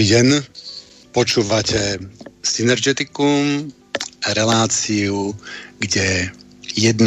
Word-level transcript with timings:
Dobrý 0.00 0.16
deň, 0.16 0.28
počúvate 1.12 2.00
Synergeticum, 2.40 3.68
reláciu, 4.32 5.36
kde 5.76 6.32
1 6.72 7.04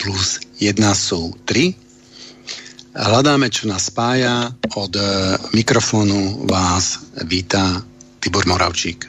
plus 0.00 0.40
1 0.56 0.72
sú 0.96 1.36
3. 1.44 2.96
Hľadáme, 2.96 3.52
čo 3.52 3.68
nás 3.68 3.92
spája. 3.92 4.56
Od 4.72 4.96
e, 4.96 5.04
mikrofónu 5.52 6.48
vás 6.48 7.12
víta 7.28 7.84
Tibor 8.24 8.48
Moravčík. 8.48 9.04
E, 9.04 9.08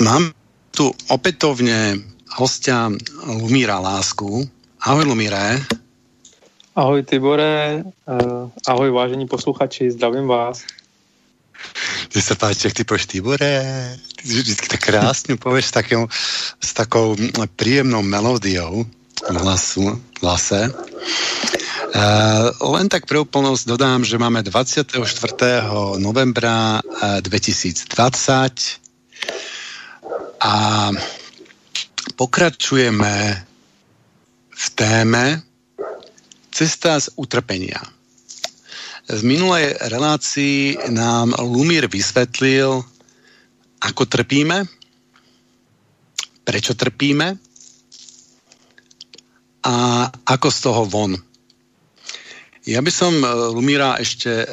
mám 0.00 0.32
tu 0.72 0.88
opätovne 1.12 2.00
hostia 2.40 2.88
Lumíra 3.28 3.84
Lásku. 3.84 4.48
Ahoj 4.80 5.04
Lumíre. 5.04 5.60
Ahoj 6.74 7.06
Tibore, 7.06 7.86
uh, 7.86 8.50
ahoj 8.66 8.90
vážení 8.90 9.30
posluchači, 9.30 9.94
zdravím 9.94 10.26
vás. 10.26 10.66
Ty 12.10 12.18
sa 12.18 12.34
páči, 12.34 12.66
jak 12.66 12.74
ty 12.74 12.82
povieš 12.82 13.06
Tibore, 13.06 13.62
ty 14.18 14.22
vždycky 14.26 14.66
tak 14.66 14.82
krásne 14.82 15.38
povieš 15.38 15.70
s, 15.70 16.10
s 16.58 16.70
takou 16.74 17.14
príjemnou 17.54 18.02
melódiou 18.02 18.82
v 19.22 19.36
hlasu, 19.38 20.02
hlase. 20.18 20.74
Uh, 21.94 22.50
len 22.74 22.90
tak 22.90 23.06
pre 23.06 23.22
úplnosť 23.22 23.70
dodám, 23.70 24.02
že 24.02 24.18
máme 24.18 24.42
24. 24.42 24.98
novembra 26.02 26.82
2020 27.22 27.86
a 30.42 30.54
pokračujeme 32.18 33.14
v 34.50 34.66
téme, 34.74 35.53
Cesta 36.54 36.94
z 37.02 37.10
utrpenia. 37.18 37.82
V 39.10 39.20
minulej 39.26 39.74
relácii 39.90 40.86
nám 40.94 41.34
Lumír 41.42 41.90
vysvetlil, 41.90 42.78
ako 43.82 44.02
trpíme, 44.06 44.62
prečo 46.46 46.78
trpíme 46.78 47.34
a 49.66 49.76
ako 50.30 50.48
z 50.54 50.58
toho 50.62 50.82
von. 50.86 51.12
Ja 52.64 52.80
by 52.80 52.92
som 52.94 53.18
eh, 53.18 53.28
Lumíra 53.50 53.98
ešte, 53.98 54.46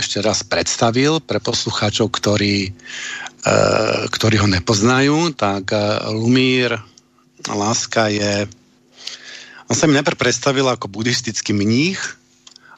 ešte 0.00 0.24
raz 0.24 0.42
predstavil 0.48 1.20
pre 1.20 1.38
poslucháčov, 1.38 2.10
ktorí, 2.10 2.72
eh, 3.44 4.00
ktorí 4.08 4.40
ho 4.40 4.48
nepoznajú. 4.48 5.36
Tak 5.36 5.64
eh, 5.68 5.82
Lumír 6.16 6.74
Láska 7.44 8.08
je 8.08 8.48
on 9.72 9.80
sa 9.80 9.88
mi 9.88 9.96
najprv 9.96 10.20
predstavil 10.20 10.68
ako 10.68 10.92
buddhistický 10.92 11.56
mních 11.56 11.96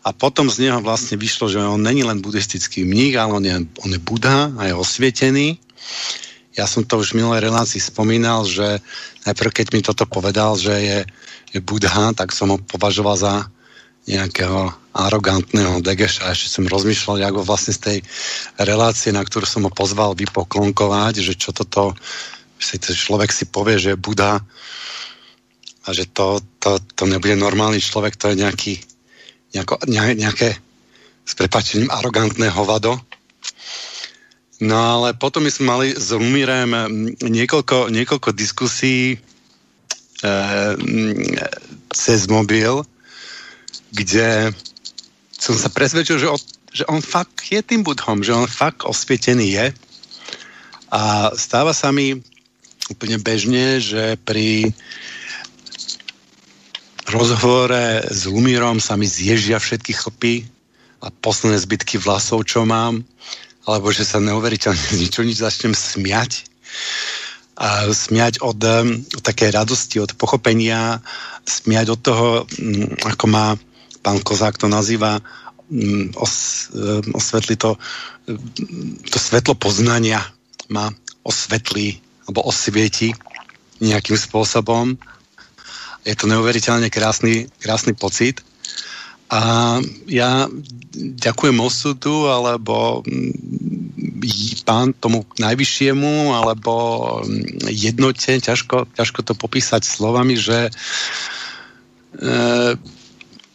a 0.07 0.15
potom 0.15 0.47
z 0.47 0.71
neho 0.71 0.79
vlastne 0.79 1.19
vyšlo, 1.19 1.51
že 1.51 1.59
on 1.59 1.83
není 1.83 2.07
len 2.07 2.23
buddhistický 2.23 2.87
mních, 2.87 3.19
ale 3.19 3.35
on 3.35 3.43
je, 3.43 3.57
on 3.83 3.91
je 3.91 3.99
Buddha 3.99 4.55
a 4.55 4.71
je 4.71 4.79
osvietený. 4.79 5.59
Ja 6.55 6.71
som 6.71 6.87
to 6.87 7.03
už 7.03 7.11
v 7.11 7.19
minulej 7.19 7.51
relácii 7.51 7.83
spomínal, 7.83 8.47
že 8.47 8.79
najprv 9.27 9.51
keď 9.51 9.67
mi 9.75 9.83
toto 9.83 10.07
povedal, 10.07 10.55
že 10.55 10.71
je, 10.71 10.99
je 11.51 11.59
Buddha, 11.59 12.15
tak 12.15 12.31
som 12.31 12.55
ho 12.55 12.63
považoval 12.63 13.19
za 13.19 13.35
nejakého 14.07 14.71
arogantného 14.95 15.83
degeša. 15.83 16.31
Ešte 16.31 16.63
som 16.63 16.71
rozmýšľal, 16.71 17.27
ako 17.27 17.43
vlastne 17.43 17.75
z 17.75 17.81
tej 17.83 17.99
relácie, 18.55 19.11
na 19.11 19.27
ktorú 19.27 19.51
som 19.51 19.67
ho 19.67 19.73
pozval 19.75 20.15
vypoklonkovať, 20.15 21.27
že 21.27 21.35
čo 21.35 21.51
toto, 21.51 21.99
že 22.63 22.79
človek 22.79 23.35
si 23.35 23.51
povie, 23.51 23.83
že 23.83 23.99
je 23.99 23.99
Buddha, 23.99 24.47
a 25.85 25.89
že 25.93 26.09
to, 26.09 26.41
to, 26.59 26.81
to 26.97 27.05
nebude 27.05 27.37
normálny 27.37 27.81
človek, 27.81 28.17
to 28.17 28.33
je 28.33 28.41
nejaký, 28.41 28.75
nejako, 29.53 29.85
ne, 29.85 30.17
nejaké 30.17 30.57
s 31.25 31.33
prepačením 31.37 31.93
arogantné 31.93 32.49
hovado. 32.53 32.97
No 34.65 34.77
ale 34.77 35.13
potom 35.13 35.45
my 35.45 35.51
sme 35.53 35.67
mali 35.67 35.89
s 35.93 36.15
Lumírem 36.15 36.73
niekoľko, 37.21 37.93
niekoľko 37.93 38.31
diskusí 38.33 39.17
e, 39.17 39.17
cez 41.93 42.21
mobil, 42.33 42.81
kde 43.93 44.55
som 45.37 45.53
sa 45.59 45.69
presvedčil, 45.69 46.17
že, 46.17 46.29
on, 46.31 46.41
že 46.73 46.85
on 46.89 47.05
fakt 47.05 47.51
je 47.51 47.61
tým 47.61 47.85
budhom, 47.85 48.25
že 48.25 48.33
on 48.33 48.49
fakt 48.49 48.89
osvietený 48.89 49.47
je. 49.53 49.67
A 50.95 51.35
stáva 51.35 51.75
sa 51.75 51.91
mi 51.91 52.17
úplne 52.89 53.19
bežne, 53.19 53.83
že 53.83 54.17
pri 54.23 54.71
rozhovore 57.09 58.05
s 58.09 58.25
Lumírom 58.29 58.81
sa 58.81 58.97
mi 58.97 59.05
zježia 59.05 59.61
všetky 59.61 59.93
chlpy 59.93 60.35
a 61.05 61.13
posledné 61.13 61.61
zbytky 61.61 62.01
vlasov, 62.01 62.49
čo 62.49 62.65
mám, 62.65 63.05
alebo 63.69 63.93
že 63.93 64.09
sa 64.09 64.21
neuveriteľne 64.21 64.97
ničo 65.03 65.25
nič 65.25 65.41
začnem 65.41 65.77
smiať. 65.77 66.49
A 67.55 67.87
smiať 67.87 68.43
od, 68.43 68.59
od 69.15 69.23
také 69.23 69.55
radosti, 69.55 70.03
od 70.03 70.19
pochopenia, 70.19 70.99
smiať 71.47 71.87
od 71.95 72.01
toho, 72.03 72.29
mm, 72.51 72.99
ako 73.07 73.27
má 73.31 73.55
pán 74.03 74.19
Kozák 74.19 74.59
to 74.59 74.67
nazýva, 74.67 75.23
mm, 75.71 76.19
os, 76.19 76.69
osvetli 77.15 77.55
to, 77.55 77.79
to 79.07 79.19
svetlo 79.23 79.55
poznania 79.55 80.19
má 80.67 80.91
osvetlí 81.23 82.03
alebo 82.27 82.49
osvieti 82.49 83.15
nejakým 83.79 84.17
spôsobom 84.17 84.97
je 86.05 86.15
to 86.15 86.29
neuveriteľne 86.29 86.93
krásny, 86.93 87.49
krásny 87.59 87.97
pocit. 87.97 88.45
A 89.33 89.81
ja 90.07 90.47
ďakujem 90.95 91.57
osudu, 91.59 92.29
alebo 92.29 93.01
mm, 93.03 93.33
pán 94.69 94.93
tomu 94.95 95.25
najvyššiemu, 95.41 96.37
alebo 96.37 96.73
mm, 97.25 97.73
jednote, 97.73 98.37
ťažko, 98.39 98.93
ťažko 98.95 99.21
to 99.25 99.33
popísať 99.35 99.83
slovami, 99.83 100.37
že, 100.37 100.69
e, 102.21 102.33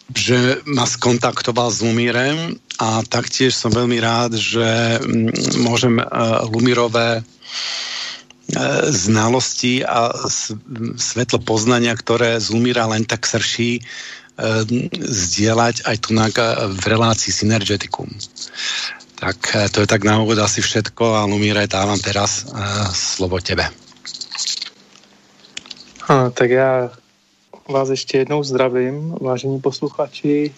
že 0.09 0.37
ma 0.65 0.89
skontaktoval 0.89 1.69
s 1.69 1.85
Lumírem 1.85 2.57
a 2.81 3.05
taktiež 3.05 3.53
som 3.53 3.69
veľmi 3.69 4.01
rád, 4.01 4.35
že 4.35 4.99
mm, 4.99 5.63
môžem 5.63 6.01
e, 6.01 6.05
Lumírové 6.49 7.21
znalosti 8.89 9.85
a 9.85 10.09
svetlo 10.97 11.39
poznania, 11.39 11.93
ktoré 11.93 12.41
z 12.41 12.49
Lumíra 12.49 12.89
len 12.89 13.05
tak 13.05 13.29
srší, 13.29 13.79
e, 13.79 13.81
zdieľať 14.97 15.85
aj 15.85 15.95
tu 16.01 16.09
v 16.79 16.83
relácii 16.85 17.29
Synergeticum. 17.29 18.09
Tak 19.21 19.37
e, 19.53 19.69
to 19.69 19.85
je 19.85 19.87
tak 19.87 20.01
na 20.01 20.17
úvod 20.21 20.41
asi 20.41 20.65
všetko 20.65 21.21
a 21.21 21.29
Lumíre 21.29 21.69
dávam 21.69 21.99
teraz 22.01 22.49
slovo 22.93 23.37
tebe. 23.37 23.69
A, 26.09 26.29
tak 26.29 26.49
já 26.49 26.89
vás 27.69 27.89
ještě 27.89 28.17
jednou 28.17 28.43
zdravím, 28.43 29.15
vážení 29.21 29.61
posluchači. 29.61 30.53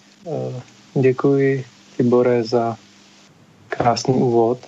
Děkuji 1.00 1.64
Tibore 1.96 2.44
za 2.44 2.76
krásný 3.68 4.14
úvod. 4.14 4.58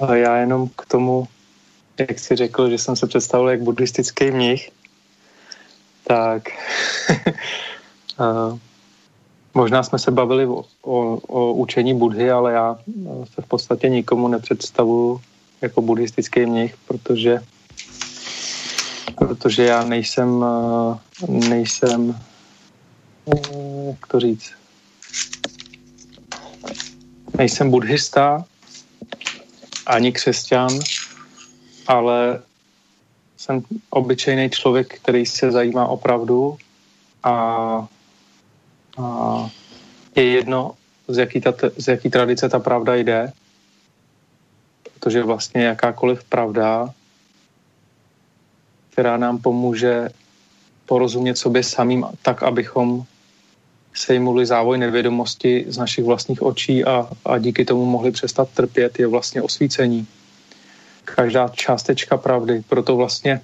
A 0.00 0.14
já 0.14 0.36
jenom 0.36 0.68
k 0.68 0.86
tomu, 0.86 1.28
jak 1.98 2.18
jsi 2.18 2.36
řekl, 2.36 2.70
že 2.70 2.78
jsem 2.78 2.96
se 2.96 3.06
představil 3.06 3.48
jak 3.48 3.62
buddhistický 3.62 4.30
mnich, 4.30 4.70
tak 6.06 6.42
možná 9.54 9.82
jsme 9.82 9.98
se 9.98 10.10
bavili 10.10 10.46
o, 10.46 10.64
o, 10.82 11.16
o 11.16 11.52
učení 11.52 11.94
Budhy, 11.94 12.30
ale 12.30 12.52
já 12.52 12.78
se 13.34 13.42
v 13.42 13.46
podstatě 13.46 13.88
nikomu 13.88 14.28
nepředstavuji 14.28 15.20
jako 15.62 15.82
buddhistický 15.82 16.46
mnich, 16.46 16.76
protože 16.88 17.40
protože 19.18 19.64
já 19.64 19.84
nejsem 19.84 20.44
nejsem 21.28 22.20
jak 23.86 24.06
to 24.06 24.20
říct 24.20 24.52
nejsem 27.38 27.70
buddhista 27.70 28.44
ani 29.86 30.12
křesťan, 30.12 30.70
ale 31.86 32.42
jsem 33.36 33.62
obyčejný 33.90 34.50
člověk, 34.50 34.94
který 34.94 35.26
se 35.26 35.50
zajímá 35.50 35.86
opravdu 35.86 36.56
a, 37.22 37.32
a 38.98 39.50
je 40.16 40.24
jedno, 40.24 40.74
z 41.08 41.16
jaký, 41.18 41.40
ta, 41.40 41.52
z 41.76 41.88
jaký 41.88 42.10
tradice 42.10 42.48
ta 42.48 42.58
pravda 42.58 42.94
jde, 42.94 43.32
protože 44.94 45.22
vlastně 45.22 45.64
jakákoliv 45.64 46.24
pravda, 46.24 46.90
která 48.90 49.16
nám 49.16 49.38
pomůže 49.38 50.08
porozumět 50.86 51.38
sobě 51.38 51.62
samým 51.62 52.06
tak, 52.22 52.42
abychom 52.42 53.04
sejmuli 53.94 54.46
závoj 54.46 54.78
nevědomosti 54.78 55.64
z 55.68 55.78
našich 55.78 56.04
vlastních 56.04 56.42
očí 56.42 56.84
a, 56.84 57.08
a 57.24 57.38
díky 57.38 57.64
tomu 57.64 57.84
mohli 57.84 58.10
přestat 58.10 58.48
trpět, 58.54 58.98
je 58.98 59.06
vlastně 59.06 59.42
osvícení. 59.42 60.06
Každá 61.04 61.48
částečka 61.48 62.16
pravdy, 62.16 62.62
proto 62.68 62.96
vlastně 62.96 63.40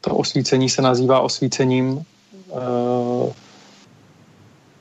to 0.00 0.16
osvícení 0.16 0.68
se 0.68 0.82
nazývá 0.82 1.20
osvícením. 1.20 2.04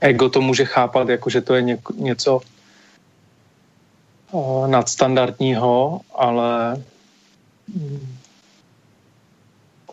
ego 0.01 0.29
to 0.29 0.41
může 0.41 0.65
chápat 0.65 1.09
jako, 1.09 1.29
že 1.29 1.41
to 1.41 1.55
je 1.55 1.79
něco 1.95 2.41
uh, 4.31 4.67
nadstandardního, 4.67 6.01
ale 6.15 6.75
mm, 7.67 8.17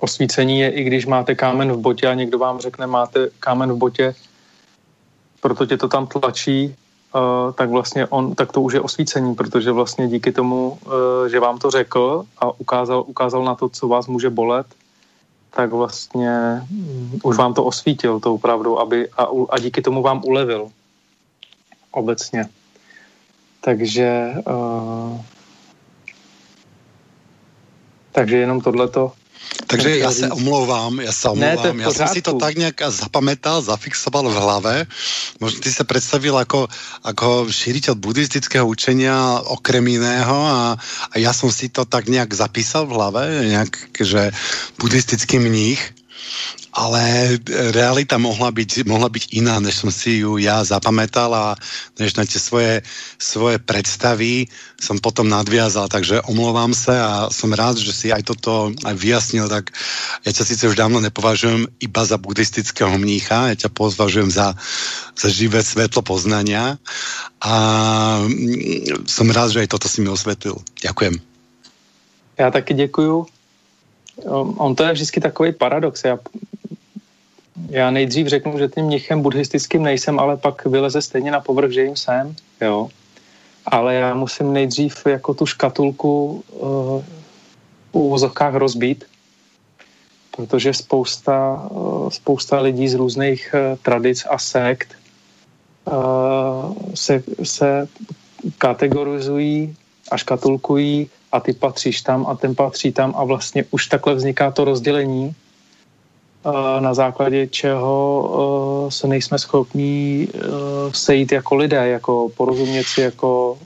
osvícení 0.00 0.60
je, 0.60 0.70
i 0.70 0.84
když 0.84 1.06
máte 1.06 1.34
kámen 1.34 1.72
v 1.72 1.78
botě 1.78 2.06
a 2.06 2.14
někdo 2.14 2.38
vám 2.38 2.58
řekne, 2.58 2.86
máte 2.86 3.28
kámen 3.40 3.72
v 3.72 3.76
botě, 3.76 4.14
proto 5.40 5.66
tě 5.66 5.76
to 5.76 5.88
tam 5.88 6.06
tlačí, 6.06 6.74
uh, 7.14 7.52
tak 7.52 7.70
vlastně 7.70 8.06
on, 8.06 8.34
tak 8.34 8.52
to 8.52 8.60
už 8.60 8.72
je 8.72 8.80
osvícení, 8.80 9.34
protože 9.34 9.72
vlastně 9.72 10.08
díky 10.08 10.32
tomu, 10.32 10.70
uh, 10.70 11.28
že 11.30 11.40
vám 11.40 11.58
to 11.58 11.70
řekl 11.70 12.24
a 12.38 12.60
ukázal, 12.60 13.04
ukázal 13.06 13.44
na 13.44 13.54
to, 13.54 13.68
co 13.68 13.88
vás 13.88 14.06
může 14.06 14.30
bolet, 14.30 14.66
tak 15.50 15.72
vlastně 15.72 16.62
um, 16.70 17.20
už 17.22 17.36
vám 17.36 17.54
to 17.54 17.64
osvítil 17.64 18.20
tou 18.20 18.38
pravdou 18.38 18.78
aby, 18.78 19.08
a, 19.08 19.26
a 19.50 19.58
díky 19.58 19.82
tomu 19.82 20.02
vám 20.02 20.22
ulevil 20.24 20.70
obecně. 21.90 22.48
Takže 23.60 24.34
uh, 24.48 25.20
takže 28.12 28.36
jenom 28.36 28.60
tohleto 28.60 29.12
takže 29.66 29.98
já 29.98 30.12
se 30.12 30.30
omlouvám, 30.30 31.00
já 31.00 31.12
se 31.12 31.28
omlouvám, 31.28 31.76
ne, 31.76 31.82
já 31.82 31.90
jsem 31.92 32.08
si 32.08 32.22
to 32.22 32.34
tak 32.34 32.54
nějak 32.56 32.82
zapamätal, 32.88 33.62
zafixoval 33.62 34.30
v 34.30 34.34
hlave. 34.34 34.86
Možná 35.40 35.60
ty 35.60 35.72
se 35.72 35.84
představil 35.84 36.38
jako, 36.38 36.68
jako 37.06 37.46
šíritel 37.50 37.94
buddhistického 37.94 38.66
učenia 38.66 39.40
okrem 39.44 39.86
jiného 39.88 40.46
a, 40.46 40.76
a 41.10 41.18
já 41.18 41.32
jsem 41.32 41.52
si 41.52 41.68
to 41.68 41.84
tak 41.84 42.08
nějak 42.08 42.34
zapísal 42.34 42.86
v 42.86 42.90
hlave, 42.90 43.44
nějak, 43.46 43.68
že 44.00 44.30
buddhistický 44.78 45.38
mních 45.38 45.99
ale 46.72 47.36
realita 47.74 48.18
mohla 48.18 48.50
být, 48.50 48.86
mohla 48.86 49.08
být 49.08 49.34
jiná, 49.34 49.60
než 49.60 49.74
jsem 49.74 49.92
si 49.92 50.10
ju 50.10 50.38
já 50.38 50.64
zapamätal 50.64 51.34
a 51.34 51.56
než 51.98 52.14
na 52.14 52.24
tie 52.24 52.38
svoje, 52.38 52.82
svoje 53.18 53.58
predstavy 53.58 54.46
som 54.78 55.02
potom 55.02 55.26
nadviazal, 55.28 55.90
takže 55.90 56.22
omlouvám 56.22 56.74
se 56.74 56.94
a 56.94 57.26
som 57.30 57.50
rád, 57.52 57.76
že 57.76 57.92
si 57.92 58.06
aj 58.14 58.22
toto 58.22 58.70
aj 58.86 58.94
vyjasnil, 58.94 59.50
tak 59.50 59.74
ja 60.22 60.30
ťa 60.30 60.44
sice 60.46 60.64
už 60.70 60.78
dávno 60.78 61.02
nepovažujem 61.02 61.66
iba 61.82 62.02
za 62.06 62.16
buddhistického 62.16 62.94
mnícha, 62.98 63.50
ja 63.50 63.56
ťa 63.66 63.70
považujem 63.74 64.30
za, 64.30 64.54
za 65.18 65.28
živé 65.28 65.66
svetlo 65.66 66.06
poznania 66.06 66.78
a 67.42 67.54
mm, 68.24 69.10
som 69.10 69.26
rád, 69.26 69.58
že 69.58 69.66
aj 69.66 69.68
toto 69.74 69.90
si 69.90 70.00
mi 70.00 70.08
osvetlil. 70.08 70.54
Ďakujem. 70.82 71.18
Já 72.40 72.50
taky 72.50 72.74
děkuju. 72.74 73.26
On 74.56 74.74
to 74.74 74.84
je 74.84 74.92
vždycky 74.92 75.20
takový 75.20 75.52
paradox. 75.52 76.04
Já 76.04 76.18
já 77.70 77.90
nejdřív 77.90 78.26
řeknu, 78.26 78.58
že 78.58 78.68
tím 78.68 78.84
mnichem 78.84 79.22
buddhistickým 79.22 79.82
nejsem, 79.82 80.20
ale 80.20 80.36
pak 80.36 80.66
vyleze 80.66 81.02
stejně 81.02 81.30
na 81.30 81.40
povrch, 81.40 81.70
že 81.70 81.82
jim 81.82 81.96
jsem, 81.96 82.34
jo. 82.60 82.88
Ale 83.66 83.94
já 83.94 84.14
musím 84.14 84.52
nejdřív 84.52 85.06
jako 85.06 85.34
tu 85.34 85.46
škatulku 85.46 86.44
uh, 86.50 87.04
u 87.92 88.10
vozovkách 88.10 88.54
rozbít, 88.54 89.04
protože 90.36 90.74
spousta, 90.74 91.68
uh, 91.70 92.10
spousta 92.10 92.60
lidí 92.60 92.88
z 92.88 92.94
různých 92.94 93.54
uh, 93.54 93.78
tradic 93.82 94.26
a 94.30 94.38
sekt 94.38 94.94
uh, 95.84 96.74
se, 96.94 97.22
se 97.42 97.88
kategorizují 98.58 99.76
a 100.10 100.16
škatulkují 100.16 101.10
a 101.32 101.40
ty 101.40 101.52
patříš 101.52 102.02
tam 102.02 102.26
a 102.26 102.34
ten 102.34 102.54
patří 102.54 102.92
tam 102.92 103.14
a 103.16 103.24
vlastně 103.24 103.64
už 103.70 103.86
takhle 103.86 104.14
vzniká 104.14 104.50
to 104.50 104.64
rozdělení 104.64 105.34
na 106.80 106.94
základě 106.94 107.46
čeho 107.46 108.86
se 108.88 109.06
nejsme 109.06 109.38
schopní 109.38 110.28
sejít 110.92 111.32
jako 111.32 111.54
lidé, 111.54 111.88
jako 111.88 112.28
porozumět 112.36 112.84
si, 112.84 113.00
jako 113.00 113.58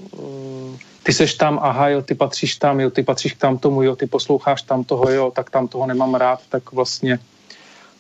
ty 1.03 1.13
seš 1.13 1.35
tam, 1.35 1.59
aha, 1.63 1.89
jo, 1.89 2.03
ty 2.03 2.15
patříš 2.15 2.57
tam, 2.57 2.81
jo, 2.81 2.91
ty 2.91 3.03
patříš 3.03 3.33
k 3.33 3.39
tam 3.39 3.59
tomu, 3.59 3.83
jo, 3.83 3.97
ty 3.97 4.07
posloucháš 4.07 4.63
tam 4.63 4.85
toho, 4.85 5.11
jo, 5.11 5.33
tak 5.35 5.51
tam 5.51 5.69
toho 5.69 5.87
nemám 5.87 6.15
rád, 6.15 6.41
tak 6.49 6.73
vlastně 6.73 7.19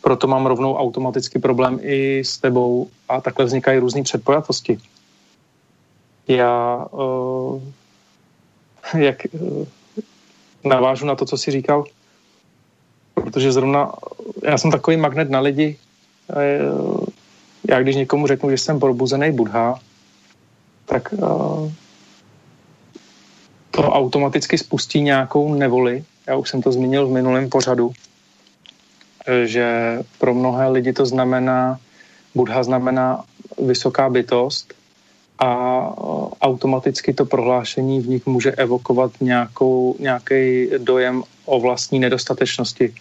proto 0.00 0.26
mám 0.26 0.47
rovnou 0.47 0.76
automaticky 0.76 1.38
problém 1.38 1.78
i 1.83 2.21
s 2.25 2.38
tebou 2.38 2.88
a 3.09 3.21
takhle 3.21 3.44
vznikají 3.44 3.78
různé 3.78 4.02
předpojatosti. 4.02 4.78
Já, 6.28 6.87
uh, 6.90 7.62
jak 8.99 9.26
uh, 9.33 9.67
navážu 10.64 11.07
na 11.07 11.14
to, 11.14 11.25
co 11.25 11.38
jsi 11.38 11.50
říkal, 11.50 11.85
protože 13.14 13.53
zrovna 13.53 13.93
já 14.45 14.59
jsem 14.59 14.71
takový 14.71 14.97
magnet 14.97 15.31
na 15.31 15.41
lidi. 15.41 15.76
Já 17.69 17.83
když 17.83 17.97
někomu 17.97 18.26
řeknu, 18.26 18.50
že 18.50 18.59
jsem 18.59 18.81
probuzený 18.81 19.33
Budha, 19.33 19.79
tak 20.87 21.14
eh, 21.14 21.73
to 23.71 23.83
automaticky 23.83 24.59
spustí 24.59 25.00
nějakou 25.00 25.55
nevoli. 25.55 26.05
Já 26.26 26.37
už 26.37 26.50
jsem 26.50 26.62
to 26.62 26.73
zmínil 26.73 27.07
v 27.07 27.12
minulém 27.12 27.50
pořadu, 27.50 27.93
eh, 29.26 29.47
že 29.47 29.99
pro 30.19 30.35
mnohé 30.35 30.69
lidi 30.69 30.93
to 30.93 31.07
znamená, 31.07 31.79
Budha 32.35 32.62
znamená 32.62 33.25
vysoká 33.67 34.11
bytost 34.11 34.75
a 35.38 35.49
automaticky 36.41 37.14
to 37.14 37.25
prohlášení 37.25 38.00
v 38.00 38.09
nich 38.09 38.26
může 38.26 38.53
evokovat 38.53 39.12
nějakou, 39.21 39.97
nějaký 39.99 40.71
dojem 40.79 41.23
o 41.45 41.61
vlastní 41.61 41.99
nedostatečnosti 41.99 42.95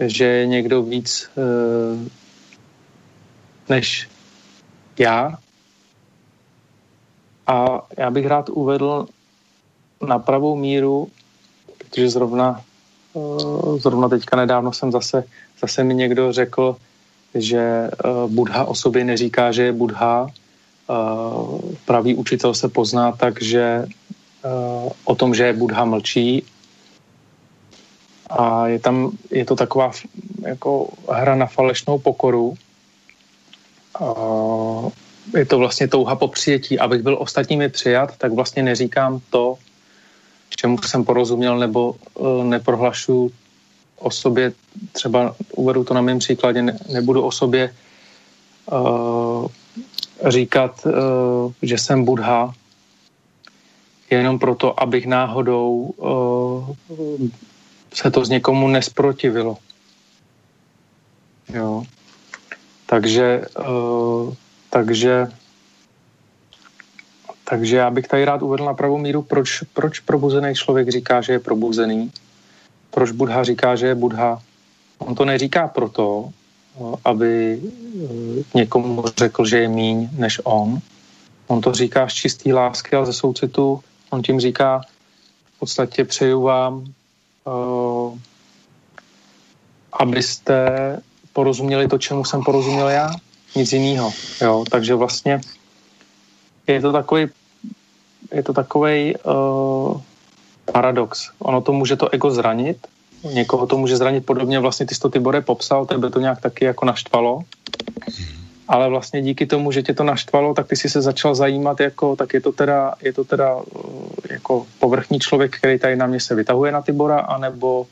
že 0.00 0.24
je 0.24 0.46
někdo 0.46 0.82
víc 0.82 1.30
uh, 1.36 2.08
než 3.68 4.08
já. 4.98 5.38
A 7.46 7.86
já 7.98 8.10
bych 8.10 8.26
rád 8.26 8.48
uvedl 8.48 9.06
na 10.06 10.18
pravou 10.18 10.56
míru, 10.56 11.08
protože 11.78 12.10
zrovna, 12.10 12.62
uh, 13.12 13.78
zrovna 13.78 14.08
teďka 14.08 14.36
nedávno 14.36 14.72
jsem 14.72 14.92
zase, 14.92 15.24
zase 15.60 15.84
mi 15.84 15.94
někdo 15.94 16.32
řekl, 16.32 16.76
že 17.34 17.90
uh, 18.04 18.30
Budha 18.30 18.64
o 18.64 18.74
sobě 18.74 19.04
neříká, 19.04 19.52
že 19.52 19.62
je 19.62 19.72
Budha. 19.72 20.30
Uh, 20.86 21.60
pravý 21.84 22.14
učitel 22.14 22.54
se 22.54 22.68
pozná 22.68 23.12
tak, 23.12 23.42
že 23.42 23.86
uh, 24.44 24.92
o 25.04 25.14
tom, 25.14 25.34
že 25.34 25.52
Budha 25.52 25.84
mlčí 25.84 26.46
a 28.30 28.66
je 28.66 28.78
tam, 28.78 29.10
je 29.30 29.44
to 29.44 29.56
taková 29.56 29.90
jako 30.46 30.88
hra 31.10 31.34
na 31.34 31.46
falešnou 31.46 31.98
pokoru. 31.98 32.54
A 34.00 34.04
je 35.36 35.46
to 35.46 35.58
vlastně 35.58 35.88
touha 35.88 36.14
po 36.16 36.28
přijetí. 36.28 36.78
Abych 36.78 37.02
byl 37.02 37.16
ostatními 37.20 37.68
přijat, 37.68 38.16
tak 38.18 38.32
vlastně 38.32 38.62
neříkám 38.62 39.20
to, 39.30 39.58
čemu 40.56 40.78
jsem 40.82 41.04
porozuměl, 41.04 41.58
nebo 41.58 41.94
neprohlašuju 42.42 43.32
o 43.98 44.10
sobě, 44.10 44.52
třeba 44.92 45.34
uvedu 45.56 45.84
to 45.84 45.94
na 45.94 46.00
mém 46.00 46.18
příkladě, 46.18 46.62
ne, 46.62 46.78
nebudu 46.92 47.22
o 47.22 47.32
sobě 47.32 47.74
říkat, 50.24 50.86
uh, 50.86 51.52
že 51.62 51.78
jsem 51.78 52.04
Budha, 52.04 52.52
jenom 54.10 54.38
proto, 54.38 54.82
abych 54.82 55.06
náhodou 55.06 55.94
uh, 55.96 57.28
se 57.94 58.10
to 58.10 58.24
z 58.24 58.28
někomu 58.28 58.68
nesprotivilo. 58.68 59.58
Jo. 61.54 61.84
Takže, 62.86 63.42
uh, 63.68 64.34
takže, 64.70 65.28
takže 67.44 67.76
já 67.76 67.90
bych 67.90 68.08
tady 68.08 68.24
rád 68.24 68.42
uvedl 68.42 68.64
na 68.64 68.74
pravou 68.74 68.98
míru, 68.98 69.22
proč, 69.22 69.62
proč 69.72 70.00
probuzený 70.00 70.54
člověk 70.54 70.88
říká, 70.88 71.20
že 71.20 71.32
je 71.32 71.38
probuzený, 71.38 72.12
proč 72.90 73.10
Budha 73.10 73.44
říká, 73.44 73.76
že 73.76 73.86
je 73.86 73.94
Budha. 73.94 74.42
On 74.98 75.14
to 75.14 75.24
neříká 75.24 75.68
proto, 75.68 76.30
aby 77.04 77.60
uh, 77.62 78.42
někomu 78.54 79.04
řekl, 79.16 79.44
že 79.44 79.58
je 79.58 79.68
míň 79.68 80.08
než 80.12 80.40
on. 80.44 80.78
On 81.46 81.60
to 81.60 81.72
říká 81.72 82.08
z 82.08 82.12
čistý 82.12 82.52
lásky 82.52 82.96
a 82.96 83.04
ze 83.04 83.12
soucitu. 83.12 83.80
On 84.10 84.22
tím 84.22 84.40
říká, 84.40 84.80
v 85.56 85.58
podstatě 85.58 86.04
přeju 86.04 86.42
vám 86.42 86.84
uh, 87.44 88.18
abyste 89.92 90.66
porozuměli 91.32 91.88
to, 91.88 91.98
čemu 91.98 92.24
jsem 92.24 92.42
porozuměl 92.42 92.88
já, 92.88 93.10
nic 93.56 93.72
jiného. 93.72 94.12
Jo, 94.40 94.64
takže 94.70 94.94
vlastně 94.94 95.40
je 96.66 96.80
to 96.80 96.92
takový 96.92 97.28
je 98.32 98.42
to 98.42 98.52
takový 98.52 99.14
uh, 99.16 100.00
paradox. 100.72 101.30
Ono 101.38 101.60
to 101.60 101.72
může 101.72 101.96
to 101.96 102.08
ego 102.08 102.30
zranit, 102.30 102.86
někoho 103.32 103.66
to 103.66 103.78
může 103.78 103.96
zranit 103.96 104.26
podobně, 104.26 104.60
vlastně 104.60 104.86
ty 104.86 104.94
jsi 104.94 105.00
to 105.00 105.10
Tibore 105.10 105.40
popsal, 105.40 105.86
tebe 105.86 106.10
to 106.10 106.20
nějak 106.20 106.40
taky 106.40 106.64
jako 106.64 106.84
naštvalo, 106.84 107.42
ale 108.68 108.88
vlastně 108.88 109.22
díky 109.22 109.46
tomu, 109.46 109.72
že 109.72 109.82
tě 109.82 109.94
to 109.94 110.04
naštvalo, 110.04 110.54
tak 110.54 110.66
ty 110.66 110.76
si 110.76 110.88
se 110.88 111.02
začal 111.02 111.34
zajímat 111.34 111.80
jako, 111.80 112.16
tak 112.16 112.34
je 112.34 112.40
to 112.40 112.52
teda, 112.52 112.94
je 113.02 113.12
to 113.12 113.24
teda 113.24 113.54
uh, 113.54 113.62
jako 114.30 114.66
povrchní 114.78 115.20
člověk, 115.20 115.56
který 115.56 115.78
tady 115.78 115.96
na 115.96 116.06
mě 116.06 116.20
se 116.20 116.34
vytahuje 116.34 116.72
na 116.72 116.82
Tibora, 116.82 117.18
anebo 117.18 117.86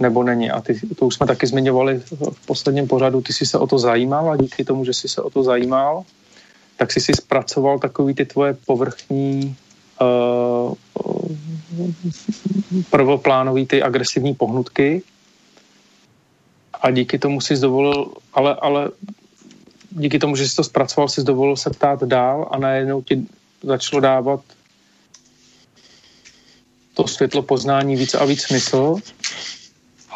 nebo 0.00 0.22
není. 0.22 0.50
A 0.50 0.60
ty, 0.60 0.80
to 0.98 1.06
už 1.06 1.14
jsme 1.14 1.26
taky 1.26 1.46
zmiňovali 1.46 2.00
v 2.32 2.46
posledním 2.46 2.88
pořadu, 2.88 3.20
ty 3.20 3.32
jsi 3.32 3.46
se 3.46 3.58
o 3.58 3.66
to 3.66 3.78
zajímal 3.78 4.30
a 4.30 4.36
díky 4.36 4.64
tomu, 4.64 4.84
že 4.84 4.92
jsi 4.92 5.08
se 5.08 5.22
o 5.22 5.30
to 5.30 5.42
zajímal, 5.42 6.04
tak 6.76 6.92
si 6.92 7.00
si 7.00 7.12
zpracoval 7.12 7.78
takový 7.78 8.14
ty 8.14 8.24
tvoje 8.24 8.56
povrchní 8.66 9.56
uh, 10.00 10.74
prvoplánový 12.90 13.66
ty 13.66 13.82
agresivní 13.82 14.34
pohnutky 14.34 15.02
a 16.72 16.90
díky 16.90 17.18
tomu 17.18 17.40
si 17.40 17.56
dovolil, 17.56 18.12
ale, 18.32 18.54
ale 18.54 18.90
díky 19.90 20.18
tomu, 20.18 20.36
že 20.36 20.48
jsi 20.48 20.56
to 20.56 20.64
zpracoval, 20.64 21.08
si 21.08 21.22
dovolil 21.22 21.56
se 21.56 21.70
ptát 21.70 22.02
dál 22.02 22.48
a 22.50 22.58
najednou 22.58 23.02
ti 23.02 23.26
začalo 23.62 24.00
dávat 24.00 24.40
to 26.94 27.08
světlo 27.08 27.42
poznání 27.42 27.96
víc 27.96 28.14
a 28.14 28.24
víc 28.24 28.42
smysl. 28.42 28.96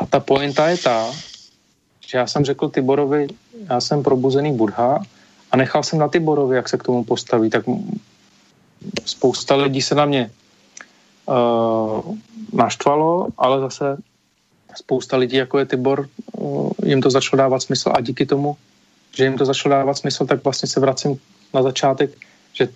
A 0.00 0.06
ta 0.06 0.20
pointa 0.20 0.68
je 0.68 0.76
ta, 0.78 1.12
že 2.06 2.18
já 2.18 2.26
jsem 2.26 2.44
řekl 2.44 2.68
Tiborovi, 2.68 3.26
já 3.70 3.80
jsem 3.80 4.02
probuzený 4.02 4.56
Budha 4.56 5.02
a 5.50 5.56
nechal 5.56 5.82
jsem 5.82 5.98
na 5.98 6.08
Tiborovi, 6.08 6.56
jak 6.56 6.68
se 6.68 6.76
k 6.76 6.82
tomu 6.82 7.04
postaví, 7.04 7.50
tak 7.50 7.64
spousta 9.04 9.54
lidí 9.54 9.82
se 9.82 9.94
na 9.94 10.04
mě 10.04 10.30
naštvalo, 12.52 13.28
ale 13.38 13.60
zase 13.60 13.96
spousta 14.76 15.16
lidí, 15.16 15.36
jako 15.36 15.58
je 15.58 15.66
Tibor, 15.66 16.08
uh, 16.32 16.70
jim 16.84 17.02
to 17.02 17.10
začalo 17.10 17.38
dávat 17.38 17.62
smysl 17.62 17.92
a 17.94 18.00
díky 18.00 18.26
tomu, 18.26 18.56
že 19.16 19.24
jim 19.24 19.38
to 19.38 19.44
začalo 19.44 19.74
dávat 19.74 19.98
smysl, 19.98 20.26
tak 20.26 20.44
vlastně 20.44 20.68
se 20.68 20.80
vracím 20.80 21.20
na 21.54 21.62
začátek, 21.62 22.10
že 22.52 22.68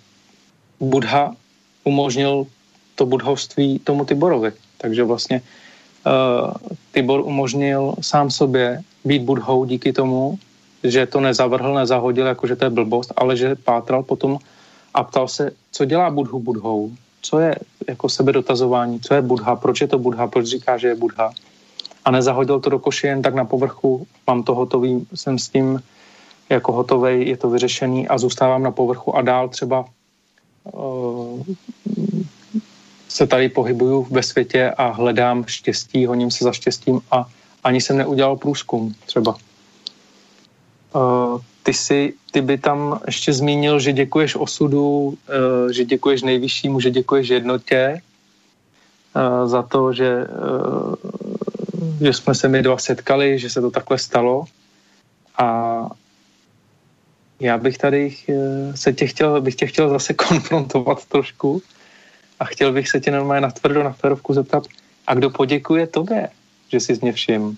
Budha 0.79 1.35
umožnil 1.83 2.47
to 2.95 3.05
budhovství 3.05 3.79
tomu 3.79 4.05
Tiborovi. 4.05 4.51
Takže 4.77 5.03
vlastně 5.03 5.41
uh, 5.41 6.53
Tibor 6.91 7.21
umožnil 7.21 7.95
sám 8.01 8.31
sobě 8.31 8.81
být 9.05 9.21
budhou 9.21 9.65
díky 9.65 9.93
tomu, 9.93 10.39
že 10.83 11.05
to 11.05 11.19
nezavrhl, 11.19 11.73
nezahodil, 11.73 12.25
jakože 12.25 12.55
to 12.55 12.65
je 12.65 12.69
blbost, 12.69 13.11
ale 13.15 13.37
že 13.37 13.55
pátral 13.55 14.03
potom 14.03 14.39
a 14.93 15.03
ptal 15.03 15.27
se, 15.27 15.51
co 15.71 15.85
dělá 15.85 16.09
budhu 16.09 16.39
budhou, 16.39 16.91
co 17.23 17.39
je 17.39 17.55
jako 17.87 18.09
sebedotazování, 18.09 18.99
co 18.99 19.13
je 19.13 19.21
budha, 19.21 19.55
proč 19.55 19.81
je 19.81 19.87
to 19.87 19.99
budha, 19.99 20.27
proč 20.27 20.45
říká, 20.45 20.77
že 20.77 20.87
je 20.87 20.95
budha. 20.95 21.31
A 22.05 22.11
nezahodil 22.11 22.59
to 22.59 22.69
do 22.69 22.79
koše 22.79 23.07
jen 23.07 23.21
tak 23.21 23.35
na 23.35 23.45
povrchu, 23.45 24.07
mám 24.27 24.43
to 24.43 24.55
hotový, 24.55 25.07
jsem 25.15 25.39
s 25.39 25.49
tím 25.49 25.83
jako 26.49 26.71
hotovej, 26.71 27.27
je 27.27 27.37
to 27.37 27.49
vyřešený 27.49 28.07
a 28.07 28.17
zůstávám 28.17 28.63
na 28.63 28.71
povrchu 28.71 29.15
a 29.15 29.21
dál 29.21 29.49
třeba 29.49 29.85
uh, 30.71 31.43
se 33.09 33.27
tady 33.27 33.49
pohybuju 33.49 34.07
ve 34.11 34.23
světě 34.23 34.71
a 34.77 34.87
hledám 34.87 35.43
štěstí, 35.47 36.05
honím 36.05 36.31
se 36.31 36.43
za 36.43 36.51
štěstím 36.51 37.01
a 37.11 37.25
ani 37.63 37.81
jsem 37.81 37.97
neudělal 37.97 38.35
průzkum 38.35 38.95
třeba. 39.05 39.35
Uh, 40.95 41.41
ty, 41.63 41.73
si, 41.73 42.13
ty 42.31 42.41
by 42.41 42.57
tam 42.57 42.99
ještě 43.05 43.33
zmínil, 43.33 43.79
že 43.79 43.93
děkuješ 43.93 44.35
osudu, 44.35 44.99
uh, 45.07 45.15
že 45.71 45.85
děkuješ 45.85 46.21
nejvyššímu, 46.21 46.79
že 46.79 46.91
děkuješ 46.91 47.29
jednotě 47.29 48.01
uh, 49.15 49.47
za 49.49 49.61
to, 49.63 49.93
že, 49.93 50.27
uh, 50.27 50.95
že 52.01 52.13
jsme 52.13 52.35
se 52.35 52.47
my 52.47 52.61
dva 52.61 52.77
setkali, 52.77 53.39
že 53.39 53.49
se 53.49 53.61
to 53.61 53.71
takhle 53.71 53.97
stalo. 53.97 54.45
A 55.37 55.89
já 57.39 57.57
bych 57.57 57.77
tady 57.77 58.15
se 58.75 58.93
tě 58.93 59.07
chtěl, 59.07 59.41
bych 59.41 59.55
tě 59.55 59.67
chtěl 59.67 59.89
zase 59.89 60.13
konfrontovat 60.27 61.05
trošku 61.05 61.61
a 62.39 62.45
chtěl 62.45 62.71
bych 62.71 62.89
se 62.89 62.99
tě 62.99 63.11
normálně 63.11 63.41
na 63.41 63.51
tvrdo, 63.51 63.83
na 63.83 63.91
ferovku 63.91 64.33
zeptat, 64.33 64.63
a 65.07 65.13
kdo 65.13 65.29
poděkuje 65.29 65.87
tobě, 65.87 66.29
že 66.71 66.79
jsi 66.79 66.99
mě 67.01 67.13
všim? 67.13 67.57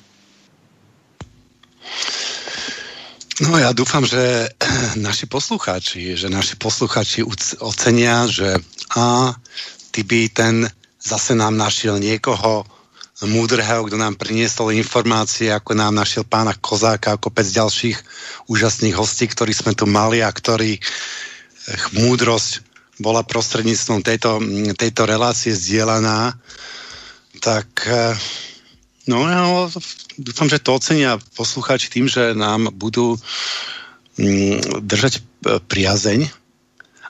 No 3.46 3.62
ja 3.62 3.78
dúfam, 3.78 4.02
že 4.02 4.50
naši 4.98 5.30
poslucháči, 5.30 6.18
že 6.18 6.34
naši 6.34 6.58
poslucháči 6.58 7.22
ocenia, 7.62 8.26
že 8.26 8.58
a 8.98 9.38
ty 9.94 10.02
by 10.02 10.20
ten 10.34 10.66
zase 10.98 11.38
nám 11.38 11.54
našiel 11.54 12.02
niekoho 12.02 12.66
múdrého, 13.24 13.86
kto 13.86 14.02
nám 14.02 14.18
priniesol 14.18 14.74
informácie, 14.74 15.54
ako 15.54 15.78
nám 15.78 15.94
našiel 15.94 16.26
pána 16.26 16.58
Kozáka, 16.58 17.16
ako 17.16 17.30
pec 17.30 17.48
ďalších 17.54 17.98
úžasných 18.50 18.98
hostí, 18.98 19.30
ktorí 19.30 19.54
sme 19.54 19.78
tu 19.78 19.86
mali 19.86 20.26
a 20.26 20.28
ktorí 20.34 20.82
múdrosť 21.96 22.66
bola 22.98 23.22
prostredníctvom 23.22 24.02
tejto, 24.02 24.42
tejto 24.74 25.06
relácie 25.06 25.54
zdieľaná, 25.54 26.34
tak 27.40 27.68
no, 29.08 29.26
no 29.26 29.70
dúfam, 30.18 30.48
že 30.50 30.62
to 30.62 30.78
ocenia 30.78 31.22
poslucháči 31.38 31.90
tým, 31.90 32.06
že 32.10 32.34
nám 32.34 32.74
budú 32.74 33.18
mm, 34.18 34.86
držať 34.86 35.14
e, 35.18 35.22
priazeň 35.62 36.30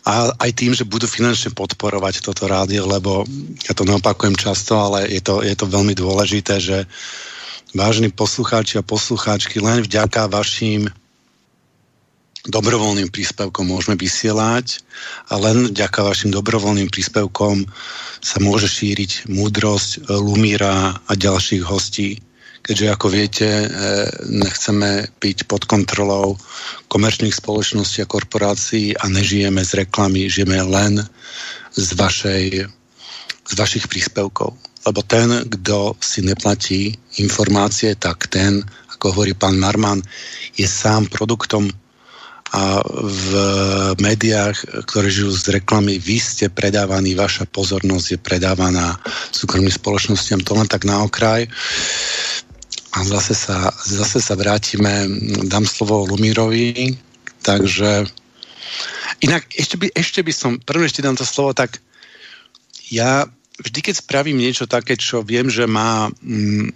a 0.05 0.29
aj 0.37 0.51
tým, 0.53 0.71
že 0.77 0.85
budú 0.85 1.09
finančne 1.09 1.49
podporovať 1.57 2.21
toto 2.21 2.45
rádio, 2.45 2.85
lebo 2.85 3.25
ja 3.65 3.73
to 3.73 3.89
neopakujem 3.89 4.37
často, 4.37 4.77
ale 4.77 5.09
je 5.09 5.21
to, 5.21 5.41
je 5.41 5.55
to 5.57 5.65
veľmi 5.65 5.97
dôležité, 5.97 6.61
že 6.61 6.77
vážni 7.73 8.13
poslucháči 8.13 8.77
a 8.79 8.85
poslucháčky 8.85 9.57
len 9.57 9.81
vďaka 9.81 10.29
vašim 10.29 10.87
dobrovoľným 12.45 13.09
príspevkom 13.09 13.73
môžeme 13.73 13.97
vysielať 13.97 14.81
a 15.29 15.41
len 15.41 15.73
vďaka 15.73 15.99
vašim 16.05 16.29
dobrovoľným 16.29 16.89
príspevkom 16.93 17.65
sa 18.21 18.37
môže 18.41 18.69
šíriť 18.69 19.29
múdrosť 19.29 20.09
Lumíra 20.09 21.01
a 21.01 21.11
ďalších 21.13 21.63
hostí 21.65 22.21
keďže 22.65 22.87
ako 22.97 23.07
viete, 23.13 23.45
eh, 23.45 23.69
nechceme 24.25 25.05
byť 25.21 25.37
pod 25.45 25.69
kontrolou 25.69 26.33
komerčných 26.89 27.37
spoločností 27.37 28.01
a 28.01 28.09
korporácií 28.09 28.97
a 28.97 29.05
nežijeme 29.05 29.61
z 29.61 29.85
reklamy, 29.85 30.25
žijeme 30.25 30.65
len 30.65 31.05
z, 31.77 31.89
vašej, 31.93 32.65
z 33.45 33.53
vašich 33.53 33.85
príspevkov. 33.85 34.57
Lebo 34.85 35.01
ten, 35.05 35.45
kdo 35.45 35.93
si 36.01 36.25
neplatí 36.25 36.93
informácie, 37.21 37.93
tak 37.97 38.29
ten, 38.33 38.65
ako 38.97 39.13
hovorí 39.13 39.37
pán 39.37 39.61
Narman, 39.61 40.01
je 40.57 40.65
sám 40.65 41.05
produktom 41.09 41.69
a 42.53 42.83
v 42.85 43.29
médiách, 43.97 44.85
ktoré 44.85 45.09
žijú 45.09 45.33
z 45.33 45.59
reklamy, 45.59 45.97
vy 45.97 46.21
ste 46.21 46.45
predávaní, 46.53 47.17
vaša 47.17 47.49
pozornosť 47.49 48.07
je 48.15 48.19
predávaná 48.21 49.01
súkromným 49.33 49.73
spoločnostiam. 49.73 50.45
To 50.45 50.53
len 50.53 50.69
tak 50.69 50.85
na 50.85 51.01
okraj 51.01 51.49
a 52.95 52.97
zase 53.03 53.35
sa, 53.35 53.73
zase 53.83 54.23
sa 54.23 54.39
vrátime, 54.39 55.09
dám 55.51 55.67
slovo 55.67 56.07
Lumírovi, 56.07 56.95
takže 57.43 58.07
inak 59.19 59.51
ešte 59.51 59.75
by, 59.75 59.87
ešte 59.91 60.19
by 60.23 60.31
som, 60.31 60.51
prvé 60.63 60.87
ešte 60.87 61.03
dám 61.03 61.19
to 61.19 61.27
slovo, 61.27 61.51
tak 61.51 61.83
ja 62.87 63.27
vždy, 63.59 63.79
keď 63.91 63.95
spravím 63.99 64.39
niečo 64.39 64.63
také, 64.63 64.95
čo 64.95 65.25
viem, 65.27 65.51
že 65.51 65.67
má 65.67 66.07
mm, 66.07 66.71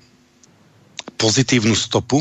pozitívnu 1.16 1.76
stopu, 1.76 2.20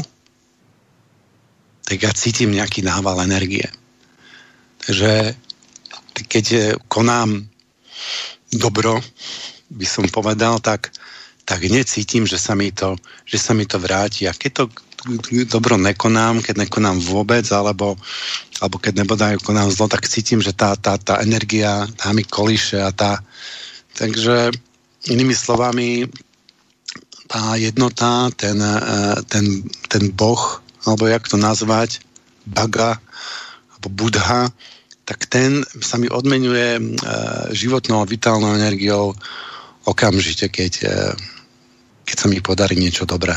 tak 1.88 2.04
ja 2.04 2.12
cítim 2.12 2.52
nejaký 2.52 2.84
nával 2.84 3.24
energie. 3.24 3.64
Takže 4.84 5.32
keď 6.28 6.76
konám 6.92 7.48
dobro, 8.52 9.00
by 9.72 9.86
som 9.88 10.04
povedal, 10.12 10.60
tak 10.60 10.92
tak 11.48 11.64
necítim, 11.64 12.28
že 12.28 12.36
sa 12.36 12.52
mi 12.52 12.68
to, 12.76 12.92
že 13.24 13.40
sa 13.40 13.56
mi 13.56 13.64
to 13.64 13.80
vráti. 13.80 14.28
A 14.28 14.36
keď 14.36 14.52
to 14.52 14.64
dobro 15.48 15.80
nekonám, 15.80 16.44
keď 16.44 16.68
nekonám 16.68 17.00
vôbec, 17.00 17.48
alebo, 17.48 17.96
alebo 18.60 18.76
keď 18.76 19.00
nebodaj 19.00 19.40
konám 19.40 19.72
zlo, 19.72 19.88
tak 19.88 20.04
cítim, 20.04 20.44
že 20.44 20.52
tá, 20.52 20.76
tá, 20.76 21.00
tá 21.00 21.24
energia 21.24 21.88
tá 21.96 22.12
mi 22.12 22.20
kolíše 22.20 22.84
a 22.84 22.92
tá... 22.92 23.24
Takže 23.96 24.52
inými 25.08 25.32
slovami, 25.32 26.04
tá 27.32 27.56
jednota, 27.56 28.28
ten, 28.36 28.60
eh, 28.60 29.16
ten, 29.32 29.64
ten 29.88 30.12
boh, 30.12 30.60
alebo 30.88 31.04
jak 31.06 31.28
to 31.28 31.36
nazvať, 31.36 32.00
baga, 32.48 32.96
alebo 33.76 33.88
budha, 33.92 34.48
tak 35.04 35.28
ten 35.28 35.64
sa 35.84 36.00
mi 36.00 36.08
odmenuje 36.08 36.80
e, 36.80 36.82
životnou 37.52 38.04
vitálnou 38.08 38.56
energiou 38.56 39.12
okamžite, 39.84 40.48
keď, 40.48 40.72
e, 40.84 40.96
keď 42.08 42.16
sa 42.16 42.26
mi 42.28 42.40
podarí 42.40 42.76
niečo 42.76 43.04
dobré. 43.04 43.36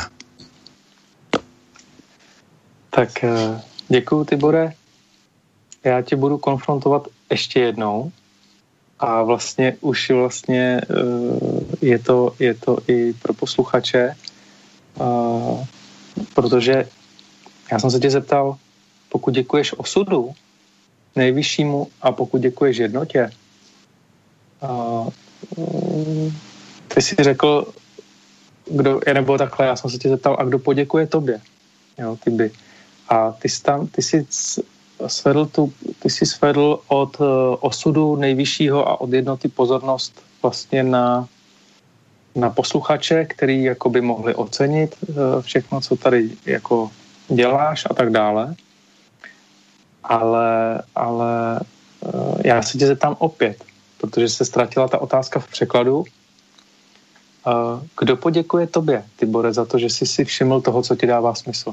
Tak 2.92 3.24
eh, 3.24 3.62
děkuji, 3.90 4.24
Tibore. 4.24 4.74
Já 5.84 6.02
tě 6.02 6.16
budu 6.16 6.38
konfrontovat 6.38 7.08
ještě 7.30 7.60
jednou. 7.60 8.12
A 9.00 9.24
vlastně 9.24 9.78
už 9.82 10.10
vlastně 10.10 10.82
eh, 10.82 11.86
je 11.86 12.00
to, 12.00 12.36
je 12.40 12.54
to 12.54 12.78
i 12.88 13.14
pro 13.14 13.34
posluchače, 13.34 14.16
eh, 15.02 15.66
protože 16.34 16.86
já 17.72 17.80
jsem 17.80 17.92
se 17.92 18.00
tě 18.00 18.10
zeptal, 18.10 18.56
pokud 19.10 19.34
děkuješ 19.34 19.74
osudu 19.78 20.32
nejvyššímu 21.16 21.88
a 22.02 22.12
pokud 22.12 22.42
děkuješ 22.42 22.78
jednotě, 22.78 23.32
ty 26.88 27.02
jsi 27.02 27.16
řekl, 27.20 27.74
kdo, 28.72 29.00
nebo 29.14 29.38
takhle, 29.38 29.66
já 29.66 29.76
jsem 29.76 29.90
se 29.90 29.98
tě 29.98 30.10
zeptal, 30.10 30.36
a 30.40 30.44
kdo 30.44 30.60
poděkuje 30.60 31.08
tobě, 31.08 31.42
jo, 31.98 32.18
ty 32.24 32.30
by. 32.30 32.52
A 33.10 33.32
ty 33.32 33.50
jsi 33.50 33.64
tam, 33.64 33.88
ty 33.88 34.02
jsi 34.02 34.26
svedl 35.08 35.46
tu 35.46 35.74
Ty 36.00 36.10
jsi 36.10 36.26
svedl 36.26 36.80
od 36.88 37.20
uh, 37.20 37.28
osudu 37.60 38.16
nejvyššího 38.16 38.90
a 38.90 39.02
od 39.02 39.14
jednoty 39.14 39.48
pozornost 39.48 40.22
vlastně 40.42 40.84
na, 40.84 41.28
na 42.36 42.50
posluchače, 42.50 43.26
který 43.26 43.64
jako 43.64 43.90
by 43.90 44.02
mohli 44.02 44.36
ocenit 44.36 44.96
uh, 45.02 45.16
všechno, 45.42 45.82
co 45.82 45.96
tady 45.96 46.30
jako 46.46 46.92
děláš 47.36 47.86
a 47.90 47.94
tak 47.94 48.10
dále. 48.10 48.56
Ale, 50.04 50.82
ale 50.96 51.60
uh, 52.00 52.42
já 52.46 52.62
se 52.62 52.78
tě 52.78 52.88
zeptám 52.88 53.16
opět, 53.20 53.64
protože 53.98 54.30
se 54.30 54.46
ztratila 54.46 54.88
ta 54.88 55.02
otázka 55.02 55.40
v 55.40 55.48
překladu. 55.48 56.06
Kdo 58.00 58.18
poděkuje 58.18 58.68
tobě, 58.68 59.06
Tibore, 59.16 59.54
za 59.54 59.66
to, 59.66 59.80
že 59.80 59.86
jsi 59.86 60.06
si 60.06 60.26
všiml 60.26 60.62
toho, 60.62 60.82
co 60.82 60.96
ti 60.96 61.08
dává 61.08 61.36
smysl? 61.36 61.72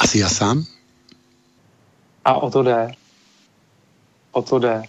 Asi 0.00 0.18
já 0.18 0.28
sám. 0.28 0.64
A 2.24 2.34
o 2.34 2.50
to 2.50 2.62
jde. 2.62 2.92
O 4.32 4.42
to 4.42 4.58
jde. 4.58 4.82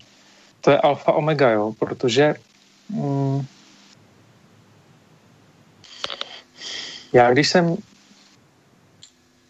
To 0.62 0.72
je 0.72 0.78
alfa 0.78 1.12
omega, 1.12 1.50
jo, 1.50 1.74
protože 1.80 2.36
mm, 2.90 3.46
já 7.14 7.32
když 7.32 7.50
jsem 7.50 7.78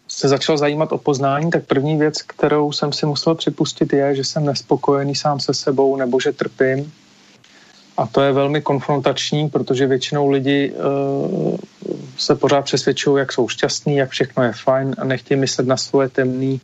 se 0.08 0.28
začal 0.28 0.58
zajímat 0.58 0.92
o 0.92 0.98
poznání, 0.98 1.50
tak 1.50 1.64
první 1.64 1.96
věc, 1.96 2.22
kterou 2.22 2.72
jsem 2.72 2.92
si 2.92 3.06
musel 3.06 3.34
připustit, 3.34 3.92
je, 3.92 4.14
že 4.14 4.24
jsem 4.24 4.46
nespokojený 4.46 5.14
sám 5.14 5.40
se 5.40 5.54
sebou 5.54 5.96
nebo 5.96 6.20
že 6.20 6.32
trpím. 6.32 6.92
A 7.96 8.06
to 8.06 8.20
je 8.20 8.32
velmi 8.32 8.62
konfrontační, 8.62 9.48
protože 9.48 9.86
většinou 9.86 10.30
lidi 10.30 10.72
uh, 10.72 11.56
se 12.18 12.34
pořád 12.34 12.62
přesvědčují, 12.62 13.18
jak 13.18 13.32
jsou 13.32 13.48
šťastní, 13.48 13.96
jak 13.96 14.10
všechno 14.10 14.42
je 14.42 14.52
fajn 14.52 14.94
a 14.98 15.04
nechtějí 15.04 15.40
myslet 15.40 15.66
na 15.66 15.76
svoje 15.76 16.08
temné 16.08 16.58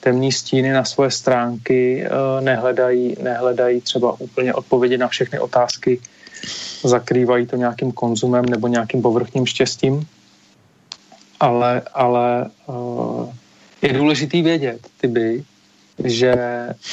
temný 0.00 0.32
stíny, 0.32 0.72
na 0.72 0.84
svoje 0.84 1.10
stránky, 1.10 2.04
uh, 2.04 2.44
nehledají, 2.44 3.16
nehledají 3.22 3.80
třeba 3.80 4.20
úplně 4.20 4.54
odpovědi 4.54 4.98
na 4.98 5.08
všechny 5.08 5.38
otázky, 5.38 6.00
zakrývají 6.84 7.46
to 7.46 7.56
nějakým 7.56 7.92
konzumem 7.92 8.44
nebo 8.44 8.68
nějakým 8.68 9.02
povrchním 9.02 9.46
štěstím 9.46 10.08
ale, 11.40 11.82
ale 11.94 12.50
uh, 12.66 13.34
je 13.82 13.92
důležitý 13.92 14.42
vědět, 14.42 14.88
ty 15.00 15.44
že 16.04 16.34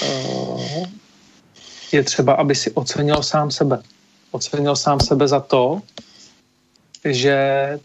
uh, 0.03 0.85
je 1.91 2.03
třeba, 2.03 2.33
aby 2.33 2.55
si 2.55 2.71
ocenil 2.71 3.23
sám 3.23 3.51
sebe. 3.51 3.81
Ocenil 4.31 4.75
sám 4.75 4.99
sebe 4.99 5.27
za 5.27 5.39
to, 5.39 5.81
že 7.05 7.79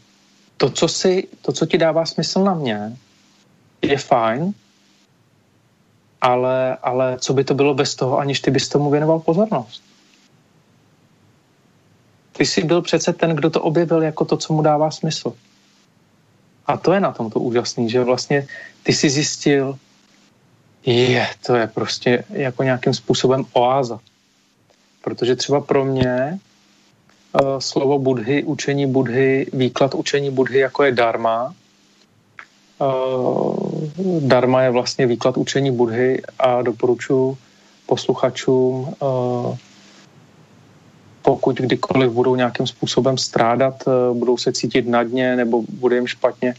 to, 0.57 0.71
co, 0.71 0.89
si, 0.89 1.29
to, 1.43 1.53
co 1.53 1.67
ti 1.67 1.79
dává 1.79 2.07
smysl 2.07 2.45
na 2.45 2.55
mě, 2.55 2.97
je 3.83 3.99
fajn, 3.99 4.55
ale, 6.21 6.77
ale 6.83 7.19
co 7.19 7.33
by 7.33 7.45
to 7.45 7.55
bylo 7.55 7.75
bez 7.75 7.95
toho, 7.95 8.19
aniž 8.19 8.41
ty 8.41 8.51
bys 8.51 8.69
tomu 8.69 8.91
věnoval 8.91 9.21
pozornost? 9.21 9.83
Ty 12.33 12.47
jsi 12.47 12.65
byl 12.65 12.83
přece 12.83 13.13
ten, 13.13 13.37
kdo 13.37 13.51
to 13.51 13.63
objevil 13.63 14.03
jako 14.03 14.25
to, 14.25 14.37
co 14.37 14.53
mu 14.53 14.63
dává 14.63 14.91
smysl. 14.91 15.35
A 16.67 16.77
to 16.77 16.93
je 16.93 17.01
na 17.01 17.13
tom 17.13 17.31
to 17.31 17.41
úžasný, 17.41 17.91
že 17.91 18.05
vlastně 18.05 18.47
ty 18.83 18.93
si 18.93 19.11
zjistil, 19.11 19.79
je, 20.87 21.27
to 21.47 21.55
je 21.57 21.67
prostě 21.67 22.25
jako 22.31 22.63
nějakým 22.63 22.95
způsobem 22.95 23.45
oáza. 23.53 24.01
Protože 25.05 25.37
třeba 25.37 25.61
pro 25.61 25.85
mě 25.85 26.39
uh, 27.43 27.59
slovo 27.59 27.99
budhy, 27.99 28.43
učení 28.43 28.87
budhy, 28.87 29.47
výklad 29.53 29.95
učení 29.95 30.31
budhy 30.31 30.59
jako 30.59 30.85
je 30.85 30.93
dharma. 30.93 31.55
Uh, 32.79 33.57
dharma 34.21 34.63
je 34.63 34.71
vlastně 34.71 35.07
výklad 35.07 35.37
učení 35.37 35.71
budhy 35.71 36.23
a 36.39 36.63
doporučuji 36.63 37.39
posluchačům 37.87 38.95
uh, 39.01 39.57
pokud 41.23 41.57
kdykoliv 41.57 42.13
budou 42.13 42.35
nějakým 42.37 42.67
způsobem 42.67 43.19
strádat, 43.19 43.85
eh, 43.87 44.15
budou 44.15 44.37
se 44.37 44.53
cítit 44.53 44.89
na 44.89 45.03
dně 45.03 45.37
nebo 45.37 45.63
bude 45.69 45.97
jim 45.97 46.07
špatně, 46.07 46.55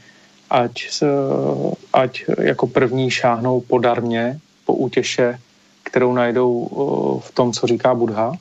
ať, 0.50 1.04
ať 1.94 2.24
jako 2.40 2.68
první 2.68 3.12
šáhnou 3.12 3.62
po 3.62 3.78
darmě, 3.80 4.40
po 4.66 4.74
útěše, 4.74 5.40
kterou 5.84 6.14
najdou 6.14 6.52
eh, 6.72 6.76
v 7.28 7.32
tom, 7.34 7.54
co 7.54 7.68
říká 7.68 7.96
Budha. 7.96 8.32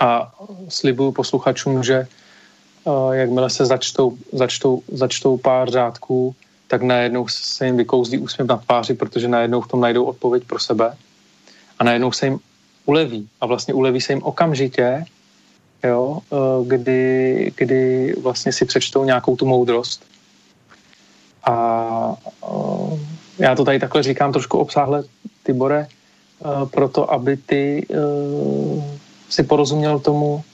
A 0.00 0.34
slibuju 0.68 1.12
posluchačům, 1.12 1.82
že 1.82 2.06
eh, 2.06 3.16
jakmile 3.16 3.50
se 3.50 3.66
začtou, 3.66 4.16
začtou, 4.32 4.82
začtou 4.92 5.36
pár 5.36 5.70
řádků, 5.70 6.34
tak 6.68 6.82
najednou 6.82 7.28
se 7.28 7.66
jim 7.66 7.76
vykouzlí 7.76 8.18
úsměv 8.18 8.48
na 8.48 8.56
tváři, 8.56 8.94
protože 8.94 9.28
najednou 9.28 9.60
v 9.60 9.68
tom 9.68 9.80
najdou 9.80 10.04
odpověď 10.04 10.44
pro 10.44 10.58
sebe 10.58 10.96
a 11.78 11.84
najednou 11.84 12.12
se 12.12 12.26
jim 12.26 12.38
uleví. 12.86 13.28
A 13.40 13.46
vlastně 13.46 13.74
uleví 13.74 14.00
se 14.00 14.12
jim 14.12 14.22
okamžitě, 14.22 15.04
jo, 15.84 16.18
eh, 16.32 16.36
kdy, 16.66 17.52
kdy 17.56 18.14
vlastně 18.22 18.52
si 18.52 18.64
přečtou 18.64 19.04
nějakou 19.04 19.36
tu 19.36 19.46
moudrost. 19.46 20.04
A 21.44 22.14
eh, 22.44 22.98
já 23.38 23.54
to 23.54 23.64
tady 23.64 23.78
takhle 23.78 24.02
říkám 24.02 24.32
trošku 24.32 24.58
obsáhle, 24.58 25.04
Tibore, 25.42 25.86
eh, 25.86 26.66
proto, 26.70 27.12
aby 27.12 27.36
ty 27.36 27.86
si 29.28 29.42
porozuměl 29.42 29.98
tomu, 29.98 30.44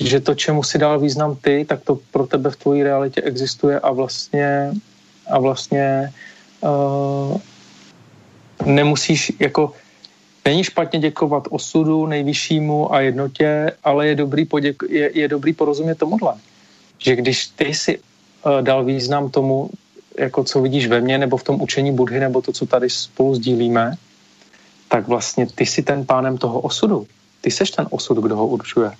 že 0.00 0.20
to, 0.20 0.34
čemu 0.34 0.62
si 0.62 0.78
dal 0.78 0.98
význam 0.98 1.36
ty, 1.36 1.64
tak 1.68 1.82
to 1.82 1.98
pro 2.10 2.26
tebe 2.26 2.50
v 2.50 2.56
tvojí 2.56 2.82
realitě 2.82 3.20
existuje 3.22 3.80
a 3.80 3.90
vlastně 3.92 4.72
a 5.30 5.38
vlastně 5.38 6.12
uh, 6.60 7.36
nemusíš 8.66 9.32
jako 9.38 9.72
Není 10.48 10.64
špatně 10.64 10.98
děkovat 10.98 11.44
osudu 11.50 12.06
nejvyššímu 12.06 12.94
a 12.94 13.00
jednotě, 13.00 13.72
ale 13.84 14.08
je 14.08 14.14
dobrý, 14.14 14.44
poděk- 14.44 14.88
je, 14.88 15.18
je 15.18 15.28
dobrý 15.28 15.52
porozumět 15.52 15.94
tomuhle. 15.94 16.34
Že 16.98 17.16
když 17.16 17.46
ty 17.46 17.74
si 17.74 17.98
uh, 17.98 18.62
dal 18.64 18.84
význam 18.84 19.30
tomu, 19.30 19.70
jako 20.18 20.44
co 20.44 20.60
vidíš 20.60 20.86
ve 20.86 21.00
mně, 21.00 21.18
nebo 21.18 21.36
v 21.36 21.44
tom 21.44 21.60
učení 21.60 21.92
Budhy, 21.92 22.20
nebo 22.20 22.40
to, 22.40 22.52
co 22.52 22.66
tady 22.66 22.90
spolu 22.90 23.34
sdílíme, 23.34 23.94
tak 24.88 25.08
vlastně 25.08 25.46
ty 25.46 25.66
jsi 25.66 25.82
ten 25.82 26.06
pánem 26.06 26.38
toho 26.38 26.60
osudu. 26.60 27.06
Ty 27.40 27.50
seš 27.50 27.70
ten 27.70 27.86
osud, 27.90 28.16
kdo 28.16 28.36
ho 28.36 28.46
určuje. 28.46 28.90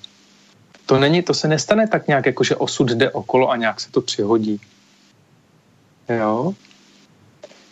To 0.86 0.98
není, 1.00 1.22
to 1.22 1.34
se 1.34 1.48
nestane 1.48 1.88
tak 1.88 2.08
nějak, 2.08 2.26
jako 2.26 2.44
že 2.44 2.56
osud 2.56 2.88
jde 2.92 3.10
okolo 3.10 3.50
a 3.50 3.56
nějak 3.56 3.80
se 3.80 3.90
to 3.90 4.00
přihodí. 4.00 4.60
Jo? 6.08 6.52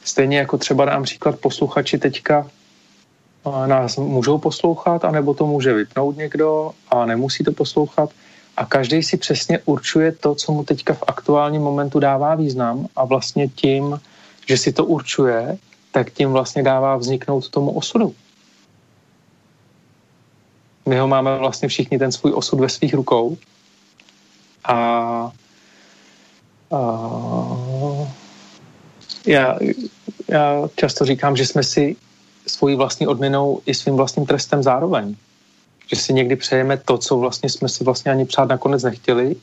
Stejně 0.04 0.38
jako 0.38 0.58
třeba 0.58 0.84
dám 0.84 1.02
příklad 1.02 1.40
posluchači 1.40 1.98
teďka 1.98 2.48
nás 3.66 3.96
můžou 3.96 4.38
poslouchat, 4.38 5.04
anebo 5.04 5.34
to 5.34 5.46
může 5.46 5.72
vypnout 5.72 6.16
někdo 6.16 6.70
a 6.90 7.06
nemusí 7.06 7.44
to 7.44 7.52
poslouchat. 7.52 8.10
A 8.56 8.66
každý 8.66 9.02
si 9.02 9.16
přesně 9.16 9.58
určuje 9.64 10.12
to, 10.12 10.34
co 10.34 10.52
mu 10.52 10.64
teďka 10.64 10.94
v 10.94 11.04
aktuálním 11.06 11.62
momentu 11.62 12.00
dává 12.00 12.34
význam 12.34 12.86
a 12.96 13.04
vlastně 13.04 13.48
tím, 13.48 14.00
že 14.48 14.56
si 14.56 14.72
to 14.72 14.84
určuje, 14.84 15.58
tak 15.92 16.10
tím 16.10 16.32
vlastně 16.32 16.62
dává 16.62 16.96
vzniknout 16.96 17.48
tomu 17.48 17.70
osudu. 17.70 18.14
My 20.86 20.98
ho 20.98 21.08
máme 21.08 21.38
vlastně 21.38 21.68
všichni 21.68 21.98
ten 21.98 22.12
svůj 22.12 22.32
osud 22.34 22.60
ve 22.60 22.68
svých 22.68 22.94
rukou 22.94 23.36
a, 24.64 24.74
a 24.74 25.32
já, 29.26 29.58
já 30.28 30.68
často 30.76 31.04
říkám, 31.04 31.36
že 31.36 31.46
jsme 31.46 31.62
si 31.62 31.96
svojí 32.46 32.76
vlastní 32.76 33.06
odměnou 33.06 33.60
i 33.66 33.74
svým 33.74 33.96
vlastním 33.96 34.26
trestem 34.26 34.62
zároveň. 34.62 35.16
Že 35.86 35.96
si 35.96 36.12
někdy 36.12 36.36
přejeme 36.36 36.76
to, 36.76 36.98
co 36.98 37.16
vlastně 37.16 37.50
jsme 37.50 37.68
si 37.68 37.84
vlastně 37.84 38.10
ani 38.10 38.24
přát 38.24 38.48
nakonec 38.48 38.82
nechtěli 38.82 39.36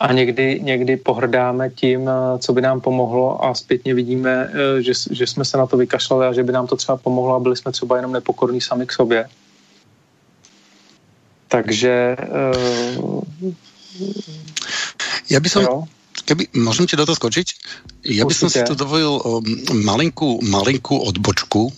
a 0.00 0.12
někdy, 0.12 0.60
někdy 0.62 0.96
pohrdáme 0.96 1.70
tím, 1.70 2.08
eh, 2.08 2.38
co 2.38 2.52
by 2.52 2.60
nám 2.60 2.80
pomohlo 2.80 3.44
a 3.44 3.54
zpětně 3.54 3.94
vidíme, 3.94 4.50
eh, 4.52 4.82
že, 4.82 4.92
že 5.10 5.26
jsme 5.26 5.44
se 5.44 5.58
na 5.58 5.66
to 5.66 5.76
vykašlali 5.76 6.26
a 6.26 6.32
že 6.32 6.42
by 6.42 6.52
nám 6.52 6.66
to 6.66 6.76
třeba 6.76 6.96
pomohlo 6.96 7.34
a 7.34 7.40
byli 7.40 7.56
jsme 7.56 7.72
třeba 7.72 7.96
jenom 7.96 8.12
nepokorní 8.12 8.60
sami 8.60 8.86
k 8.86 8.92
sobě. 8.92 9.28
Takže... 11.48 12.16
Uh, 12.92 13.22
Já 15.30 15.40
bych 15.40 15.52
som, 15.52 15.88
keby, 16.24 16.48
môžem 16.56 16.84
ti 16.88 16.96
do 16.96 17.08
toho 17.08 17.16
skočiť? 17.16 17.46
Ja 18.04 18.28
by 18.28 18.34
som 18.36 18.48
si 18.52 18.60
tu 18.64 18.76
dovolil 18.76 19.16
um, 19.16 19.44
malinkú, 19.84 20.40
malinkú 20.44 21.00
odbočku 21.00 21.72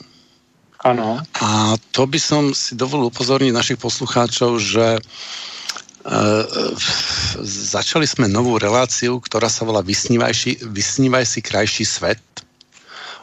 ano. 0.84 1.20
A 1.40 1.76
to 1.92 2.08
by 2.08 2.20
som 2.20 2.56
si 2.56 2.76
dovolil 2.76 3.12
upozorniť 3.12 3.52
našich 3.52 3.78
poslucháčov, 3.80 4.56
že 4.60 4.96
e, 4.96 5.00
začali 7.44 8.08
sme 8.08 8.26
novú 8.26 8.56
reláciu, 8.56 9.20
ktorá 9.20 9.52
sa 9.52 9.68
volá 9.68 9.84
Vysnívaj 9.84 10.34
si, 10.34 10.56
Vysnívaj 10.60 11.24
si 11.28 11.40
krajší 11.44 11.84
svet. 11.84 12.22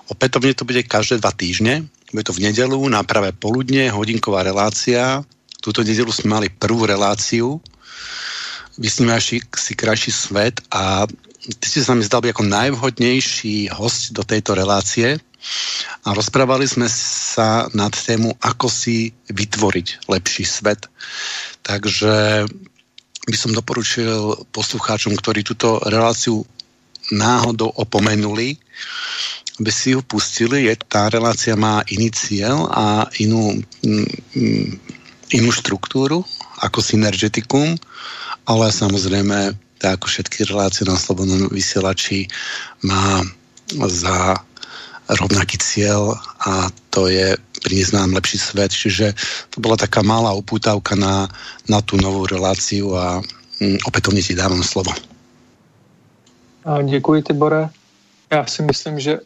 Opätovne 0.07 0.55
to 0.55 0.63
bude 0.63 0.85
každé 0.87 1.19
dva 1.19 1.35
týždne. 1.35 1.89
Bude 2.13 2.23
to 2.23 2.35
v 2.37 2.47
nedelu 2.47 2.79
na 2.87 3.03
pravé 3.03 3.35
poludne, 3.35 3.91
hodinková 3.91 4.45
relácia. 4.45 5.25
Túto 5.59 5.83
nedelu 5.83 6.07
sme 6.13 6.39
mali 6.39 6.47
prvú 6.47 6.87
reláciu 6.87 7.59
Vysnívaj 8.77 9.21
si, 9.57 9.73
krajší 9.73 10.13
svet 10.13 10.61
a 10.69 11.09
ty 11.41 11.65
si 11.65 11.81
sa 11.81 11.97
mi 11.97 12.05
zdal 12.05 12.21
byť 12.21 12.31
ako 12.37 12.45
najvhodnejší 12.45 13.73
host 13.73 14.13
do 14.13 14.21
tejto 14.21 14.53
relácie 14.53 15.17
a 16.07 16.15
rozprávali 16.15 16.65
sme 16.67 16.87
sa 16.89 17.67
nad 17.75 17.91
tému, 17.91 18.35
ako 18.39 18.67
si 18.71 19.11
vytvoriť 19.27 20.07
lepší 20.07 20.43
svet. 20.47 20.87
Takže 21.61 22.47
by 23.27 23.35
som 23.35 23.51
doporučil 23.51 24.47
poslucháčom, 24.55 25.13
ktorí 25.19 25.43
túto 25.43 25.83
reláciu 25.83 26.47
náhodou 27.11 27.71
opomenuli, 27.75 28.55
aby 29.59 29.71
si 29.71 29.95
ju 29.95 29.99
pustili. 29.99 30.71
Je, 30.71 30.73
tá 30.79 31.11
relácia 31.11 31.59
má 31.59 31.83
iný 31.91 32.07
cieľ 32.15 32.71
a 32.71 32.85
inú, 33.19 33.59
mm, 33.83 34.69
inú 35.35 35.49
štruktúru 35.51 36.23
ako 36.63 36.79
synergetikum, 36.79 37.75
ale 38.47 38.71
samozrejme, 38.71 39.59
tak 39.77 40.01
ako 40.01 40.05
všetky 40.07 40.47
relácie 40.47 40.87
na 40.87 40.95
slobodnom 40.95 41.51
vysielači, 41.51 42.31
má 42.87 43.21
za 43.91 44.39
rovnaký 45.07 45.57
cieľ 45.57 46.19
a 46.43 46.67
to 46.91 47.07
je 47.07 47.35
priniesť 47.63 47.93
nám 47.95 48.13
lepší 48.13 48.37
svet. 48.37 48.71
Čiže 48.71 49.15
to 49.49 49.57
bola 49.63 49.79
taká 49.79 50.03
malá 50.03 50.35
upútavka 50.35 50.95
na, 50.95 51.27
na 51.71 51.79
tú 51.81 51.95
novú 51.97 52.27
reláciu 52.27 52.95
a 52.95 53.23
mm, 53.59 53.87
opätovne 53.87 54.19
ti 54.19 54.35
dávam 54.35 54.63
slovo. 54.63 54.91
A 56.67 56.81
děkuji, 56.81 57.21
Tibore. 57.23 57.69
Já 58.31 58.45
si 58.45 58.61
myslím, 58.63 58.99
že 58.99 59.19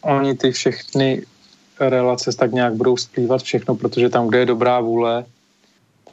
oni 0.00 0.34
ty 0.34 0.50
všechny 0.50 1.22
relace 1.80 2.32
tak 2.32 2.52
nějak 2.52 2.74
budou 2.74 2.96
splývat 2.96 3.42
všechno, 3.42 3.74
protože 3.74 4.08
tam, 4.08 4.28
kde 4.28 4.38
je 4.38 4.46
dobrá 4.46 4.80
vůle, 4.80 5.24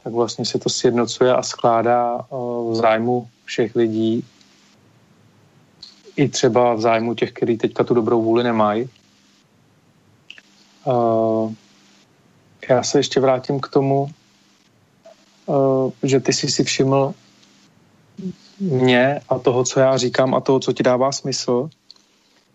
tak 0.04 0.12
vlastně 0.12 0.44
se 0.44 0.58
to 0.58 0.68
sjednocuje 0.68 1.34
a 1.34 1.42
skládá 1.42 2.20
v 2.70 2.74
zájmu 2.74 3.28
všech 3.44 3.76
lidí, 3.76 4.24
i 6.16 6.28
třeba 6.28 6.74
v 6.74 6.80
zájmu 6.80 7.14
těch, 7.14 7.32
kteří 7.32 7.56
teďka 7.56 7.84
tu 7.84 7.94
dobrou 7.94 8.22
vůli 8.22 8.44
nemají. 8.44 8.88
Uh, 10.88 11.52
já 12.68 12.82
se 12.82 12.98
ještě 12.98 13.20
vrátím 13.20 13.60
k 13.60 13.68
tomu, 13.68 14.10
uh, 15.46 15.90
že 16.02 16.20
ty 16.20 16.32
jsi 16.32 16.48
si 16.48 16.64
všiml 16.64 17.14
mě 18.60 19.20
a 19.28 19.38
toho, 19.38 19.64
co 19.64 19.80
já 19.80 19.96
říkám 19.96 20.34
a 20.34 20.40
toho, 20.40 20.60
co 20.60 20.72
ti 20.72 20.82
dává 20.82 21.12
smysl. 21.12 21.70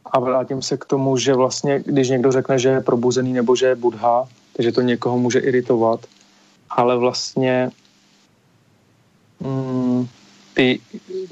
A 0.06 0.20
vrátím 0.20 0.62
se 0.62 0.78
k 0.78 0.86
tomu, 0.86 1.18
že 1.18 1.34
vlastně, 1.34 1.84
když 1.86 2.10
někdo 2.10 2.32
řekne, 2.32 2.60
že 2.60 2.70
je 2.70 2.82
probuzený 2.82 3.34
nebo 3.34 3.56
že 3.56 3.66
je 3.66 3.76
budha, 3.76 4.28
takže 4.54 4.72
to 4.72 4.82
někoho 4.82 5.18
může 5.18 5.40
iritovat, 5.40 6.06
ale 6.70 6.98
vlastně 6.98 7.72
mm, 9.40 10.08
ty 10.54 10.80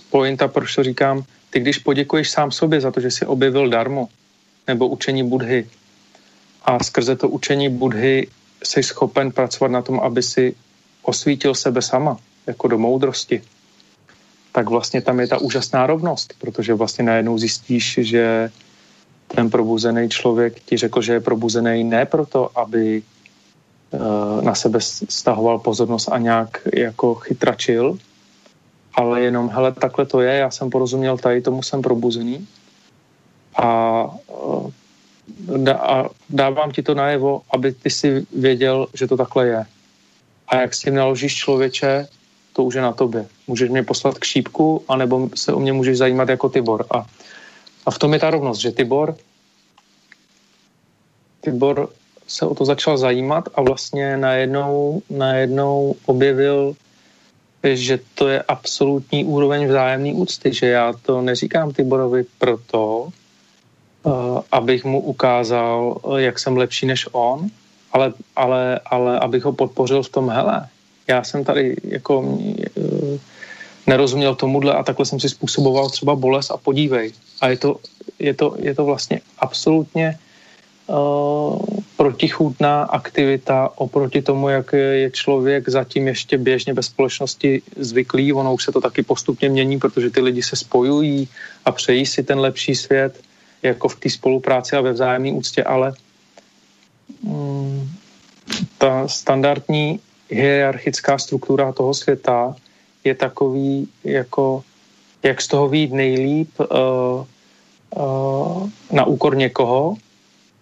pointa, 0.09 0.47
proč 0.47 0.75
to 0.75 0.83
říkám, 0.83 1.23
ty 1.49 1.59
když 1.59 1.77
poděkuješ 1.77 2.29
sám 2.29 2.51
sobě 2.51 2.81
za 2.81 2.91
to, 2.91 2.99
že 2.99 3.11
jsi 3.11 3.25
objevil 3.25 3.69
darmo 3.69 4.07
nebo 4.67 4.87
učení 4.87 5.23
budhy 5.23 5.69
a 6.65 6.83
skrze 6.83 7.15
to 7.15 7.29
učení 7.29 7.69
budhy 7.69 8.27
jsi 8.63 8.83
schopen 8.83 9.31
pracovat 9.31 9.71
na 9.71 9.81
tom, 9.81 9.99
aby 9.99 10.23
si 10.23 10.55
osvítil 11.01 11.55
sebe 11.55 11.81
sama, 11.81 12.17
jako 12.47 12.67
do 12.67 12.77
moudrosti, 12.77 13.41
tak 14.51 14.69
vlastně 14.69 15.01
tam 15.01 15.19
je 15.19 15.27
ta 15.27 15.37
úžasná 15.37 15.87
rovnost, 15.87 16.33
protože 16.37 16.73
vlastně 16.73 17.03
najednou 17.03 17.37
zjistíš, 17.37 17.99
že 18.01 18.51
ten 19.27 19.49
probuzený 19.49 20.09
člověk 20.09 20.59
ti 20.59 20.77
řekl, 20.77 21.01
že 21.01 21.13
je 21.13 21.19
probuzený 21.19 21.83
ne 21.83 22.05
proto, 22.05 22.59
aby 22.59 23.03
uh, 23.91 24.43
na 24.43 24.55
sebe 24.55 24.79
stahoval 25.09 25.59
pozornost 25.59 26.07
a 26.11 26.17
nějak 26.17 26.67
jako 26.73 27.15
chytračil, 27.15 27.97
ale 28.93 29.21
jenom, 29.21 29.49
hele, 29.49 29.71
takhle 29.71 30.05
to 30.05 30.21
je, 30.21 30.33
já 30.33 30.51
jsem 30.51 30.69
porozuměl 30.69 31.17
tady, 31.17 31.41
tomu 31.41 31.63
jsem 31.63 31.81
probuzený. 31.81 32.47
A, 33.55 34.03
uh, 34.27 34.71
a 35.73 36.09
dávám 36.29 36.71
ti 36.71 36.83
to 36.83 36.95
najevo, 36.95 37.41
aby 37.51 37.71
ty 37.71 37.89
si 37.89 38.25
věděl, 38.33 38.87
že 38.93 39.07
to 39.07 39.17
takhle 39.17 39.47
je. 39.47 39.65
A 40.47 40.55
jak 40.55 40.73
s 40.73 40.79
tím 40.79 40.95
naložíš 40.95 41.35
člověče, 41.35 42.07
to 42.53 42.63
už 42.63 42.73
je 42.75 42.81
na 42.81 42.91
tobě. 42.91 43.27
Můžeš 43.47 43.69
mě 43.69 43.83
poslat 43.83 44.19
k 44.19 44.23
šípku, 44.23 44.83
anebo 44.87 45.29
se 45.35 45.53
o 45.53 45.59
mě 45.59 45.73
můžeš 45.73 45.97
zajímat 45.97 46.29
jako 46.29 46.49
Tibor. 46.49 46.85
A, 46.91 47.05
a 47.85 47.91
v 47.91 47.99
tom 47.99 48.13
je 48.13 48.19
ta 48.19 48.29
rovnost, 48.29 48.59
že 48.59 48.71
Tibor, 48.71 49.15
Tibor 51.41 51.89
se 52.27 52.45
o 52.45 52.55
to 52.55 52.65
začal 52.65 52.97
zajímat 52.97 53.49
a 53.55 53.61
vlastně 53.61 54.17
najednou, 54.17 55.01
najednou 55.09 55.95
objevil, 56.05 56.75
že 57.63 57.99
to 58.15 58.27
je 58.27 58.41
absolutní 58.41 59.25
úroveň 59.25 59.67
vzájemné 59.67 60.13
úcty, 60.13 60.53
že 60.53 60.67
já 60.67 60.93
to 60.93 61.21
neříkám 61.21 61.73
Tiborovi 61.73 62.23
proto, 62.37 63.09
abych 64.51 64.85
mu 64.85 64.99
ukázal, 65.01 65.97
jak 66.17 66.39
jsem 66.39 66.57
lepší 66.57 66.85
než 66.85 67.07
on, 67.11 67.47
ale, 67.93 68.13
ale, 68.35 68.79
ale 68.85 69.19
abych 69.19 69.43
ho 69.43 69.53
podpořil 69.53 70.03
v 70.03 70.09
tom, 70.09 70.29
hele, 70.29 70.67
já 71.07 71.23
jsem 71.23 71.43
tady 71.43 71.75
jako 71.83 72.39
eh, 72.77 73.19
nerozuměl 73.87 74.35
tomuhle 74.35 74.73
a 74.73 74.83
takhle 74.83 75.05
jsem 75.05 75.19
si 75.19 75.29
způsoboval 75.29 75.89
třeba 75.89 76.15
bolest 76.15 76.51
a 76.51 76.57
podívej. 76.57 77.11
A 77.41 77.47
je 77.47 77.57
to, 77.57 77.79
je 78.19 78.33
to, 78.33 78.55
je 78.59 78.75
to 78.75 78.85
vlastně 78.85 79.21
absolutně 79.39 80.17
uh, 80.87 81.57
protichůdná 81.97 82.83
aktivita 82.83 83.69
oproti 83.75 84.21
tomu, 84.21 84.49
jak 84.49 84.73
je 84.73 85.11
člověk 85.11 85.69
zatím 85.69 86.07
ještě 86.07 86.37
běžně 86.37 86.73
ve 86.73 86.83
společnosti 86.83 87.61
zvyklý. 87.75 88.33
Ono 88.33 88.53
už 88.53 88.63
se 88.63 88.71
to 88.71 88.81
taky 88.81 89.03
postupně 89.03 89.49
mění, 89.49 89.79
protože 89.79 90.09
ty 90.09 90.21
lidi 90.21 90.43
se 90.43 90.55
spojují 90.55 91.27
a 91.65 91.71
přejí 91.71 92.05
si 92.05 92.23
ten 92.23 92.39
lepší 92.39 92.75
svět 92.75 93.19
jako 93.63 93.87
v 93.87 93.95
té 93.95 94.09
spolupráci 94.09 94.75
a 94.75 94.81
ve 94.81 94.91
vzájemné 94.93 95.31
úctě, 95.31 95.63
ale 95.63 95.93
um, 97.21 97.91
ta 98.77 99.07
standardní 99.07 99.99
hierarchická 100.29 101.17
struktura 101.17 101.71
toho 101.71 101.93
světa 101.93 102.55
je 103.03 103.15
takový, 103.15 103.89
jako 104.03 104.63
jak 105.23 105.41
z 105.41 105.47
toho 105.47 105.69
výjít 105.69 105.93
nejlíp 105.93 106.49
uh, 106.59 106.67
uh, 107.95 108.69
na 108.91 109.05
úkor 109.05 109.37
někoho, 109.37 109.95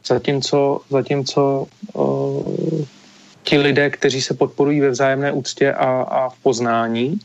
zatímco, 0.05 0.81
zatímco 0.89 1.67
uh, 1.93 2.85
ti 3.43 3.57
lidé, 3.57 3.89
kteří 3.89 4.21
se 4.21 4.33
podporují 4.33 4.81
ve 4.81 4.89
vzájemné 4.89 5.31
úctě 5.31 5.73
a, 5.73 6.01
a 6.01 6.29
v 6.29 6.37
poznání, 6.43 7.19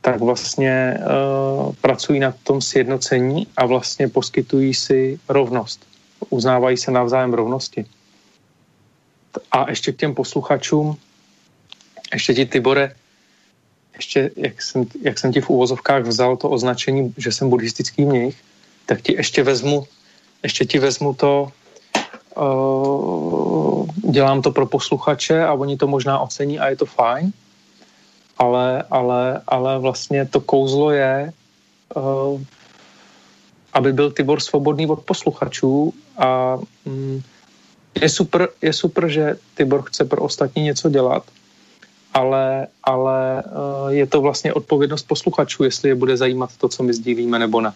tak 0.00 0.20
vlastně 0.20 0.98
uh, 0.98 1.74
pracují 1.80 2.20
na 2.20 2.34
tom 2.42 2.60
sjednocení 2.60 3.46
a 3.56 3.66
vlastně 3.66 4.08
poskytují 4.08 4.74
si 4.74 5.20
rovnost. 5.28 5.86
Uznávají 6.30 6.76
se 6.76 6.90
navzájem 6.90 7.34
rovnosti. 7.34 7.86
A 9.52 9.70
ještě 9.70 9.92
k 9.92 9.96
těm 9.96 10.14
posluchačům, 10.14 10.96
ještě 12.12 12.34
ti, 12.34 12.46
Tibore, 12.46 12.94
ještě, 13.96 14.30
jak 14.36 14.62
jsem, 14.62 14.86
jak 15.02 15.18
jsem 15.18 15.32
ti 15.32 15.40
v 15.40 15.50
úvozovkách 15.50 16.02
vzal 16.02 16.36
to 16.36 16.50
označení, 16.50 17.14
že 17.16 17.32
jsem 17.32 17.50
buddhistický 17.50 18.04
mnich, 18.04 18.36
tak 18.86 19.02
ti 19.02 19.12
ještě 19.12 19.42
vezmu, 19.42 19.86
ještě 20.42 20.64
ti 20.64 20.78
vezmu 20.78 21.14
to, 21.14 21.52
uh, 22.36 23.86
dělám 24.10 24.42
to 24.42 24.50
pro 24.50 24.66
posluchače 24.66 25.44
a 25.44 25.52
oni 25.52 25.76
to 25.76 25.86
možná 25.86 26.18
ocení 26.18 26.58
a 26.58 26.68
je 26.68 26.76
to 26.76 26.86
fajn, 26.86 27.32
ale, 28.38 28.82
ale, 28.90 29.42
ale 29.46 29.78
vlastně 29.78 30.26
to 30.26 30.40
kouzlo 30.40 30.90
je, 30.90 31.32
uh, 31.96 32.40
aby 33.72 33.92
byl 33.92 34.10
Tibor 34.10 34.40
svobodný 34.40 34.86
od 34.86 35.02
posluchačů 35.02 35.94
a 36.18 36.58
um, 36.84 37.22
je 38.00 38.08
super, 38.08 38.48
je 38.62 38.72
super, 38.72 39.08
že 39.08 39.36
Tibor 39.54 39.82
chce 39.82 40.04
pro 40.04 40.22
ostatní 40.22 40.62
něco 40.62 40.90
dělat, 40.90 41.22
ale, 42.14 42.66
ale 42.84 43.42
eh, 43.42 43.94
je 43.94 44.06
to 44.06 44.20
vlastně 44.20 44.52
odpovědnost 44.52 45.02
posluchačů, 45.02 45.64
jestli 45.64 45.88
je 45.88 45.94
bude 45.94 46.16
zajímat 46.16 46.56
to, 46.56 46.68
co 46.68 46.82
my 46.82 46.92
sdílíme, 46.94 47.38
nebo 47.38 47.60
ne. 47.60 47.72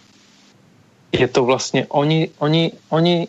Je 1.13 1.29
to 1.29 1.45
vlastně, 1.45 1.87
oni, 1.89 2.31
oni, 2.39 2.73
oni 2.89 3.29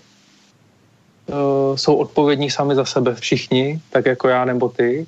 uh, 1.28 1.76
jsou 1.76 1.96
odpovědní 1.96 2.52
sami 2.52 2.76
za 2.76 2.86
sebe 2.86 3.16
všichni, 3.16 3.82
tak 3.90 4.06
jako 4.06 4.28
já 4.28 4.46
nebo 4.46 4.70
ty. 4.70 5.08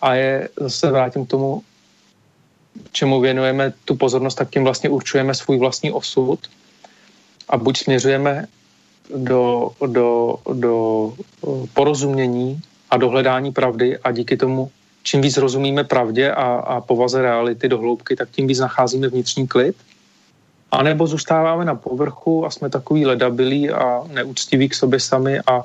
A 0.00 0.14
je, 0.14 0.48
zase 0.56 0.90
vrátím 0.90 1.26
k 1.26 1.30
tomu, 1.30 1.62
čemu 2.92 3.20
věnujeme 3.20 3.72
tu 3.84 3.96
pozornost, 3.96 4.34
tak 4.34 4.50
tím 4.50 4.64
vlastně 4.64 4.90
určujeme 4.90 5.34
svůj 5.34 5.58
vlastní 5.58 5.92
osud 5.92 6.40
a 7.48 7.56
buď 7.56 7.78
směřujeme 7.78 8.46
do, 9.16 9.70
do, 9.86 10.36
do 10.52 11.12
eh, 11.18 11.66
porozumění 11.74 12.60
a 12.90 12.96
do 12.96 13.08
hledání 13.08 13.52
pravdy 13.52 13.98
a 13.98 14.12
díky 14.12 14.36
tomu 14.36 14.70
čím 15.06 15.20
víc 15.20 15.36
rozumíme 15.36 15.84
pravdě 15.84 16.32
a, 16.32 16.42
a 16.42 16.80
povaze 16.80 17.22
reality 17.22 17.68
do 17.68 17.78
hloubky, 17.78 18.16
tak 18.16 18.30
tím 18.30 18.46
víc 18.46 18.58
nacházíme 18.58 19.08
vnitřní 19.08 19.46
klid. 19.46 19.76
A 20.70 20.82
nebo 20.82 21.06
zůstáváme 21.06 21.64
na 21.64 21.74
povrchu 21.74 22.46
a 22.46 22.50
jsme 22.50 22.70
takový 22.70 23.06
ledabilí 23.06 23.70
a 23.70 24.02
neúctiví 24.12 24.68
k 24.68 24.74
sobě 24.74 25.00
sami 25.00 25.40
a 25.46 25.62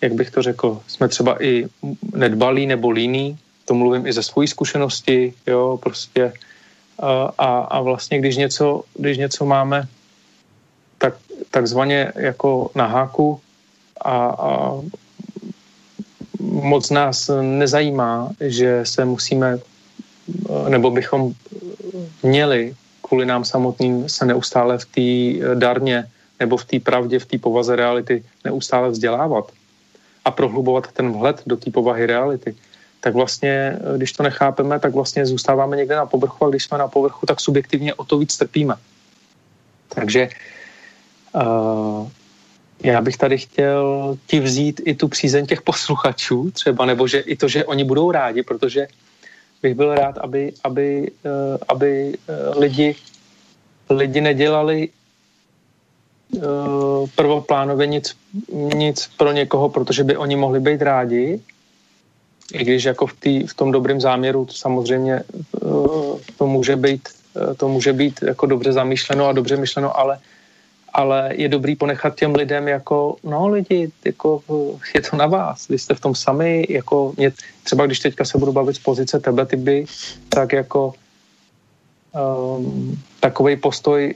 jak 0.00 0.12
bych 0.12 0.30
to 0.30 0.42
řekl, 0.42 0.80
jsme 0.86 1.08
třeba 1.08 1.44
i 1.44 1.66
nedbalí 2.14 2.66
nebo 2.66 2.90
líní, 2.90 3.38
to 3.64 3.74
mluvím 3.74 4.06
i 4.06 4.12
ze 4.12 4.22
své 4.22 4.46
zkušenosti, 4.46 5.34
jo, 5.46 5.78
prostě. 5.82 6.32
A, 7.38 7.58
a 7.58 7.80
vlastně 7.80 8.18
když 8.18 8.36
něco, 8.36 8.82
když 8.94 9.18
něco 9.18 9.46
máme 9.46 9.88
tak, 10.98 11.14
takzvaně 11.50 12.12
jako 12.16 12.70
na 12.74 12.86
háku 12.86 13.40
a, 14.00 14.16
a 14.26 14.80
moc 16.40 16.90
nás 16.90 17.30
nezajímá, 17.42 18.30
že 18.40 18.80
se 18.84 19.04
musíme, 19.04 19.58
nebo 20.68 20.90
bychom 20.90 21.32
měli 22.22 22.74
kvůli 23.02 23.26
nám 23.26 23.44
samotným 23.44 24.08
se 24.08 24.26
neustále 24.26 24.78
v 24.78 24.84
té 24.84 25.08
darně 25.54 26.10
nebo 26.40 26.56
v 26.56 26.64
té 26.64 26.80
pravdě, 26.80 27.18
v 27.18 27.26
té 27.26 27.38
povaze 27.38 27.76
reality 27.76 28.24
neustále 28.44 28.90
vzdělávat 28.90 29.52
a 30.24 30.30
prohlubovat 30.30 30.92
ten 30.92 31.12
vhled 31.12 31.42
do 31.46 31.56
té 31.56 31.70
povahy 31.70 32.06
reality, 32.06 32.54
tak 33.00 33.14
vlastně, 33.14 33.78
když 33.96 34.12
to 34.12 34.22
nechápeme, 34.22 34.80
tak 34.80 34.94
vlastně 34.94 35.26
zůstáváme 35.26 35.76
někde 35.76 35.96
na 35.96 36.06
povrchu 36.06 36.44
a 36.44 36.50
když 36.50 36.64
jsme 36.64 36.78
na 36.78 36.88
povrchu, 36.88 37.26
tak 37.26 37.40
subjektivně 37.40 37.94
o 37.94 38.04
to 38.04 38.18
víc 38.18 38.36
trpíme. 38.36 38.74
Takže 39.88 40.28
uh, 41.34 42.08
já 42.82 43.00
bych 43.00 43.16
tady 43.16 43.38
chtěl 43.38 44.16
ti 44.26 44.40
vzít 44.40 44.80
i 44.84 44.94
tu 44.94 45.08
přízeň 45.08 45.46
těch 45.46 45.62
posluchačů 45.62 46.50
třeba, 46.50 46.86
nebo 46.86 47.08
že 47.08 47.18
i 47.18 47.36
to, 47.36 47.48
že 47.48 47.64
oni 47.64 47.84
budou 47.84 48.10
rádi, 48.10 48.42
protože 48.42 48.86
bych 49.62 49.74
byl 49.74 49.94
rád, 49.94 50.18
aby, 50.18 50.52
aby, 50.64 51.10
uh, 51.24 51.58
aby 51.68 52.14
lidi, 52.56 52.96
lidi 53.90 54.20
nedělali 54.20 54.88
prvoplánově 57.14 57.86
nic, 57.86 58.16
nic 58.74 59.10
pro 59.16 59.32
někoho, 59.32 59.68
protože 59.68 60.04
by 60.04 60.16
oni 60.16 60.36
mohli 60.36 60.60
být 60.60 60.82
rádi, 60.82 61.40
i 62.52 62.64
když 62.64 62.84
jako 62.84 63.06
v, 63.06 63.14
tý, 63.14 63.46
v 63.46 63.54
tom 63.54 63.72
dobrém 63.72 64.00
záměru 64.00 64.44
to 64.44 64.52
samozřejmě 64.52 65.22
uh, 65.62 66.18
to 66.38 66.46
může 66.46 66.76
být, 66.76 67.08
uh, 67.34 67.54
to 67.54 67.68
může 67.68 67.92
být 67.92 68.22
jako 68.22 68.46
dobře 68.46 68.72
zamýšleno 68.72 69.26
a 69.26 69.32
dobře 69.32 69.56
myšleno, 69.56 69.98
ale 69.98 70.18
ale 70.92 71.30
je 71.32 71.48
dobrý 71.48 71.76
ponechat 71.76 72.14
těm 72.14 72.34
lidem 72.34 72.68
jako, 72.68 73.16
no 73.24 73.48
lidi, 73.48 73.90
jako 74.04 74.42
je 74.94 75.00
to 75.00 75.16
na 75.16 75.26
vás, 75.26 75.68
vy 75.68 75.78
jste 75.78 75.94
v 75.94 76.00
tom 76.00 76.14
sami, 76.14 76.66
jako 76.68 77.12
mě, 77.16 77.32
třeba 77.62 77.86
když 77.86 78.00
teďka 78.00 78.24
se 78.24 78.38
budu 78.38 78.52
bavit 78.52 78.76
z 78.76 78.78
pozice 78.78 79.20
tebe, 79.20 79.46
ty 79.46 79.56
by, 79.56 79.84
tak 80.28 80.52
jako 80.52 80.94
um, 82.10 82.98
takový 83.20 83.56
postoj 83.56 84.14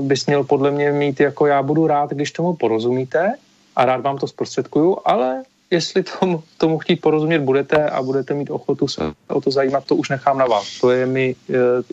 bys 0.00 0.26
měl 0.26 0.44
podle 0.44 0.70
mě 0.70 0.92
mít 0.92 1.20
jako 1.20 1.46
já 1.46 1.62
budu 1.62 1.86
rád, 1.86 2.10
když 2.10 2.30
tomu 2.30 2.54
porozumíte 2.54 3.34
a 3.76 3.84
rád 3.84 4.00
vám 4.00 4.18
to 4.18 4.26
zprostředkuju, 4.26 4.98
ale 5.04 5.42
jestli 5.70 6.02
tomu, 6.02 6.42
tomu 6.58 6.78
chtít 6.78 6.96
porozumět 6.96 7.38
budete 7.38 7.90
a 7.90 8.02
budete 8.02 8.34
mít 8.34 8.50
ochotu 8.50 8.88
se 8.88 9.02
o 9.28 9.40
to 9.40 9.50
zajímat, 9.50 9.84
to 9.84 9.96
už 9.96 10.08
nechám 10.08 10.38
na 10.38 10.46
vás. 10.46 10.80
To 10.80 10.90
je 10.90 11.06
mi, 11.06 11.36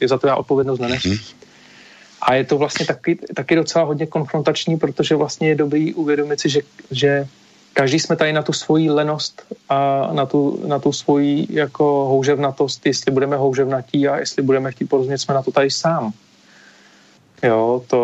je 0.02 0.08
za 0.08 0.18
to 0.18 0.28
já 0.28 0.36
odpovědnost 0.36 0.80
nenesu. 0.80 1.10
Mm-hmm. 1.10 1.36
A 2.22 2.34
je 2.34 2.44
to 2.44 2.58
vlastně 2.58 2.86
taky, 2.86 3.16
taky 3.36 3.56
docela 3.56 3.86
hodně 3.86 4.06
konfrontační, 4.06 4.78
protože 4.78 5.16
vlastně 5.16 5.50
je 5.50 5.56
dobrý 5.56 5.94
uvědomit 5.94 6.40
si, 6.40 6.50
že, 6.50 6.62
že 6.92 7.28
každý 7.74 8.00
jsme 8.00 8.16
tady 8.16 8.34
na 8.34 8.42
tu 8.42 8.54
svoji 8.54 8.90
lenost 8.90 9.42
a 9.70 10.10
na 10.14 10.26
tu, 10.26 10.64
na 10.68 10.80
tu 10.80 10.92
svoji 10.92 11.48
jako 11.50 11.84
houževnatost, 11.84 12.86
jestli 12.86 13.12
budeme 13.12 13.38
houževnatí 13.38 14.08
a 14.08 14.18
jestli 14.18 14.42
budeme 14.44 14.72
chtít 14.72 14.86
porozumět, 14.86 15.18
jsme 15.18 15.34
na 15.34 15.42
to 15.42 15.52
tady 15.52 15.72
sám. 15.72 16.12
Jo, 17.44 17.84
to, 17.88 18.00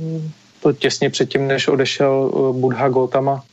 eh, 0.00 0.30
to 0.60 0.72
těsně 0.72 1.10
předtím, 1.10 1.46
než 1.46 1.68
odešel 1.68 2.30
eh, 2.32 2.60
Buddha 2.60 2.88
Gotama 2.88 3.44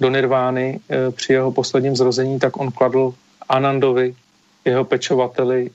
do 0.00 0.10
Nirvány 0.10 0.80
eh, 0.88 1.10
při 1.10 1.32
jeho 1.32 1.52
posledním 1.52 1.96
zrození, 1.96 2.38
tak 2.38 2.56
on 2.56 2.70
kladl 2.72 3.14
Anandovi, 3.48 4.14
jeho 4.64 4.84
pečovateli, 4.84 5.70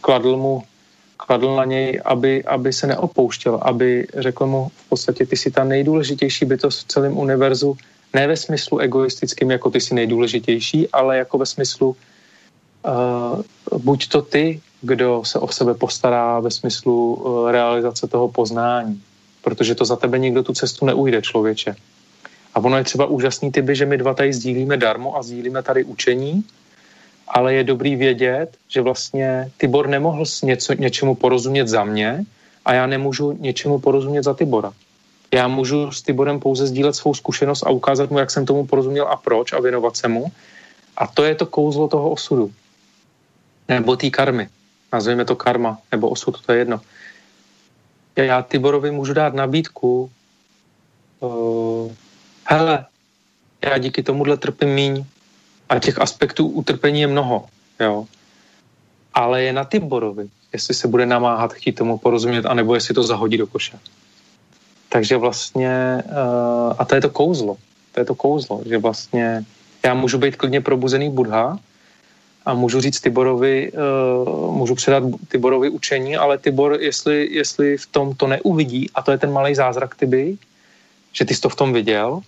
kladl 0.00 0.36
mu 0.36 0.62
kladl 1.16 1.56
na 1.56 1.64
něj, 1.64 2.00
aby, 2.04 2.44
aby 2.44 2.72
se 2.72 2.86
neopouštěl, 2.86 3.54
aby 3.62 4.06
řekl 4.18 4.46
mu 4.46 4.68
v 4.76 4.88
podstatě, 4.88 5.26
ty 5.26 5.36
jsi 5.36 5.50
ta 5.50 5.64
nejdůležitější 5.64 6.44
bytost 6.44 6.80
v 6.80 6.88
celém 6.88 7.18
univerzu, 7.18 7.76
ne 8.14 8.26
ve 8.26 8.36
smyslu 8.36 8.78
egoistickým, 8.78 9.50
jako 9.50 9.70
ty 9.70 9.80
jsi 9.80 9.94
nejdůležitější, 9.94 10.88
ale 10.88 11.18
jako 11.18 11.38
ve 11.38 11.46
smyslu 11.46 11.96
uh, 12.86 13.42
buď 13.78 14.08
to 14.08 14.22
ty, 14.22 14.60
kdo 14.86 15.24
se 15.24 15.38
o 15.38 15.48
sebe 15.48 15.74
postará 15.74 16.40
ve 16.40 16.50
smyslu 16.50 17.14
uh, 17.14 17.50
realizace 17.50 18.06
toho 18.06 18.28
poznání, 18.28 19.02
protože 19.42 19.74
to 19.74 19.84
za 19.84 19.96
tebe 19.96 20.18
nikdo 20.18 20.42
tu 20.42 20.52
cestu 20.52 20.86
neujde, 20.86 21.22
člověče. 21.22 21.74
A 22.54 22.60
ono 22.60 22.78
je 22.78 22.84
třeba 22.84 23.06
úžasný 23.06 23.52
tyby, 23.52 23.76
že 23.76 23.86
my 23.86 23.98
dva 23.98 24.14
tady 24.14 24.32
sdílíme 24.32 24.76
darmo 24.76 25.16
a 25.16 25.22
sdílíme 25.22 25.62
tady 25.62 25.84
učení, 25.84 26.44
ale 27.28 27.54
je 27.54 27.64
dobrý 27.64 27.96
vědět, 27.96 28.56
že 28.68 28.80
vlastně 28.80 29.50
Tibor 29.58 29.88
nemohl 29.88 30.24
něco, 30.42 30.72
něčemu 30.72 31.14
porozumět 31.14 31.68
za 31.68 31.84
mě 31.84 32.24
a 32.64 32.74
já 32.74 32.86
nemůžu 32.86 33.32
něčemu 33.40 33.78
porozumět 33.78 34.22
za 34.22 34.34
Tibora. 34.34 34.72
Já 35.34 35.48
můžu 35.48 35.90
s 35.90 36.02
Tiborem 36.02 36.40
pouze 36.40 36.66
sdílet 36.66 36.96
svou 36.96 37.14
zkušenost 37.14 37.62
a 37.66 37.70
ukázat 37.70 38.10
mu, 38.10 38.18
jak 38.18 38.30
jsem 38.30 38.46
tomu 38.46 38.66
porozuměl 38.66 39.06
a 39.08 39.16
proč 39.16 39.52
a 39.52 39.60
věnovat 39.60 39.96
se 39.96 40.08
mu. 40.08 40.32
A 40.96 41.06
to 41.06 41.24
je 41.24 41.34
to 41.34 41.46
kouzlo 41.46 41.88
toho 41.88 42.10
osudu. 42.10 42.52
Nebo 43.68 43.96
té 43.96 44.10
karmy. 44.10 44.48
Nazveme 44.92 45.24
to 45.24 45.36
karma, 45.36 45.78
nebo 45.92 46.08
osud, 46.08 46.46
to 46.46 46.52
je 46.52 46.58
jedno. 46.58 46.80
Já 48.16 48.42
Tiborovi 48.42 48.90
můžu 48.90 49.12
dát 49.12 49.34
nabídku, 49.34 50.10
uh, 51.20 51.92
hele, 52.44 52.86
já 53.64 53.78
díky 53.78 54.02
tomuhle 54.02 54.36
trpím 54.36 54.68
míň, 54.68 55.04
a 55.68 55.78
těch 55.78 55.98
aspektů 55.98 56.48
utrpení 56.48 57.00
je 57.00 57.06
mnoho, 57.06 57.46
jo. 57.80 58.06
Ale 59.14 59.42
je 59.42 59.52
na 59.52 59.64
Tiborovi, 59.64 60.28
jestli 60.52 60.74
se 60.74 60.88
bude 60.88 61.06
namáhat 61.06 61.52
chtít 61.52 61.72
tomu 61.72 61.98
porozumět, 61.98 62.46
anebo 62.46 62.74
jestli 62.74 62.94
to 62.94 63.02
zahodí 63.02 63.36
do 63.36 63.46
koše. 63.46 63.78
Takže 64.88 65.16
vlastně, 65.16 66.02
uh, 66.06 66.74
a 66.78 66.84
to 66.84 66.94
je 66.94 67.00
to 67.00 67.10
kouzlo, 67.10 67.56
to 67.92 68.00
je 68.00 68.04
to 68.04 68.14
kouzlo, 68.14 68.62
že 68.66 68.78
vlastně 68.78 69.44
já 69.84 69.94
můžu 69.94 70.18
být 70.18 70.36
klidně 70.36 70.60
probuzený 70.60 71.10
Budha 71.10 71.58
a 72.46 72.54
můžu 72.54 72.80
říct 72.80 73.00
Tiborovi, 73.00 73.72
uh, 73.72 74.56
můžu 74.56 74.74
předat 74.74 75.02
Tiborovi 75.28 75.70
učení, 75.70 76.16
ale 76.16 76.38
Tibor, 76.38 76.78
jestli, 76.80 77.28
jestli 77.30 77.76
v 77.76 77.86
tom 77.86 78.14
to 78.14 78.26
neuvidí, 78.26 78.90
a 78.94 79.02
to 79.02 79.10
je 79.10 79.18
ten 79.18 79.32
malý 79.32 79.54
zázrak 79.54 79.96
Tiby, 79.96 80.38
že 81.12 81.24
ty 81.24 81.34
jsi 81.34 81.40
to 81.40 81.48
v 81.48 81.56
tom 81.56 81.72
viděl, 81.72 82.20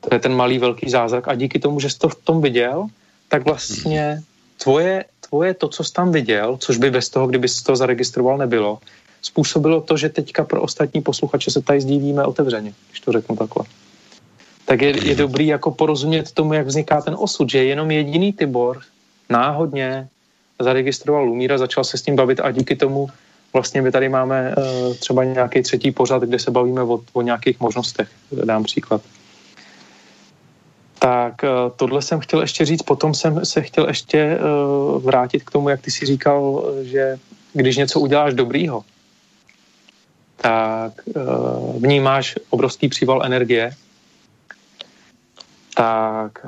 to 0.00 0.14
je 0.14 0.18
ten 0.18 0.34
malý 0.34 0.58
velký 0.58 0.90
zázrak 0.90 1.28
a 1.28 1.34
díky 1.34 1.58
tomu, 1.58 1.80
že 1.80 1.90
jsi 1.90 1.98
to 1.98 2.08
v 2.08 2.14
tom 2.14 2.42
viděl, 2.42 2.86
tak 3.28 3.44
vlastně 3.44 4.22
tvoje, 4.62 5.04
tvoje 5.28 5.54
to, 5.54 5.68
co 5.68 5.84
jsi 5.84 5.92
tam 5.92 6.12
viděl, 6.12 6.56
což 6.60 6.76
by 6.76 6.90
bez 6.90 7.08
toho, 7.08 7.26
kdyby 7.26 7.48
jsi 7.48 7.64
to 7.64 7.76
zaregistroval, 7.76 8.38
nebylo, 8.38 8.78
způsobilo 9.22 9.80
to, 9.80 9.96
že 9.96 10.08
teďka 10.08 10.44
pro 10.44 10.62
ostatní 10.62 11.02
posluchače 11.02 11.50
se 11.50 11.62
tady 11.62 11.80
sdívíme 11.80 12.24
otevřeně, 12.24 12.72
když 12.90 13.00
to 13.00 13.12
řeknu 13.12 13.36
takhle. 13.36 13.64
Tak 14.64 14.82
je, 14.82 15.08
je 15.08 15.14
dobrý 15.14 15.46
jako 15.46 15.70
porozumět 15.70 16.32
tomu, 16.32 16.52
jak 16.52 16.66
vzniká 16.66 17.00
ten 17.00 17.16
osud, 17.18 17.50
že 17.50 17.64
jenom 17.64 17.90
jediný 17.90 18.32
Tibor 18.32 18.82
náhodně 19.30 20.08
zaregistroval 20.60 21.24
Lumíra, 21.24 21.58
začal 21.58 21.84
se 21.84 21.98
s 21.98 22.02
tím 22.02 22.16
bavit 22.16 22.40
a 22.40 22.50
díky 22.50 22.76
tomu 22.76 23.08
vlastně 23.52 23.82
my 23.82 23.90
tady 23.92 24.08
máme 24.08 24.54
uh, 24.56 24.94
třeba 24.94 25.24
nějaký 25.24 25.62
třetí 25.62 25.90
pořad, 25.92 26.22
kde 26.22 26.38
se 26.38 26.50
bavíme 26.50 26.82
o, 26.82 27.00
o 27.12 27.22
nějakých 27.22 27.60
možnostech, 27.60 28.08
dám 28.44 28.64
příklad. 28.64 29.02
Tak 30.98 31.44
eh, 31.44 31.48
tohle 31.76 32.02
jsem 32.02 32.20
chtěl 32.20 32.40
ještě 32.40 32.64
říct, 32.64 32.82
potom 32.82 33.14
jsem 33.14 33.46
se 33.46 33.62
chtěl 33.62 33.88
ještě 33.88 34.18
eh, 34.18 34.38
vrátit 34.98 35.42
k 35.44 35.50
tomu, 35.50 35.68
jak 35.68 35.80
ty 35.80 35.90
si 35.90 36.06
říkal, 36.06 36.64
že 36.82 37.18
když 37.52 37.76
něco 37.76 38.00
uděláš 38.00 38.34
dobrýho, 38.34 38.84
tak 40.36 40.92
vnímáš 41.78 42.34
obrovský 42.50 42.88
příval 42.88 43.24
energie, 43.24 43.70
tak 45.74 46.46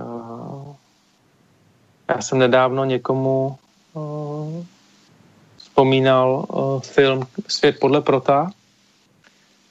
já 2.09 2.23
jsem 2.23 2.39
nedávno 2.39 2.85
někomu 2.85 3.59
vzpomínal 5.57 6.47
film 6.83 7.27
Svět 7.49 7.79
podle 7.81 8.01
Prota 8.01 8.51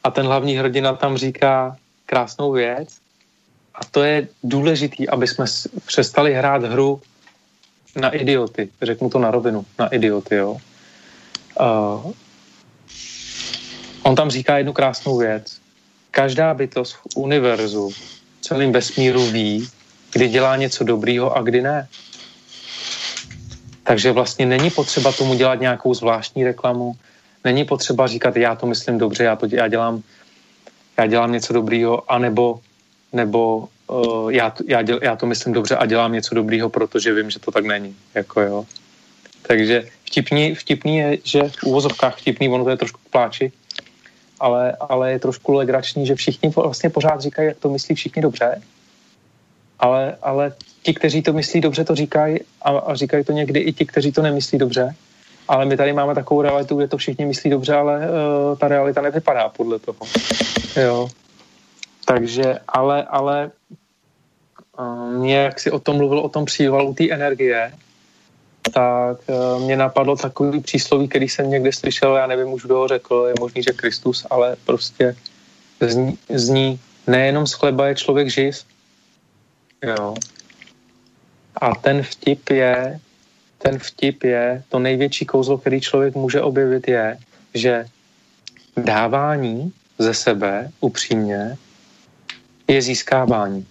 a 0.04 0.12
ten 0.12 0.26
hlavní 0.26 0.56
hrdina 0.56 0.94
tam 0.94 1.18
říká 1.18 1.78
krásnou 2.06 2.52
věc, 2.52 2.98
a 3.76 3.86
to 3.92 4.04
je 4.04 4.28
důležitý, 4.44 5.10
aby 5.10 5.28
jsme 5.28 5.46
přestali 5.86 6.34
hrát 6.34 6.64
hru 6.64 7.02
na 7.96 8.10
idioty. 8.10 8.70
Řeknu 8.82 9.10
to 9.10 9.20
na 9.20 9.32
rovinu, 9.32 9.66
na 9.80 9.88
idioty, 9.88 10.36
jo. 10.36 10.58
Uh, 11.60 12.12
on 14.04 14.16
tam 14.16 14.30
říká 14.30 14.58
jednu 14.58 14.74
krásnou 14.74 15.18
věc. 15.18 15.58
Každá 16.12 16.54
bytost 16.54 16.94
v 16.94 17.02
univerzu, 17.16 17.90
v 17.90 18.42
celém 18.42 18.72
vesmíru 18.72 19.26
ví, 19.26 19.70
kdy 20.12 20.28
dělá 20.30 20.56
něco 20.56 20.84
dobrýho 20.84 21.38
a 21.38 21.42
kdy 21.42 21.62
ne. 21.62 21.88
Takže 23.88 24.12
vlastně 24.12 24.46
není 24.46 24.70
potřeba 24.70 25.12
tomu 25.12 25.34
dělat 25.34 25.60
nějakou 25.60 25.94
zvláštní 25.94 26.44
reklamu, 26.44 26.96
není 27.44 27.66
potřeba 27.66 28.08
říkat, 28.08 28.38
já 28.38 28.56
to 28.56 28.66
myslím 28.66 28.98
dobře, 28.98 29.24
já, 29.24 29.36
to, 29.36 29.48
já, 29.52 29.68
dělám, 29.68 30.04
já 30.98 31.08
dělám 31.08 31.32
něco 31.32 31.54
dobrýho, 31.54 32.12
anebo 32.12 32.60
nebo 33.14 33.68
uh, 33.88 34.32
já, 34.32 34.54
já, 34.68 34.82
děl, 34.82 35.00
já 35.04 35.16
to 35.16 35.26
myslím 35.26 35.54
dobře 35.54 35.76
a 35.76 35.86
dělám 35.86 36.14
něco 36.14 36.36
dobrýho, 36.36 36.70
protože 36.70 37.14
vím, 37.14 37.30
že 37.30 37.40
to 37.40 37.52
tak 37.52 37.66
není. 37.66 37.96
Jako 38.14 38.42
jo. 38.42 38.66
Takže 39.42 39.88
vtipný, 40.04 40.56
vtipný 40.56 40.98
je, 40.98 41.18
že 41.24 41.42
v 41.50 41.64
úvozovkách 41.64 42.18
vtipný, 42.18 42.50
ono 42.50 42.64
to 42.64 42.70
je 42.70 42.78
trošku 42.78 43.00
pláči, 43.10 43.52
ale, 44.40 44.76
ale 44.80 45.12
je 45.12 45.20
trošku 45.20 45.54
legrační, 45.54 46.06
že 46.06 46.16
všichni 46.16 46.50
vlastně 46.50 46.90
pořád 46.90 47.22
říkají, 47.22 47.48
jak 47.48 47.58
to 47.58 47.70
myslí 47.70 47.96
všichni 47.96 48.22
dobře, 48.22 48.62
ale, 49.80 50.18
ale 50.22 50.54
ti, 50.88 50.94
kteří 50.94 51.22
to 51.22 51.34
myslí 51.34 51.62
dobře, 51.62 51.84
to 51.84 51.96
říkají 51.96 52.40
a, 52.62 52.70
a 52.70 52.96
říkají 52.96 53.24
to 53.24 53.32
někdy 53.32 53.60
i 53.60 53.74
ti, 53.74 53.86
kteří 53.86 54.12
to 54.12 54.22
nemyslí 54.22 54.58
dobře. 54.58 54.96
Ale 55.48 55.66
my 55.66 55.78
tady 55.78 55.94
máme 55.94 56.16
takovou 56.16 56.42
realitu, 56.42 56.76
kde 56.76 56.88
to 56.88 56.98
všichni 56.98 57.26
myslí 57.26 57.50
dobře, 57.50 57.76
ale 57.76 58.08
uh, 58.08 58.56
ta 58.56 58.68
realita 58.68 59.02
nevypadá 59.02 59.50
podle 59.50 59.80
toho. 59.80 60.00
Jo. 60.80 61.08
Takže, 62.06 62.64
ale, 62.68 63.04
ale 63.04 63.52
um, 64.80 65.26
jak 65.26 65.60
si 65.60 65.72
o 65.72 65.80
tom 65.80 66.00
mluvil, 66.00 66.20
o 66.20 66.30
tom 66.32 66.46
přívalu 66.48 66.94
té 66.94 67.12
energie, 67.12 67.72
tak 68.72 69.18
uh, 69.28 69.60
mě 69.64 69.76
napadlo 69.76 70.16
takový 70.16 70.64
přísloví, 70.64 71.08
který 71.08 71.28
jsem 71.30 71.50
někde 71.50 71.72
slyšel, 71.72 72.16
já 72.16 72.28
nevím 72.28 72.54
už, 72.54 72.64
kdo 72.64 72.76
ho 72.78 72.88
řekl, 72.88 73.26
je 73.28 73.34
možný, 73.40 73.64
že 73.64 73.76
Kristus, 73.76 74.24
ale 74.32 74.56
prostě 74.66 75.16
zní, 75.84 76.16
zní 76.32 76.80
nejenom 77.08 77.48
z 77.48 77.54
chleba 77.54 77.88
je 77.88 77.96
člověk 77.96 78.32
živ, 78.32 78.64
jo. 79.84 80.16
A 81.62 81.76
ten 81.76 82.04
vtip 82.04 82.50
je, 82.50 83.00
ten 83.58 83.80
vtip 83.80 84.24
je, 84.24 84.64
to 84.70 84.80
největší 84.80 85.26
kouzlo, 85.26 85.58
který 85.58 85.82
člověk 85.82 86.16
může 86.16 86.42
objevit 86.42 86.88
je, 86.88 87.18
že 87.54 87.86
dávání 88.78 89.74
ze 89.98 90.14
sebe 90.14 90.70
upřímně 90.80 91.58
je 92.68 92.82
získávání. 92.82 93.68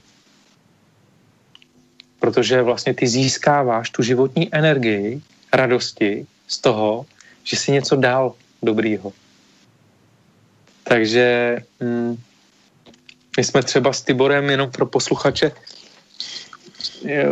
Protože 2.19 2.63
vlastně 2.63 2.95
ty 2.95 3.09
získáváš 3.09 3.91
tu 3.91 4.03
životní 4.03 4.55
energii, 4.55 5.23
radosti 5.53 6.27
z 6.49 6.59
toho, 6.59 7.07
že 7.45 7.57
si 7.57 7.73
něco 7.73 7.97
dal 7.97 8.35
dobrýho. 8.63 9.13
Takže 10.85 11.59
hm, 11.83 12.17
my 13.37 13.45
jsme 13.45 13.63
třeba 13.63 13.93
s 13.93 14.03
Tiborem, 14.03 14.51
jenom 14.51 14.71
pro 14.71 14.87
posluchače, 14.87 15.53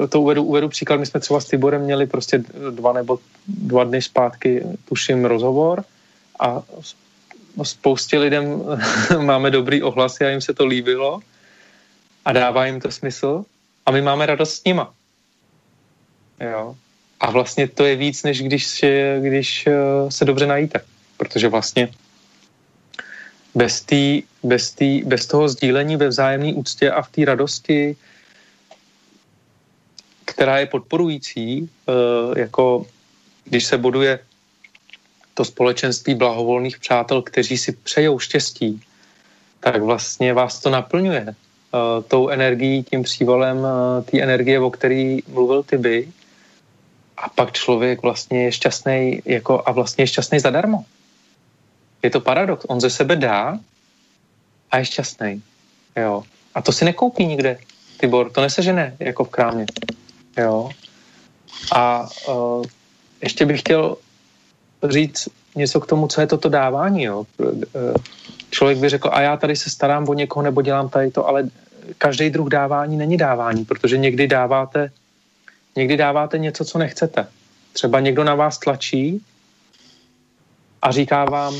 to 0.08 0.20
uvedu, 0.20 0.42
uvedu 0.42 0.68
příklad, 0.68 1.00
my 1.00 1.06
jsme 1.06 1.20
třeba 1.20 1.40
s 1.40 1.44
Tiborem 1.44 1.82
měli 1.82 2.06
prostě 2.06 2.44
dva 2.70 2.92
nebo 2.92 3.18
dva 3.46 3.84
dny 3.84 4.02
zpátky, 4.02 4.66
tuším, 4.84 5.24
rozhovor 5.24 5.84
a 6.40 6.62
spoustě 7.62 8.18
lidem 8.18 8.62
máme 9.18 9.50
dobrý 9.50 9.82
ohlasy 9.82 10.24
a 10.24 10.28
jim 10.28 10.40
se 10.40 10.54
to 10.54 10.66
líbilo 10.66 11.20
a 12.24 12.32
dává 12.32 12.66
jim 12.66 12.80
to 12.80 12.90
smysl 12.90 13.44
a 13.86 13.90
my 13.90 14.02
máme 14.02 14.26
radost 14.26 14.54
s 14.54 14.64
nima. 14.64 14.92
Jo. 16.40 16.76
A 17.20 17.30
vlastně 17.30 17.68
to 17.68 17.84
je 17.84 17.96
víc, 17.96 18.22
než 18.22 18.42
když, 18.42 18.84
když 19.20 19.66
eh, 19.66 19.72
se 20.08 20.24
dobře 20.24 20.46
najíte. 20.46 20.80
Protože 21.16 21.48
vlastně 21.48 21.88
bez, 23.54 23.80
tý, 23.80 24.22
bez, 24.42 24.70
tý, 24.70 25.02
bez 25.06 25.26
toho 25.26 25.48
sdílení 25.48 25.96
ve 25.96 26.08
vzájemné 26.08 26.52
úctě 26.52 26.90
a 26.90 27.02
v 27.02 27.10
té 27.10 27.24
radosti, 27.24 27.96
která 30.34 30.58
je 30.58 30.66
podporující, 30.66 31.70
eh, 31.70 32.40
jako 32.40 32.86
když 33.44 33.64
se 33.64 33.78
buduje 33.78 34.18
to 35.34 35.44
společenství 35.44 36.14
blahovolných 36.14 36.78
přátel, 36.78 37.22
kteří 37.22 37.58
si 37.58 37.72
přejou 37.72 38.18
štěstí, 38.18 38.82
tak 39.60 39.82
vlastně 39.82 40.34
vás 40.34 40.60
to 40.60 40.70
naplňuje 40.70 41.26
uh, 41.26 42.02
tou 42.06 42.28
energií, 42.28 42.82
tím 42.82 43.02
přívalem 43.02 43.58
uh, 43.58 44.04
té 44.04 44.22
energie, 44.22 44.60
o 44.60 44.70
který 44.70 45.22
mluvil 45.28 45.62
ty 45.62 45.78
by. 45.78 46.08
A 47.16 47.28
pak 47.28 47.52
člověk 47.52 48.02
vlastně 48.02 48.44
je 48.44 48.52
šťastný 48.52 49.22
jako, 49.24 49.62
a 49.66 49.72
vlastně 49.72 50.02
je 50.02 50.06
šťastný 50.06 50.38
zadarmo. 50.38 50.84
Je 52.02 52.10
to 52.10 52.20
paradox. 52.20 52.64
On 52.68 52.80
ze 52.80 52.90
sebe 52.90 53.16
dá 53.16 53.58
a 54.70 54.78
je 54.78 54.84
šťastný. 54.84 55.42
Jo. 55.96 56.22
A 56.54 56.62
to 56.62 56.72
si 56.72 56.84
nekoupí 56.84 57.26
nikde, 57.26 57.58
Tibor. 57.96 58.30
To 58.30 58.40
nesežene 58.40 58.96
jako 59.00 59.24
v 59.24 59.28
krámě. 59.28 59.66
Jo. 60.38 60.70
A 61.72 62.08
uh, 62.28 62.64
ještě 63.22 63.46
bych 63.46 63.60
chtěl 63.60 63.96
říct 64.88 65.28
něco 65.54 65.80
k 65.80 65.86
tomu, 65.86 66.08
co 66.08 66.20
je 66.20 66.26
toto 66.26 66.48
dávání. 66.48 67.02
Jo. 67.02 67.26
Člověk 68.50 68.78
by 68.78 68.88
řekl, 68.88 69.10
a 69.12 69.20
já 69.20 69.36
tady 69.36 69.56
se 69.56 69.70
starám 69.70 70.08
o 70.08 70.14
někoho 70.14 70.42
nebo 70.42 70.62
dělám 70.62 70.88
tady 70.88 71.10
to, 71.10 71.28
ale 71.28 71.48
každý 71.98 72.30
druh 72.30 72.48
dávání 72.48 72.96
není 72.96 73.16
dávání, 73.16 73.64
protože 73.64 73.98
někdy 73.98 74.26
dáváte, 74.26 74.90
někdy 75.76 75.96
dáváte 75.96 76.38
něco, 76.38 76.64
co 76.64 76.78
nechcete. 76.78 77.26
Třeba 77.72 78.00
někdo 78.00 78.24
na 78.24 78.34
vás 78.34 78.58
tlačí 78.58 79.24
a 80.82 80.92
říká 80.92 81.24
vám, 81.24 81.54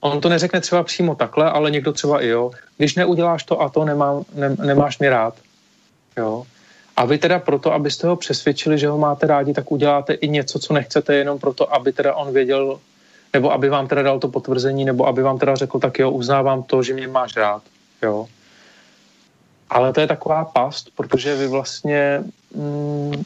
on 0.00 0.20
to 0.20 0.28
neřekne 0.28 0.60
třeba 0.60 0.82
přímo 0.82 1.14
takhle, 1.14 1.50
ale 1.50 1.70
někdo 1.70 1.92
třeba 1.92 2.22
i 2.22 2.28
jo, 2.28 2.50
když 2.76 2.94
neuděláš 2.94 3.44
to 3.44 3.60
a 3.60 3.68
to, 3.68 3.84
nemá, 3.84 4.22
ne, 4.34 4.56
nemáš 4.64 4.98
mě 4.98 5.10
rád. 5.10 5.34
Jo. 6.16 6.46
A 6.96 7.04
vy 7.04 7.18
teda 7.18 7.38
proto, 7.38 7.72
abyste 7.72 8.06
ho 8.06 8.16
přesvědčili, 8.16 8.78
že 8.78 8.88
ho 8.88 8.98
máte 8.98 9.26
rádi, 9.26 9.52
tak 9.52 9.72
uděláte 9.72 10.12
i 10.12 10.28
něco, 10.28 10.58
co 10.58 10.72
nechcete, 10.72 11.14
jenom 11.14 11.38
proto, 11.38 11.74
aby 11.74 11.92
teda 11.92 12.14
on 12.14 12.32
věděl, 12.32 12.80
nebo 13.32 13.52
aby 13.52 13.68
vám 13.68 13.88
teda 13.88 14.02
dal 14.02 14.18
to 14.18 14.28
potvrzení, 14.28 14.84
nebo 14.84 15.06
aby 15.06 15.22
vám 15.22 15.38
teda 15.38 15.54
řekl, 15.54 15.78
tak 15.78 15.98
jo, 15.98 16.10
uznávám 16.10 16.62
to, 16.62 16.82
že 16.82 16.94
mě 16.94 17.08
máš 17.08 17.36
rád. 17.36 17.62
Jo. 18.02 18.26
Ale 19.70 19.92
to 19.92 20.00
je 20.00 20.06
taková 20.06 20.44
past, 20.44 20.88
protože 20.96 21.36
vy 21.36 21.48
vlastně, 21.48 22.22
mm, 22.54 23.24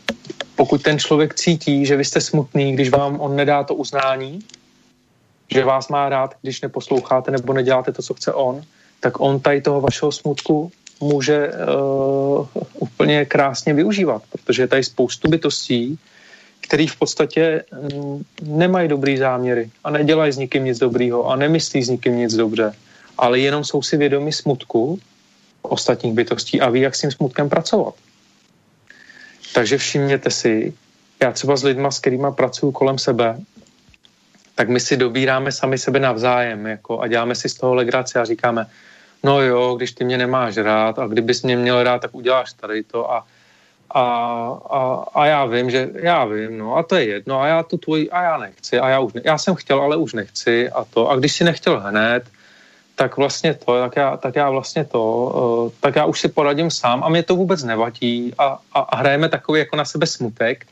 pokud 0.56 0.82
ten 0.82 0.98
člověk 0.98 1.34
cítí, 1.34 1.86
že 1.86 1.96
vy 1.96 2.04
jste 2.04 2.20
smutný, 2.20 2.72
když 2.72 2.90
vám 2.90 3.20
on 3.20 3.36
nedá 3.36 3.64
to 3.64 3.74
uznání, 3.74 4.40
že 5.50 5.64
vás 5.64 5.88
má 5.88 6.08
rád, 6.08 6.34
když 6.42 6.60
neposloucháte 6.60 7.30
nebo 7.30 7.52
neděláte 7.52 7.92
to, 7.92 8.02
co 8.02 8.14
chce 8.14 8.32
on, 8.32 8.62
tak 9.00 9.20
on 9.20 9.40
tady 9.40 9.60
toho 9.60 9.80
vašeho 9.80 10.12
smutku 10.12 10.72
může 11.01 11.48
uh, 11.48 12.46
úplně 12.74 13.24
krásně 13.24 13.74
využívat, 13.74 14.22
protože 14.32 14.62
je 14.62 14.68
tady 14.68 14.84
spoustu 14.84 15.28
bytostí, 15.28 15.98
který 16.61 16.86
v 16.86 16.96
podstatě 16.96 17.64
um, 17.72 18.24
nemají 18.42 18.88
dobrý 18.88 19.16
záměry 19.16 19.70
a 19.84 19.90
nedělají 19.90 20.32
s 20.32 20.36
nikým 20.36 20.64
nic 20.64 20.78
dobrýho 20.78 21.26
a 21.26 21.36
nemyslí 21.36 21.82
s 21.82 21.88
nikým 21.88 22.16
nic 22.16 22.34
dobře, 22.34 22.74
ale 23.18 23.38
jenom 23.38 23.64
jsou 23.64 23.82
si 23.82 23.96
vědomi 23.96 24.32
smutku 24.32 25.01
ostatních 25.62 26.14
bytostí 26.14 26.61
a 26.61 26.70
ví, 26.70 26.80
jak 26.80 26.94
s 26.94 27.01
tím 27.01 27.11
smutkem 27.11 27.48
pracovat. 27.48 27.94
Takže 29.55 29.78
všimněte 29.78 30.30
si, 30.30 30.74
já 31.22 31.32
třeba 31.32 31.57
s 31.57 31.64
lidma, 31.64 31.90
s 31.90 31.98
kterými 31.98 32.26
pracuju 32.34 32.72
kolem 32.72 32.98
sebe, 32.98 33.38
tak 34.55 34.68
my 34.68 34.80
si 34.80 34.96
dobíráme 34.96 35.53
sami 35.53 35.78
sebe 35.78 36.01
navzájem 36.01 36.66
jako, 36.66 37.01
a 37.01 37.09
děláme 37.09 37.34
si 37.34 37.48
z 37.48 37.55
toho 37.55 37.74
legraci 37.74 38.18
a 38.18 38.24
říkáme, 38.24 38.66
no 39.22 39.40
jo, 39.40 39.74
když 39.74 39.92
ty 39.92 40.04
mě 40.04 40.18
nemáš 40.18 40.56
rád 40.56 40.98
a 40.98 41.06
kdybys 41.06 41.42
mě 41.42 41.56
měl 41.56 41.82
rád, 41.82 42.02
tak 42.02 42.14
uděláš 42.14 42.52
tady 42.52 42.82
to 42.82 43.12
a, 43.12 43.26
a, 43.90 44.02
a, 44.70 45.04
a 45.14 45.26
já 45.26 45.44
vím, 45.44 45.70
že 45.70 45.88
já 45.94 46.24
vím, 46.24 46.58
no 46.58 46.76
a 46.76 46.82
to 46.82 46.96
je 46.96 47.04
jedno 47.04 47.40
a 47.40 47.46
já 47.46 47.62
tu 47.62 47.76
tvůj, 47.76 48.08
a 48.12 48.22
já 48.22 48.38
nechci 48.38 48.80
a 48.80 48.88
já 48.88 49.00
už 49.00 49.12
ne, 49.12 49.20
já 49.24 49.38
jsem 49.38 49.54
chtěl, 49.54 49.80
ale 49.80 49.96
už 49.96 50.12
nechci 50.12 50.70
a 50.70 50.84
to 50.84 51.10
a 51.10 51.16
když 51.16 51.32
si 51.32 51.44
nechtěl 51.44 51.80
hned, 51.80 52.24
tak 52.94 53.16
vlastně 53.16 53.54
to, 53.54 53.80
tak 53.80 53.96
já, 53.96 54.16
tak 54.16 54.36
já 54.36 54.50
vlastně 54.50 54.84
to, 54.84 55.02
uh, 55.02 55.72
tak 55.80 55.96
já 55.96 56.04
už 56.04 56.20
si 56.20 56.28
poradím 56.28 56.70
sám 56.70 57.04
a 57.04 57.08
mě 57.08 57.22
to 57.22 57.36
vůbec 57.36 57.64
nevadí 57.64 58.34
a, 58.38 58.58
a, 58.72 58.80
a 58.80 58.96
hrajeme 58.96 59.28
takový 59.28 59.58
jako 59.58 59.76
na 59.76 59.84
sebe 59.84 60.06
smutek, 60.06 60.66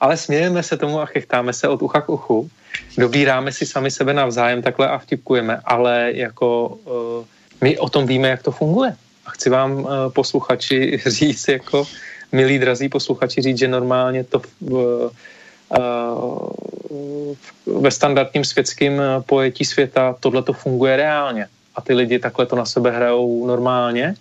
ale 0.00 0.16
smějeme 0.16 0.62
se 0.62 0.76
tomu 0.76 1.00
a 1.00 1.06
chechtáme 1.06 1.52
se 1.52 1.68
od 1.68 1.82
ucha 1.82 2.00
k 2.00 2.08
uchu, 2.08 2.50
dobíráme 2.98 3.52
si 3.52 3.66
sami 3.66 3.90
sebe 3.90 4.12
navzájem 4.12 4.62
takhle 4.62 4.88
a 4.88 4.98
vtipkujeme, 4.98 5.60
ale 5.64 6.12
jako 6.14 6.68
uh, 6.68 7.24
my 7.66 7.78
o 7.78 7.88
tom 7.90 8.06
víme, 8.06 8.28
jak 8.28 8.42
to 8.42 8.50
funguje. 8.54 8.94
A 9.26 9.30
chci 9.30 9.50
vám 9.50 9.72
uh, 9.72 9.90
posluchači 10.14 11.02
říct, 11.06 11.48
jako 11.48 11.84
milí 12.32 12.58
drazí 12.58 12.88
posluchači, 12.88 13.42
říct, 13.42 13.58
že 13.58 13.68
normálně 13.68 14.24
to 14.24 14.38
v, 14.38 14.54
uh, 14.62 15.10
ve 17.66 17.90
standardním 17.90 18.44
světském 18.44 19.02
pojetí 19.26 19.64
světa 19.64 20.14
tohle 20.20 20.42
to 20.42 20.52
funguje 20.52 20.96
reálně. 20.96 21.46
A 21.74 21.80
ty 21.82 21.94
lidi 21.94 22.18
takhle 22.18 22.46
to 22.46 22.56
na 22.56 22.64
sebe 22.64 22.90
hrajou 22.90 23.46
normálně. 23.46 24.14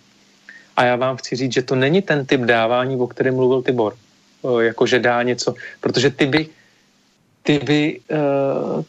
A 0.75 0.83
já 0.83 0.95
vám 0.95 1.17
chci 1.21 1.35
říct, 1.35 1.53
že 1.53 1.61
to 1.61 1.75
není 1.75 2.01
ten 2.01 2.25
typ 2.25 2.41
dávání, 2.41 2.97
o 2.97 3.07
kterém 3.07 3.35
mluvil 3.35 3.61
Tibor. 3.61 3.93
Jako, 4.59 4.85
že 4.85 4.99
dá 4.99 5.23
něco, 5.23 5.53
protože 5.81 6.09
ty 6.09 6.25
by, 6.25 6.41
ty 7.43 7.59
by, 7.59 7.99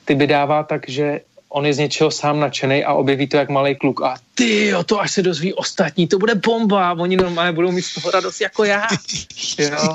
ty 0.04 0.14
by 0.14 0.26
dává 0.26 0.62
tak, 0.62 0.88
že 0.88 1.20
on 1.48 1.66
je 1.66 1.74
z 1.74 1.78
něčeho 1.78 2.10
sám 2.10 2.40
nadšený 2.40 2.84
a 2.84 2.94
objeví 2.94 3.26
to 3.26 3.36
jak 3.36 3.48
malý 3.48 3.76
kluk 3.76 4.02
a 4.02 4.16
ty 4.34 4.66
jo, 4.66 4.84
to 4.84 5.00
až 5.00 5.12
se 5.12 5.22
dozví 5.22 5.54
ostatní, 5.54 6.08
to 6.08 6.18
bude 6.18 6.34
bomba, 6.34 6.92
oni 6.92 7.16
normálně 7.16 7.52
budou 7.52 7.72
mít 7.72 7.82
z 7.82 7.94
toho 7.94 8.10
radost 8.10 8.40
jako 8.40 8.64
já. 8.64 8.86
Jo? 9.58 9.94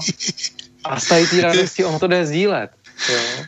A 0.84 1.00
z 1.00 1.08
tady 1.08 1.28
té 1.28 1.42
radosti 1.42 1.86
on 1.86 2.00
to 2.00 2.08
jde 2.08 2.26
sdílet. 2.26 2.72
Jo? 3.10 3.46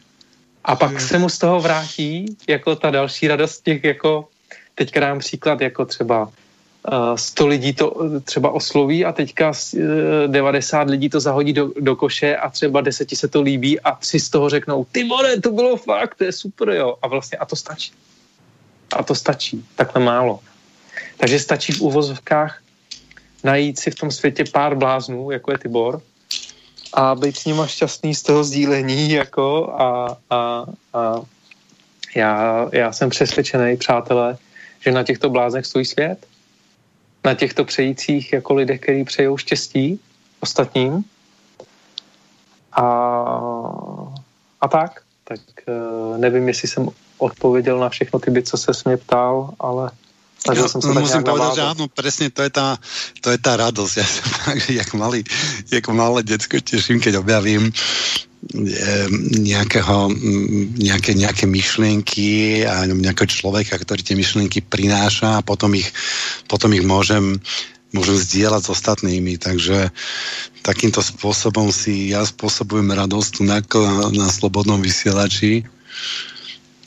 A 0.63 0.75
pak 0.75 1.01
se 1.01 1.19
mu 1.19 1.29
z 1.29 1.37
toho 1.37 1.59
vrátí 1.59 2.37
jako 2.47 2.75
ta 2.75 2.91
další 2.91 3.27
radost 3.27 3.63
těch 3.63 3.83
jako, 3.83 4.27
teďka 4.75 4.99
dám 4.99 5.19
příklad, 5.19 5.61
jako 5.61 5.85
třeba 5.85 6.31
100 7.15 7.47
lidí 7.47 7.73
to 7.73 7.95
třeba 8.23 8.51
osloví 8.51 9.05
a 9.05 9.11
teďka 9.11 9.53
90 10.27 10.89
lidí 10.89 11.09
to 11.09 11.19
zahodí 11.19 11.53
do, 11.53 11.71
do 11.79 11.95
koše 11.95 12.35
a 12.35 12.49
třeba 12.49 12.81
10 12.81 13.09
se 13.15 13.27
to 13.27 13.41
líbí 13.41 13.79
a 13.79 13.91
tři 13.91 14.19
z 14.19 14.29
toho 14.29 14.49
řeknou, 14.49 14.85
ty 14.91 15.03
vole, 15.03 15.41
to 15.41 15.51
bylo 15.51 15.77
fakt, 15.77 16.15
to 16.15 16.23
je 16.23 16.31
super, 16.31 16.69
jo. 16.69 16.95
A 17.01 17.07
vlastně 17.07 17.37
a 17.37 17.45
to 17.45 17.55
stačí. 17.55 17.91
A 18.95 19.03
to 19.03 19.15
stačí, 19.15 19.65
takhle 19.75 20.03
málo. 20.03 20.39
Takže 21.17 21.39
stačí 21.39 21.71
v 21.73 21.81
uvozovkách 21.81 22.61
najít 23.43 23.79
si 23.79 23.91
v 23.91 23.95
tom 23.95 24.11
světě 24.11 24.43
pár 24.51 24.75
bláznů, 24.75 25.31
jako 25.31 25.51
je 25.51 25.57
Tibor, 25.57 26.01
a 26.93 27.15
být 27.15 27.37
s 27.37 27.45
nima 27.45 27.67
šťastný 27.67 28.15
z 28.15 28.23
toho 28.23 28.43
sdílení, 28.43 29.11
jako 29.11 29.73
a, 29.73 30.17
a, 30.29 30.65
a 30.93 31.21
já, 32.15 32.69
já 32.71 32.91
jsem 32.91 33.09
přesvědčený, 33.09 33.77
přátelé, 33.77 34.37
že 34.79 34.91
na 34.91 35.03
těchto 35.03 35.29
bláznech 35.29 35.65
stojí 35.65 35.85
svět. 35.85 36.32
Na 37.25 37.33
těchto 37.33 37.65
přejících 37.65 38.33
jako 38.33 38.53
lidé, 38.53 38.77
kteří 38.77 39.03
přejou 39.03 39.37
štěstí 39.37 39.99
ostatním. 40.39 41.03
A, 42.71 42.83
a 44.61 44.67
tak. 44.67 45.01
Tak 45.23 45.39
eh, 45.67 46.17
nevím, 46.17 46.47
jestli 46.47 46.67
jsem 46.67 46.89
odpověděl 47.17 47.79
na 47.79 47.89
všechno 47.89 48.19
ty 48.19 48.43
co 48.43 48.57
se 48.57 48.71
mě 48.85 48.97
ptal, 48.97 49.53
ale 49.59 49.91
Som 50.43 50.83
sa 50.83 50.91
no, 50.91 50.99
musím 50.99 51.23
povedať, 51.23 51.55
že 51.55 51.63
áno, 51.63 51.87
presne 51.87 52.27
to 52.27 52.43
je 52.43 52.51
tá, 52.51 52.75
to 53.23 53.31
je 53.31 53.39
tá 53.39 53.55
radosť. 53.55 53.93
Ja 54.03 54.07
sa 54.07 54.23
jak, 54.67 54.89
malý, 54.91 55.23
jak 55.71 55.85
malé 55.95 56.19
detsko 56.27 56.59
teším, 56.59 56.99
keď 56.99 57.23
objavím 57.23 57.71
nejakého, 59.39 60.11
nejaké, 60.75 61.15
nejaké 61.15 61.47
myšlienky 61.47 62.63
a 62.67 62.83
nejakého 62.83 63.31
človeka, 63.31 63.79
ktorý 63.79 64.03
tie 64.03 64.19
myšlienky 64.19 64.59
prináša 64.59 65.39
a 65.39 65.45
potom 65.45 65.71
ich, 65.79 65.87
potom 66.51 66.75
ich 66.75 66.83
môžem, 66.83 67.39
môžem 67.95 68.19
zdieľať 68.19 68.61
s 68.67 68.73
ostatnými. 68.75 69.39
Takže 69.39 69.95
takýmto 70.59 70.99
spôsobom 70.99 71.71
si 71.71 72.11
ja 72.11 72.27
spôsobujem 72.27 72.91
radosť 72.91 73.29
tu 73.31 73.41
na, 73.47 73.63
na 74.11 74.27
Slobodnom 74.27 74.83
vysielači 74.83 75.63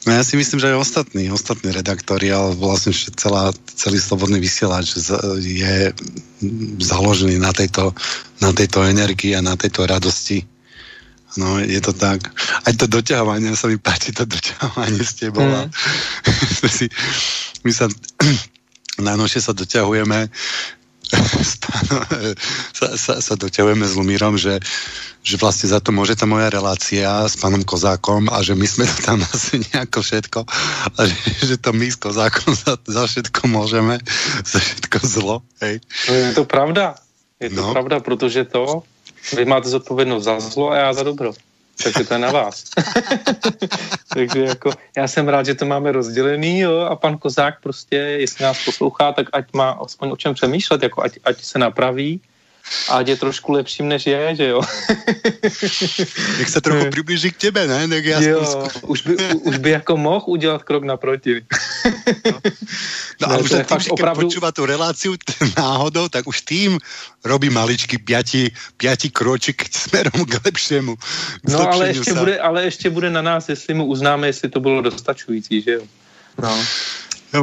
No 0.06 0.14
ja 0.14 0.22
si 0.22 0.38
myslím, 0.38 0.62
že 0.62 0.70
aj 0.70 0.78
ostatní, 0.78 1.26
ostatní 1.34 1.74
redaktori, 1.74 2.30
ale 2.30 2.54
vlastne 2.54 2.94
celá, 2.94 3.50
celý 3.74 3.98
slobodný 3.98 4.38
vysielač 4.38 4.94
je 5.42 5.90
založený 6.78 7.42
na 7.42 7.50
tejto, 7.50 7.90
na 8.38 8.54
tejto 8.54 8.86
energii 8.86 9.34
a 9.34 9.42
na 9.42 9.58
tejto 9.58 9.82
radosti. 9.82 10.46
No, 11.34 11.58
je 11.58 11.82
to 11.82 11.90
tak. 11.90 12.22
Aj 12.62 12.72
to 12.78 12.86
doťahovanie, 12.86 13.58
sa 13.58 13.66
mi 13.66 13.82
páči 13.82 14.14
to 14.14 14.22
doťahovanie 14.24 15.02
s 15.02 15.12
tebou. 15.18 15.44
Mm. 16.66 16.90
my 17.64 17.72
sa 17.72 17.86
najnovšie 19.06 19.40
sa 19.42 19.52
doťahujeme 19.52 20.30
sa, 22.76 22.88
sa, 22.98 23.12
sa 23.22 23.34
doťahujeme 23.38 23.86
s 23.86 23.94
Lumírom, 23.94 24.34
že, 24.34 24.58
že 25.22 25.38
vlastne 25.38 25.70
za 25.70 25.78
to 25.78 25.94
môže 25.94 26.18
tá 26.18 26.26
moja 26.26 26.50
relácia 26.50 27.06
s 27.26 27.38
pánom 27.38 27.62
Kozákom 27.62 28.26
a 28.30 28.42
že 28.42 28.58
my 28.58 28.66
sme 28.66 28.84
to 28.90 28.98
tam 29.06 29.18
asi 29.34 29.62
nejako 29.70 30.02
všetko 30.02 30.40
a 30.96 31.00
že, 31.06 31.18
že 31.54 31.56
to 31.62 31.70
my 31.70 31.86
s 31.86 31.96
Kozákom 31.96 32.54
za, 32.54 32.74
za 32.84 33.02
všetko 33.06 33.40
môžeme, 33.46 34.02
za 34.42 34.58
všetko 34.58 34.98
zlo. 35.06 35.36
Hej. 35.62 35.80
No 36.08 36.12
je 36.14 36.34
to 36.34 36.44
pravda. 36.44 36.98
Je 37.36 37.52
to 37.52 37.60
no. 37.60 37.72
pravda, 37.72 38.00
protože 38.00 38.48
to, 38.48 38.82
vy 39.36 39.44
máte 39.44 39.68
zodpovědnost 39.68 40.24
za 40.24 40.40
zlo 40.40 40.70
a 40.70 40.76
já 40.76 40.92
za 40.92 41.02
dobro 41.02 41.32
takže 41.82 42.04
to 42.04 42.14
je 42.14 42.18
na 42.18 42.30
vás. 42.30 42.64
takže 44.14 44.40
jako, 44.40 44.70
já 44.96 45.08
jsem 45.08 45.28
rád, 45.28 45.46
že 45.46 45.54
to 45.54 45.66
máme 45.66 45.92
rozdělený 45.92 46.60
jo, 46.60 46.80
a 46.80 46.96
pan 46.96 47.18
Kozák 47.18 47.60
prostě, 47.60 47.96
jestli 47.96 48.44
nás 48.44 48.64
poslouchá, 48.64 49.12
tak 49.12 49.26
ať 49.32 49.52
má 49.52 49.70
aspoň 49.70 50.10
o 50.10 50.16
čem 50.16 50.34
přemýšlet, 50.34 50.82
jako 50.82 51.02
ať, 51.02 51.18
ať 51.24 51.44
se 51.44 51.58
napraví 51.58 52.20
ať 52.88 53.08
je 53.08 53.16
trošku 53.16 53.52
lepším, 53.52 53.88
než 53.88 54.06
je, 54.06 54.36
že 54.36 54.46
jo. 54.46 54.60
Jak 56.38 56.48
se 56.48 56.60
trochu 56.60 56.90
přiblíží 56.90 57.30
k 57.30 57.36
tebe, 57.36 57.66
ne? 57.66 57.88
Tak 57.88 58.04
já 58.04 58.20
jo, 58.20 58.68
už 58.82 59.02
by, 59.02 59.16
už 59.34 59.56
by 59.56 59.70
jako 59.70 59.96
mohl 59.96 60.24
udělat 60.26 60.62
krok 60.62 60.84
naproti. 60.84 61.42
no. 62.24 62.40
no 63.20 63.30
a 63.30 63.36
už 63.36 63.50
tým, 63.50 63.64
fakt 63.64 63.86
opravdu... 63.90 64.26
počúva 64.26 64.52
tu 64.52 64.66
reláciu 64.66 65.16
náhodou, 65.56 66.08
tak 66.08 66.26
už 66.26 66.40
tým 66.40 66.78
robí 67.24 67.50
maličky 67.50 67.98
piati, 67.98 68.50
piati 68.76 69.10
kročik 69.10 69.76
směrem 69.76 70.24
k 70.26 70.44
lepšímu. 70.44 70.96
K 70.96 71.48
no 71.48 71.72
ale 71.72 71.88
ještě, 71.88 72.14
bude, 72.14 72.38
ale 72.38 72.64
ještě 72.64 72.90
bude 72.90 73.10
na 73.10 73.22
nás, 73.22 73.48
jestli 73.48 73.74
mu 73.74 73.84
uznáme, 73.84 74.26
jestli 74.26 74.48
to 74.48 74.60
bylo 74.60 74.82
dostačující, 74.82 75.62
že 75.62 75.72
jo. 75.72 75.82
No. 76.42 76.64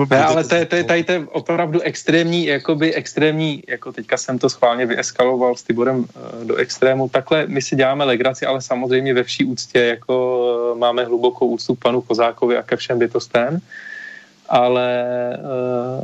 Ne, 0.10 0.24
ale 0.24 0.44
to 0.44 0.56
je, 0.56 0.66
to 0.66 0.76
je, 0.76 0.84
tady 0.84 1.04
to 1.04 1.12
je 1.12 1.28
opravdu 1.28 1.82
extrémní, 1.82 2.46
jakoby 2.46 2.94
extrémní, 2.94 3.64
jako 3.68 3.92
teďka 3.92 4.18
jsem 4.18 4.40
to 4.40 4.50
schválně 4.50 4.86
vyeskaloval 4.86 5.56
s 5.56 5.64
Tiborem 5.64 6.00
uh, 6.00 6.06
do 6.44 6.56
extrému, 6.56 7.10
takhle 7.10 7.48
my 7.48 7.62
si 7.62 7.76
děláme 7.76 8.04
legraci, 8.04 8.46
ale 8.46 8.62
samozřejmě 8.62 9.14
ve 9.14 9.24
vší 9.24 9.46
úctě, 9.46 9.80
jako 9.80 10.16
uh, 10.74 10.80
máme 10.80 11.04
hlubokou 11.04 11.48
úctu 11.48 11.76
k 11.76 11.80
panu 11.80 12.02
Kozákovi 12.02 12.58
a 12.58 12.64
ke 12.64 12.76
všem 12.76 13.00
bytostem, 13.00 13.60
ale 14.50 15.04
uh, 15.38 16.04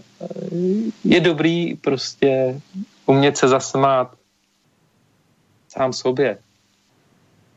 je 1.04 1.20
dobrý 1.20 1.76
prostě 1.76 2.62
umět 3.06 3.38
se 3.38 3.48
zasmát 3.48 4.12
sám 5.70 5.94
sobě. 5.94 6.38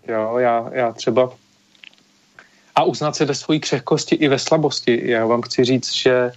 Jo, 0.08 0.38
já, 0.38 0.70
já 0.72 0.92
třeba 0.92 1.30
a 2.74 2.84
uznat 2.84 3.16
se 3.16 3.24
ve 3.24 3.34
své 3.34 3.58
křehkosti 3.58 4.14
i 4.14 4.28
ve 4.28 4.38
slabosti. 4.38 5.10
Já 5.10 5.26
vám 5.26 5.42
chci 5.42 5.64
říct, 5.64 5.92
že, 5.92 6.32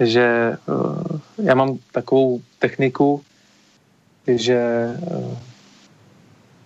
že 0.00 0.56
uh, 0.68 1.20
já 1.42 1.54
mám 1.54 1.78
takovou 1.92 2.40
techniku, 2.58 3.22
že 4.26 4.88
uh, 5.16 5.38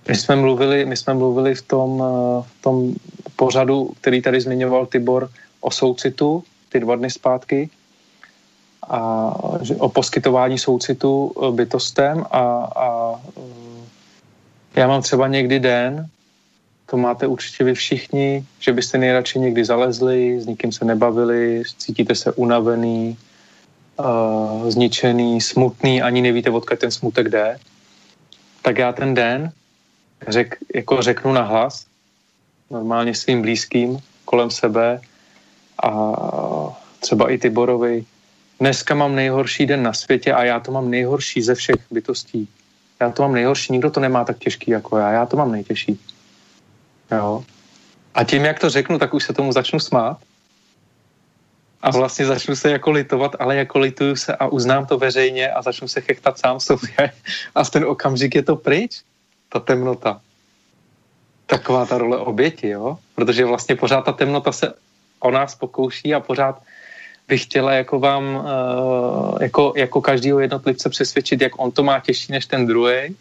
my 0.08 0.14
jsme 0.14 0.36
mluvili, 0.36 0.84
my 0.84 0.96
jsme 0.96 1.14
mluvili 1.14 1.54
v 1.54 1.62
tom, 1.62 1.90
uh, 2.00 2.42
v 2.42 2.62
tom 2.62 2.94
pořadu, 3.36 3.92
který 4.00 4.22
tady 4.22 4.40
zmiňoval 4.40 4.86
Tibor, 4.86 5.30
o 5.60 5.70
soucitu, 5.70 6.44
ty 6.68 6.80
dva 6.80 6.96
dny 6.96 7.10
zpátky, 7.10 7.70
a 8.88 9.32
že, 9.62 9.76
o 9.76 9.88
poskytování 9.88 10.58
soucitu 10.58 11.34
bytostem 11.50 12.24
a, 12.30 12.42
a 12.76 13.20
já 14.76 14.86
mám 14.86 15.02
třeba 15.02 15.28
někdy 15.28 15.60
den, 15.60 16.08
to 16.86 16.96
máte 16.96 17.26
určitě 17.26 17.64
vy 17.64 17.74
všichni, 17.74 18.44
že 18.60 18.72
byste 18.72 18.98
nejradši 18.98 19.38
někdy 19.38 19.64
zalezli, 19.64 20.40
s 20.40 20.46
nikým 20.46 20.72
se 20.72 20.84
nebavili, 20.84 21.62
cítíte 21.78 22.14
se 22.14 22.32
unavený, 22.32 23.16
uh, 23.96 24.70
zničený, 24.70 25.40
smutný, 25.40 26.02
ani 26.02 26.22
nevíte, 26.22 26.50
odkud 26.50 26.78
ten 26.78 26.90
smutek 26.90 27.28
jde, 27.28 27.58
tak 28.62 28.78
já 28.78 28.92
ten 28.92 29.14
den 29.14 29.52
řek, 30.28 30.56
jako 30.74 31.02
řeknu 31.02 31.32
na 31.32 31.42
hlas, 31.42 31.86
normálně 32.70 33.14
svým 33.14 33.42
blízkým 33.42 33.98
kolem 34.24 34.50
sebe 34.50 35.00
a 35.82 36.16
třeba 37.00 37.30
i 37.30 37.38
Tiborovi, 37.38 38.04
dneska 38.60 38.94
mám 38.94 39.14
nejhorší 39.14 39.66
den 39.66 39.82
na 39.82 39.92
světě 39.92 40.32
a 40.32 40.44
já 40.44 40.60
to 40.60 40.72
mám 40.72 40.90
nejhorší 40.90 41.42
ze 41.42 41.54
všech 41.54 41.76
bytostí. 41.90 42.48
Já 43.00 43.10
to 43.10 43.22
mám 43.22 43.32
nejhorší, 43.32 43.72
nikdo 43.72 43.90
to 43.90 44.00
nemá 44.00 44.24
tak 44.24 44.38
těžký 44.38 44.70
jako 44.70 44.96
já, 44.98 45.12
já 45.12 45.26
to 45.26 45.36
mám 45.36 45.52
nejtěžší. 45.52 45.98
Jo. 47.10 47.44
A 48.14 48.24
tím, 48.24 48.44
jak 48.44 48.58
to 48.58 48.70
řeknu, 48.70 48.98
tak 48.98 49.14
už 49.14 49.24
se 49.24 49.32
tomu 49.32 49.52
začnu 49.52 49.80
smát. 49.80 50.18
A 51.82 51.90
vlastně 51.90 52.26
začnu 52.26 52.56
se 52.56 52.70
jako 52.70 52.90
litovat, 52.90 53.36
ale 53.38 53.56
jako 53.56 53.78
lituju 53.78 54.16
se 54.16 54.36
a 54.36 54.46
uznám 54.46 54.86
to 54.86 54.98
veřejně 54.98 55.50
a 55.50 55.62
začnu 55.62 55.88
se 55.88 56.00
chechtat 56.00 56.38
sám 56.38 56.60
sobě. 56.60 57.12
A 57.54 57.64
v 57.64 57.70
ten 57.70 57.84
okamžik 57.84 58.34
je 58.34 58.42
to 58.42 58.56
pryč, 58.56 59.02
ta 59.48 59.60
temnota. 59.60 60.20
Taková 61.46 61.86
ta 61.86 61.98
role 61.98 62.18
oběti, 62.18 62.68
jo? 62.68 62.98
Protože 63.14 63.44
vlastně 63.44 63.76
pořád 63.76 64.00
ta 64.00 64.12
temnota 64.12 64.52
se 64.52 64.74
o 65.20 65.30
nás 65.30 65.54
pokouší 65.54 66.14
a 66.14 66.20
pořád 66.20 66.62
bych 67.28 67.42
chtěla 67.42 67.72
jako 67.72 67.98
vám, 67.98 68.24
uh, 68.36 69.38
jako, 69.42 69.72
jako 69.76 70.00
každýho 70.00 70.40
jednotlivce 70.40 70.90
přesvědčit, 70.90 71.40
jak 71.40 71.58
on 71.58 71.70
to 71.70 71.82
má 71.82 72.00
těžší 72.00 72.32
než 72.32 72.46
ten 72.46 72.66
druhý. 72.66 73.16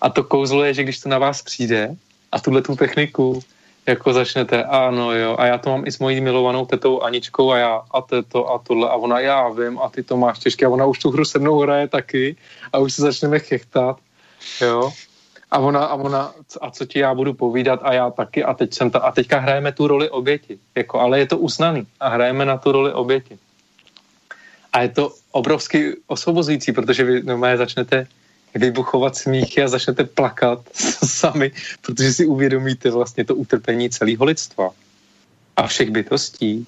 A 0.00 0.10
to 0.10 0.24
kouzlo 0.24 0.64
je, 0.64 0.74
že 0.74 0.82
když 0.82 0.98
to 0.98 1.08
na 1.08 1.18
vás 1.18 1.42
přijde, 1.42 1.96
a 2.32 2.40
tuhle 2.40 2.62
tu 2.62 2.76
techniku 2.76 3.42
jako 3.88 4.12
začnete, 4.12 4.64
ano 4.64 5.12
jo, 5.12 5.36
a 5.38 5.46
já 5.46 5.58
to 5.58 5.70
mám 5.70 5.86
i 5.86 5.92
s 5.92 5.98
mojí 5.98 6.20
milovanou 6.20 6.66
tetou 6.66 7.00
Aničkou 7.00 7.50
a 7.50 7.58
já 7.58 7.82
a 7.90 8.00
to 8.28 8.50
a 8.50 8.58
tohle 8.58 8.88
a 8.88 8.94
ona 8.94 9.20
já 9.20 9.48
vím 9.48 9.78
a 9.78 9.88
ty 9.88 10.02
to 10.02 10.16
máš 10.16 10.38
těžké 10.38 10.66
a 10.66 10.68
ona 10.68 10.86
už 10.86 10.98
tu 10.98 11.10
hru 11.10 11.24
se 11.24 11.38
mnou 11.38 11.58
hraje 11.58 11.88
taky 11.88 12.36
a 12.72 12.78
už 12.78 12.92
se 12.92 13.02
začneme 13.02 13.38
chechtat, 13.38 13.96
jo. 14.60 14.92
A 15.50 15.58
ona, 15.58 15.84
a 15.84 15.94
ona, 15.94 16.32
a 16.60 16.70
co 16.70 16.84
ti 16.84 16.98
já 16.98 17.14
budu 17.14 17.34
povídat 17.34 17.80
a 17.82 17.92
já 17.92 18.10
taky 18.10 18.44
a 18.44 18.54
teď 18.54 18.74
jsem 18.74 18.90
ta, 18.90 18.98
a 18.98 19.12
teďka 19.12 19.38
hrajeme 19.38 19.72
tu 19.72 19.86
roli 19.86 20.10
oběti, 20.10 20.58
jako, 20.74 21.00
ale 21.00 21.18
je 21.18 21.26
to 21.26 21.38
uznaný 21.38 21.86
a 22.00 22.08
hrajeme 22.08 22.44
na 22.44 22.56
tu 22.56 22.72
roli 22.72 22.92
oběti. 22.92 23.38
A 24.72 24.82
je 24.82 24.88
to 24.88 25.12
obrovsky 25.32 25.96
osvobozující, 26.06 26.72
protože 26.72 27.04
vy 27.04 27.22
normálně 27.22 27.56
začnete 27.56 28.06
vybuchovat 28.54 29.16
smíchy 29.16 29.62
a 29.62 29.68
začnete 29.68 30.04
plakat 30.04 30.60
sami, 31.04 31.52
protože 31.82 32.12
si 32.12 32.26
uvědomíte 32.26 32.90
vlastně 32.90 33.24
to 33.24 33.34
utrpení 33.34 33.90
celého 33.90 34.24
lidstva 34.24 34.70
a 35.56 35.66
všech 35.66 35.90
bytostí. 35.90 36.66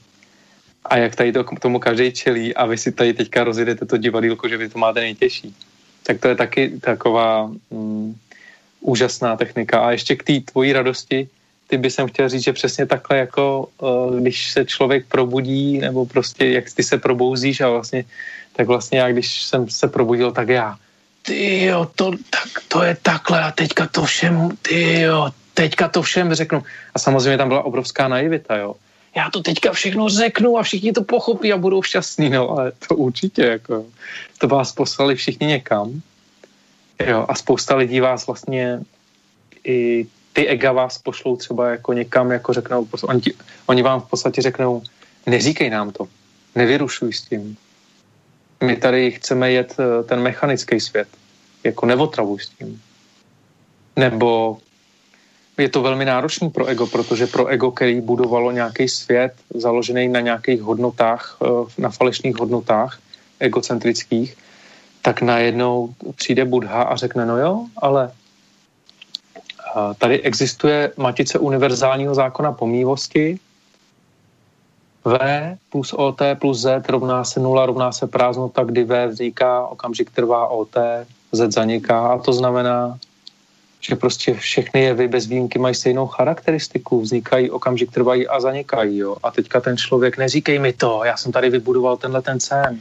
A 0.85 0.97
jak 0.97 1.17
tady 1.17 1.33
to, 1.33 1.45
tomu 1.45 1.79
každý 1.79 2.13
čelí 2.13 2.55
a 2.55 2.67
vy 2.67 2.79
si 2.79 2.93
tady 2.93 3.15
teďka 3.15 3.45
rozjedete 3.45 3.87
to 3.87 3.97
divadílko, 3.97 4.49
že 4.49 4.57
vy 4.57 4.69
to 4.69 4.79
máte 4.79 5.01
nejtěžší. 5.01 5.55
Tak 6.03 6.21
to 6.21 6.29
je 6.29 6.37
taky 6.37 6.81
taková 6.81 7.53
mm, 7.71 8.17
úžasná 8.81 9.37
technika. 9.37 9.81
A 9.81 9.91
ještě 9.91 10.17
k 10.17 10.23
té 10.23 10.41
tvojí 10.41 10.73
radosti, 10.73 11.29
ty 11.67 11.79
by 11.79 11.91
jsem 11.91 12.09
chtěl 12.09 12.29
říct, 12.29 12.45
že 12.45 12.53
přesně 12.53 12.87
takhle 12.87 13.19
jako 13.19 13.69
uh, 13.79 14.17
když 14.21 14.53
se 14.53 14.65
člověk 14.65 15.07
probudí, 15.07 15.79
nebo 15.79 16.07
prostě 16.07 16.47
jak 16.47 16.65
ty 16.75 16.83
se 16.83 16.99
probouzíš 16.99 17.61
a 17.61 17.69
vlastně, 17.69 18.05
tak 18.57 18.67
vlastně 18.67 18.99
já 18.99 19.13
když 19.13 19.43
jsem 19.43 19.69
se 19.71 19.89
probudil, 19.89 20.33
tak 20.33 20.49
já 20.49 20.77
ty 21.23 21.65
jo, 21.65 21.91
to, 21.95 22.11
tak, 22.11 22.49
to 22.69 22.83
je 22.83 22.97
takhle 23.03 23.43
a 23.43 23.51
teďka 23.51 23.87
to 23.87 24.05
všem, 24.05 24.51
ty 24.63 25.01
jo, 25.01 25.31
teďka 25.55 25.89
to 25.89 26.03
všem 26.03 26.35
řeknu. 26.35 26.63
A 26.95 26.99
samozřejmě 26.99 27.39
tam 27.39 27.49
byla 27.49 27.63
obrovská 27.63 28.09
naivita, 28.09 28.57
jo. 28.57 28.75
Já 29.17 29.31
to 29.31 29.43
teďka 29.43 29.73
všechno 29.73 30.09
řeknu 30.09 30.59
a 30.59 30.63
všichni 30.63 30.93
to 30.93 31.05
pochopí 31.05 31.53
a 31.53 31.57
budou 31.57 31.83
šťastní, 31.83 32.31
no, 32.31 32.51
ale 32.51 32.73
to 32.89 32.95
určitě, 32.97 33.43
jako, 33.43 33.85
to 34.39 34.49
vás 34.49 34.73
poslali 34.73 35.15
všichni 35.15 35.47
někam. 35.47 36.03
Jo, 37.07 37.27
a 37.29 37.35
spousta 37.35 37.77
lidí 37.77 38.01
vás 38.01 38.27
vlastně 38.27 38.81
i 39.65 40.07
ty 40.33 40.47
ega 40.47 40.73
vás 40.73 40.99
pošlou 40.99 41.37
třeba 41.37 41.71
jako 41.71 41.93
někam, 41.93 42.31
jako 42.31 42.53
řeknou, 42.53 42.89
oni, 43.03 43.23
oni 43.67 43.83
vám 43.83 44.01
v 44.01 44.09
podstatě 44.11 44.43
řeknou, 44.43 44.83
neříkej 45.27 45.71
nám 45.71 45.91
to, 45.91 46.09
nevyrušuj 46.55 47.13
s 47.13 47.23
tím. 47.23 47.57
My 48.65 48.77
tady 48.77 49.11
chceme 49.11 49.53
jet 49.53 49.77
eh, 49.79 50.03
ten 50.05 50.21
mechanický 50.21 50.81
svět, 50.81 51.09
jako 51.65 51.87
neotravuj 51.87 52.39
s 52.39 52.49
tím. 52.49 52.83
Nebo 53.97 54.59
je 55.59 55.69
to 55.69 55.83
velmi 55.83 56.05
náročný 56.05 56.51
pro 56.51 56.67
ego, 56.67 56.87
protože 56.87 57.27
pro 57.27 57.47
ego, 57.47 57.71
který 57.71 58.01
budovalo 58.01 58.51
nějaký 58.51 58.89
svět 58.89 59.33
založený 59.55 60.09
na 60.09 60.21
nějakých 60.21 60.63
hodnotách, 60.63 61.39
eh, 61.45 61.47
na 61.79 61.91
falešných 61.91 62.37
hodnotách 62.37 63.01
egocentrických, 63.41 64.37
tak 65.03 65.23
najednou 65.23 65.95
přijde 66.17 66.45
Budha 66.45 66.83
a 66.83 66.97
řekne, 66.97 67.27
no 67.27 67.39
jo, 67.39 67.67
ale 67.77 68.13
tady 69.99 70.21
existuje 70.23 70.93
matice 70.97 71.39
univerzálního 71.39 72.15
zákona 72.15 72.53
pomývosti. 72.53 73.39
V 75.05 75.19
plus 75.71 75.93
OT 75.93 76.23
plus 76.41 76.61
Z 76.61 76.89
rovná 76.89 77.25
se 77.25 77.41
nula, 77.41 77.67
rovná 77.67 77.93
se 77.93 78.07
prázdnota, 78.07 78.65
kdy 78.65 78.85
V 78.85 79.07
vzniká, 79.07 79.67
okamžik 79.67 80.11
trvá 80.11 80.47
OT, 80.47 80.77
Z 81.33 81.53
zaniká 81.53 82.09
a 82.09 82.19
to 82.19 82.33
znamená, 82.33 82.99
že 83.81 83.97
prostě 83.97 84.35
všechny 84.35 84.81
jevy 84.83 85.09
bez 85.09 85.27
výjimky 85.27 85.59
mají 85.59 85.75
stejnou 85.75 86.07
charakteristiku, 86.07 87.01
vznikají, 87.01 87.51
okamžik 87.51 87.91
trvají 87.91 88.29
a 88.29 88.41
zanikají. 88.41 88.99
Jo? 88.99 89.17
A 89.23 89.31
teďka 89.31 89.61
ten 89.61 89.77
člověk, 89.77 90.19
neříkej 90.19 90.59
mi 90.59 90.73
to, 90.73 91.05
já 91.05 91.17
jsem 91.17 91.33
tady 91.33 91.51
vybudoval 91.51 91.97
tenhle 91.97 92.23
ten 92.23 92.41
sen. 92.41 92.81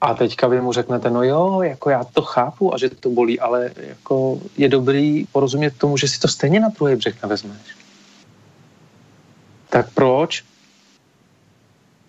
A 0.00 0.14
teďka 0.14 0.46
vy 0.46 0.60
mu 0.60 0.72
řeknete, 0.72 1.10
no 1.10 1.22
jo, 1.22 1.62
jako 1.62 1.90
já 1.90 2.04
to 2.04 2.22
chápu 2.22 2.74
a 2.74 2.78
že 2.78 2.90
to 2.90 3.10
bolí, 3.10 3.40
ale 3.40 3.70
jako 3.88 4.38
je 4.56 4.68
dobrý 4.68 5.24
porozumět 5.32 5.78
tomu, 5.78 5.96
že 5.96 6.08
si 6.08 6.20
to 6.20 6.28
stejně 6.28 6.60
na 6.60 6.68
druhý 6.68 6.96
břeh 6.96 7.22
nevezmeš. 7.22 7.81
Tak 9.72 9.88
proč 9.94 10.44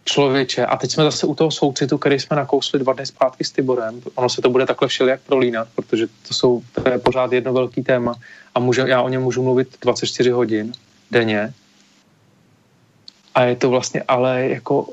člověče, 0.06 0.66
a 0.66 0.78
teď 0.78 0.92
jsme 0.92 1.04
zase 1.04 1.28
u 1.28 1.36
toho 1.36 1.52
soucitu, 1.52 1.98
který 1.98 2.20
jsme 2.20 2.36
nakousli 2.36 2.80
dva 2.80 2.94
dny 2.94 3.06
zpátky 3.06 3.44
s 3.44 3.52
Tiborem, 3.52 4.02
ono 4.16 4.30
se 4.30 4.42
to 4.42 4.50
bude 4.50 4.66
takhle 4.66 4.88
všelijak 4.88 5.22
prolínat, 5.22 5.68
protože 5.76 6.08
to, 6.28 6.34
jsou, 6.34 6.62
to 6.72 6.90
je 6.90 7.00
pořád 7.00 7.32
jedno 7.32 7.54
velký 7.54 7.84
téma 7.84 8.16
a 8.56 8.60
může, 8.60 8.82
já 8.88 9.02
o 9.02 9.10
něm 9.10 9.22
můžu 9.22 9.44
mluvit 9.44 9.78
24 9.82 10.30
hodin 10.30 10.74
denně. 11.12 11.54
A 13.36 13.44
je 13.44 13.56
to 13.56 13.70
vlastně 13.70 14.04
ale 14.08 14.50
jako 14.50 14.90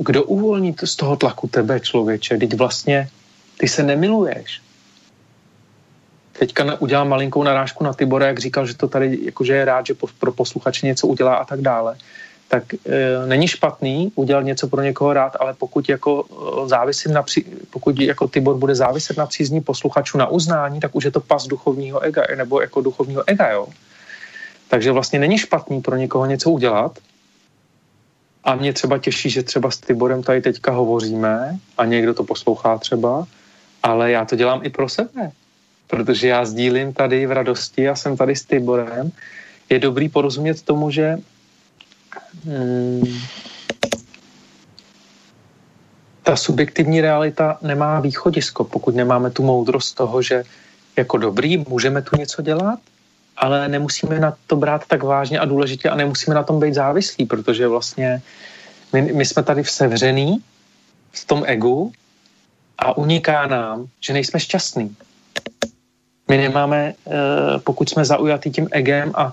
kdo 0.00 0.24
uvolní 0.24 0.74
to 0.74 0.86
z 0.86 0.96
toho 0.96 1.16
tlaku 1.16 1.48
tebe, 1.48 1.80
člověče? 1.80 2.38
Teď 2.38 2.54
vlastně 2.54 3.08
ty 3.58 3.68
se 3.68 3.82
nemiluješ. 3.82 4.62
Teďka 6.38 6.80
udělám 6.80 7.08
malinkou 7.08 7.42
narážku 7.42 7.84
na 7.84 7.92
Tibora, 7.92 8.26
jak 8.26 8.38
říkal, 8.38 8.66
že 8.66 8.76
to 8.76 8.88
tady 8.88 9.18
jakože 9.22 9.54
je 9.54 9.64
rád, 9.64 9.86
že 9.86 9.94
pro 10.18 10.32
posluchače 10.32 10.86
něco 10.86 11.06
udělá 11.06 11.34
a 11.34 11.44
tak 11.44 11.60
dále. 11.60 11.96
Tak 12.48 12.74
e, 12.74 13.26
není 13.26 13.48
špatný 13.48 14.12
udělat 14.14 14.42
něco 14.42 14.68
pro 14.68 14.82
někoho 14.82 15.12
rád, 15.12 15.36
ale 15.40 15.54
pokud 15.54 15.88
jako 15.88 16.24
e, 16.24 16.68
závisím 16.68 17.12
na 17.12 17.22
při, 17.22 17.44
pokud 17.70 18.00
jako 18.00 18.28
Tibor 18.28 18.56
bude 18.56 18.74
záviset 18.74 19.16
na 19.16 19.26
přízní 19.26 19.60
posluchačů 19.60 20.18
na 20.18 20.26
uznání, 20.26 20.80
tak 20.80 20.94
už 20.94 21.04
je 21.04 21.10
to 21.10 21.20
pas 21.20 21.46
duchovního 21.46 22.00
ega, 22.00 22.22
nebo 22.36 22.60
jako 22.60 22.80
duchovního 22.80 23.22
ega, 23.26 23.50
jo. 23.50 23.66
Takže 24.68 24.92
vlastně 24.92 25.18
není 25.18 25.38
špatný 25.38 25.80
pro 25.82 25.96
někoho 25.96 26.26
něco 26.26 26.50
udělat, 26.50 26.98
a 28.46 28.54
mě 28.54 28.72
třeba 28.72 28.98
těší, 28.98 29.30
že 29.30 29.42
třeba 29.42 29.70
s 29.70 29.78
Tiborem 29.78 30.22
tady 30.22 30.40
teďka 30.40 30.72
hovoříme 30.72 31.58
a 31.78 31.84
někdo 31.84 32.14
to 32.14 32.24
poslouchá 32.24 32.78
třeba, 32.78 33.26
ale 33.82 34.10
já 34.10 34.24
to 34.24 34.36
dělám 34.36 34.60
i 34.62 34.70
pro 34.70 34.88
sebe, 34.88 35.32
protože 35.86 36.28
já 36.28 36.44
sdílím 36.44 36.92
tady 36.92 37.26
v 37.26 37.32
radosti 37.32 37.88
a 37.88 37.94
jsem 37.94 38.16
tady 38.16 38.36
s 38.36 38.44
Tiborem. 38.44 39.10
Je 39.68 39.78
dobrý 39.78 40.08
porozumět 40.08 40.62
tomu, 40.62 40.90
že 40.90 41.18
hmm, 42.44 43.20
ta 46.22 46.36
subjektivní 46.36 47.00
realita 47.00 47.58
nemá 47.62 48.00
východisko, 48.00 48.64
pokud 48.64 48.94
nemáme 48.94 49.30
tu 49.30 49.42
moudrost 49.42 49.94
toho, 49.94 50.22
že 50.22 50.44
jako 50.96 51.18
dobrý 51.18 51.56
můžeme 51.68 52.02
tu 52.02 52.16
něco 52.16 52.42
dělat, 52.42 52.78
ale 53.36 53.68
nemusíme 53.68 54.20
na 54.20 54.36
to 54.46 54.56
brát 54.56 54.84
tak 54.86 55.02
vážně 55.02 55.38
a 55.38 55.44
důležitě 55.44 55.88
a 55.88 55.94
nemusíme 55.94 56.34
na 56.34 56.42
tom 56.42 56.60
být 56.60 56.74
závislí, 56.74 57.26
protože 57.26 57.68
vlastně 57.68 58.22
my, 58.92 59.02
my 59.02 59.24
jsme 59.24 59.42
tady 59.42 59.62
v 59.62 59.70
sevřený 59.70 60.42
v 61.12 61.24
tom 61.24 61.42
egu 61.46 61.92
a 62.78 62.96
uniká 62.96 63.46
nám, 63.46 63.86
že 64.00 64.12
nejsme 64.12 64.40
šťastní. 64.40 64.96
My 66.28 66.36
nemáme, 66.36 66.94
eh, 67.06 67.12
pokud 67.64 67.88
jsme 67.88 68.04
zaujatí 68.04 68.50
tím 68.50 68.68
egem 68.70 69.12
a 69.14 69.32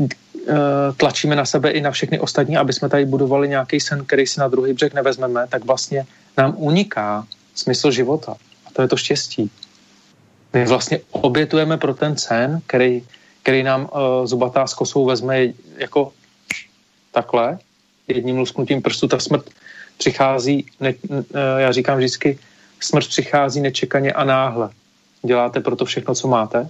eh, 0.00 0.54
tlačíme 0.96 1.36
na 1.36 1.44
sebe 1.44 1.70
i 1.70 1.80
na 1.80 1.90
všechny 1.90 2.18
ostatní, 2.18 2.56
aby 2.56 2.72
jsme 2.72 2.88
tady 2.88 3.04
budovali 3.04 3.48
nějaký 3.48 3.80
sen, 3.80 4.04
který 4.04 4.26
si 4.26 4.40
na 4.40 4.48
druhý 4.48 4.72
břeh 4.72 4.94
nevezmeme, 4.94 5.46
tak 5.48 5.64
vlastně 5.64 6.06
nám 6.36 6.54
uniká 6.56 7.26
smysl 7.54 7.90
života. 7.90 8.36
A 8.66 8.68
to 8.72 8.82
je 8.82 8.88
to 8.88 8.96
štěstí. 8.96 9.50
My 10.52 10.64
vlastně 10.64 11.00
obětujeme 11.10 11.76
pro 11.76 11.94
ten 11.94 12.16
sen, 12.16 12.60
který 12.66 13.02
který 13.48 13.62
nám 13.62 13.88
uh, 13.88 14.26
zubatá 14.26 14.66
s 14.66 14.74
kosou 14.74 15.04
vezme 15.04 15.46
jako 15.76 16.12
takhle, 17.12 17.58
jedním 18.08 18.38
lusknutím 18.38 18.82
prstu, 18.82 19.08
ta 19.08 19.18
smrt 19.18 19.50
přichází, 19.98 20.66
ne, 20.80 20.94
já 21.58 21.72
říkám 21.72 21.98
vždycky, 21.98 22.38
smrt 22.80 23.08
přichází 23.08 23.60
nečekaně 23.60 24.12
a 24.12 24.24
náhle. 24.24 24.70
Děláte 25.22 25.60
proto 25.60 25.84
všechno, 25.84 26.14
co 26.14 26.28
máte? 26.28 26.68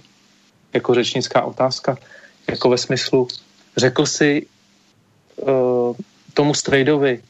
Jako 0.73 0.93
řečnická 0.93 1.41
otázka, 1.41 1.97
jako 2.49 2.69
ve 2.69 2.77
smyslu, 2.77 3.27
řekl 3.77 4.05
si 4.05 4.45
uh, 5.35 5.95
tomu 6.33 6.53
strejdovi, 6.53 7.23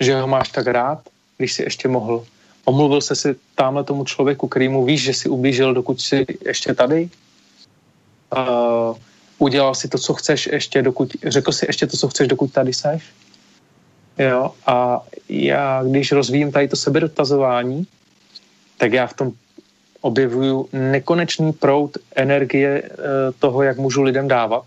že 0.00 0.20
ho 0.20 0.26
máš 0.26 0.48
tak 0.48 0.66
rád, 0.66 1.08
když 1.36 1.52
si 1.52 1.62
ještě 1.62 1.88
mohl. 1.88 2.26
Omluvil 2.64 3.00
se 3.00 3.16
si 3.16 3.36
tamhle 3.54 3.84
tomu 3.84 4.04
člověku, 4.04 4.48
který 4.48 4.68
mu 4.68 4.84
víš, 4.84 5.02
že 5.02 5.14
si 5.14 5.28
ublížil, 5.28 5.74
dokud 5.74 6.00
jsi 6.00 6.26
ještě 6.46 6.74
tady? 6.74 7.10
uh, 8.36 8.96
udělal 9.38 9.74
si 9.74 9.88
to, 9.88 9.98
co 9.98 10.14
chceš 10.14 10.46
ještě, 10.46 10.82
dokud, 10.82 11.16
řekl 11.26 11.52
si 11.52 11.66
ještě 11.68 11.86
to, 11.86 11.96
co 11.96 12.08
chceš, 12.08 12.28
dokud 12.28 12.52
tady 12.52 12.72
seš. 12.72 13.02
Jo, 14.18 14.54
a 14.66 15.00
já, 15.28 15.82
když 15.82 16.12
rozvíjím 16.12 16.52
tady 16.52 16.68
to 16.68 16.76
sebedotazování, 16.76 17.86
tak 18.76 18.92
já 18.92 19.06
v 19.06 19.14
tom 19.14 19.32
objevuju 20.00 20.68
nekonečný 20.72 21.52
proud 21.52 21.98
energie 22.16 22.82
uh, 22.82 22.88
toho, 23.38 23.62
jak 23.62 23.78
můžu 23.78 24.02
lidem 24.02 24.28
dávat. 24.28 24.64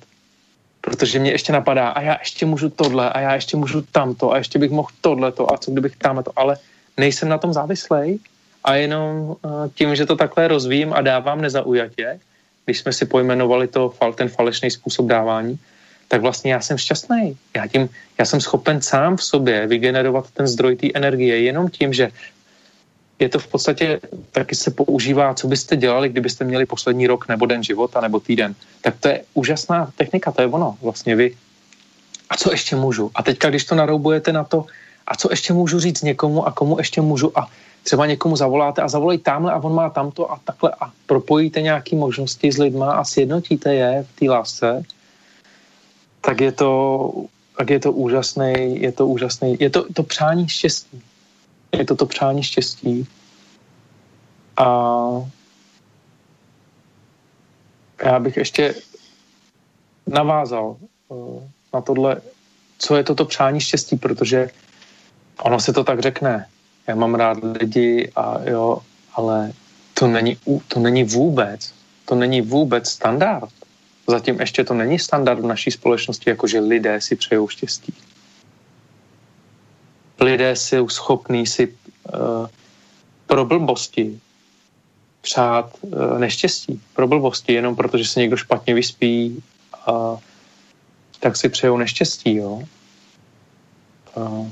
Protože 0.81 1.19
mě 1.19 1.31
ještě 1.31 1.53
napadá, 1.53 1.89
a 1.89 2.01
já 2.01 2.17
ještě 2.19 2.45
můžu 2.45 2.69
tohle, 2.69 3.09
a 3.09 3.19
já 3.19 3.33
ještě 3.33 3.57
můžu 3.57 3.81
tamto, 3.81 4.31
a 4.31 4.37
ještě 4.37 4.59
bych 4.59 4.71
mohl 4.71 4.89
tohleto, 5.01 5.53
a 5.53 5.57
co 5.57 5.71
kdybych 5.71 5.95
tamto, 5.95 6.31
ale 6.35 6.57
nejsem 6.97 7.29
na 7.29 7.37
tom 7.37 7.53
závislej 7.53 8.19
a 8.63 8.75
jenom 8.75 9.15
uh, 9.19 9.35
tím, 9.75 9.95
že 9.95 10.05
to 10.05 10.15
takhle 10.15 10.47
rozvíjím 10.47 10.93
a 10.93 11.01
dávám 11.01 11.41
nezaujatě, 11.41 12.19
když 12.65 12.79
jsme 12.79 12.93
si 12.93 13.05
pojmenovali 13.05 13.67
to, 13.67 13.93
ten 14.15 14.29
falešný 14.29 14.71
způsob 14.71 15.05
dávání, 15.05 15.59
tak 16.07 16.21
vlastně 16.21 16.53
já 16.53 16.61
jsem 16.61 16.77
šťastný. 16.77 17.37
Já, 17.55 17.67
tím, 17.67 17.89
já 18.19 18.25
jsem 18.25 18.41
schopen 18.41 18.81
sám 18.81 19.17
v 19.17 19.23
sobě 19.23 19.67
vygenerovat 19.67 20.31
ten 20.31 20.47
zdroj 20.47 20.75
té 20.75 20.87
energie 20.93 21.41
jenom 21.41 21.69
tím, 21.69 21.93
že 21.93 22.11
je 23.19 23.29
to 23.29 23.39
v 23.39 23.47
podstatě, 23.47 23.99
taky 24.31 24.55
se 24.55 24.71
používá, 24.71 25.33
co 25.33 25.47
byste 25.47 25.75
dělali, 25.75 26.09
kdybyste 26.09 26.45
měli 26.45 26.65
poslední 26.65 27.07
rok 27.07 27.27
nebo 27.27 27.45
den 27.45 27.63
života 27.63 28.01
nebo 28.01 28.19
týden. 28.19 28.55
Tak 28.81 28.95
to 28.99 29.07
je 29.07 29.23
úžasná 29.33 29.91
technika, 29.97 30.31
to 30.31 30.41
je 30.41 30.47
ono. 30.47 30.77
Vlastně 30.81 31.15
vy. 31.15 31.37
A 32.29 32.37
co 32.37 32.51
ještě 32.51 32.75
můžu? 32.75 33.11
A 33.15 33.23
teďka, 33.23 33.49
když 33.49 33.65
to 33.65 33.75
naroubujete 33.75 34.33
na 34.33 34.43
to, 34.43 34.65
a 35.07 35.15
co 35.15 35.27
ještě 35.31 35.53
můžu 35.53 35.79
říct 35.79 36.01
někomu 36.01 36.47
a 36.47 36.51
komu 36.51 36.77
ještě 36.77 37.01
můžu 37.01 37.37
a 37.37 37.49
třeba 37.83 38.05
někomu 38.05 38.35
zavoláte 38.35 38.81
a 38.81 38.87
zavolej 38.87 39.17
tamhle 39.17 39.51
a 39.51 39.63
on 39.63 39.75
má 39.75 39.89
tamto 39.89 40.31
a 40.31 40.39
takhle 40.43 40.71
a 40.79 40.91
propojíte 41.05 41.61
nějaké 41.61 41.95
možnosti 41.95 42.51
s 42.51 42.57
lidma 42.57 42.93
a 42.93 43.03
sjednotíte 43.03 43.75
je 43.75 44.05
v 44.09 44.19
té 44.19 44.29
lásce, 44.29 44.83
tak 46.21 46.41
je 46.41 46.51
to 46.51 47.13
tak 47.57 47.69
je 47.69 47.79
to 47.79 47.91
úžasný, 47.91 48.81
je 48.81 48.91
to 48.91 49.07
úžasný, 49.07 49.57
je 49.59 49.69
to 49.69 49.85
to 49.93 50.03
přání 50.03 50.49
štěstí. 50.49 51.01
Je 51.77 51.85
to 51.85 51.95
to 51.95 52.05
přání 52.05 52.43
štěstí. 52.43 53.07
A 54.57 54.67
já 58.05 58.19
bych 58.19 58.37
ještě 58.37 58.75
navázal 60.07 60.77
uh, 61.07 61.43
na 61.73 61.81
tohle, 61.81 62.21
co 62.77 62.95
je 62.95 63.03
toto 63.03 63.25
přání 63.25 63.59
štěstí, 63.61 63.97
protože 63.97 64.49
ono 65.41 65.59
se 65.59 65.73
to 65.73 65.83
tak 65.83 65.99
řekne. 65.99 66.45
Já 66.87 66.95
mám 66.95 67.15
rád 67.15 67.37
lidi 67.61 68.11
a 68.15 68.39
jo, 68.49 68.81
ale 69.13 69.53
to 69.93 70.07
není, 70.07 70.37
to 70.67 70.79
není 70.79 71.03
vůbec, 71.03 71.73
to 72.05 72.15
není 72.15 72.41
vůbec 72.41 72.89
standard. 72.89 73.49
Zatím 74.07 74.39
ještě 74.39 74.63
to 74.63 74.73
není 74.73 74.99
standard 74.99 75.39
v 75.39 75.45
naší 75.45 75.71
společnosti, 75.71 76.29
jakože 76.29 76.59
lidé 76.59 77.01
si 77.01 77.15
přejou 77.15 77.47
štěstí. 77.47 77.93
Lidé 80.23 80.55
jsou 80.55 80.89
schopní 80.89 81.47
si 81.47 81.67
uh, 81.67 82.47
pro 83.27 83.45
blbosti 83.45 84.19
přát 85.21 85.77
uh, 85.81 86.19
neštěstí, 86.19 86.81
pro 86.93 87.07
blbosti, 87.07 87.53
jenom 87.53 87.75
protože 87.75 88.05
se 88.05 88.19
někdo 88.19 88.37
špatně 88.37 88.73
vyspí, 88.73 89.43
uh, 89.87 90.19
tak 91.19 91.37
si 91.37 91.49
přejou 91.49 91.77
neštěstí, 91.77 92.35
jo. 92.35 92.63
Uh, 94.15 94.47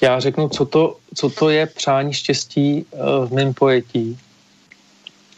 já 0.00 0.20
řeknu, 0.20 0.48
co 0.48 0.64
to, 0.66 0.96
co 1.14 1.30
to 1.30 1.50
je 1.50 1.66
přání 1.66 2.12
štěstí 2.12 2.84
uh, 2.90 3.26
v 3.26 3.32
mém 3.32 3.54
pojetí 3.54 4.18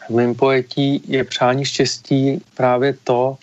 v 0.09 0.11
mém 0.11 0.35
pojetí 0.35 1.03
je 1.07 1.25
přání 1.25 1.65
štěstí 1.65 2.43
právě 2.55 2.97
to, 3.05 3.37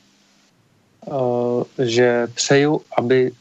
eh, 1.07 1.85
že 1.85 2.27
přeju, 2.27 2.81
aby 2.97 3.31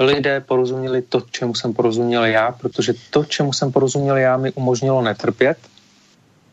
lidé 0.00 0.40
porozuměli 0.40 1.02
to, 1.02 1.20
čemu 1.20 1.54
jsem 1.54 1.72
porozuměl 1.72 2.24
já, 2.24 2.52
protože 2.52 2.94
to, 3.10 3.24
čemu 3.24 3.52
jsem 3.52 3.72
porozuměl 3.72 4.16
já, 4.16 4.36
mi 4.36 4.52
umožnilo 4.52 5.02
netrpět, 5.02 5.58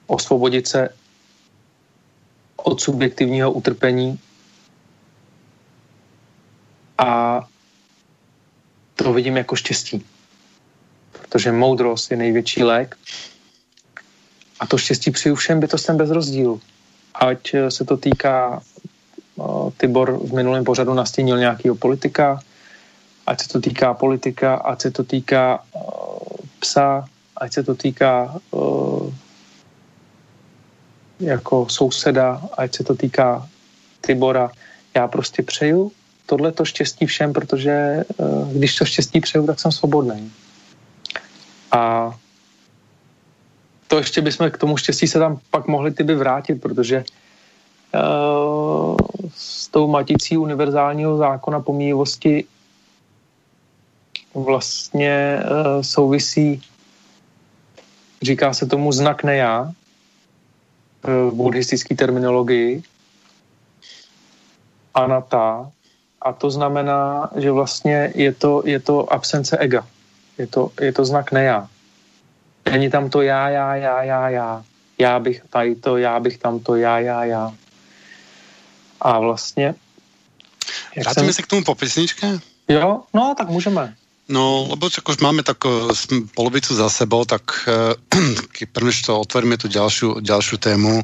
osvobodit 0.08 0.68
se 0.68 0.90
od 2.56 2.82
subjektivního 2.82 3.52
utrpení 3.52 4.20
a 6.98 7.42
to 8.96 9.14
vidím 9.14 9.38
jako 9.38 9.56
štěstí. 9.56 10.06
Protože 11.12 11.52
moudrost 11.52 12.12
je 12.12 12.18
největší 12.18 12.64
lék 12.64 12.98
a 14.60 14.68
to 14.68 14.78
štěstí 14.78 15.12
přeju 15.12 15.36
všem 15.36 15.60
bytostem 15.60 15.98
bez 15.98 16.10
rozdílu. 16.10 16.62
Ať 17.16 17.54
eh, 17.54 17.72
se 17.72 17.86
to 17.86 17.98
týká, 17.98 18.62
uh, 19.36 19.72
Tibor 19.78 20.18
v 20.18 20.34
minulém 20.34 20.64
pořadu 20.64 20.94
nastínil 20.94 21.38
nějakého 21.38 21.76
politika, 21.76 22.40
ať 23.28 23.42
se 23.44 23.48
to 23.50 23.60
týká 23.60 23.94
politika, 23.94 24.56
ať 24.56 24.82
se 24.82 24.92
to 24.92 25.04
týká 25.04 25.60
uh, 25.76 25.82
psa, 26.60 27.06
ať 27.38 27.54
se 27.54 27.64
to 27.64 27.76
týká 27.76 28.40
uh, 28.52 29.14
jako 31.20 31.68
souseda, 31.70 32.42
ať 32.58 32.76
se 32.76 32.84
to 32.84 32.96
týká 32.96 33.48
Tibora. 34.02 34.52
Já 34.96 35.08
prostě 35.08 35.44
přeju 35.44 35.92
tohleto 36.26 36.66
štěstí 36.66 37.06
všem, 37.06 37.34
protože 37.34 38.04
uh, 38.18 38.54
když 38.54 38.76
to 38.76 38.86
štěstí 38.86 39.20
přeju, 39.20 39.46
tak 39.46 39.60
jsem 39.60 39.72
svobodný. 39.72 40.32
A 41.72 42.14
to 43.88 43.98
ještě 43.98 44.22
bychom 44.22 44.52
k 44.52 44.58
tomu 44.58 44.78
štěstí 44.78 45.08
se 45.08 45.20
tam 45.20 45.40
pak 45.52 45.68
mohli 45.68 45.92
ty 45.92 46.04
by 46.04 46.16
vrátit, 46.16 46.62
protože 46.62 47.04
uh, 47.96 48.98
s 49.36 49.68
tou 49.68 49.88
maticí 49.88 50.38
univerzálního 50.38 51.18
zákona 51.18 51.60
pomíjivosti 51.60 52.46
vlastně 54.34 55.40
uh, 55.40 55.82
souvisí, 55.82 56.62
říká 58.22 58.54
se 58.54 58.66
tomu 58.66 58.92
znak 58.92 59.24
neja 59.24 59.62
uh, 59.62 61.32
v 61.32 61.34
buddhistické 61.34 61.96
terminologii, 61.96 62.84
anata, 64.94 65.72
a 66.22 66.34
to 66.34 66.52
znamená, 66.52 67.30
že 67.36 67.52
vlastně 67.52 68.12
je 68.16 68.34
to, 68.34 68.64
je 68.66 68.80
to 68.80 69.14
absence 69.14 69.58
ega. 69.58 69.88
Je 70.38 70.48
to, 70.48 70.72
je 70.82 70.94
to 70.94 71.06
znak 71.06 71.32
neja. 71.32 71.70
Není 72.72 72.90
tam 72.90 73.10
to 73.10 73.22
já, 73.22 73.50
já, 73.50 73.76
já, 73.76 74.04
já, 74.04 74.30
já. 74.30 74.64
Já 74.98 75.20
bych 75.20 75.42
tady 75.50 75.76
to, 75.76 75.98
já 75.98 76.20
bych 76.20 76.38
tam 76.38 76.60
to, 76.60 76.76
já, 76.76 77.00
já, 77.00 77.24
já. 77.24 77.54
A 79.02 79.20
vlastně... 79.20 79.76
Vrátíme 80.96 81.26
jsem... 81.26 81.34
se 81.34 81.42
k 81.42 81.48
tomu 81.48 81.64
po 81.64 81.76
písničke? 81.76 82.40
Jo, 82.68 83.04
no, 83.14 83.36
tak 83.38 83.50
můžeme. 83.50 83.96
No, 84.28 84.68
lebo 84.68 84.92
ako 84.92 85.16
už 85.16 85.24
máme 85.24 85.40
tak 85.40 85.64
polovicu 86.36 86.76
za 86.76 86.92
sebou, 86.92 87.24
tak 87.24 87.48
uh, 87.72 87.96
prvne, 88.76 88.92
to 88.92 89.24
otvoríme 89.24 89.56
tu 89.56 89.72
ďalšiu 89.72 90.56
tému. 90.60 91.00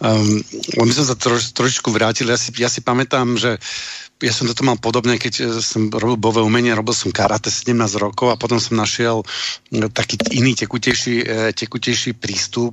Um, 0.00 0.40
my 0.80 0.92
sme 0.96 1.04
sa 1.04 1.12
troš, 1.12 1.52
trošičku 1.52 1.92
vrátili. 1.92 2.32
Ja 2.32 2.40
si, 2.40 2.48
ja 2.56 2.72
si 2.72 2.80
pamätám, 2.80 3.36
že 3.36 3.60
ja 4.24 4.32
som 4.32 4.48
toto 4.48 4.64
mal 4.64 4.80
podobne, 4.80 5.20
keď 5.20 5.34
eh, 5.44 5.46
som 5.60 5.92
robil 5.92 6.16
bové 6.16 6.40
umenie, 6.40 6.72
robil 6.72 6.96
som 6.96 7.12
karate 7.12 7.52
17 7.52 7.76
rokov 8.00 8.32
a 8.32 8.40
potom 8.40 8.56
som 8.56 8.80
našiel 8.80 9.20
eh, 9.22 9.84
taký 9.92 10.16
iný 10.32 10.56
tekutejší, 10.56 11.28
tekutejší 11.52 12.16
prístup 12.16 12.72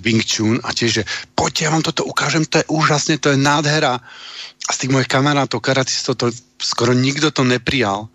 Wing 0.00 0.24
Chun 0.24 0.64
a 0.64 0.72
tiež, 0.72 0.90
že 0.90 1.08
poďte, 1.36 1.68
ja 1.68 1.70
vám 1.76 1.84
toto 1.84 2.08
ukážem, 2.08 2.48
to 2.48 2.64
je 2.64 2.66
úžasné, 2.72 3.20
to 3.20 3.36
je 3.36 3.38
nádhera. 3.38 4.00
A 4.64 4.70
z 4.72 4.80
tých 4.80 4.92
mojich 4.96 5.12
kamarátov, 5.12 5.60
karatistov, 5.60 6.16
to 6.16 6.32
skoro 6.56 6.96
nikto 6.96 7.28
to 7.28 7.44
neprijal 7.44 8.08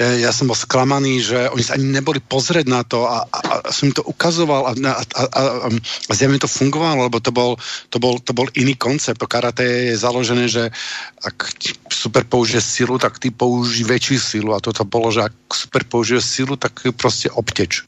ja 0.00 0.32
som 0.32 0.48
bol 0.48 0.56
sklamaný, 0.56 1.20
že 1.20 1.38
oni 1.52 1.60
sa 1.60 1.76
ani 1.76 1.92
neboli 1.92 2.24
pozrieť 2.24 2.66
na 2.72 2.80
to 2.80 3.04
a, 3.04 3.20
a, 3.28 3.68
a 3.68 3.68
som 3.68 3.92
im 3.92 3.96
to 3.96 4.00
ukazoval 4.00 4.64
a, 4.64 4.72
a, 4.72 4.92
a, 4.96 5.22
a, 5.28 5.68
a 6.08 6.12
zjavne 6.16 6.40
to 6.40 6.48
fungovalo, 6.48 7.04
lebo 7.04 7.20
to 7.20 7.28
bol, 7.28 7.60
to, 7.92 8.00
bol, 8.00 8.16
to 8.16 8.32
bol 8.32 8.48
iný 8.56 8.72
koncept. 8.80 9.20
To 9.20 9.28
karate 9.28 9.92
je 9.92 10.00
založené, 10.00 10.48
že 10.48 10.72
ak 11.20 11.52
super 11.92 12.24
použije 12.24 12.64
silu, 12.64 12.96
tak 12.96 13.20
ty 13.20 13.28
použij 13.28 13.84
väčšiu 13.84 14.16
silu 14.16 14.50
a 14.56 14.64
toto 14.64 14.88
bolo, 14.88 15.12
že 15.12 15.28
ak 15.28 15.36
super 15.52 15.84
použije 15.84 16.24
silu, 16.24 16.56
tak 16.56 16.80
proste 16.96 17.28
obteč. 17.28 17.84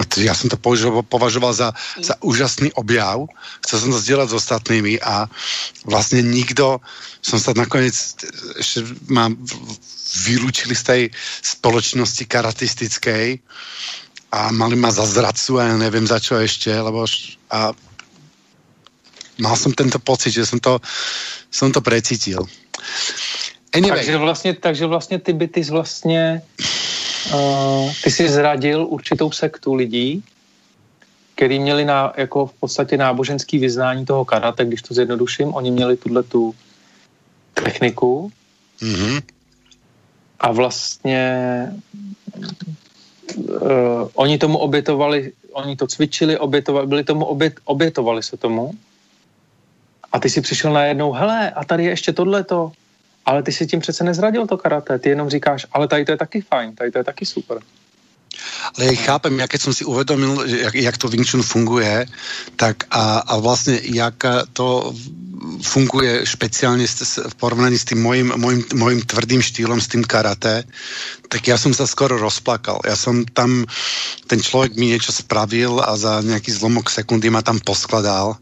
A 0.00 0.08
ja 0.16 0.32
som 0.32 0.48
to 0.48 0.56
považoval 1.04 1.52
za, 1.52 1.76
za 2.00 2.16
úžasný 2.24 2.72
objav. 2.80 3.28
Chcel 3.60 3.76
som 3.78 3.90
to 3.92 4.00
zdieľať 4.00 4.28
s 4.32 4.38
ostatnými 4.40 4.98
a 5.04 5.28
vlastne 5.84 6.24
nikto, 6.24 6.80
som 7.20 7.36
sa 7.36 7.52
nakoniec 7.52 7.94
ešte 8.56 8.88
mám 9.12 9.36
vylúčili 10.24 10.74
z 10.74 10.82
tej 10.82 11.02
spoločnosti 11.42 12.24
karatistickej 12.24 13.40
a 14.32 14.50
mali 14.52 14.76
ma 14.76 14.90
za 14.90 15.04
zradcu 15.06 15.60
a 15.60 15.72
ja 15.72 15.76
neviem 15.76 16.06
za 16.08 16.18
čo 16.20 16.40
ešte, 16.40 16.72
lebo 16.72 17.04
a 17.52 17.72
mal 19.38 19.54
som 19.56 19.72
tento 19.72 20.00
pocit, 20.00 20.32
že 20.32 20.48
som 20.48 20.58
to, 20.58 20.80
som 21.52 21.68
to 21.72 21.80
precítil. 21.84 22.48
Anyway. 23.72 23.96
Takže 23.96 24.16
vlastně, 24.16 24.54
takže 24.54 24.86
vlastně 24.86 25.18
ty 25.18 25.32
by 25.32 25.48
ty 25.48 25.62
vlastně 25.62 26.42
uh, 27.34 27.92
ty 28.04 28.10
si 28.10 28.28
zradil 28.28 28.86
určitou 28.88 29.30
sektu 29.30 29.74
lidí, 29.74 30.24
který 31.34 31.58
měli 31.58 31.84
na, 31.84 32.12
jako 32.16 32.46
v 32.46 32.52
podstatě 32.52 32.96
náboženský 32.96 33.58
vyznání 33.58 34.06
toho 34.06 34.24
karate, 34.24 34.64
když 34.64 34.82
to 34.82 34.94
zjednoduším, 34.94 35.54
oni 35.54 35.70
měli 35.70 35.96
tuhle 35.96 36.22
tu 36.22 36.54
techniku, 37.54 38.32
mm-hmm 38.80 39.35
a 40.40 40.52
vlastně 40.52 41.22
uh, 43.36 44.08
oni 44.14 44.38
tomu 44.38 44.58
obětovali, 44.58 45.32
oni 45.52 45.76
to 45.76 45.86
cvičili, 45.86 46.38
obětovali, 46.38 46.86
byli 46.86 47.04
tomu 47.04 47.24
obět, 47.24 47.54
obětovali 47.64 48.22
se 48.22 48.36
tomu. 48.36 48.72
A 50.12 50.20
ty 50.20 50.30
si 50.30 50.40
přišel 50.40 50.72
najednou, 50.72 51.12
hele, 51.12 51.50
a 51.50 51.64
tady 51.64 51.84
je 51.84 51.90
ještě 51.90 52.12
tohleto, 52.12 52.72
ale 53.26 53.42
ty 53.42 53.52
si 53.52 53.66
tím 53.66 53.80
přece 53.80 54.04
nezradil 54.04 54.46
to 54.46 54.56
karate, 54.56 54.98
ty 54.98 55.08
jenom 55.08 55.30
říkáš, 55.30 55.66
ale 55.72 55.88
tady 55.88 56.04
to 56.04 56.12
je 56.12 56.16
taky 56.16 56.40
fajn, 56.40 56.74
tady 56.74 56.90
to 56.90 56.98
je 56.98 57.04
taky 57.04 57.26
super. 57.26 57.58
Ale 58.76 58.92
ja 58.92 58.94
chápem, 58.96 59.32
ja 59.40 59.48
keď 59.48 59.60
som 59.60 59.72
si 59.72 59.84
uvedomil, 59.88 60.44
jak, 60.44 60.74
jak 60.74 60.96
to 61.00 61.08
Wing 61.08 61.24
Chun 61.24 61.42
funguje, 61.42 62.04
tak 62.60 62.84
a, 62.92 63.24
a 63.24 63.34
vlastne 63.40 63.80
jak 63.80 64.20
to 64.52 64.92
funguje 65.62 66.26
špeciálne 66.26 66.84
v 67.30 67.34
porovnaní 67.40 67.78
s 67.78 67.88
tým 67.88 68.00
mojim, 68.02 68.28
mojim, 68.36 68.62
mojim 68.74 69.00
tvrdým 69.02 69.42
štýlom, 69.42 69.80
s 69.80 69.90
tým 69.90 70.02
karate, 70.02 70.66
tak 71.30 71.42
ja 71.46 71.56
som 71.56 71.74
sa 71.74 71.86
skoro 71.88 72.18
rozplakal. 72.20 72.82
Ja 72.86 72.98
som 72.98 73.24
tam, 73.24 73.64
ten 74.26 74.40
človek 74.42 74.74
mi 74.74 74.92
niečo 74.92 75.14
spravil 75.14 75.78
a 75.82 75.94
za 75.94 76.22
nejaký 76.22 76.50
zlomok 76.52 76.90
sekundy 76.90 77.30
ma 77.30 77.42
tam 77.42 77.58
poskladal. 77.62 78.38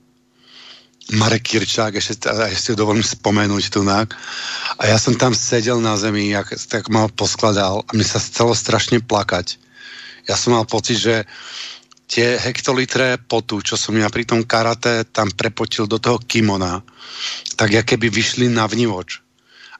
Marek 1.12 1.44
Kirčák, 1.44 2.00
ešte, 2.00 2.32
ešte 2.48 2.72
dovolím 2.72 3.04
spomenúť 3.04 3.64
tu 3.68 3.84
A 3.84 4.82
ja 4.88 4.96
som 4.96 5.12
tam 5.20 5.36
sedel 5.36 5.76
na 5.76 6.00
zemi, 6.00 6.32
jak, 6.32 6.48
tak 6.64 6.88
ma 6.88 7.12
poskladal 7.12 7.84
a 7.84 7.90
mi 7.92 8.04
sa 8.04 8.16
chcelo 8.16 8.56
strašne 8.56 9.04
plakať. 9.04 9.60
Ja 10.24 10.40
som 10.40 10.56
mal 10.56 10.64
pocit, 10.64 10.96
že 10.96 11.28
tie 12.06 12.36
hektolitre 12.36 13.16
potu, 13.16 13.64
čo 13.64 13.80
som 13.80 13.96
ja 13.96 14.08
pri 14.12 14.28
tom 14.28 14.44
karate 14.44 15.08
tam 15.08 15.32
prepotil 15.32 15.88
do 15.88 15.96
toho 15.96 16.20
kimona, 16.20 16.84
tak 17.56 17.72
ja 17.72 17.82
keby 17.82 18.12
vyšli 18.12 18.46
na 18.52 18.68
vnívoč. 18.68 19.24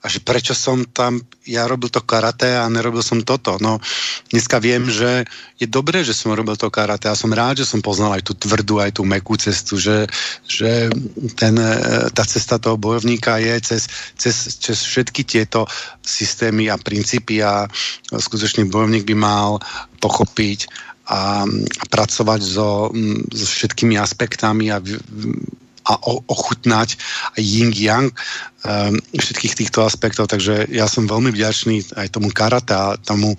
A 0.05 0.13
že 0.13 0.21
prečo 0.21 0.53
som 0.53 0.85
tam, 0.85 1.17
ja 1.49 1.65
robil 1.65 1.89
to 1.89 2.05
karate 2.05 2.61
a 2.61 2.69
nerobil 2.69 3.01
som 3.01 3.25
toto. 3.25 3.57
No, 3.57 3.81
dneska 4.29 4.61
viem, 4.61 4.85
že 4.85 5.25
je 5.57 5.65
dobré, 5.65 6.05
že 6.05 6.13
som 6.13 6.37
robil 6.37 6.61
to 6.61 6.69
karate 6.69 7.09
a 7.09 7.17
som 7.17 7.33
rád, 7.33 7.65
že 7.65 7.73
som 7.73 7.81
poznal 7.81 8.21
aj 8.21 8.29
tú 8.29 8.37
tvrdú, 8.37 8.85
aj 8.85 9.01
tú 9.01 9.09
mekú 9.09 9.41
cestu, 9.41 9.81
že, 9.81 10.05
že 10.45 10.93
ten, 11.41 11.57
e, 11.57 12.13
tá 12.13 12.21
cesta 12.21 12.61
toho 12.61 12.77
bojovníka 12.77 13.41
je 13.41 13.57
cez, 13.65 13.89
cez, 14.21 14.37
cez 14.61 14.77
všetky 14.77 15.25
tieto 15.25 15.65
systémy 16.05 16.69
a 16.69 16.77
princípy 16.77 17.41
a 17.41 17.65
skutočný 18.13 18.69
bojovník 18.69 19.09
by 19.09 19.17
mal 19.17 19.57
pochopiť 20.05 20.69
a, 21.09 21.45
a 21.45 21.85
pracovať 21.93 22.41
so, 22.41 22.89
so 23.33 23.47
všetkými 23.47 23.97
aspektami 24.01 24.73
a 24.73 24.81
a 25.85 26.01
ochutnať 26.33 26.97
yin-yang 27.37 28.09
um, 28.09 28.97
všetkých 29.13 29.55
týchto 29.65 29.85
aspektov, 29.85 30.33
takže 30.33 30.65
ja 30.73 30.89
som 30.89 31.05
veľmi 31.05 31.29
vďačný 31.29 32.01
aj 32.01 32.09
tomu 32.09 32.33
karate 32.33 32.73
a 32.73 32.97
tomu, 32.97 33.37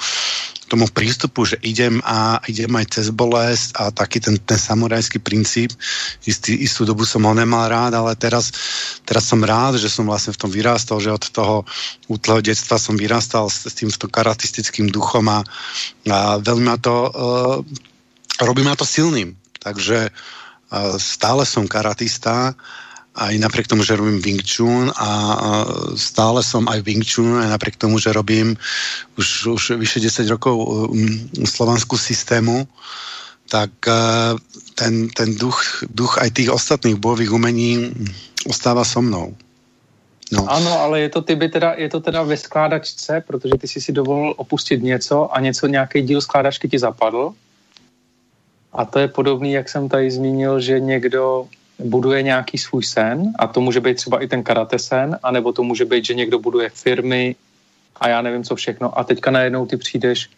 tomu 0.65 0.89
prístupu, 0.89 1.45
že 1.45 1.61
idem 1.61 2.01
a 2.01 2.41
idem 2.49 2.69
aj 2.73 2.85
cez 2.99 3.07
bolest 3.13 3.77
a 3.77 3.93
taký 3.93 4.17
ten, 4.17 4.37
ten 4.41 4.57
samurajský 4.57 5.21
princíp. 5.21 5.71
Istý, 6.25 6.57
istú 6.65 6.89
dobu 6.89 7.05
som 7.05 7.21
ho 7.25 7.33
nemal 7.37 7.69
rád, 7.69 7.93
ale 7.97 8.17
teraz, 8.17 8.49
teraz 9.05 9.29
som 9.29 9.41
rád, 9.45 9.77
že 9.77 9.89
som 9.89 10.09
vlastne 10.09 10.33
v 10.33 10.41
tom 10.41 10.51
vyrástol, 10.51 10.97
že 10.97 11.13
od 11.13 11.25
toho 11.29 11.55
útleho 12.09 12.41
detstva 12.41 12.81
som 12.81 12.97
vyrastal 12.97 13.45
s, 13.47 13.69
s 13.69 13.73
týmto 13.77 14.09
karatistickým 14.09 14.89
duchom 14.89 15.29
a, 15.29 15.45
a 16.09 16.17
veľmi 16.41 16.65
ma 16.65 16.77
to 16.81 16.95
uh, 17.13 17.57
robí 18.41 18.65
ma 18.65 18.73
to 18.73 18.83
silným. 18.83 19.37
Takže 19.61 20.09
stále 20.97 21.45
som 21.45 21.69
karatista, 21.69 22.53
aj 23.15 23.33
napriek 23.39 23.67
tomu, 23.67 23.87
že 23.87 23.95
robím 23.95 24.19
Wing 24.19 24.43
Chun 24.43 24.91
a 24.91 25.09
stále 25.95 26.43
som 26.43 26.67
aj 26.67 26.83
Wing 26.83 27.03
Chun, 27.03 27.39
aj 27.39 27.47
napriek 27.47 27.79
tomu, 27.79 27.99
že 27.99 28.11
robím 28.11 28.59
už, 29.15 29.55
už 29.55 29.63
vyše 29.79 29.99
10 30.03 30.27
rokov 30.35 30.55
um, 30.59 30.91
slovanskú 31.47 31.95
systému, 31.95 32.67
tak 33.47 33.71
uh, 33.87 34.35
ten, 34.75 35.07
ten 35.09 35.31
duch, 35.39 35.87
duch 35.87 36.19
aj 36.19 36.35
tých 36.35 36.51
ostatných 36.51 36.99
bojových 36.99 37.31
umení 37.31 37.95
ostáva 38.51 38.83
so 38.83 38.99
mnou. 38.99 39.31
No. 40.33 40.49
Ano, 40.49 40.73
ale 40.81 41.05
je 41.05 41.09
to, 41.09 41.21
ty 41.21 41.35
by 41.35 41.47
teda, 41.49 41.73
je 41.77 41.89
to 41.89 41.99
teda 42.01 42.23
ve 42.23 42.37
skládačce, 42.37 43.23
protože 43.27 43.53
ty 43.61 43.67
si 43.67 43.81
si 43.81 43.91
dovolil 43.91 44.33
opustit 44.37 44.83
něco 44.83 45.35
a 45.35 45.39
něco, 45.39 45.67
nějaký 45.67 46.01
díl 46.01 46.21
skládačky 46.21 46.67
ti 46.69 46.79
zapadl 46.79 47.33
a 48.75 48.85
to 48.85 48.99
je 48.99 49.07
podobný, 49.07 49.51
jak 49.51 49.69
jsem 49.69 49.89
tady 49.89 50.11
zmínil, 50.11 50.59
že 50.59 50.79
někdo 50.79 51.47
buduje 51.79 52.21
nějaký 52.21 52.57
svůj 52.57 52.83
sen 52.83 53.33
a 53.39 53.47
to 53.47 53.61
může 53.61 53.81
být 53.81 53.97
třeba 53.97 54.23
i 54.23 54.27
ten 54.27 54.43
karate 54.43 54.79
sen, 54.79 55.19
anebo 55.23 55.53
to 55.53 55.63
může 55.63 55.85
být, 55.85 56.05
že 56.05 56.13
někdo 56.13 56.39
buduje 56.39 56.69
firmy 56.69 57.35
a 57.95 58.09
já 58.09 58.21
nevím 58.21 58.43
co 58.43 58.55
všechno. 58.55 58.99
A 58.99 59.03
teďka 59.03 59.31
najednou 59.31 59.65
ty 59.65 59.77
přijdeš. 59.77 60.29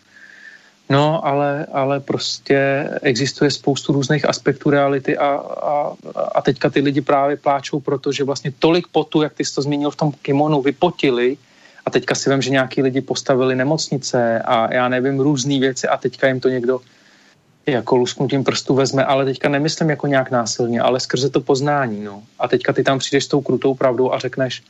No, 0.90 1.26
ale, 1.26 1.66
ale 1.72 2.00
prostě 2.00 2.90
existuje 3.02 3.52
spoustu 3.52 3.94
různých 3.94 4.30
aspektů 4.30 4.70
reality 4.70 5.18
a, 5.18 5.28
a, 5.28 5.94
a 6.36 6.42
teďka 6.42 6.70
ty 6.70 6.80
lidi 6.80 7.02
právě 7.02 7.38
pláčou, 7.38 7.80
protože 7.80 8.24
vlastně 8.24 8.54
tolik 8.60 8.88
potu, 8.88 9.22
jak 9.22 9.34
ty 9.34 9.46
jsi 9.46 9.56
to 9.56 9.62
zmínil 9.62 9.92
v 9.92 9.96
tom 9.96 10.12
kimonu, 10.22 10.62
vypotili 10.62 11.38
a 11.86 11.90
teďka 11.90 12.16
si 12.16 12.30
vím, 12.30 12.42
že 12.42 12.50
nějaký 12.50 12.82
lidi 12.82 13.02
postavili 13.02 13.56
nemocnice 13.56 14.40
a 14.40 14.74
já 14.74 14.88
nevím, 14.88 15.20
různé 15.20 15.60
věci 15.60 15.88
a 15.88 15.98
teďka 15.98 16.28
jim 16.28 16.40
to 16.40 16.50
někdo 16.50 16.80
jako 17.72 17.95
lusknutím 17.95 18.43
prstů 18.43 18.76
vezme, 18.76 19.05
ale 19.05 19.26
teďka 19.26 19.49
nemyslím 19.49 19.89
jako 19.89 20.07
nějak 20.07 20.32
násilně, 20.32 20.82
ale 20.82 20.99
skrze 20.99 21.30
to 21.30 21.41
poznání, 21.41 22.03
no. 22.03 22.24
A 22.39 22.47
teďka 22.47 22.74
ty 22.74 22.84
tam 22.84 22.99
přijdeš 22.99 23.24
s 23.26 23.28
tou 23.28 23.41
krutou 23.41 23.74
pravdou 23.74 24.13
a 24.13 24.20
řekneš, 24.20 24.63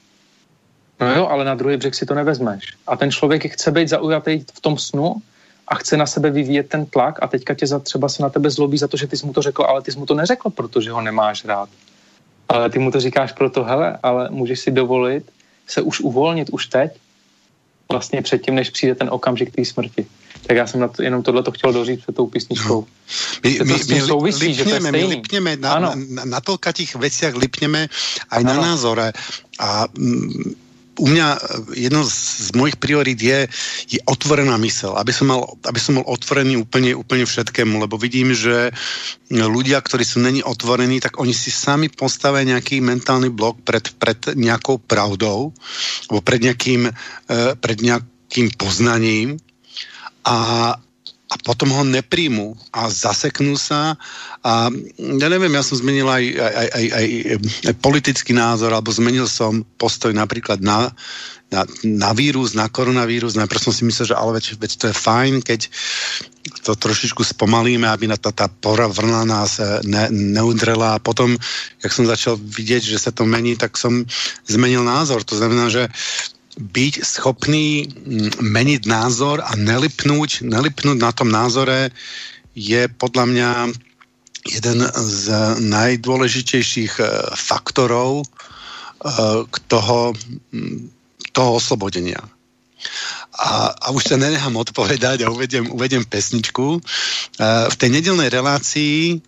no 1.00 1.16
jo, 1.16 1.28
ale 1.28 1.46
na 1.46 1.56
druhý 1.56 1.78
břeh 1.78 1.96
si 1.96 2.06
to 2.06 2.16
nevezmeš. 2.16 2.64
A 2.88 2.98
ten 2.98 3.12
člověk 3.12 3.54
chce 3.54 3.72
být 3.72 3.90
zaujatý 3.90 4.44
v 4.54 4.62
tom 4.62 4.78
snu 4.78 5.16
a 5.68 5.76
chce 5.76 5.98
na 5.98 6.06
sebe 6.06 6.30
vyvíjet 6.30 6.70
ten 6.70 6.86
tlak 6.86 7.24
a 7.24 7.28
teďka 7.28 7.54
tě 7.54 7.68
za, 7.68 7.80
třeba 7.80 8.10
se 8.10 8.24
na 8.24 8.30
tebe 8.30 8.50
zlobí 8.50 8.78
za 8.78 8.88
to, 8.88 8.98
že 8.98 9.08
ty 9.08 9.18
jsi 9.18 9.26
mu 9.26 9.34
to 9.34 9.42
řekl, 9.42 9.64
ale 9.64 9.82
ty 9.82 9.92
jsi 9.92 10.00
mu 10.00 10.06
to 10.06 10.16
neřekl, 10.16 10.50
protože 10.50 10.92
ho 10.92 11.02
nemáš 11.02 11.46
rád. 11.46 11.70
Ale 12.50 12.70
ty 12.70 12.80
mu 12.80 12.92
to 12.92 13.00
říkáš 13.00 13.32
proto, 13.32 13.64
hele, 13.64 13.98
ale 14.04 14.30
můžeš 14.30 14.60
si 14.60 14.72
dovolit 14.72 15.32
se 15.68 15.82
už 15.82 16.00
uvolnit 16.00 16.50
už 16.50 16.66
teď, 16.68 16.92
vlastně 17.92 18.22
předtím, 18.22 18.56
než 18.56 18.70
přijde 18.70 18.96
ten 18.96 19.10
okamžik 19.12 19.56
té 19.56 19.66
smrti. 19.66 20.08
Tak 20.48 20.58
já 20.58 20.68
jsem 20.68 20.80
na 20.80 20.88
to, 20.88 21.04
jenom 21.04 21.24
tohle 21.24 21.44
to 21.44 21.52
chtěl 21.52 21.74
doříct 21.74 22.02
před 22.02 22.16
tou 22.16 22.28
písničkou. 22.28 22.80
No. 22.82 22.88
My, 23.44 23.60
my, 23.64 23.76
my 23.90 24.02
souvisí, 24.02 24.48
lipneme, 24.48 24.92
my 24.92 25.04
lipneme 25.04 25.56
na, 25.56 25.80
na, 25.80 25.92
na, 25.96 26.24
na 26.26 26.40
toľkatých 26.40 26.96
veciach, 26.96 27.36
lipneme 27.36 27.92
aj 28.32 28.42
ano. 28.44 28.52
na 28.56 28.56
názore. 28.72 29.12
A 29.60 29.92
mm, 29.92 30.56
u 30.98 31.06
mňa 31.08 31.28
eh, 31.36 31.40
jedno 31.88 32.04
z 32.04 32.52
mojich 32.58 32.80
priorít 32.80 33.20
je, 33.22 33.40
je 33.92 34.00
otvorená 34.08 34.58
mysel, 34.64 34.98
aby 34.98 35.14
som, 35.14 35.28
mal, 35.30 35.46
aby 35.68 35.80
som 35.80 36.00
bol 36.02 36.06
otvorený 36.08 36.58
úplne, 36.58 36.96
úplne 36.98 37.28
všetkému, 37.28 37.84
lebo 37.84 38.00
vidím, 38.00 38.34
že 38.34 38.72
ľudia, 39.30 39.84
ktorí 39.84 40.04
sú 40.04 40.20
není 40.24 40.42
otvorení, 40.42 41.04
tak 41.04 41.20
oni 41.22 41.36
si 41.36 41.54
sami 41.54 41.92
postavia 41.92 42.44
nejaký 42.48 42.82
mentálny 42.82 43.30
blok 43.30 43.62
pred, 43.62 43.84
pred 44.00 44.20
nejakou 44.34 44.82
pravdou, 44.82 45.54
alebo 46.08 46.22
pred 46.24 46.40
nejakým, 46.40 46.88
uh, 46.90 47.54
pred 47.60 47.78
nejakým 47.84 48.56
poznaním 48.56 49.38
a, 50.28 50.36
a 51.28 51.36
potom 51.48 51.72
ho 51.72 51.84
nepríjmu 51.88 52.60
a 52.76 52.92
zaseknú 52.92 53.56
sa 53.56 53.96
a 54.44 54.68
ja 54.96 55.28
neviem, 55.32 55.52
ja 55.56 55.64
som 55.64 55.80
zmenil 55.80 56.08
aj, 56.08 56.24
aj, 56.36 56.68
aj, 56.72 56.86
aj, 56.92 57.08
aj 57.72 57.76
politický 57.80 58.32
názor 58.36 58.76
alebo 58.76 58.92
zmenil 58.92 59.28
som 59.28 59.64
postoj 59.80 60.12
napríklad 60.12 60.60
na, 60.60 60.92
na, 61.48 61.64
na 61.84 62.12
vírus, 62.12 62.52
na 62.52 62.68
koronavírus. 62.68 63.40
Najprv 63.40 63.60
som 63.60 63.72
si 63.72 63.88
myslel, 63.88 64.12
že 64.12 64.20
ale 64.20 64.40
veď, 64.40 64.46
veď 64.60 64.72
to 64.76 64.86
je 64.92 64.96
fajn, 64.96 65.34
keď 65.44 65.72
to 66.64 66.76
trošičku 66.76 67.24
spomalíme, 67.24 67.88
aby 67.88 68.08
na 68.08 68.20
tá, 68.20 68.32
tá 68.36 68.52
pora 68.52 68.88
vrna 68.88 69.24
nás 69.24 69.60
e, 69.60 69.84
ne, 69.88 70.12
neudrela 70.12 70.96
a 70.96 71.04
potom, 71.04 71.36
jak 71.84 71.92
som 71.92 72.08
začal 72.08 72.36
vidieť, 72.40 72.84
že 72.84 73.00
sa 73.00 73.12
to 73.16 73.28
mení, 73.28 73.56
tak 73.56 73.76
som 73.80 74.04
zmenil 74.48 74.84
názor. 74.84 75.24
To 75.28 75.36
znamená, 75.40 75.72
že 75.72 75.88
byť 76.58 76.94
schopný 77.06 77.86
mm, 77.86 78.42
meniť 78.42 78.82
názor 78.90 79.46
a 79.46 79.54
nelipnúť, 79.54 80.42
nelipnúť 80.42 80.98
na 80.98 81.12
tom 81.14 81.30
názore 81.30 81.94
je 82.58 82.90
podľa 82.90 83.26
mňa 83.30 83.50
jeden 84.50 84.80
z 84.90 85.24
najdôležitejších 85.62 86.94
eh, 86.98 87.08
faktorov 87.38 88.26
eh, 88.26 89.46
k 89.46 89.56
toho, 89.70 90.18
mm, 90.52 90.90
toho 91.32 91.62
oslobodenia. 91.62 92.20
A, 93.38 93.70
a 93.78 93.88
už 93.94 94.14
sa 94.14 94.18
nenechám 94.18 94.58
odpovedať 94.58 95.26
a 95.26 95.34
uvediem, 95.34 95.70
uvediem 95.70 96.02
pesničku. 96.02 96.82
Eh, 96.82 97.70
v 97.70 97.76
tej 97.78 97.90
nedelnej 97.94 98.34
relácii 98.34 99.22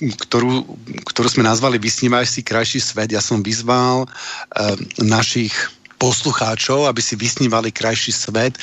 ktorú, 0.00 0.64
ktorú 1.04 1.28
sme 1.28 1.44
nazvali 1.44 1.76
Vysnívaj 1.76 2.24
si 2.24 2.40
krajší 2.40 2.80
svet, 2.80 3.12
ja 3.12 3.20
som 3.20 3.44
vyzval 3.44 4.08
našich 4.96 5.52
poslucháčov, 6.00 6.88
aby 6.88 7.04
si 7.04 7.12
vysnívali 7.12 7.68
krajší 7.68 8.08
svet, 8.16 8.56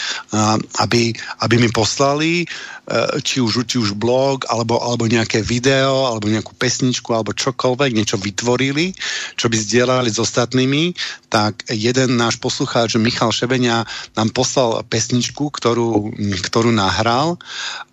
aby, 0.82 1.14
aby 1.46 1.56
mi 1.62 1.70
poslali 1.70 2.42
e, 2.42 2.46
či 3.22 3.38
už, 3.38 3.70
či 3.70 3.78
už 3.78 3.94
blog, 3.94 4.50
alebo, 4.50 4.82
alebo 4.82 5.06
nejaké 5.06 5.46
video, 5.46 6.10
alebo 6.10 6.26
nejakú 6.34 6.58
pesničku, 6.58 7.14
alebo 7.14 7.38
čokoľvek, 7.38 7.94
niečo 7.94 8.18
vytvorili, 8.18 8.98
čo 9.38 9.54
by 9.54 9.54
zdieľali 9.54 10.10
s 10.10 10.18
ostatnými, 10.18 10.98
tak 11.30 11.62
jeden 11.70 12.18
náš 12.18 12.42
poslucháč 12.42 12.98
Michal 12.98 13.30
Šebenia 13.30 13.86
nám 14.18 14.34
poslal 14.34 14.82
pesničku, 14.90 15.54
ktorú, 15.54 16.18
ktorú 16.42 16.74
nahral 16.74 17.38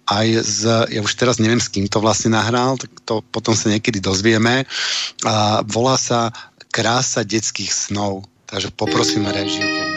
aj 0.05 0.27
z, 0.45 0.61
ja 0.93 1.01
už 1.01 1.13
teraz 1.17 1.41
neviem, 1.41 1.61
s 1.61 1.73
kým 1.73 1.89
to 1.89 2.01
vlastne 2.01 2.37
nahral, 2.37 2.77
tak 2.77 2.93
to 3.09 3.25
potom 3.33 3.57
sa 3.57 3.73
niekedy 3.73 4.01
dozvieme. 4.01 4.69
A 5.25 5.65
volá 5.65 5.97
sa 6.01 6.33
Krása 6.75 7.23
detských 7.23 7.71
snov. 7.71 8.27
Takže 8.55 8.71
poprosím 8.79 9.27
režiu, 9.35 9.67
keď 9.67 9.89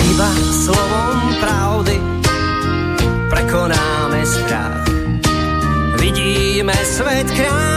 Iba 0.00 0.30
slovom 0.48 1.20
pravdy 1.36 1.96
prekonáme 3.28 4.20
strach. 4.24 4.88
Vidíme 6.00 6.72
svet 6.80 7.28
krásny 7.28 7.75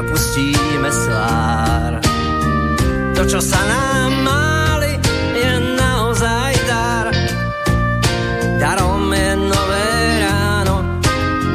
opustíme 0.00 0.90
slár. 0.92 2.00
To, 3.16 3.22
čo 3.24 3.40
sa 3.40 3.56
nám 3.56 4.12
máli, 4.24 4.92
je 5.32 5.52
naozaj 5.80 6.52
dar. 6.68 7.06
Darom 8.60 9.08
je 9.08 9.30
nové 9.40 9.88
ráno, 10.20 10.76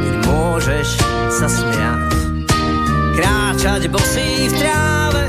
keď 0.02 0.16
môžeš 0.26 0.88
sa 1.30 1.48
smiať. 1.50 2.12
Kráčať 3.18 3.82
bosý 3.94 4.50
v 4.50 4.54
tráve, 4.58 5.24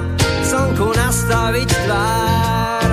tvár. 1.69 2.91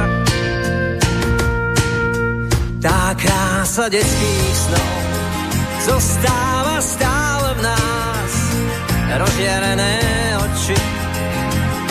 Tá 2.80 3.16
krása 3.16 3.88
detských 3.88 4.56
snov 4.56 4.92
zostáva 5.88 6.78
stále. 6.84 7.09
Rozjerené 9.10 9.96
oči 10.38 10.78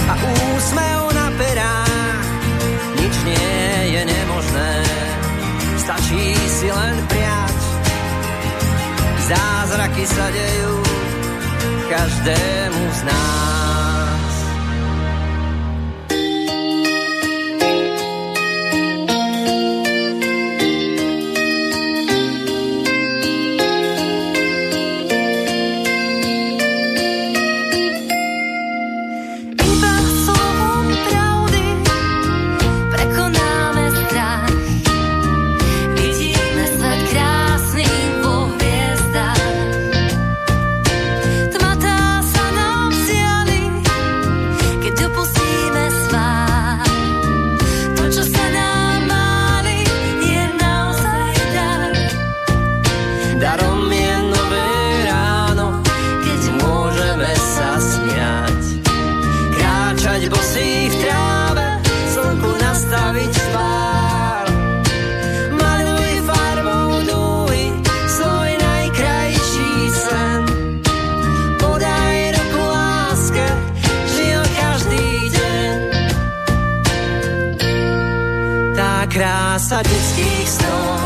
a 0.07 0.15
úsmev 0.55 1.01
na 1.19 1.27
perách. 1.35 2.27
Nič 2.95 3.15
nie 3.27 3.59
je 3.91 4.03
nemožné, 4.07 4.75
stačí 5.83 6.25
si 6.39 6.69
len 6.71 6.97
priať. 7.11 7.59
Zázraky 9.29 10.05
sa 10.07 10.27
dejú 10.31 10.75
každému 11.91 12.83
z 12.95 13.01
nás. 13.03 13.68
Krása 79.09 79.81
detských 79.81 80.49
snov 80.49 81.01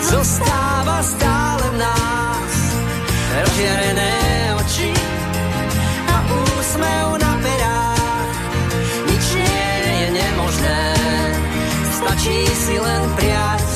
zostáva 0.00 0.98
stále 1.04 1.66
v 1.72 1.76
nás. 1.76 2.54
Rozjarené 3.34 4.14
oči 4.56 4.92
a 6.08 6.16
úsmev 6.24 7.08
na 7.20 7.32
perách. 7.44 8.40
Nič 9.08 9.26
je 9.36 10.08
nemožné, 10.12 10.84
stačí 12.00 12.38
si 12.48 12.76
len 12.80 13.02
priať. 13.16 13.68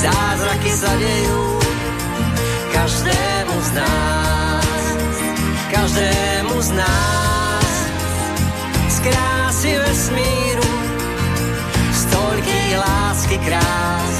Zázraky 0.00 0.70
sa 0.74 0.92
dejú 0.96 1.42
každému 2.74 3.56
z 3.60 3.70
nás. 3.78 4.82
Každému 5.70 6.56
z 6.58 6.70
nás. 6.74 7.72
Z 8.88 8.96
krásy 9.04 9.70
vesmíru 9.76 10.49
krás. 13.44 14.14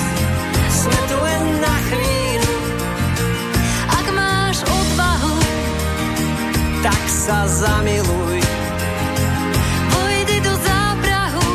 Sme 0.70 0.98
tu 1.08 1.16
len 1.20 1.42
na 1.60 1.76
chvíľu. 1.88 2.54
Ak 3.92 4.06
máš 4.16 4.56
odvahu, 4.64 5.36
tak 6.80 7.02
sa 7.06 7.44
zamiluj. 7.44 8.38
Vojdi 9.92 10.38
do 10.40 10.54
zábrahu 10.64 11.48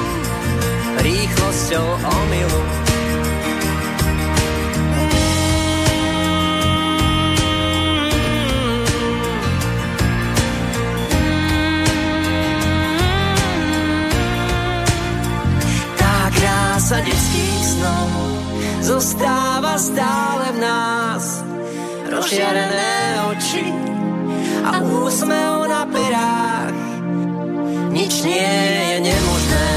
rýchlosťou 1.02 1.88
omilu. 2.06 2.85
Zostáva 18.86 19.82
stále 19.82 20.54
v 20.54 20.58
nás. 20.62 21.42
Rozšiarené 22.06 23.18
oči 23.34 23.66
a 24.62 24.78
úsmev 24.86 25.66
na 25.66 25.90
perách. 25.90 26.78
Nič 27.90 28.22
nie 28.22 28.54
je 28.94 28.98
nemožné, 29.10 29.72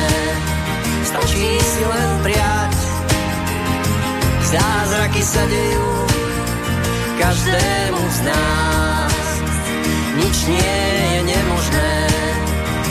stačí 1.09 1.49
si 1.57 1.83
len 1.89 2.11
prijať. 2.21 2.77
Zázraky 4.49 5.23
sa 5.25 5.43
dejú 5.49 5.91
každému 7.17 8.03
z 8.13 8.19
nás. 8.29 9.27
Nič 10.21 10.37
nie 10.53 10.81
je 11.17 11.21
nemožné, 11.25 11.93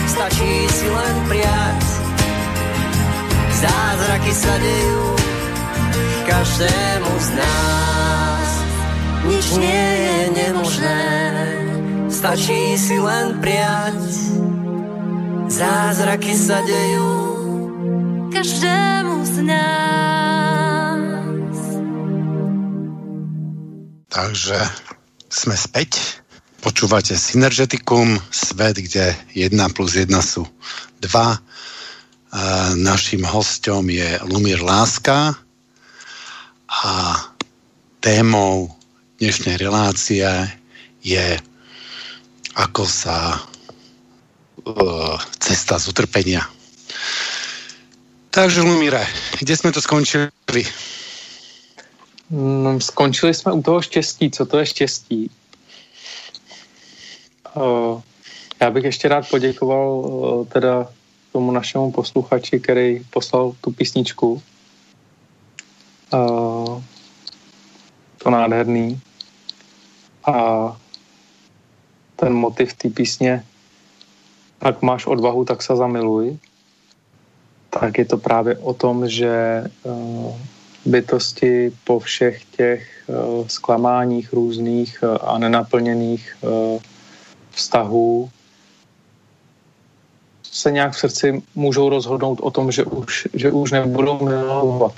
stačí 0.09 0.53
si 0.71 0.87
len 0.89 1.15
prijať 1.29 1.97
Zázraky 3.57 4.33
sa 4.37 4.53
dejú 4.61 5.26
každému 6.27 7.11
z 7.19 7.29
nás. 7.39 8.49
Nič 9.27 9.47
nie 9.55 9.87
je 10.03 10.23
nemožné, 10.35 11.01
stačí 12.11 12.75
si 12.75 12.99
len 12.99 13.39
prijať. 13.39 14.03
Zázraky 15.47 16.35
sa 16.35 16.59
dejú 16.67 17.11
každému 18.35 19.15
z 19.23 19.35
nás. 19.47 19.79
Takže 24.11 24.59
sme 25.31 25.55
späť. 25.55 26.19
Počúvate 26.59 27.15
Synergetikum, 27.15 28.19
svet, 28.27 28.75
kde 28.75 29.15
1 29.31 29.55
plus 29.71 29.95
1 29.95 30.11
sú 30.19 30.43
2 30.99 31.07
Naším 32.75 33.23
hostom 33.23 33.87
je 33.87 34.19
Lumír 34.27 34.59
Láska 34.59 35.46
a 36.67 37.15
témou 37.99 38.75
dnešnej 39.19 39.57
relácie 39.57 40.27
je 41.01 41.39
ako 42.57 42.83
sa 42.85 43.39
uh, 44.65 45.15
cesta 45.39 45.79
z 45.79 45.87
utrpenia. 45.87 46.43
Takže 48.29 48.61
Lumíre, 48.61 49.07
kde 49.39 49.57
jsme 49.57 49.71
to 49.71 49.81
skončili? 49.81 50.29
No, 52.29 52.79
skončili 52.81 53.33
jsme 53.33 53.53
u 53.53 53.61
toho 53.61 53.81
štěstí. 53.81 54.31
Co 54.31 54.45
to 54.45 54.59
je 54.59 54.65
štěstí? 54.65 55.31
Uh, 57.55 58.01
já 58.61 58.71
bych 58.71 58.83
ještě 58.83 59.07
rád 59.07 59.29
poděkoval 59.29 59.87
uh, 59.89 60.45
teda 60.45 60.87
tomu 61.31 61.51
našemu 61.51 61.91
posluchači, 61.91 62.59
který 62.59 63.05
poslal 63.09 63.55
tu 63.61 63.71
písničku. 63.71 64.41
Uh, 66.13 66.81
to 68.23 68.29
nádherný. 68.29 68.99
A 70.25 70.77
ten 72.15 72.33
motiv 72.33 72.73
té 72.73 72.89
písně 72.89 73.43
Ak 74.61 74.81
máš 74.81 75.05
odvahu, 75.05 75.45
tak 75.45 75.61
se 75.61 75.75
zamiluj. 75.75 76.37
Tak 77.69 77.97
je 77.97 78.05
to 78.05 78.17
právě 78.17 78.57
o 78.57 78.73
tom, 78.73 79.09
že 79.09 79.63
uh, 79.83 80.35
bytosti 80.85 81.71
po 81.83 81.99
všech 81.99 82.45
těch 82.45 83.03
uh, 83.07 83.47
zklamáních 83.47 84.33
různých 84.33 85.03
uh, 85.03 85.17
a 85.21 85.37
nenaplněných 85.37 86.37
uh, 86.41 86.81
vztahů 87.51 88.29
se 90.43 90.71
nějak 90.71 90.93
v 90.93 90.99
srdci 90.99 91.43
můžou 91.55 91.89
rozhodnout 91.89 92.39
o 92.41 92.51
tom, 92.51 92.71
že 92.71 92.83
už, 92.83 93.27
že 93.33 93.51
už 93.51 93.71
nebudou 93.71 94.25
milovat. 94.25 94.93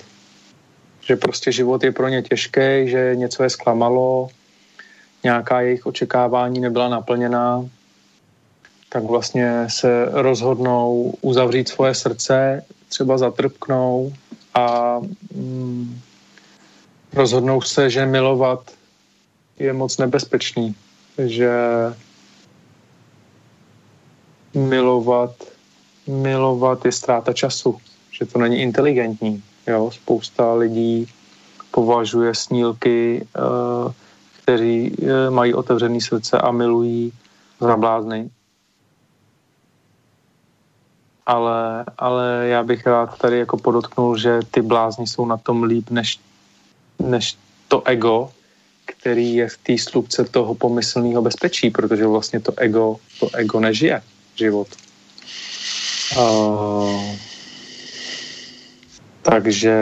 Že 1.09 1.15
prostě 1.15 1.51
život 1.51 1.83
je 1.83 1.91
pro 1.91 2.07
ně 2.07 2.21
těžký, 2.21 2.85
že 2.85 3.11
něco 3.15 3.43
je 3.43 3.49
zklamalo, 3.49 4.29
nějaká 5.23 5.61
jejich 5.61 5.85
očekávání 5.85 6.59
nebyla 6.59 6.89
naplněná, 6.89 7.65
tak 8.89 9.03
vlastně 9.03 9.65
se 9.69 10.05
rozhodnou 10.11 11.13
uzavřít 11.21 11.69
svoje 11.69 11.95
srdce, 11.95 12.65
třeba 12.89 13.17
zatrpknou 13.17 14.13
a 14.53 14.95
mm, 15.33 15.99
rozhodnou 17.13 17.61
se, 17.61 17.89
že 17.89 18.05
milovat 18.05 18.71
je 19.59 19.73
moc 19.73 19.97
nebezpečný, 19.97 20.75
že 21.17 21.51
milovat 24.53 25.35
milovat 26.07 26.85
je 26.85 26.91
ztráta 26.91 27.33
času, 27.33 27.77
že 28.11 28.25
to 28.25 28.39
není 28.39 28.61
inteligentní. 28.61 29.43
Jo? 29.67 29.91
Spousta 29.91 30.53
lidí 30.53 31.07
považuje 31.71 32.35
snílky, 32.35 33.27
uh, 33.37 33.91
kteří 34.43 34.91
uh, 34.91 35.33
mají 35.33 35.53
otevřený 35.53 36.01
srdce 36.01 36.37
a 36.37 36.51
milují 36.51 37.13
za 37.59 37.77
blázny. 37.77 38.29
Ale, 41.25 41.85
ale 41.97 42.47
já 42.47 42.63
bych 42.63 42.87
rád 42.87 43.17
tady 43.17 43.39
jako 43.39 43.57
podotknul, 43.57 44.17
že 44.17 44.39
ty 44.51 44.61
blázni 44.61 45.07
jsou 45.07 45.25
na 45.25 45.37
tom 45.37 45.63
líp 45.63 45.89
než, 45.89 46.19
než 46.99 47.37
to 47.67 47.87
ego, 47.87 48.31
který 48.85 49.35
je 49.35 49.49
v 49.49 49.57
té 49.57 49.77
slupce 49.77 50.25
toho 50.25 50.55
pomyslného 50.55 51.21
bezpečí, 51.21 51.69
protože 51.69 52.07
vlastně 52.07 52.39
to 52.39 52.53
ego, 52.57 52.95
to 53.19 53.29
ego 53.35 53.59
nežije 53.59 54.01
život. 54.35 54.67
Uh, 56.17 57.28
takže 59.21 59.75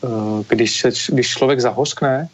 uh, 0.00 0.42
když, 0.48 0.80
se, 0.80 0.90
když 1.08 1.28
člověk 1.28 1.60
zahořkne 1.60 2.28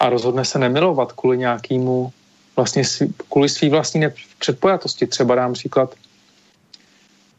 a 0.00 0.08
rozhodne 0.10 0.44
se 0.44 0.58
nemilovat 0.58 1.12
kvůli 1.12 1.38
nějakému 1.38 2.12
vlastně 2.56 2.82
kvůli 3.30 3.48
svý 3.48 3.70
vlastní 3.70 4.06
předpojatosti, 4.38 5.06
třeba 5.06 5.34
dám 5.34 5.52
příklad, 5.52 5.94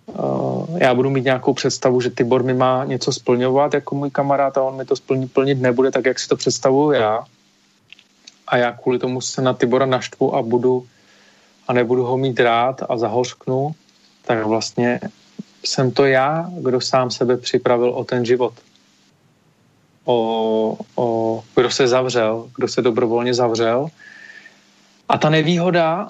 uh, 0.05 0.77
já 0.77 0.95
budu 0.95 1.09
mít 1.09 1.25
nějakou 1.25 1.53
představu, 1.53 2.01
že 2.01 2.09
Tibor 2.09 2.43
mi 2.43 2.53
má 2.53 2.85
něco 2.85 3.13
splňovat 3.13 3.73
jako 3.73 3.95
můj 3.95 4.11
kamarád 4.11 4.57
a 4.57 4.63
on 4.63 4.77
mi 4.77 4.85
to 4.85 4.95
splní, 4.95 5.27
plnit 5.27 5.61
nebude 5.61 5.91
tak, 5.91 6.05
jak 6.05 6.19
si 6.19 6.27
to 6.27 6.35
představuju 6.35 6.91
já. 6.91 7.23
A 8.47 8.57
já 8.57 8.71
kvůli 8.71 8.99
tomu 8.99 9.21
se 9.21 9.41
na 9.41 9.53
Tibora 9.53 9.85
naštvu 9.85 10.35
a 10.35 10.41
budu 10.41 10.87
a 11.67 11.73
nebudu 11.73 12.03
ho 12.03 12.17
mít 12.17 12.39
rád 12.39 12.81
a 12.89 12.97
zahořknu, 12.97 13.75
tak 14.25 14.45
vlastně 14.45 14.99
jsem 15.65 15.91
to 15.91 16.05
já, 16.05 16.49
kdo 16.59 16.81
sám 16.81 17.11
sebe 17.11 17.37
připravil 17.37 17.89
o 17.89 18.03
ten 18.03 18.25
život. 18.25 18.53
O, 20.05 20.77
o, 20.95 21.43
kdo 21.55 21.71
se 21.71 21.87
zavřel, 21.87 22.49
kdo 22.55 22.67
se 22.67 22.81
dobrovolně 22.81 23.33
zavřel. 23.33 23.87
A 25.09 25.17
ta 25.17 25.29
nevýhoda 25.29 26.09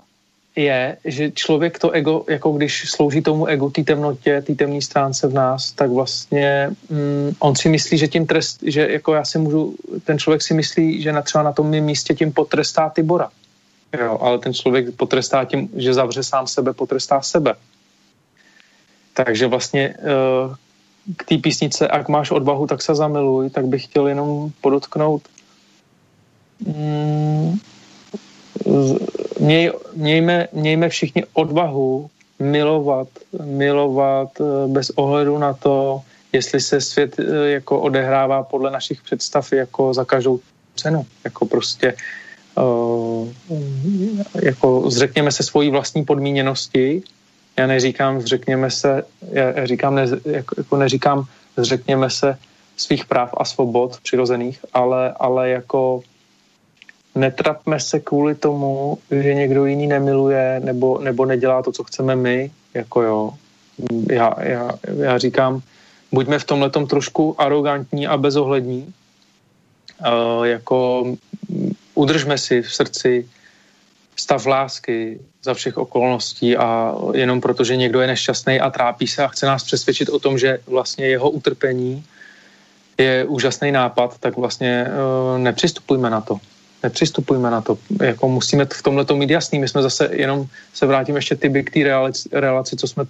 je, 0.56 0.98
že 1.06 1.32
člověk 1.32 1.80
to 1.80 1.92
ego, 1.92 2.26
jako 2.30 2.52
když 2.52 2.90
slouží 2.90 3.22
tomu 3.22 3.46
ego, 3.46 3.70
té 3.70 3.84
temnotě, 3.84 4.42
té 4.42 4.56
temné 4.56 4.82
stránce 4.82 5.28
v 5.28 5.34
nás, 5.34 5.72
tak 5.72 5.92
vlastně 5.92 6.70
mm, 6.90 7.32
on 7.40 7.56
si 7.56 7.70
myslí, 7.70 7.98
že 7.98 8.08
tím 8.08 8.28
trest, 8.28 8.60
že 8.62 8.88
jako 8.92 9.14
já 9.14 9.26
si 9.26 9.40
můžu, 9.40 9.76
ten 10.04 10.20
člověk 10.20 10.42
si 10.42 10.54
myslí, 10.54 11.02
že 11.02 11.12
na 11.12 11.22
třeba 11.22 11.44
na 11.44 11.52
tom 11.52 11.70
mém 11.70 11.84
místě 11.84 12.14
tím 12.14 12.32
potrestá 12.32 12.90
Tibora. 12.90 13.30
Jo, 14.00 14.18
ale 14.22 14.40
ten 14.40 14.54
člověk 14.54 14.96
potrestá 14.96 15.46
tím, 15.46 15.70
že 15.76 15.94
zavře 15.94 16.24
sám 16.24 16.48
sebe, 16.48 16.74
potrestá 16.74 17.22
sebe. 17.22 17.56
Takže 19.14 19.48
vlastně 19.48 19.96
uh, 19.98 20.56
k 21.18 21.26
té 21.26 21.38
písnice 21.38 21.88
Ak 21.88 22.10
máš 22.10 22.32
odvahu, 22.32 22.68
tak 22.68 22.82
se 22.82 22.96
zamiluj, 22.96 23.50
tak 23.50 23.66
bych 23.66 23.84
chtěl 23.84 24.08
jenom 24.08 24.52
podotknout 24.62 25.22
mm, 26.66 27.60
měj, 29.40 29.72
mějme, 29.96 30.48
mějme 30.54 30.90
všichni 30.90 31.24
odvahu 31.34 32.10
milovat, 32.40 33.08
milovat 33.44 34.30
eh, 34.42 34.68
bez 34.68 34.90
ohledu 34.90 35.38
na 35.38 35.54
to, 35.54 36.02
jestli 36.32 36.62
se 36.62 36.82
svět 36.82 37.20
eh, 37.20 37.50
jako 37.50 37.80
odehrává 37.80 38.44
podle 38.44 38.72
našich 38.72 39.02
představ 39.02 39.54
jako 39.54 39.94
za 39.94 40.06
každou 40.06 40.40
cenu. 40.76 41.06
Jako 41.24 41.46
prostě 41.46 41.94
jako 44.42 44.90
zřekněme 44.90 45.32
se 45.32 45.44
svojí 45.44 45.70
vlastní 45.70 46.06
podmíněnosti. 46.06 47.04
Já 47.58 47.68
neříkám 47.68 48.22
zřekněme 48.22 48.72
se, 48.72 49.04
já 49.32 49.66
říkám, 49.66 49.96
ne, 49.96 50.06
jako, 50.26 50.56
jako 50.58 50.78
neříkám 50.78 51.26
zřekněme 51.58 52.10
se 52.10 52.38
svých 52.78 53.06
práv 53.06 53.34
a 53.38 53.46
svobod 53.46 54.00
přirozených, 54.04 54.66
ale, 54.74 55.14
ale 55.20 55.50
jako 55.50 56.02
netrapme 57.16 57.80
se 57.80 58.00
kvůli 58.00 58.36
tomu, 58.36 58.98
že 59.12 59.34
někdo 59.34 59.66
jiný 59.66 59.88
nemiluje 59.88 60.62
nebo, 60.64 61.00
nebo 61.00 61.26
nedělá 61.26 61.62
to, 61.62 61.72
co 61.72 61.84
chceme 61.84 62.16
my, 62.16 62.52
jako 62.74 63.02
jo. 63.02 63.34
Já, 64.10 64.34
já, 64.40 64.72
já 64.98 65.18
říkám, 65.18 65.62
buďme 66.12 66.40
v 66.40 66.46
tomhle 66.46 66.70
trošku 66.70 67.42
arrogantní 67.42 68.08
a 68.08 68.18
bezohlední, 68.18 68.94
uh, 70.02 70.46
jako 70.46 71.06
udržme 71.96 72.38
si 72.38 72.62
v 72.62 72.74
srdci 72.74 73.30
stav 74.16 74.46
lásky 74.46 75.20
za 75.44 75.54
všech 75.54 75.78
okolností 75.78 76.58
a 76.58 76.96
jenom 77.14 77.42
protože 77.42 77.76
někdo 77.76 78.02
je 78.02 78.08
nešťastný 78.08 78.60
a 78.60 78.70
trápí 78.70 79.08
se 79.08 79.24
a 79.24 79.28
chce 79.28 79.46
nás 79.46 79.64
přesvědčit 79.64 80.10
o 80.10 80.20
tom, 80.20 80.38
že 80.38 80.60
vlastně 80.68 81.08
jeho 81.08 81.30
utrpení 81.30 82.04
je 82.98 83.26
úžasný 83.26 83.72
nápad, 83.72 84.18
tak 84.20 84.38
vlastně 84.38 84.86
uh, 84.88 85.40
nepřistupujme 85.40 86.10
na 86.10 86.22
to 86.22 86.40
nepřistupujme 86.84 87.52
na 87.52 87.62
to. 87.62 87.78
Jako 88.02 88.30
musíme 88.30 88.66
v 88.66 88.84
tomhle 88.84 89.06
to 89.06 89.16
mít 89.16 89.30
jasný. 89.30 89.60
My 89.60 89.68
jsme 89.68 89.82
zase, 89.82 90.10
jenom 90.12 90.46
se 90.74 90.86
vrátím 90.86 91.16
ještě 91.16 91.36
ty 91.36 91.64
k 91.64 91.72
té 91.72 91.84
relaci, 91.84 92.30
relaci, 92.32 92.76
co 92.76 92.88
jsme, 92.88 93.04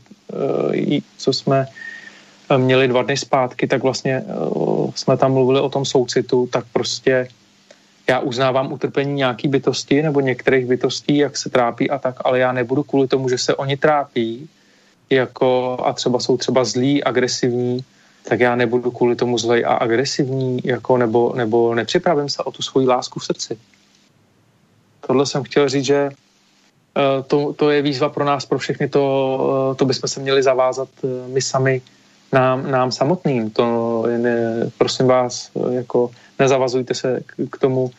eh, 0.85 1.01
co 1.17 1.33
jsme 1.33 1.67
eh, 2.49 2.57
měli 2.57 2.87
dva 2.87 3.01
dny 3.01 3.17
zpátky, 3.17 3.67
tak 3.67 3.83
vlastně 3.83 4.21
eh, 4.21 4.91
jsme 4.95 5.17
tam 5.17 5.33
mluvili 5.33 5.59
o 5.59 5.69
tom 5.69 5.85
soucitu, 5.85 6.47
tak 6.47 6.65
prostě 6.73 7.27
já 8.07 8.19
uznávám 8.19 8.73
utrpení 8.73 9.13
nějaký 9.13 9.47
bytosti 9.47 10.01
nebo 10.01 10.19
některých 10.19 10.65
bytostí, 10.65 11.17
jak 11.17 11.37
se 11.37 11.49
trápí 11.49 11.89
a 11.89 11.97
tak, 11.97 12.15
ale 12.25 12.39
já 12.39 12.51
nebudu 12.51 12.83
kvůli 12.83 13.07
tomu, 13.07 13.29
že 13.29 13.37
se 13.37 13.55
oni 13.55 13.77
trápí 13.77 14.49
jako, 15.09 15.77
a 15.85 15.93
třeba 15.93 16.19
jsou 16.19 16.37
třeba 16.37 16.63
zlí, 16.63 17.03
agresivní, 17.03 17.83
tak 18.23 18.39
já 18.39 18.55
nebudu 18.55 18.91
kvůli 18.91 19.15
tomu 19.15 19.37
zlej 19.37 19.65
a 19.65 19.73
agresivní, 19.73 20.59
jako, 20.63 20.97
nebo, 20.97 21.33
nebo 21.35 21.75
nepřipravím 21.75 22.29
se 22.29 22.43
o 22.43 22.51
tu 22.51 22.61
svoji 22.61 22.87
lásku 22.87 23.19
v 23.19 23.25
srdci. 23.25 23.57
Tohle 25.07 25.25
jsem 25.25 25.43
chtěl 25.43 25.69
říct, 25.69 25.85
že 25.85 26.09
uh, 26.09 27.23
to, 27.27 27.53
to 27.53 27.69
je 27.69 27.81
výzva 27.81 28.09
pro 28.09 28.25
nás, 28.25 28.45
pro 28.45 28.59
všechny, 28.59 28.89
to, 28.89 29.03
uh, 29.69 29.75
to 29.75 29.85
bychom 29.85 30.07
se 30.09 30.19
měli 30.19 30.43
zavázat 30.43 30.89
uh, 31.01 31.09
my 31.27 31.41
sami 31.41 31.81
nám, 32.33 32.71
nám 32.71 32.91
samotným. 32.91 33.49
To 33.49 34.05
ne, 34.17 34.69
prosím 34.77 35.07
vás, 35.07 35.51
jako 35.69 36.11
nezavazujte 36.39 36.93
se 36.93 37.19
k, 37.25 37.33
k 37.49 37.57
tomu, 37.57 37.91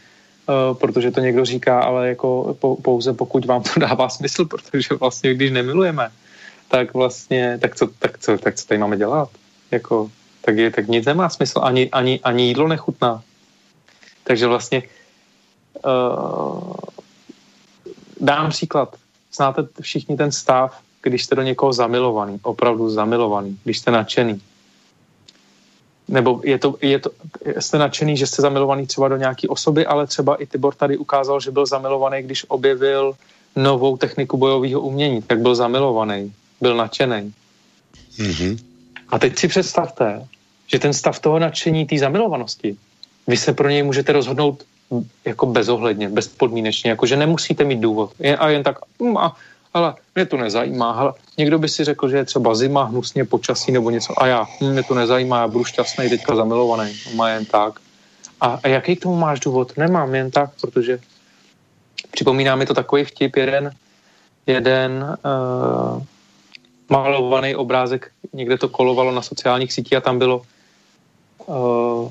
protože 0.73 1.11
to 1.11 1.21
někdo 1.21 1.45
říká, 1.45 1.81
ale 1.81 2.09
jako 2.09 2.57
pouze 2.83 3.13
pokud 3.13 3.45
vám 3.45 3.63
to 3.63 3.81
dává 3.81 4.09
smysl, 4.09 4.45
protože 4.45 4.95
vlastně 5.01 5.35
když 5.35 5.51
nemilujeme, 5.51 6.11
tak 6.69 6.95
vlastně, 6.95 7.59
tak 7.63 7.77
co, 7.77 7.87
tak 7.99 8.19
co, 8.19 8.39
tak 8.39 8.55
co 8.55 8.67
tady 8.67 8.79
máme 8.79 8.97
dělat? 8.97 9.29
jako, 9.75 10.11
tak, 10.41 10.57
je, 10.57 10.71
tak 10.71 10.89
nic 10.89 11.07
nemá 11.07 11.29
smysl, 11.29 11.61
ani, 11.63 11.91
ani, 11.91 12.21
ani 12.21 12.43
jídlo 12.47 12.69
nechutná. 12.69 13.23
Takže 14.25 14.47
vlastně 14.47 14.83
uh, 15.85 16.75
dám 18.21 18.51
příklad. 18.51 18.97
Znáte 19.35 19.67
všichni 19.81 20.17
ten 20.17 20.33
stav, 20.33 20.81
když 21.09 21.25
jste 21.25 21.35
do 21.35 21.43
někoho 21.43 21.73
zamilovaný, 21.73 22.39
opravdu 22.43 22.91
zamilovaný, 22.91 23.59
když 23.65 23.79
jste 23.79 23.91
nadšený. 23.91 24.41
Nebo 26.09 26.41
je 26.45 26.59
to, 26.59 26.77
je 26.83 26.99
to, 26.99 27.11
jste 27.59 27.79
nadšený, 27.79 28.17
že 28.17 28.27
jste 28.27 28.43
zamilovaný 28.43 28.87
třeba 28.87 29.09
do 29.09 29.17
nějaké 29.17 29.49
osoby, 29.49 29.87
ale 29.87 30.07
třeba 30.07 30.37
i 30.37 30.47
Tibor 30.47 30.75
tady 30.75 30.97
ukázal, 30.97 31.41
že 31.41 31.51
byl 31.51 31.67
zamilovaný, 31.67 32.23
když 32.23 32.45
objevil 32.49 33.15
novou 33.57 33.97
techniku 33.97 34.37
bojového 34.37 34.81
umění, 34.81 35.23
tak 35.23 35.41
byl 35.41 35.55
zamilovaný, 35.55 36.33
byl 36.61 36.77
nadšený. 36.77 37.33
Mm-hmm. 38.19 38.59
A 39.09 39.19
teď 39.19 39.39
si 39.39 39.49
představte, 39.49 40.27
že 40.67 40.79
ten 40.79 40.93
stav 40.93 41.19
toho 41.21 41.39
nadšení, 41.39 41.87
té 41.87 41.99
zamilovanosti, 41.99 42.77
vy 43.27 43.37
se 43.37 43.53
pro 43.53 43.69
něj 43.69 43.83
můžete 43.83 44.13
rozhodnout 44.13 44.65
jako 45.25 45.47
bezohledně, 45.47 46.09
bezpodmínečně, 46.09 46.91
jako 46.91 47.07
že 47.07 47.17
nemusíte 47.17 47.65
mít 47.65 47.81
důvod. 47.81 48.13
Jen, 48.19 48.37
a 48.41 48.49
jen 48.49 48.63
tak, 48.63 48.79
um, 48.99 49.17
a, 49.19 49.37
ale 49.75 49.95
mě 50.15 50.27
to 50.27 50.37
nezajímá. 50.37 50.93
Hele, 50.93 51.13
někdo 51.39 51.59
by 51.59 51.69
si 51.69 51.85
řekl, 51.85 52.09
že 52.09 52.17
je 52.17 52.25
třeba 52.25 52.55
zima, 52.55 52.85
hnusně 52.85 53.25
počasí 53.25 53.73
nebo 53.73 53.91
něco. 53.91 54.23
A 54.23 54.27
já, 54.27 54.47
hm, 54.61 54.73
mě 54.73 54.83
to 54.83 54.95
nezajímá, 54.95 55.41
já 55.41 55.49
budu 55.49 55.65
šťastný, 55.65 56.09
teďka 56.09 56.37
zamilovaný. 56.37 56.93
Má 57.15 57.29
jen 57.29 57.45
tak. 57.45 57.81
A, 58.41 58.61
a 58.63 58.69
jaký 58.69 58.97
k 58.97 59.03
tomu 59.03 59.17
máš 59.17 59.41
důvod? 59.41 59.77
Nemám 59.77 60.15
jen 60.15 60.31
tak, 60.31 60.51
protože 60.61 61.01
připomíná 62.11 62.57
mi 62.57 62.67
to 62.67 62.75
takový 62.75 63.05
vtip, 63.05 63.37
jeden, 63.37 63.75
jeden 64.47 65.19
uh, 65.25 66.03
malovaný 66.89 67.57
obrázek, 67.57 68.11
někde 68.33 68.59
to 68.59 68.69
kolovalo 68.69 69.13
na 69.13 69.23
sociálních 69.23 69.73
sítích 69.73 69.97
a 69.97 70.01
tam 70.01 70.19
bylo 70.19 70.43
uh, 71.47 72.11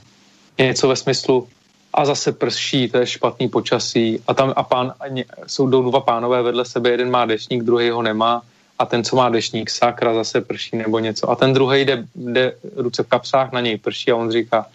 něco 0.59 0.87
ve 0.87 0.95
smyslu 0.95 1.47
a 1.93 2.05
zase 2.05 2.31
prší, 2.31 2.89
to 2.89 2.97
je 2.97 3.07
špatný 3.07 3.49
počasí. 3.49 4.19
A 4.27 4.33
tam 4.33 4.53
a 4.55 4.63
pán, 4.63 4.93
a 4.99 5.07
ně, 5.07 5.25
jsou 5.47 5.67
dva 5.67 5.99
pánové 5.99 6.41
vedle 6.41 6.65
sebe, 6.65 6.89
jeden 6.89 7.11
má 7.11 7.25
dešník, 7.25 7.63
druhý 7.63 7.89
ho 7.89 8.01
nemá. 8.01 8.41
A 8.79 8.85
ten, 8.85 9.03
co 9.03 9.15
má 9.15 9.29
dešník, 9.29 9.69
sakra, 9.69 10.13
zase 10.13 10.41
prší 10.41 10.77
nebo 10.77 10.99
něco. 10.99 11.29
A 11.29 11.35
ten 11.35 11.53
druhý 11.53 11.85
jde, 11.85 12.05
jde 12.15 12.57
ruce 12.75 13.03
v 13.03 13.07
kapsách, 13.07 13.51
na 13.51 13.61
něj 13.61 13.77
prší 13.77 14.11
a 14.11 14.15
on 14.15 14.31
říká, 14.31 14.65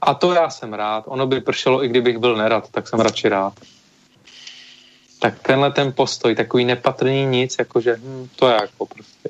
a 0.00 0.14
to 0.14 0.32
já 0.32 0.50
jsem 0.50 0.72
rád, 0.74 1.04
ono 1.06 1.26
by 1.26 1.40
pršelo, 1.40 1.84
i 1.84 1.88
kdybych 1.88 2.18
byl 2.18 2.36
nerad, 2.36 2.68
tak 2.70 2.88
jsem 2.88 3.00
radši 3.00 3.28
rád. 3.28 3.52
Tak 5.18 5.38
tenhle 5.42 5.72
ten 5.72 5.92
postoj, 5.92 6.34
takový 6.34 6.64
nepatrný 6.64 7.26
nic, 7.26 7.56
jakože 7.58 7.96
hm, 8.00 8.28
to 8.36 8.48
je 8.48 8.54
jako 8.54 8.86
prostě. 8.86 9.28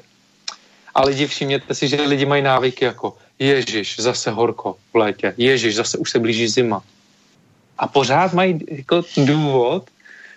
A 0.94 1.02
lidi 1.02 1.26
všimněte 1.26 1.74
si, 1.74 1.88
že 1.88 2.02
lidi 2.02 2.26
mají 2.26 2.42
návyky 2.42 2.84
jako 2.84 3.16
Ježíš, 3.38 4.00
zase 4.00 4.30
horko 4.30 4.76
v 4.92 4.96
létě, 4.96 5.34
Ježíš, 5.36 5.76
zase 5.76 5.98
už 5.98 6.10
se 6.10 6.18
blíží 6.18 6.48
zima. 6.48 6.82
A 7.80 7.86
pořád 7.88 8.32
mají 8.32 8.60
jako 8.68 9.02
důvod, 9.16 9.90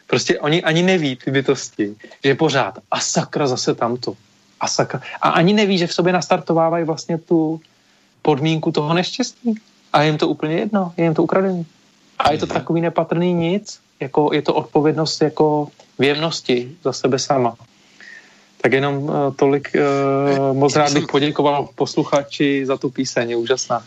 prostě 0.08 0.40
oni 0.40 0.64
ani 0.64 0.84
neví 0.84 1.16
ty 1.16 1.32
bytosti, 1.32 1.96
že 2.24 2.36
pořád 2.36 2.80
a 2.92 3.00
sakra 3.00 3.48
zase 3.48 3.76
tamto. 3.76 4.16
A, 4.60 4.68
sakra. 4.68 5.02
a 5.22 5.30
ani 5.30 5.54
neví, 5.54 5.78
že 5.78 5.88
v 5.88 5.94
sobě 5.94 6.14
nastartovávají 6.14 6.86
vlastně 6.86 7.18
tu 7.18 7.62
podmínku 8.22 8.72
toho 8.72 8.94
neštěstí. 8.94 9.56
A 9.94 10.02
je 10.02 10.08
jim 10.08 10.18
to 10.18 10.28
úplně 10.28 10.56
jedno, 10.56 10.94
je 10.98 11.04
jim 11.04 11.14
to 11.14 11.24
ukradený. 11.24 11.66
A 12.20 12.32
je 12.32 12.38
to 12.38 12.46
mhm. 12.46 12.54
takový 12.54 12.82
nepatrný 12.82 13.34
nic, 13.34 13.80
jako 14.00 14.30
je 14.34 14.42
to 14.42 14.54
odpovědnost 14.54 15.22
jako 15.22 15.68
věmnosti 16.00 16.76
za 16.84 16.94
sebe 16.94 17.20
sama. 17.20 17.56
Tak 18.62 18.72
jenom 18.72 19.04
uh, 19.04 19.12
tolik, 19.36 19.76
uh, 19.76 20.58
moc 20.58 20.76
rád 20.76 20.94
bych 20.94 21.08
poděkoval 21.08 21.70
posluchači 21.76 22.66
za 22.66 22.78
tu 22.78 22.90
píseň, 22.90 23.30
je 23.30 23.36
úžasná. 23.36 23.84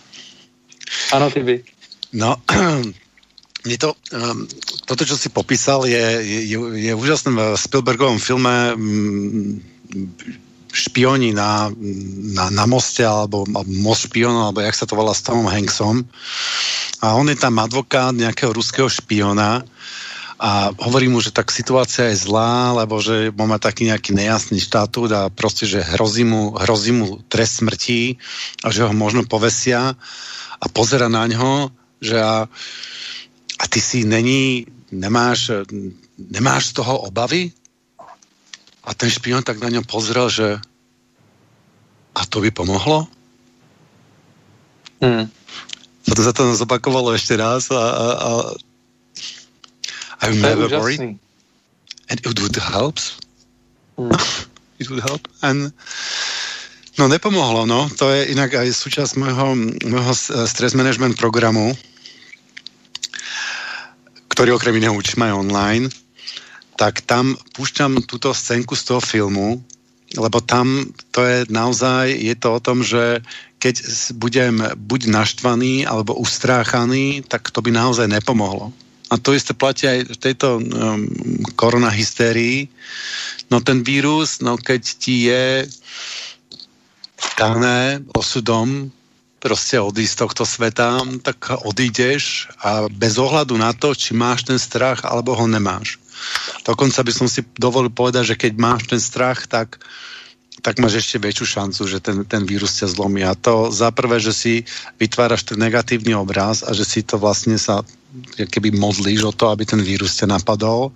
Ano, 1.13 1.31
ty 1.31 1.43
by. 1.43 1.65
No, 2.13 2.37
mě 3.67 3.79
to, 3.79 3.95
um, 4.13 4.47
toto, 4.85 5.07
co 5.07 5.19
si 5.19 5.29
popísal, 5.29 5.87
je, 5.87 6.23
je, 6.47 6.59
je 6.75 6.93
v 6.95 7.57
Spielbergovom 7.57 8.19
filme 8.19 8.75
um, 8.75 9.63
špioni 10.73 11.33
na, 11.33 11.73
na, 12.37 12.51
na 12.51 12.65
moste, 12.67 13.01
alebo 13.01 13.49
most 13.67 14.13
špionov, 14.13 14.53
alebo 14.53 14.61
jak 14.61 14.77
sa 14.77 14.87
to 14.87 14.95
volá 14.95 15.17
s 15.17 15.25
Tomom 15.25 15.49
Hanksom. 15.49 16.05
A 17.01 17.17
on 17.17 17.29
je 17.33 17.37
tam 17.37 17.57
advokát 17.59 18.13
nejakého 18.13 18.53
ruského 18.53 18.89
špiona, 18.89 19.65
a 20.37 20.69
hovorí 20.85 21.09
mu, 21.09 21.17
že 21.25 21.33
tak 21.33 21.49
situácia 21.49 22.13
je 22.13 22.29
zlá, 22.29 22.77
lebo 22.77 23.01
že 23.01 23.33
má 23.33 23.57
taký 23.57 23.89
nejaký 23.89 24.13
nejasný 24.13 24.61
štatút 24.61 25.09
a 25.17 25.33
proste, 25.33 25.65
že 25.65 25.81
hrozí 25.81 26.29
mu, 26.29 26.53
hrozí 26.61 26.93
mu 26.93 27.25
trest 27.33 27.65
smrti 27.65 28.21
a 28.61 28.69
že 28.69 28.85
ho 28.85 28.93
možno 28.93 29.25
povesia 29.25 29.97
a 30.61 30.67
pozera 30.69 31.09
na 31.09 31.25
ňo, 31.25 31.73
že 32.05 32.21
a, 32.21 32.53
a 33.59 33.65
ty 33.69 33.81
si 33.81 34.05
není, 34.05 34.67
nemáš, 34.93 35.51
nemáš 36.19 36.67
z 36.67 36.73
toho 36.73 36.99
obavy? 37.09 37.53
A 38.87 38.95
ten 38.95 39.11
špion 39.11 39.43
tak 39.43 39.59
na 39.59 39.69
ňo 39.73 39.83
pozrel, 39.83 40.31
že 40.31 40.61
a 42.17 42.21
to 42.25 42.41
by 42.41 42.51
pomohlo? 42.55 43.09
Hmm. 45.03 45.29
Potom 46.07 46.23
sa 46.25 46.33
to 46.33 46.55
zopakovalo 46.55 47.13
ešte 47.13 47.37
raz 47.37 47.69
a, 47.69 47.77
a, 47.77 48.07
a 48.17 48.31
I'm 50.23 50.41
never 50.41 50.71
worried. 50.71 51.19
And 52.09 52.17
it 52.23 52.39
would 52.41 52.57
help. 52.57 53.03
Hmm. 53.99 54.15
it 54.81 54.89
would 54.89 55.03
help. 55.03 55.29
And 55.43 55.75
No 56.97 57.13
nepomohlo, 57.13 57.69
no. 57.69 57.93
To 58.01 58.09
je 58.09 58.33
inak 58.33 58.57
aj 58.57 58.73
súčasť 58.73 59.21
môjho, 59.21 59.53
môjho 59.85 60.15
stress 60.49 60.73
management 60.73 61.21
programu, 61.21 61.77
ktorý 64.37 64.53
okrem 64.61 64.77
iného 64.77 64.93
učím 64.93 65.25
aj 65.25 65.33
online, 65.33 65.89
tak 66.77 67.01
tam 67.09 67.41
púšťam 67.57 68.05
túto 68.05 68.37
scénku 68.37 68.77
z 68.77 68.85
toho 68.85 69.01
filmu, 69.01 69.65
lebo 70.13 70.45
tam 70.45 70.93
to 71.09 71.25
je 71.25 71.49
naozaj, 71.49 72.13
je 72.13 72.37
to 72.37 72.49
o 72.53 72.61
tom, 72.61 72.85
že 72.85 73.25
keď 73.57 73.81
budem 74.13 74.61
buď 74.77 75.09
naštvaný 75.09 75.89
alebo 75.89 76.21
ustráchaný, 76.21 77.25
tak 77.25 77.49
to 77.49 77.65
by 77.65 77.73
naozaj 77.73 78.13
nepomohlo. 78.13 78.77
A 79.09 79.17
to 79.17 79.33
isté 79.33 79.57
platí 79.57 79.89
aj 79.89 80.05
v 80.05 80.19
tejto 80.21 80.61
um, 80.61 81.09
koronahysterii, 81.57 82.69
no 83.49 83.65
ten 83.65 83.81
vírus, 83.81 84.45
no 84.45 84.61
keď 84.61 84.83
ti 85.01 85.33
je 85.33 85.65
dané 87.41 88.05
osudom 88.13 88.93
prostě 89.47 89.81
odísť 89.81 90.13
z 90.13 90.21
tohto 90.27 90.43
sveta, 90.43 90.99
tak 91.23 91.39
odídeš 91.63 92.51
a 92.59 92.91
bez 92.91 93.15
ohľadu 93.15 93.55
na 93.55 93.71
to, 93.71 93.95
či 93.95 94.11
máš 94.11 94.43
ten 94.43 94.59
strach, 94.59 95.07
alebo 95.07 95.39
ho 95.39 95.47
nemáš. 95.47 96.03
Dokonca 96.67 97.07
by 97.07 97.13
som 97.15 97.31
si 97.31 97.47
dovolil 97.55 97.95
povedať, 97.95 98.35
že 98.35 98.41
keď 98.43 98.53
máš 98.59 98.83
ten 98.91 98.99
strach, 98.99 99.47
tak 99.47 99.79
tak 100.65 100.81
máš 100.81 101.05
ešte 101.05 101.21
väčšiu 101.21 101.47
šancu, 101.47 101.83
že 101.85 102.01
ten, 102.01 102.25
ten 102.25 102.43
vírus 102.49 102.81
ťa 102.81 102.89
zlomí. 102.89 103.23
A 103.23 103.37
to 103.37 103.69
za 103.71 103.93
prvé, 103.93 104.19
že 104.19 104.33
si 104.33 104.55
vytváraš 104.97 105.47
ten 105.47 105.61
negatívny 105.61 106.17
obraz 106.17 106.65
a 106.65 106.73
že 106.73 106.83
si 106.89 107.05
to 107.05 107.21
vlastne 107.21 107.61
sa 107.61 107.85
keby 108.49 108.73
modlíš 108.73 109.29
o 109.29 109.33
to, 109.33 109.53
aby 109.53 109.69
ten 109.69 109.83
vírus 109.83 110.17
ťa 110.17 110.39
napadol. 110.39 110.95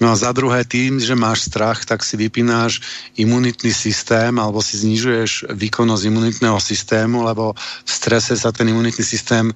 No 0.00 0.06
a 0.12 0.14
za 0.16 0.32
druhé, 0.32 0.64
tým, 0.64 0.96
že 0.96 1.18
máš 1.18 1.50
strach, 1.50 1.84
tak 1.84 2.00
si 2.00 2.16
vypínáš 2.16 2.80
imunitný 3.20 3.72
systém 3.74 4.32
alebo 4.38 4.64
si 4.64 4.80
znižuješ 4.80 5.52
výkonnosť 5.52 6.02
imunitného 6.08 6.58
systému, 6.60 7.26
lebo 7.26 7.52
v 7.58 7.90
strese 7.90 8.38
sa 8.38 8.54
ten 8.54 8.70
imunitný 8.70 9.04
systém 9.04 9.52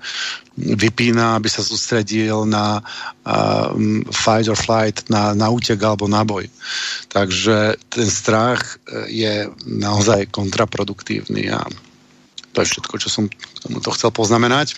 vypína, 0.58 1.40
aby 1.40 1.48
sa 1.48 1.64
sústredil 1.64 2.44
na 2.44 2.84
uh, 2.84 3.72
fight 4.12 4.52
or 4.52 4.58
flight, 4.58 5.08
na, 5.08 5.32
na 5.32 5.48
útek 5.48 5.80
alebo 5.80 6.04
na 6.04 6.28
boj. 6.28 6.44
Takže 7.08 7.80
ten 7.88 8.08
strach 8.08 8.76
e, 8.88 9.08
je 9.08 9.34
naozaj 9.64 10.28
kontraproduktívny 10.32 11.48
a 11.52 11.64
to 12.52 12.60
je 12.60 12.68
všetko, 12.68 12.94
čo 13.00 13.08
som 13.08 13.24
tomu 13.64 13.80
to 13.80 13.92
chcel 13.96 14.12
poznamenať. 14.12 14.76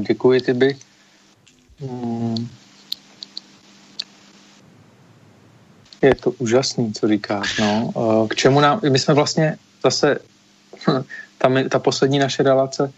Děkuji, 0.00 0.40
Tyby. 0.40 0.76
Hmm. 1.80 2.48
Je 6.02 6.14
to 6.14 6.30
úžasný, 6.30 6.92
co 6.92 7.08
říkáš. 7.08 7.58
No. 7.58 7.92
K 8.30 8.34
čemu 8.34 8.60
nám, 8.60 8.80
my 8.90 8.98
jsme 8.98 9.14
vlastně 9.14 9.56
zase, 9.84 10.18
ta, 11.38 11.48
ta 11.68 11.78
poslední 11.78 12.18
naše 12.18 12.42
relace 12.42 12.92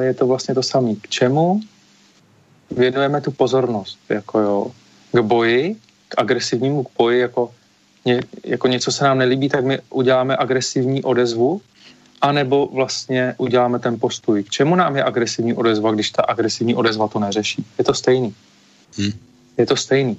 je 0.00 0.14
to 0.14 0.26
vlastně 0.26 0.54
to 0.54 0.62
samé. 0.62 0.94
K 0.94 1.08
čemu 1.08 1.60
věnujeme 2.70 3.20
tu 3.20 3.30
pozornost? 3.30 3.98
Jako 4.08 4.38
jo, 4.38 4.70
k 5.12 5.20
boji, 5.20 5.76
k 6.08 6.14
agresivnímu 6.18 6.84
k 6.84 6.88
boji, 6.98 7.20
jako, 7.20 7.54
ně, 8.04 8.20
jako 8.44 8.68
něco 8.68 8.92
se 8.92 9.04
nám 9.04 9.18
nelíbí, 9.18 9.48
tak 9.48 9.64
my 9.64 9.78
uděláme 9.90 10.36
agresivní 10.36 11.02
odezvu 11.02 11.60
anebo 12.24 12.68
vlastně 12.72 13.34
uděláme 13.38 13.78
ten 13.78 14.00
postoj. 14.00 14.42
K 14.42 14.50
čemu 14.50 14.74
nám 14.74 14.96
je 14.96 15.04
agresivní 15.04 15.54
odezva, 15.54 15.92
když 15.92 16.10
ta 16.10 16.22
agresivní 16.22 16.74
odezva 16.74 17.08
to 17.08 17.18
neřeší? 17.18 17.66
Je 17.78 17.84
to 17.84 17.94
stejný. 17.94 18.34
Hmm. 18.96 19.12
Je 19.58 19.66
to 19.66 19.76
stejný. 19.76 20.16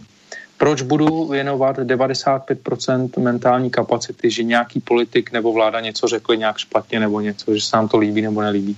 Proč 0.58 0.82
budu 0.82 1.28
věnovat 1.28 1.78
95% 1.78 3.20
mentální 3.20 3.70
kapacity, 3.70 4.32
že 4.32 4.44
nějaký 4.44 4.80
politik 4.80 5.32
nebo 5.32 5.54
vláda 5.54 5.80
něco 5.80 6.08
řekli 6.08 6.38
nějak 6.38 6.58
špatně 6.58 7.00
nebo 7.00 7.22
něco, 7.22 7.56
že 7.56 7.62
se 7.62 7.78
nám 7.78 7.88
to 7.88 7.98
líbí 7.98 8.22
nebo 8.22 8.42
nelíbí? 8.42 8.78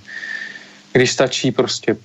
Když 0.91 1.11
stačí 1.11 1.51
prostě 1.51 1.97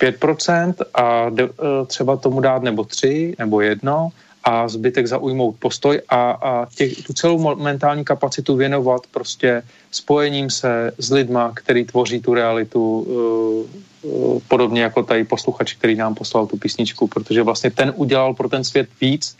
5% 0.00 0.74
a 0.94 1.30
de, 1.30 1.44
e, 1.44 1.86
třeba 1.86 2.16
tomu 2.16 2.40
dát 2.40 2.62
nebo 2.62 2.84
3 2.84 3.36
nebo 3.38 3.60
jedno 3.60 4.08
a 4.44 4.68
zbytek 4.68 5.06
zaujmout 5.06 5.56
postoj 5.58 6.00
a, 6.08 6.30
a 6.30 6.66
těch, 6.66 7.02
tu 7.02 7.12
celou 7.12 7.54
mentální 7.56 8.04
kapacitu 8.04 8.56
věnovat 8.56 9.06
prostě 9.10 9.62
spojením 9.90 10.50
se 10.50 10.92
s 10.98 11.10
lidma, 11.10 11.52
který 11.54 11.84
tvoří 11.84 12.20
tu 12.20 12.34
realitu 12.34 13.00
uh, 13.00 14.12
uh, 14.12 14.40
podobně 14.48 14.82
jako 14.82 15.02
tady 15.02 15.24
posluchač, 15.24 15.74
který 15.74 15.94
nám 15.94 16.14
poslal 16.14 16.46
tu 16.46 16.56
písničku, 16.56 17.06
protože 17.06 17.42
vlastně 17.42 17.70
ten 17.70 17.92
udělal 17.96 18.34
pro 18.34 18.48
ten 18.48 18.64
svět 18.64 18.88
víc, 19.00 19.36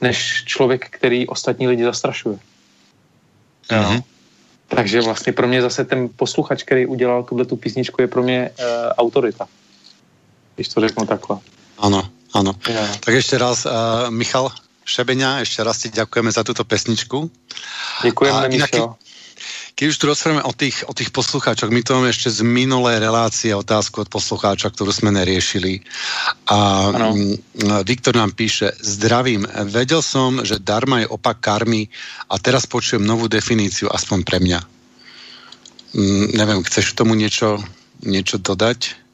než 0.00 0.44
člověk, 0.44 0.88
který 0.90 1.26
ostatní 1.26 1.68
lidi 1.68 1.84
zastrašuje. 1.84 2.38
Mm-hmm. 3.70 4.02
Takže 4.68 5.00
vlastně 5.00 5.32
pro 5.32 5.48
mě 5.48 5.62
zase 5.62 5.84
ten 5.84 6.08
posluchač, 6.16 6.62
který 6.62 6.86
udělal 6.86 7.22
tuhle 7.22 7.44
tu 7.44 7.56
písničku, 7.56 8.02
je 8.02 8.08
pro 8.08 8.22
mě 8.22 8.50
uh, 8.58 8.66
autorita. 8.98 9.48
Když 10.54 10.68
to 10.68 10.80
řeknu 10.80 11.06
takhle. 11.06 11.38
Ano. 11.78 12.15
Áno. 12.36 12.52
Ja. 12.68 12.84
Tak 13.00 13.12
ešte 13.16 13.40
raz, 13.40 13.64
uh, 13.64 14.12
Michal 14.12 14.52
Šebeňa, 14.84 15.42
ešte 15.42 15.60
raz 15.64 15.80
ti 15.80 15.88
ďakujeme 15.88 16.30
za 16.30 16.44
túto 16.44 16.62
pesničku. 16.62 17.26
Ďakujeme, 18.04 18.44
Michal. 18.52 19.00
Keď 19.76 19.92
už 19.92 19.98
tu 20.00 20.04
rozprávame 20.08 20.40
o 20.48 20.56
tých, 20.56 20.88
o 20.88 20.96
tých 20.96 21.12
poslucháčoch, 21.12 21.68
my 21.68 21.84
to 21.84 22.00
máme 22.00 22.08
ešte 22.08 22.32
z 22.32 22.40
minulé 22.40 22.96
relácie 22.96 23.52
otázku 23.52 24.00
od 24.00 24.08
poslucháča, 24.08 24.72
ktorú 24.72 24.88
sme 24.88 25.12
neriešili. 25.12 25.84
A 26.48 26.88
ano. 26.96 27.12
Viktor 27.84 28.16
nám 28.16 28.32
píše, 28.32 28.72
zdravím, 28.80 29.44
vedel 29.68 30.00
som, 30.00 30.40
že 30.48 30.64
darma 30.64 31.04
je 31.04 31.12
opak 31.12 31.44
karmy 31.44 31.92
a 32.32 32.40
teraz 32.40 32.64
počujem 32.64 33.04
novú 33.04 33.28
definíciu, 33.28 33.92
aspoň 33.92 34.18
pre 34.24 34.40
mňa. 34.40 34.60
Mm, 35.92 36.26
neviem, 36.32 36.64
chceš 36.64 36.96
k 36.96 36.98
tomu 37.04 37.12
niečo, 37.12 37.60
niečo 38.00 38.40
dodať? 38.40 39.05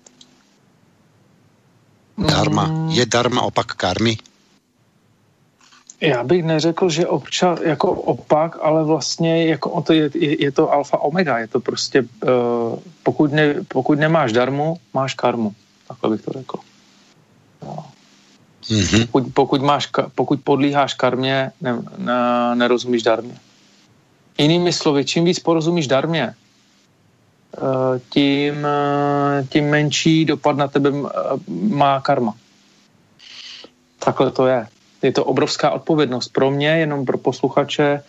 Darma. 2.19 2.67
Mm. 2.67 2.91
Je 2.91 3.07
darma 3.07 3.43
opak 3.43 3.67
karmy? 3.67 4.17
Já 6.01 6.25
bych 6.25 6.45
neřekl, 6.45 6.89
že 6.91 7.07
občas 7.07 7.59
jako 7.63 7.91
opak, 7.93 8.59
ale 8.63 8.85
vlastně 8.85 9.47
jako 9.47 9.81
to 9.83 9.93
je, 9.93 10.11
je, 10.15 10.43
je 10.43 10.53
to 10.53 10.73
alfa 10.73 10.99
omega, 10.99 11.39
je 11.39 11.49
to 11.49 11.61
prostě, 11.61 12.03
uh, 12.03 12.79
pokud, 13.03 13.33
ne, 13.33 13.55
pokud 13.69 13.99
nemáš 13.99 14.33
darmu, 14.33 14.77
máš 14.95 15.15
karmu. 15.15 15.55
Takhle 15.89 16.11
bych 16.11 16.23
to 16.23 16.33
řekl. 16.33 16.59
No. 17.63 17.85
Mm-hmm. 18.63 19.07
Pokud, 19.07 19.25
pokud, 19.35 19.63
máš, 19.63 19.89
pokud 20.15 20.41
podlíháš 20.41 20.95
karmě, 20.95 21.53
ne, 21.61 21.83
ne, 21.99 22.15
nerozumíš 22.55 23.03
darmě. 23.03 23.35
Jinými 24.39 24.73
slovy, 24.73 25.05
čím 25.05 25.25
víc 25.25 25.39
porozumíš 25.39 25.87
darmě, 25.87 26.35
tím, 28.09 28.67
eh, 28.67 29.47
tím 29.49 29.65
menší 29.71 30.25
dopad 30.25 30.57
na 30.57 30.69
tebe 30.69 30.91
eh, 30.91 31.11
má 31.69 32.01
karma. 32.01 32.35
Takhle 33.99 34.31
to 34.31 34.47
je. 34.47 34.67
Je 35.03 35.13
to 35.13 35.25
obrovská 35.25 35.71
odpovědnost 35.71 36.29
pro 36.29 36.51
mě, 36.51 36.69
jenom 36.69 37.05
pro 37.05 37.19
posluchače. 37.19 38.03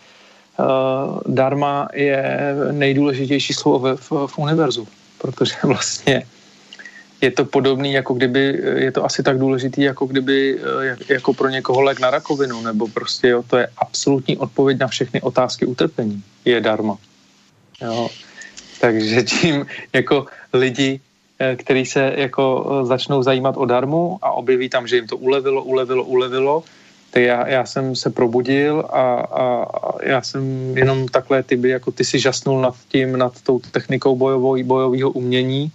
Dharma 1.26 1.88
je 1.94 2.40
nejdůležitější 2.72 3.54
slovo 3.54 3.80
v, 3.80 3.98
v, 3.98 4.28
v 4.28 4.38
univerzu, 4.38 4.88
protože 5.18 5.56
vlastně 5.64 6.24
je 7.22 7.32
to 7.32 7.46
podobný, 7.46 7.94
jako 7.94 8.14
kdyby, 8.14 8.62
je 8.76 8.92
to 8.92 9.06
asi 9.06 9.24
tak 9.24 9.40
důležitý, 9.40 9.82
jako 9.82 10.06
kdyby, 10.06 10.60
jako 11.10 11.34
pro 11.34 11.50
někoho 11.50 11.82
lék 11.82 12.00
na 12.00 12.10
rakovinu, 12.10 12.62
nebo 12.62 12.88
prostě 12.88 13.28
jo, 13.28 13.44
to 13.44 13.58
je 13.58 13.68
absolutní 13.78 14.38
odpověď 14.38 14.80
na 14.80 14.88
všechny 14.88 15.22
otázky 15.22 15.66
utrpení, 15.66 16.24
je 16.46 16.62
darma. 16.62 16.98
Jo. 17.82 18.10
Takže 18.84 19.24
tím 19.24 19.66
jako 19.94 20.26
lidi, 20.54 21.00
eh, 21.40 21.56
kteří 21.56 21.86
se 21.86 22.14
jako 22.18 22.44
eh, 22.44 22.86
začnou 22.86 23.24
zajímat 23.24 23.56
o 23.58 23.66
darmu 23.66 24.20
a 24.22 24.32
objeví 24.32 24.70
tam, 24.70 24.88
že 24.88 24.96
jim 24.96 25.08
to 25.08 25.18
ulevilo, 25.18 25.64
ulevilo, 25.64 26.04
ulevilo, 26.04 26.64
tak 27.12 27.24
já, 27.24 27.48
já 27.48 27.66
jsem 27.66 27.96
se 27.96 28.10
probudil 28.10 28.84
a, 28.92 29.04
a, 29.16 29.44
a 29.64 30.04
já 30.04 30.22
jsem 30.22 30.44
jenom 30.78 31.08
takhle, 31.08 31.44
ty 31.44 31.56
by, 31.56 31.70
jako 31.70 31.92
ty 31.92 32.04
si 32.04 32.20
žasnul 32.20 32.62
nad 32.62 32.76
tím, 32.92 33.16
nad 33.16 33.32
tou 33.42 33.60
technikou 33.60 34.20
bojového 34.20 35.12
umění 35.16 35.72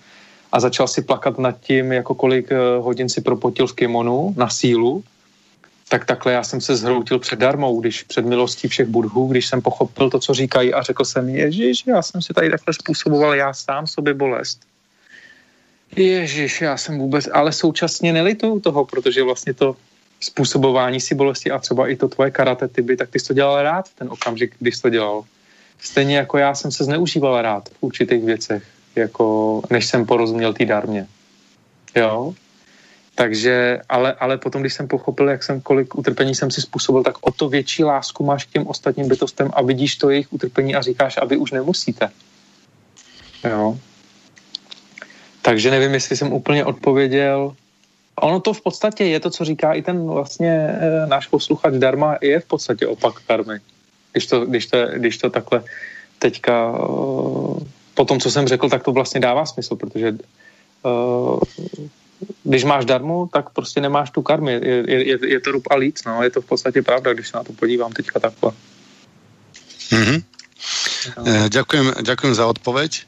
a 0.53 0.61
začal 0.61 0.89
si 0.89 1.01
plakat 1.03 1.39
nad 1.39 1.57
tím, 1.61 1.93
jako 1.93 2.15
kolik 2.15 2.53
eh, 2.53 2.61
hodin 2.77 3.09
si 3.09 3.25
propotil 3.25 3.67
v 3.67 3.75
kimonu 3.75 4.35
na 4.37 4.53
sílu, 4.53 5.01
tak 5.89 6.05
takhle 6.05 6.32
já 6.32 6.43
jsem 6.43 6.60
se 6.60 6.77
zhroutil 6.77 7.19
před 7.19 7.39
darmou, 7.39 7.81
když 7.81 8.02
před 8.02 8.27
milostí 8.27 8.69
všech 8.69 8.86
budhů, 8.86 9.28
když 9.28 9.47
jsem 9.47 9.62
pochopil 9.62 10.10
to, 10.10 10.19
co 10.19 10.35
říkají 10.35 10.74
a 10.74 10.82
řekl 10.82 11.05
jsem, 11.05 11.28
Ježíš, 11.28 11.85
já 11.86 12.02
jsem 12.02 12.23
si 12.23 12.35
tady 12.35 12.51
takhle 12.51 12.74
způsoboval 12.74 13.35
já 13.35 13.55
sám 13.55 13.86
sobě 13.86 14.15
bolest. 14.15 14.60
Ježíš, 15.97 16.60
já 16.60 16.77
jsem 16.77 16.98
vůbec, 16.98 17.28
ale 17.32 17.52
současně 17.52 18.12
nelituju 18.12 18.60
toho, 18.60 18.85
protože 18.85 19.23
vlastně 19.23 19.55
to 19.55 19.77
způsobování 20.20 21.01
si 21.01 21.15
bolesti 21.15 21.51
a 21.51 21.59
třeba 21.59 21.89
i 21.89 21.97
to 21.97 22.09
tvoje 22.09 22.31
karate 22.31 22.69
tyby, 22.69 22.97
tak 22.97 23.10
ty 23.10 23.20
jsi 23.20 23.27
to 23.27 23.35
dělal 23.35 23.62
rád 23.62 23.89
v 23.89 23.94
ten 23.94 24.09
okamžik, 24.10 24.55
když 24.59 24.77
jsi 24.77 24.82
to 24.82 24.90
dělal. 24.90 25.24
Stejně 25.78 26.16
jako 26.16 26.39
já 26.39 26.55
jsem 26.55 26.70
se 26.73 26.85
zneužíval 26.85 27.43
rád 27.43 27.69
v 27.69 27.77
určitých 27.81 28.24
věcech 28.24 28.62
jako 28.97 29.62
než 29.70 29.86
jsem 29.86 30.06
porozuměl 30.06 30.55
té 30.55 30.65
darmě. 30.65 31.06
Jo? 31.97 32.35
Takže, 33.19 33.81
ale, 33.89 34.15
ale 34.15 34.39
potom, 34.39 34.62
když 34.62 34.74
jsem 34.74 34.89
pochopil, 34.89 35.28
jak 35.28 35.43
jsem, 35.43 35.61
kolik 35.61 35.95
utrpení 35.99 36.35
jsem 36.35 36.51
si 36.51 36.62
způsobil, 36.62 37.03
tak 37.03 37.15
o 37.20 37.32
to 37.32 37.49
větší 37.49 37.85
lásku 37.85 38.24
máš 38.24 38.45
k 38.45 38.51
těm 38.51 38.66
ostatním 38.66 39.09
bytostem 39.09 39.51
a 39.53 39.62
vidíš 39.62 39.97
to 39.97 40.11
jejich 40.11 40.32
utrpení 40.32 40.74
a 40.74 40.82
říkáš, 40.82 41.19
aby 41.19 41.36
už 41.36 41.51
nemusíte. 41.51 42.11
Jo. 43.45 43.78
Takže 45.43 45.70
nevím, 45.70 45.95
jestli 45.95 46.16
jsem 46.16 46.32
úplně 46.32 46.65
odpověděl. 46.65 47.55
Ono 48.23 48.40
to 48.40 48.53
v 48.55 48.62
podstatě 48.62 49.05
je 49.05 49.20
to, 49.20 49.31
co 49.31 49.45
říká 49.45 49.73
i 49.73 49.82
ten 49.82 50.07
vlastně 50.07 50.51
e, 50.51 51.07
náš 51.07 51.27
posluchač 51.27 51.74
Darma, 51.74 52.16
je 52.23 52.40
v 52.40 52.47
podstatě 52.47 52.86
opak 52.86 53.15
karmy. 53.27 53.59
Když 54.12 54.27
to, 54.27 54.47
když 54.47 54.66
to, 54.66 54.78
když 54.95 55.19
to 55.19 55.31
takhle 55.31 55.62
teďka 56.19 56.70
e, 56.70 56.81
po 57.95 58.05
tom, 58.07 58.20
co 58.20 58.31
jsem 58.31 58.49
řekl, 58.49 58.69
tak 58.69 58.82
to 58.82 58.93
vlastně 58.93 59.20
dává 59.20 59.47
smysl, 59.47 59.77
protože 59.77 60.15
uh, 60.82 61.40
když 62.45 62.65
máš 62.65 62.85
darmu, 62.85 63.28
tak 63.32 63.51
prostě 63.51 63.81
nemáš 63.81 64.11
tu 64.11 64.23
karmy. 64.23 64.53
Je, 64.53 65.09
je, 65.09 65.19
je 65.27 65.40
to 65.40 65.51
rub 65.51 65.62
a 65.70 65.74
líc, 65.77 66.05
no. 66.07 66.23
Je 66.23 66.31
to 66.31 66.40
v 66.40 66.47
podstatě 66.47 66.82
pravda, 66.82 67.12
když 67.12 67.28
se 67.28 67.36
na 67.36 67.45
to 67.45 67.53
podívám 67.53 67.93
teďka 67.93 68.20
takhle. 68.20 68.53
Mm-hmm. 69.90 70.23
No. 71.16 71.49
Ďakujem, 71.49 71.86
ďakujem 72.03 72.35
za 72.35 72.47
odpoveď. 72.47 73.03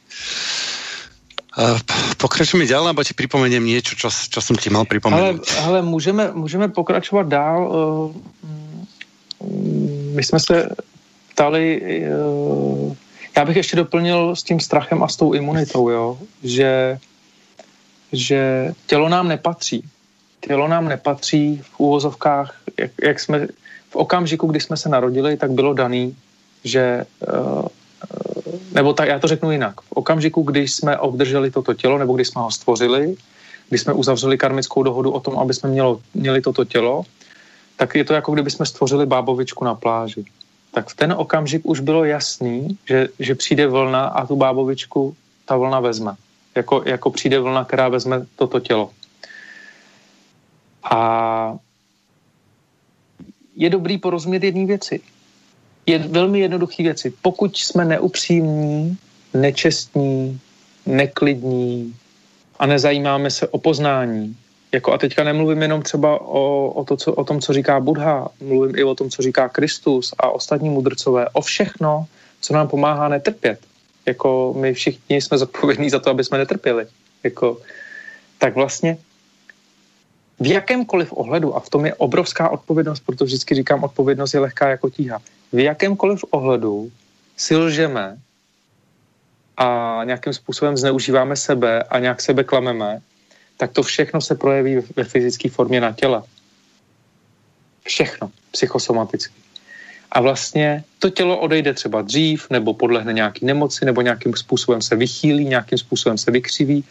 Uh, 1.59 1.78
pokračujeme 2.16 2.66
dál, 2.66 2.87
nebo 2.87 3.05
ti 3.05 3.15
připomeniem 3.15 3.66
něco, 3.66 3.95
čo, 3.95 4.09
čo 4.31 4.41
jsem 4.41 4.57
ti 4.57 4.70
mal 4.70 4.85
připomenout. 4.85 5.51
Ale, 5.51 5.66
ale 5.66 5.82
můžeme, 5.82 6.31
můžeme 6.32 6.69
pokračovat 6.69 7.27
dál. 7.28 7.59
Uh, 7.69 8.15
my 10.15 10.23
jsme 10.24 10.41
se 10.41 10.69
ptali 11.35 11.82
já 13.37 13.45
bych 13.45 13.57
ještě 13.57 13.77
doplnil 13.77 14.37
s 14.37 14.43
tím 14.43 14.61
strachem 14.61 15.03
a 15.03 15.09
s 15.09 15.16
tou 15.16 15.32
imunitou, 15.32 15.89
jo, 15.91 16.19
že, 16.43 16.99
že 18.12 18.73
tělo 18.87 19.09
nám 19.09 19.28
nepatří. 19.28 19.85
Tělo 20.41 20.69
nám 20.69 20.89
nepatří 20.89 21.62
v 21.62 21.81
úvozovkách, 21.81 22.55
jak, 22.78 22.91
jak 23.03 23.20
jsme 23.20 23.47
v 23.91 23.97
okamžiku, 23.97 24.47
kdy 24.47 24.61
jsme 24.61 24.77
se 24.77 24.89
narodili, 24.89 25.37
tak 25.37 25.51
bylo 25.51 25.74
daný, 25.74 26.16
že 26.65 27.05
uh, 27.32 27.66
nebo 28.73 28.93
tak 28.93 29.09
já 29.09 29.19
to 29.19 29.28
řeknu 29.28 29.53
jinak. 29.53 29.81
V 29.81 29.93
okamžiku, 29.93 30.43
když 30.43 30.73
jsme 30.73 30.99
obdrželi 30.99 31.51
toto 31.51 31.74
tělo, 31.74 31.99
nebo 31.99 32.12
když 32.12 32.28
jsme 32.28 32.43
ho 32.43 32.51
stvořili, 32.51 33.15
když 33.69 33.81
jsme 33.81 33.93
uzavřeli 33.93 34.39
karmickou 34.39 34.82
dohodu 34.82 35.11
o 35.11 35.20
tom, 35.20 35.39
aby 35.39 35.55
jsme 35.55 35.70
mělo, 35.70 36.01
měli 36.15 36.41
toto 36.41 36.65
tělo, 36.65 37.03
tak 37.77 37.95
je 37.95 38.05
to 38.05 38.15
jako 38.15 38.32
kdyby 38.32 38.51
jsme 38.51 38.66
stvořili 38.66 39.07
bábovičku 39.07 39.65
na 39.65 39.74
pláži 39.74 40.24
tak 40.70 40.89
v 40.89 40.97
ten 40.97 41.12
okamžik 41.12 41.66
už 41.66 41.81
bylo 41.81 42.05
jasný, 42.05 42.78
že, 42.89 43.09
že 43.19 43.35
přijde 43.35 43.66
vlna 43.66 44.05
a 44.05 44.27
tu 44.27 44.37
bábovičku 44.37 45.16
ta 45.45 45.57
vlna 45.57 45.81
vezme. 45.81 46.15
Jako, 46.55 46.83
jako 46.87 47.11
přijde 47.11 47.41
vlna, 47.41 47.65
která 47.65 47.89
vezme 47.89 48.27
toto 48.37 48.61
tělo. 48.61 48.91
A 50.83 51.57
je 53.57 53.71
dobrý 53.71 53.99
porozumět 53.99 54.43
jedné 54.43 54.67
věci. 54.67 55.01
Je 55.87 55.99
velmi 55.99 56.41
jednoduché 56.41 56.83
věci. 56.83 57.13
Pokud 57.23 57.57
jsme 57.57 57.85
neupřímní, 57.85 58.99
nečestní, 59.35 60.41
neklidní 60.87 61.95
a 62.59 62.67
nezajímáme 62.67 63.31
se 63.31 63.49
o 63.49 63.59
poznání, 63.59 64.37
jako 64.73 64.93
a 64.93 64.99
teďka 64.99 65.25
nemluvím 65.25 65.63
jenom 65.63 65.83
třeba 65.83 66.21
o, 66.21 66.69
o, 66.71 66.85
to, 66.85 66.97
co, 66.97 67.15
o 67.15 67.25
tom, 67.25 67.41
co 67.41 67.53
říká 67.53 67.81
Buddha, 67.81 68.29
mluvím 68.41 68.77
i 68.77 68.85
o 68.85 68.95
tom, 68.95 69.11
co 69.11 69.23
říká 69.23 69.49
Kristus 69.49 70.15
a 70.19 70.31
ostatní 70.31 70.71
mudrcové, 70.71 71.29
o 71.29 71.41
všechno, 71.41 72.07
co 72.41 72.55
nám 72.55 72.69
pomáhá 72.69 73.09
netrpět. 73.09 73.70
Jako 74.11 74.55
my 74.59 74.74
všichni 74.74 75.23
jsme 75.23 75.39
zodpovědní 75.39 75.91
za 75.91 75.99
to, 75.99 76.11
aby 76.11 76.24
jsme 76.24 76.39
netrpěli. 76.39 76.87
Jako, 77.23 77.62
tak 78.39 78.55
vlastně 78.55 78.99
v 80.41 80.47
jakémkoliv 80.47 81.12
ohledu, 81.12 81.55
a 81.55 81.61
v 81.61 81.69
tom 81.69 81.87
je 81.87 81.95
obrovská 81.95 82.49
odpovědnost, 82.49 83.07
protože 83.07 83.24
vždycky 83.24 83.55
říkám, 83.55 83.85
odpovědnost 83.85 84.35
je 84.35 84.41
lehká 84.41 84.69
jako 84.69 84.91
tíha, 84.91 85.23
v 85.53 85.59
jakémkoliv 85.59 86.24
ohledu 86.31 86.91
si 87.37 87.57
lžeme 87.57 88.19
a 89.57 90.01
nějakým 90.05 90.32
způsobem 90.32 90.77
zneužíváme 90.77 91.37
sebe 91.37 91.82
a 91.82 91.99
nějak 91.99 92.20
sebe 92.20 92.45
klameme, 92.45 93.03
tak 93.57 93.73
to 93.73 93.82
všechno 93.82 94.20
se 94.20 94.35
projeví 94.35 94.82
ve 94.97 95.05
fyzické 95.05 95.51
formě 95.51 95.81
na 95.81 95.93
těle. 95.93 96.23
Všechno, 97.85 98.31
psychosomaticky. 98.51 99.35
A 100.12 100.20
vlastně 100.20 100.85
to 100.99 101.11
tělo 101.11 101.39
odejde 101.39 101.74
třeba 101.74 102.03
dřív, 102.03 102.51
nebo 102.51 102.74
podlehne 102.74 103.12
nějaký 103.12 103.47
nemoci, 103.47 103.85
nebo 103.85 104.03
nějakým 104.03 104.35
způsobem 104.35 104.82
se 104.82 104.97
vychýlí, 104.97 105.45
nějakým 105.45 105.78
způsobem 105.78 106.19
se 106.19 106.31
vykřiví. 106.31 106.85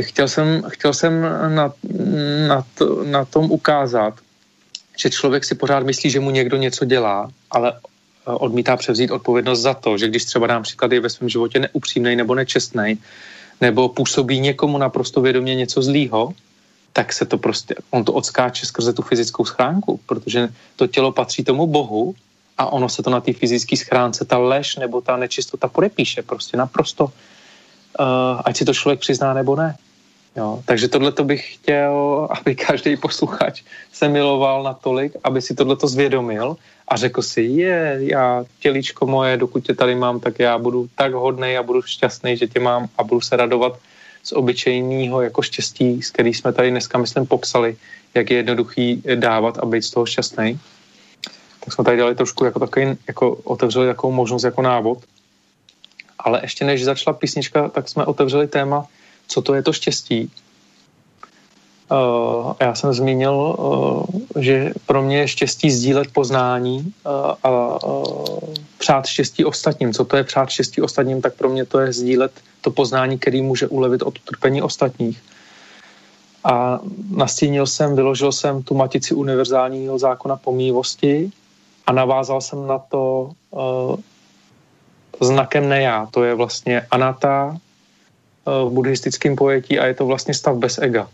Chtěl 0.00 0.28
jsem, 0.28 0.62
chtěl 0.68 0.94
jsem 0.94 1.22
na, 1.54 1.72
na, 2.48 2.64
to, 2.74 3.04
na 3.04 3.24
tom 3.24 3.50
ukázat, 3.50 4.14
že 4.96 5.10
člověk 5.10 5.44
si 5.44 5.54
pořád 5.54 5.84
myslí, 5.84 6.10
že 6.10 6.20
mu 6.20 6.30
někdo 6.30 6.56
něco 6.56 6.84
dělá, 6.84 7.28
ale 7.50 7.72
eh, 7.72 7.80
odmítá 8.24 8.76
převzít 8.76 9.10
odpovědnost 9.10 9.60
za 9.60 9.74
to, 9.74 9.98
že 9.98 10.08
když 10.08 10.24
třeba 10.24 10.46
dám 10.46 10.62
příklad 10.62 10.92
je 10.92 11.00
ve 11.00 11.10
svém 11.10 11.28
životě 11.28 11.58
neupřímnej 11.58 12.16
nebo 12.16 12.34
nečestnej, 12.34 12.96
nebo 13.60 13.88
působí 13.88 14.40
někomu 14.40 14.78
naprosto 14.78 15.20
vědomě 15.20 15.54
něco 15.54 15.82
zlýho, 15.82 16.34
tak 16.96 17.12
se 17.12 17.26
to 17.28 17.38
prostě, 17.38 17.74
on 17.90 18.04
to 18.04 18.12
odskáče 18.12 18.66
skrze 18.66 18.92
tu 18.92 19.02
fyzickou 19.02 19.44
schránku, 19.44 20.00
protože 20.06 20.48
to 20.76 20.86
tělo 20.86 21.12
patří 21.12 21.44
tomu 21.44 21.66
Bohu 21.66 22.14
a 22.56 22.72
ono 22.72 22.88
se 22.88 23.02
to 23.02 23.10
na 23.10 23.20
té 23.20 23.36
fyzické 23.36 23.76
schránce, 23.76 24.24
ta 24.24 24.38
lež 24.38 24.76
nebo 24.76 25.04
ta 25.04 25.16
nečistota 25.16 25.68
podepíše 25.68 26.22
prostě 26.22 26.56
naprosto, 26.56 27.04
uh, 27.04 28.40
ať 28.44 28.56
si 28.56 28.64
to 28.64 28.74
člověk 28.74 29.00
přizná 29.00 29.34
nebo 29.34 29.56
ne. 29.56 29.76
Jo, 30.36 30.64
takže 30.64 30.88
tohle 30.88 31.12
to 31.12 31.24
bych 31.24 31.54
chtěl, 31.54 32.28
aby 32.32 32.56
každý 32.56 32.96
posluchač 32.96 33.62
se 33.92 34.08
miloval 34.08 34.62
natolik, 34.62 35.12
aby 35.24 35.42
si 35.42 35.54
tohle 35.54 35.76
to 35.76 35.88
zvědomil 35.88 36.56
a 36.88 36.96
řekl 36.96 37.22
si, 37.22 37.42
je, 37.60 37.98
já 38.08 38.44
tělíčko 38.60 39.06
moje, 39.06 39.36
dokud 39.36 39.64
tě 39.64 39.74
tady 39.74 39.94
mám, 39.94 40.20
tak 40.20 40.38
já 40.38 40.58
budu 40.58 40.88
tak 40.96 41.12
hodnej 41.12 41.58
a 41.58 41.62
budu 41.62 41.82
šťastný, 41.82 42.36
že 42.36 42.46
tě 42.48 42.60
mám 42.60 42.88
a 42.98 43.04
budu 43.04 43.20
se 43.20 43.36
radovat 43.36 43.76
z 44.26 44.32
obyčejného 44.32 45.22
jako 45.22 45.42
štěstí, 45.42 46.02
s 46.02 46.10
který 46.10 46.34
jsme 46.34 46.52
tady 46.52 46.70
dneska, 46.70 46.98
myslím, 46.98 47.26
popsali, 47.26 47.76
jak 48.14 48.30
je 48.30 48.36
jednoduchý 48.36 49.02
dávat 49.14 49.58
a 49.58 49.66
být 49.66 49.82
z 49.82 49.90
toho 49.90 50.06
šťastný. 50.06 50.58
Tak 51.64 51.72
jsme 51.72 51.84
tady 51.84 51.96
dali 51.96 52.14
trošku 52.14 52.44
jako 52.44 52.58
takový, 52.58 52.86
jako 53.06 53.34
otevřeli 53.34 53.86
takovou 53.86 54.12
možnost 54.12 54.44
jako 54.44 54.62
návod. 54.62 54.98
Ale 56.18 56.40
ještě 56.42 56.64
než 56.64 56.84
začala 56.84 57.16
písnička, 57.16 57.68
tak 57.68 57.88
jsme 57.88 58.04
otevřeli 58.04 58.46
téma, 58.46 58.86
co 59.28 59.42
to 59.42 59.54
je 59.54 59.62
to 59.62 59.72
štěstí. 59.72 60.30
Uh, 61.90 62.54
já 62.60 62.74
jsem 62.74 62.92
zmínil, 62.92 63.34
uh, 63.34 64.42
že 64.42 64.72
pro 64.86 65.02
mě 65.02 65.18
je 65.18 65.28
štěstí 65.28 65.70
sdílet 65.70 66.10
poznání 66.12 66.92
uh, 67.06 67.12
a 67.42 67.78
přát 68.78 69.06
štěstí 69.06 69.44
ostatním. 69.44 69.92
Co 69.92 70.04
to 70.04 70.16
je 70.16 70.24
přát 70.24 70.50
štěstí 70.50 70.82
ostatním, 70.82 71.22
tak 71.22 71.34
pro 71.34 71.48
mě 71.48 71.64
to 71.64 71.78
je 71.78 71.92
sdílet 71.92 72.32
to 72.60 72.70
poznání, 72.70 73.18
který 73.18 73.42
může 73.42 73.68
ulevit 73.68 74.02
od 74.02 74.18
utrpení 74.18 74.62
ostatních. 74.62 75.22
A 76.44 76.80
nastínil 77.10 77.66
jsem, 77.66 77.96
vyložil 77.96 78.32
jsem 78.32 78.62
tu 78.62 78.74
matici 78.74 79.14
univerzálního 79.14 79.98
zákona 79.98 80.36
pomývosti 80.36 81.30
a 81.86 81.92
navázal 81.92 82.40
jsem 82.40 82.66
na 82.66 82.78
to 82.78 83.30
znakem 85.20 85.68
nejá. 85.68 86.06
To 86.10 86.24
je 86.24 86.34
vlastně 86.34 86.86
anata 86.90 87.56
v 88.46 88.70
buddhistickém 88.70 89.36
pojetí 89.36 89.78
a 89.78 89.86
je 89.86 89.94
to 89.94 90.06
vlastně 90.06 90.34
stav 90.34 90.56
bez 90.56 90.78
ega. 90.78 91.08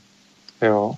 Jo. 0.62 0.94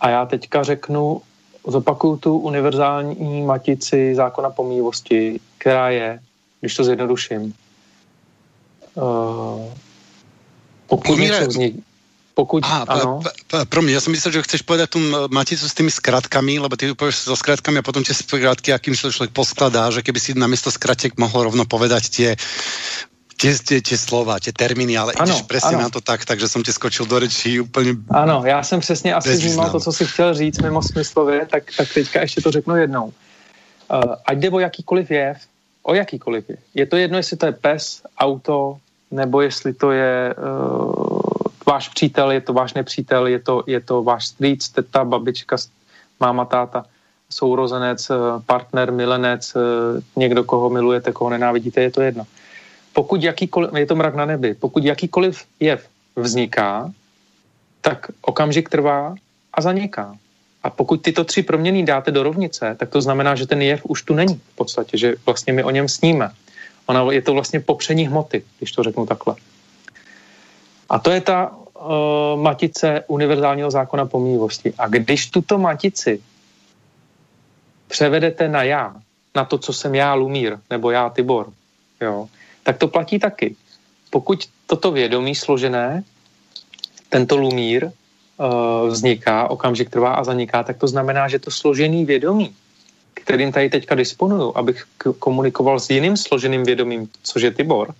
A 0.00 0.10
já 0.10 0.26
teďka 0.26 0.62
řeknu, 0.62 1.22
zopakuju 1.66 2.16
tu 2.16 2.38
univerzální 2.38 3.42
matici 3.42 4.14
zákona 4.14 4.50
pomývosti, 4.50 5.40
která 5.58 5.90
je, 5.90 6.20
když 6.60 6.74
to 6.74 6.84
zjednoduším, 6.84 7.54
uh, 8.94 9.72
pokud 10.86 11.18
něco 11.18 11.46
vznikne, 11.46 11.82
pokud, 12.34 12.64
Aha, 12.64 12.84
ano. 12.88 13.20
pro 13.68 13.82
mě, 13.82 13.94
já 13.94 14.00
jsem 14.00 14.12
myslel, 14.12 14.32
že 14.32 14.42
chceš 14.42 14.62
povedat 14.62 14.90
tu 14.90 14.98
maticu 15.30 15.68
s 15.68 15.74
tými 15.74 15.90
skratkami, 15.90 16.58
lebo 16.58 16.76
ty 16.76 16.94
povieš 16.94 17.28
so 17.28 17.36
skratkami 17.36 17.78
a 17.78 17.82
potom 17.84 18.00
tie 18.00 18.16
skratky, 18.16 18.72
akým 18.72 18.96
sa 18.96 19.12
človek 19.12 19.36
poskladá, 19.36 19.92
že 19.92 20.00
keby 20.00 20.16
si 20.16 20.32
namiesto 20.32 20.72
skratek 20.72 21.20
mohl 21.20 21.52
rovno 21.52 21.68
povedať 21.68 22.02
tie 22.08 22.28
tie, 23.40 23.56
tie, 23.56 23.80
tie 23.80 23.96
slova, 23.96 24.36
tie 24.36 24.52
termíny, 24.52 25.00
ale 25.00 25.16
ano, 25.16 25.24
ideš 25.24 25.48
presne 25.48 25.80
ano. 25.80 25.88
na 25.88 25.90
to 25.90 26.04
tak, 26.04 26.28
takže 26.28 26.44
jsem 26.48 26.60
ti 26.60 26.72
skočil 26.72 27.08
do 27.08 27.20
řeči 27.20 27.60
úplně 27.60 27.96
Ano, 28.12 28.42
já 28.44 28.62
jsem 28.62 28.80
přesně 28.80 29.14
asi 29.14 29.36
vnímal 29.36 29.70
to, 29.70 29.80
co 29.80 29.92
si 29.92 30.04
chtěl 30.06 30.34
říct 30.34 30.58
mimo 30.60 30.82
smyslově, 30.82 31.46
tak, 31.46 31.64
tak 31.76 31.88
teďka 31.94 32.20
ještě 32.20 32.40
to 32.40 32.50
řeknu 32.50 32.76
jednou. 32.76 33.04
Uh, 33.04 34.14
ať 34.26 34.38
jde 34.38 34.50
o 34.50 34.58
jakýkoliv 34.58 35.10
jev, 35.10 35.36
o 35.82 35.94
jakýkoliv 35.94 36.44
jev. 36.48 36.58
Je 36.74 36.86
to 36.86 36.96
jedno, 36.96 37.16
jestli 37.16 37.36
to 37.36 37.46
je 37.46 37.52
pes, 37.52 38.02
auto, 38.18 38.76
nebo 39.10 39.40
jestli 39.40 39.72
to 39.74 39.90
je 39.90 40.34
uh, 40.34 41.22
váš 41.66 41.88
přítel, 41.88 42.30
je 42.30 42.40
to 42.40 42.52
váš 42.52 42.74
nepřítel, 42.74 43.26
je 43.26 43.38
to, 43.38 43.64
je 43.66 43.80
to 43.80 44.02
váš 44.02 44.26
strýc, 44.26 44.68
teta, 44.68 45.04
babička, 45.04 45.56
máma, 46.20 46.44
táta, 46.44 46.84
sourozenec, 47.30 48.10
eh, 48.10 48.14
partner, 48.46 48.92
milenec, 48.92 49.54
někdo, 50.16 50.44
koho 50.44 50.70
milujete, 50.70 51.12
koho 51.12 51.30
nenávidíte, 51.30 51.80
je 51.80 51.90
to 51.90 52.00
jedno 52.02 52.26
pokud 52.92 53.22
jakýkoliv, 53.22 53.70
je 53.74 53.86
to 53.86 53.94
mrak 53.94 54.14
na 54.14 54.24
nebi, 54.24 54.54
pokud 54.54 54.84
jakýkoliv 54.84 55.44
jev 55.60 55.88
vzniká, 56.16 56.92
tak 57.80 58.06
okamžik 58.22 58.68
trvá 58.68 59.14
a 59.54 59.60
zaniká. 59.60 60.16
A 60.62 60.70
pokud 60.70 61.02
tyto 61.02 61.24
tři 61.24 61.42
proměny 61.42 61.82
dáte 61.82 62.10
do 62.10 62.22
rovnice, 62.22 62.76
tak 62.78 62.88
to 62.88 63.02
znamená, 63.02 63.34
že 63.34 63.46
ten 63.46 63.62
jev 63.62 63.80
už 63.84 64.02
tu 64.02 64.14
není 64.14 64.40
v 64.52 64.56
podstatě, 64.56 64.98
že 64.98 65.14
vlastně 65.26 65.52
my 65.52 65.64
o 65.64 65.70
něm 65.70 65.88
sníme. 65.88 66.30
Ona, 66.86 67.12
je 67.12 67.22
to 67.22 67.32
vlastně 67.32 67.60
popření 67.60 68.08
hmoty, 68.08 68.42
když 68.58 68.72
to 68.72 68.82
řeknu 68.82 69.06
takhle. 69.06 69.34
A 70.88 70.98
to 70.98 71.10
je 71.10 71.20
ta 71.20 71.50
uh, 71.50 72.40
matice 72.40 73.04
univerzálního 73.06 73.70
zákona 73.70 74.06
pomývosti. 74.06 74.74
A 74.78 74.88
když 74.88 75.30
tuto 75.30 75.58
matici 75.58 76.22
převedete 77.88 78.48
na 78.48 78.62
já, 78.62 78.96
na 79.34 79.44
to, 79.44 79.58
co 79.58 79.72
jsem 79.72 79.94
já, 79.94 80.14
Lumír, 80.14 80.58
nebo 80.70 80.90
já, 80.90 81.10
Tibor, 81.10 81.52
jo, 82.00 82.28
tak 82.62 82.78
to 82.78 82.88
platí 82.88 83.18
taky. 83.18 83.56
Pokud 84.10 84.44
toto 84.66 84.92
vědomí 84.92 85.34
složené, 85.34 86.02
tento 87.08 87.36
lumír 87.36 87.84
uh, 87.84 88.88
vzniká, 88.88 89.50
okamžik 89.50 89.90
trvá 89.90 90.14
a 90.14 90.24
zaniká, 90.24 90.62
tak 90.62 90.78
to 90.78 90.88
znamená, 90.88 91.28
že 91.28 91.38
to 91.38 91.50
složený 91.50 92.04
vědomí, 92.04 92.54
kterým 93.14 93.52
tady 93.52 93.70
teďka 93.70 93.94
disponuju, 93.94 94.52
abych 94.56 94.86
komunikoval 95.18 95.80
s 95.80 95.90
jiným 95.90 96.16
složeným 96.16 96.64
vědomím, 96.64 97.08
což 97.22 97.42
je 97.42 97.50
Tibor, 97.50 97.88
uh, 97.88 97.94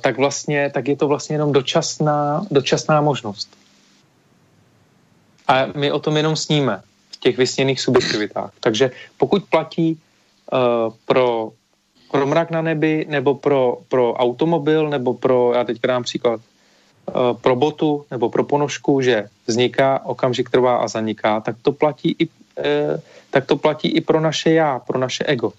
tak 0.00 0.16
vlastně, 0.16 0.70
tak 0.74 0.88
je 0.88 0.96
to 0.96 1.08
vlastně 1.08 1.34
jenom 1.34 1.52
dočasná, 1.52 2.46
dočasná 2.50 3.00
možnost. 3.00 3.48
A 5.48 5.66
my 5.76 5.92
o 5.92 5.98
tom 6.00 6.16
jenom 6.16 6.36
sníme 6.36 6.82
v 7.10 7.16
těch 7.16 7.36
vysněných 7.36 7.80
subjektivitách. 7.80 8.52
Takže 8.60 8.90
pokud 9.16 9.44
platí 9.44 9.96
uh, 9.96 10.92
pro 11.04 11.52
pro 12.10 12.26
mrak 12.26 12.50
na 12.50 12.62
nebi, 12.62 13.06
nebo 13.08 13.34
pro, 13.34 13.78
pro 13.88 14.14
automobil, 14.14 14.90
nebo 14.90 15.14
pro, 15.14 15.52
já 15.54 15.64
teď 15.64 15.80
dám 15.80 16.02
příklad, 16.02 16.40
eh, 17.08 17.12
pro 17.40 17.56
botu 17.56 18.04
nebo 18.10 18.30
pro 18.30 18.44
ponožku, 18.44 19.00
že 19.00 19.28
vzniká, 19.46 20.00
okamžik 20.04 20.50
trvá 20.50 20.76
a 20.76 20.88
zaniká, 20.88 21.40
tak 21.40 21.56
to 21.62 21.72
platí 21.72 22.16
i, 22.18 22.28
eh, 22.58 23.00
tak 23.30 23.46
to 23.46 23.56
platí 23.56 23.88
i 23.88 24.00
pro 24.00 24.20
naše 24.20 24.52
já, 24.52 24.78
pro 24.78 24.98
naše 24.98 25.24
ego. 25.24 25.52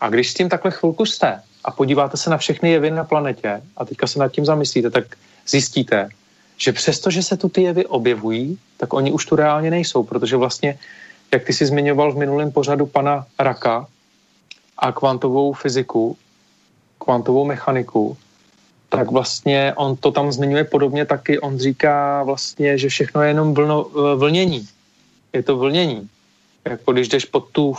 A 0.00 0.08
když 0.08 0.30
s 0.30 0.34
tím 0.34 0.48
takhle 0.48 0.70
chvilku 0.70 1.06
jste 1.06 1.42
a 1.64 1.70
podíváte 1.70 2.16
se 2.16 2.30
na 2.30 2.36
všechny 2.36 2.70
jevy 2.70 2.90
na 2.90 3.04
planetě 3.04 3.60
a 3.76 3.84
teďka 3.84 4.06
se 4.06 4.18
nad 4.18 4.32
tím 4.32 4.44
zamyslíte, 4.44 4.90
tak 4.90 5.04
zjistíte, 5.48 6.08
že 6.56 6.72
přesto, 6.72 7.10
že 7.10 7.22
se 7.22 7.36
tu 7.36 7.48
ty 7.48 7.62
jevy 7.62 7.86
objevují, 7.86 8.58
tak 8.76 8.92
oni 8.92 9.12
už 9.12 9.26
tu 9.26 9.36
reálně 9.36 9.70
nejsou, 9.70 10.04
protože 10.04 10.36
vlastně, 10.36 10.78
jak 11.32 11.44
ty 11.44 11.52
si 11.52 11.66
zmiňoval 11.66 12.12
v 12.12 12.16
minulém 12.16 12.52
pořadu 12.52 12.86
pana 12.86 13.26
Raka, 13.38 13.86
a 14.80 14.92
kvantovou 14.92 15.52
fyziku, 15.52 16.16
kvantovou 16.98 17.44
mechaniku, 17.44 18.16
tak 18.88 19.10
vlastně 19.10 19.72
on 19.76 19.96
to 19.96 20.10
tam 20.10 20.32
zmiňuje 20.32 20.64
podobně 20.64 21.06
taky. 21.06 21.38
On 21.38 21.58
říká 21.58 22.22
vlastně, 22.22 22.78
že 22.78 22.88
všechno 22.88 23.22
je 23.22 23.28
jenom 23.28 23.54
vlno, 23.54 23.84
vlnění. 24.16 24.68
Je 25.32 25.42
to 25.42 25.56
vlnění. 25.56 26.08
Jako 26.64 26.92
když 26.92 27.08
jdeš 27.08 27.24
pod 27.24 27.48
tu 27.52 27.74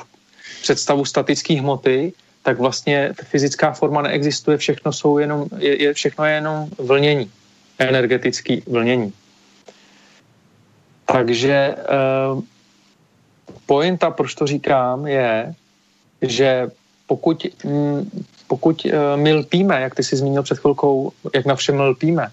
představu 0.61 1.05
statické 1.05 1.59
hmoty, 1.59 2.13
tak 2.43 2.59
vlastně 2.59 3.13
fyzická 3.23 3.71
forma 3.71 4.01
neexistuje, 4.01 4.57
všechno, 4.57 4.93
jsou 4.93 5.17
jenom, 5.17 5.45
je, 5.57 5.83
je, 5.83 5.93
všechno 5.93 6.25
je 6.25 6.33
jenom 6.33 6.69
vlnění, 6.77 7.31
energetický 7.79 8.63
vlnění. 8.67 9.13
Takže 11.05 11.75
eh, 11.77 12.41
pointa, 13.65 14.11
proč 14.11 14.35
to 14.35 14.47
říkám, 14.47 15.07
je, 15.07 15.53
že 16.21 16.71
pokud, 17.11 17.45
mm, 17.63 18.07
pokud 18.47 18.85
eh, 18.85 19.17
my 19.17 19.33
lpíme, 19.33 19.81
jak 19.81 19.95
ty 19.95 20.03
jsi 20.03 20.15
zmínil 20.15 20.43
před 20.43 20.59
chvilkou, 20.63 21.11
jak 21.35 21.45
na 21.45 21.55
všem 21.55 21.75
lpíme, 21.79 22.31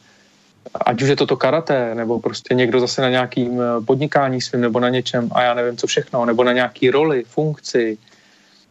ať 0.87 1.03
už 1.03 1.09
je 1.09 1.17
to 1.17 1.27
to 1.27 1.37
karate, 1.37 1.95
nebo 1.95 2.23
prostě 2.23 2.55
někdo 2.55 2.81
zase 2.81 3.03
na 3.03 3.11
nějakým 3.11 3.59
eh, 3.59 3.83
podnikání 3.83 4.39
svým, 4.39 4.71
nebo 4.71 4.79
na 4.79 4.89
něčem, 4.89 5.35
a 5.35 5.43
já 5.43 5.55
nevím 5.55 5.77
co 5.77 5.87
všechno, 5.87 6.23
nebo 6.25 6.45
na 6.47 6.53
nějaký 6.53 6.95
roli, 6.95 7.27
funkci 7.27 7.99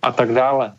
a 0.01 0.11
tak 0.15 0.31
dále, 0.31 0.71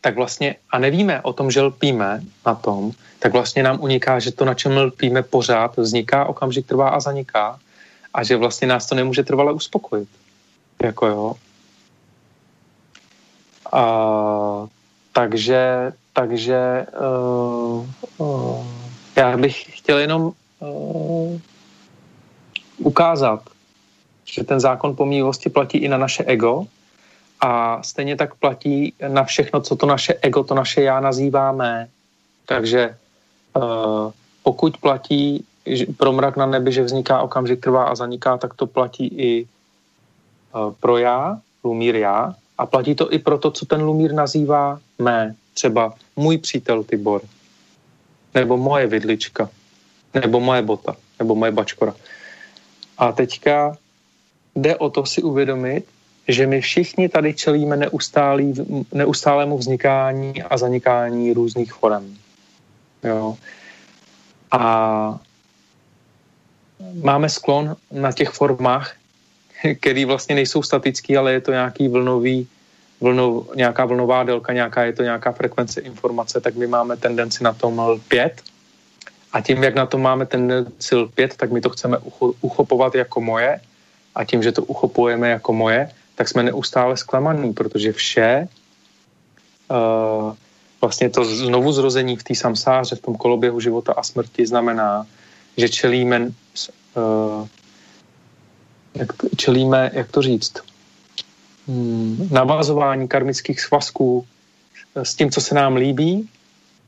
tak 0.00 0.16
vlastně, 0.16 0.56
a 0.72 0.78
nevíme 0.80 1.20
o 1.20 1.32
tom, 1.36 1.52
že 1.52 1.60
lpíme 1.60 2.24
na 2.46 2.54
tom, 2.54 2.96
tak 3.20 3.36
vlastně 3.36 3.62
nám 3.62 3.84
uniká, 3.84 4.16
že 4.16 4.32
to, 4.32 4.48
na 4.48 4.56
čem 4.56 4.72
lpíme 4.72 5.22
pořád, 5.22 5.76
vzniká, 5.76 6.24
okamžik 6.24 6.66
trvá 6.66 6.88
a 6.96 7.04
zaniká 7.04 7.60
a 8.14 8.24
že 8.24 8.40
vlastně 8.40 8.64
nás 8.64 8.88
to 8.88 8.96
nemůže 8.96 9.28
trvale 9.28 9.52
uspokojit. 9.52 10.08
Jako 10.80 11.06
jo, 11.06 11.34
a, 13.72 14.66
takže 15.12 15.92
takže 16.12 16.86
uh, 17.00 17.86
uh, 18.18 18.66
já 19.16 19.36
bych 19.36 19.78
chtěl 19.78 19.98
jenom 19.98 20.32
uh, 20.60 21.40
ukázat, 22.78 23.40
že 24.24 24.44
ten 24.44 24.60
zákon 24.60 24.96
pomíjivosti 24.96 25.50
platí 25.50 25.78
i 25.78 25.88
na 25.88 25.96
naše 25.96 26.24
ego 26.24 26.66
a 27.40 27.82
stejně 27.82 28.16
tak 28.16 28.34
platí 28.34 28.92
na 29.08 29.24
všechno, 29.24 29.60
co 29.60 29.76
to 29.76 29.86
naše 29.86 30.14
ego, 30.22 30.44
to 30.44 30.54
naše 30.54 30.82
já 30.82 31.00
nazýváme. 31.00 31.88
Takže 32.46 32.96
uh, 33.56 34.12
pokud 34.42 34.76
platí 34.76 35.44
pro 35.96 36.12
mrak 36.12 36.36
na 36.36 36.46
nebi, 36.46 36.72
že 36.72 36.82
vzniká 36.82 37.22
okamžik, 37.22 37.60
trvá 37.60 37.84
a 37.84 37.94
zaniká, 37.94 38.36
tak 38.36 38.54
to 38.54 38.66
platí 38.66 39.06
i 39.06 39.46
uh, 40.54 40.72
pro 40.80 40.98
já, 40.98 41.40
lumír 41.64 41.96
já, 41.96 42.34
a 42.58 42.66
platí 42.66 42.94
to 42.94 43.12
i 43.12 43.18
pro 43.18 43.38
to, 43.38 43.50
co 43.50 43.66
ten 43.66 43.82
Lumír 43.82 44.12
nazývá 44.12 44.80
mé, 44.98 45.34
třeba 45.54 45.94
můj 46.16 46.38
přítel 46.38 46.84
Tibor, 46.84 47.22
nebo 48.34 48.56
moje 48.56 48.86
vidlička, 48.86 49.48
nebo 50.14 50.40
moje 50.40 50.62
bota, 50.62 50.96
nebo 51.18 51.34
moje 51.34 51.52
bačkora. 51.52 51.94
A 52.98 53.12
teďka 53.12 53.76
jde 54.54 54.76
o 54.76 54.90
to 54.90 55.06
si 55.06 55.22
uvědomit, 55.22 55.84
že 56.28 56.46
my 56.46 56.60
všichni 56.60 57.08
tady 57.08 57.34
čelíme 57.34 57.76
neustálý, 57.76 58.54
neustálému 58.92 59.58
vznikání 59.58 60.42
a 60.42 60.56
zanikání 60.56 61.32
různých 61.32 61.72
forem. 61.72 62.16
Jo. 63.04 63.36
A 64.50 65.18
máme 67.02 67.28
sklon 67.28 67.76
na 67.92 68.12
těch 68.12 68.30
formách 68.30 68.94
který 69.80 70.04
vlastně 70.04 70.34
nejsou 70.34 70.62
statický, 70.62 71.16
ale 71.16 71.32
je 71.32 71.40
to 71.40 71.52
nějaký 71.52 71.88
vlnový, 71.88 72.48
vlnou, 73.00 73.46
nějaká 73.54 73.84
vlnová 73.84 74.22
délka, 74.22 74.52
nějaká, 74.52 74.84
je 74.84 74.92
to 74.92 75.02
nějaká 75.02 75.32
frekvence 75.32 75.80
informace, 75.80 76.40
tak 76.40 76.54
my 76.54 76.66
máme 76.66 76.96
tendenci 76.96 77.44
na 77.44 77.52
tom 77.52 77.78
lpět. 77.78 78.42
A 79.32 79.40
tím, 79.40 79.64
jak 79.64 79.74
na 79.74 79.86
to 79.86 79.98
máme 79.98 80.26
ten 80.26 80.66
cíl 80.78 81.08
5, 81.08 81.36
tak 81.36 81.50
my 81.50 81.60
to 81.60 81.70
chceme 81.70 81.98
uchopovat 82.40 82.94
jako 82.94 83.20
moje. 83.20 83.60
A 84.14 84.24
tím, 84.24 84.42
že 84.42 84.52
to 84.52 84.62
uchopujeme 84.62 85.30
jako 85.30 85.52
moje, 85.52 85.90
tak 86.14 86.28
jsme 86.28 86.42
neustále 86.42 86.96
zklamaný, 86.96 87.52
protože 87.52 87.92
vše, 87.92 88.48
uh, 89.70 90.34
vlastně 90.80 91.10
to 91.10 91.24
znovu 91.24 91.72
zrození 91.72 92.16
v 92.16 92.22
té 92.22 92.34
samsáře, 92.34 92.96
v 92.96 93.00
tom 93.00 93.16
koloběhu 93.16 93.60
života 93.60 93.92
a 93.92 94.02
smrti 94.02 94.46
znamená, 94.46 95.06
že 95.56 95.68
čelíme, 95.68 96.28
uh, 96.28 97.48
jak, 98.94 99.12
čelíme, 99.36 99.90
jak 99.94 100.10
to 100.10 100.22
říct, 100.22 100.54
hmm, 101.68 102.28
navazování 102.30 103.08
karmických 103.08 103.60
svazků 103.60 104.26
s 104.94 105.14
tím, 105.14 105.30
co 105.30 105.40
se 105.40 105.54
nám 105.54 105.76
líbí 105.76 106.28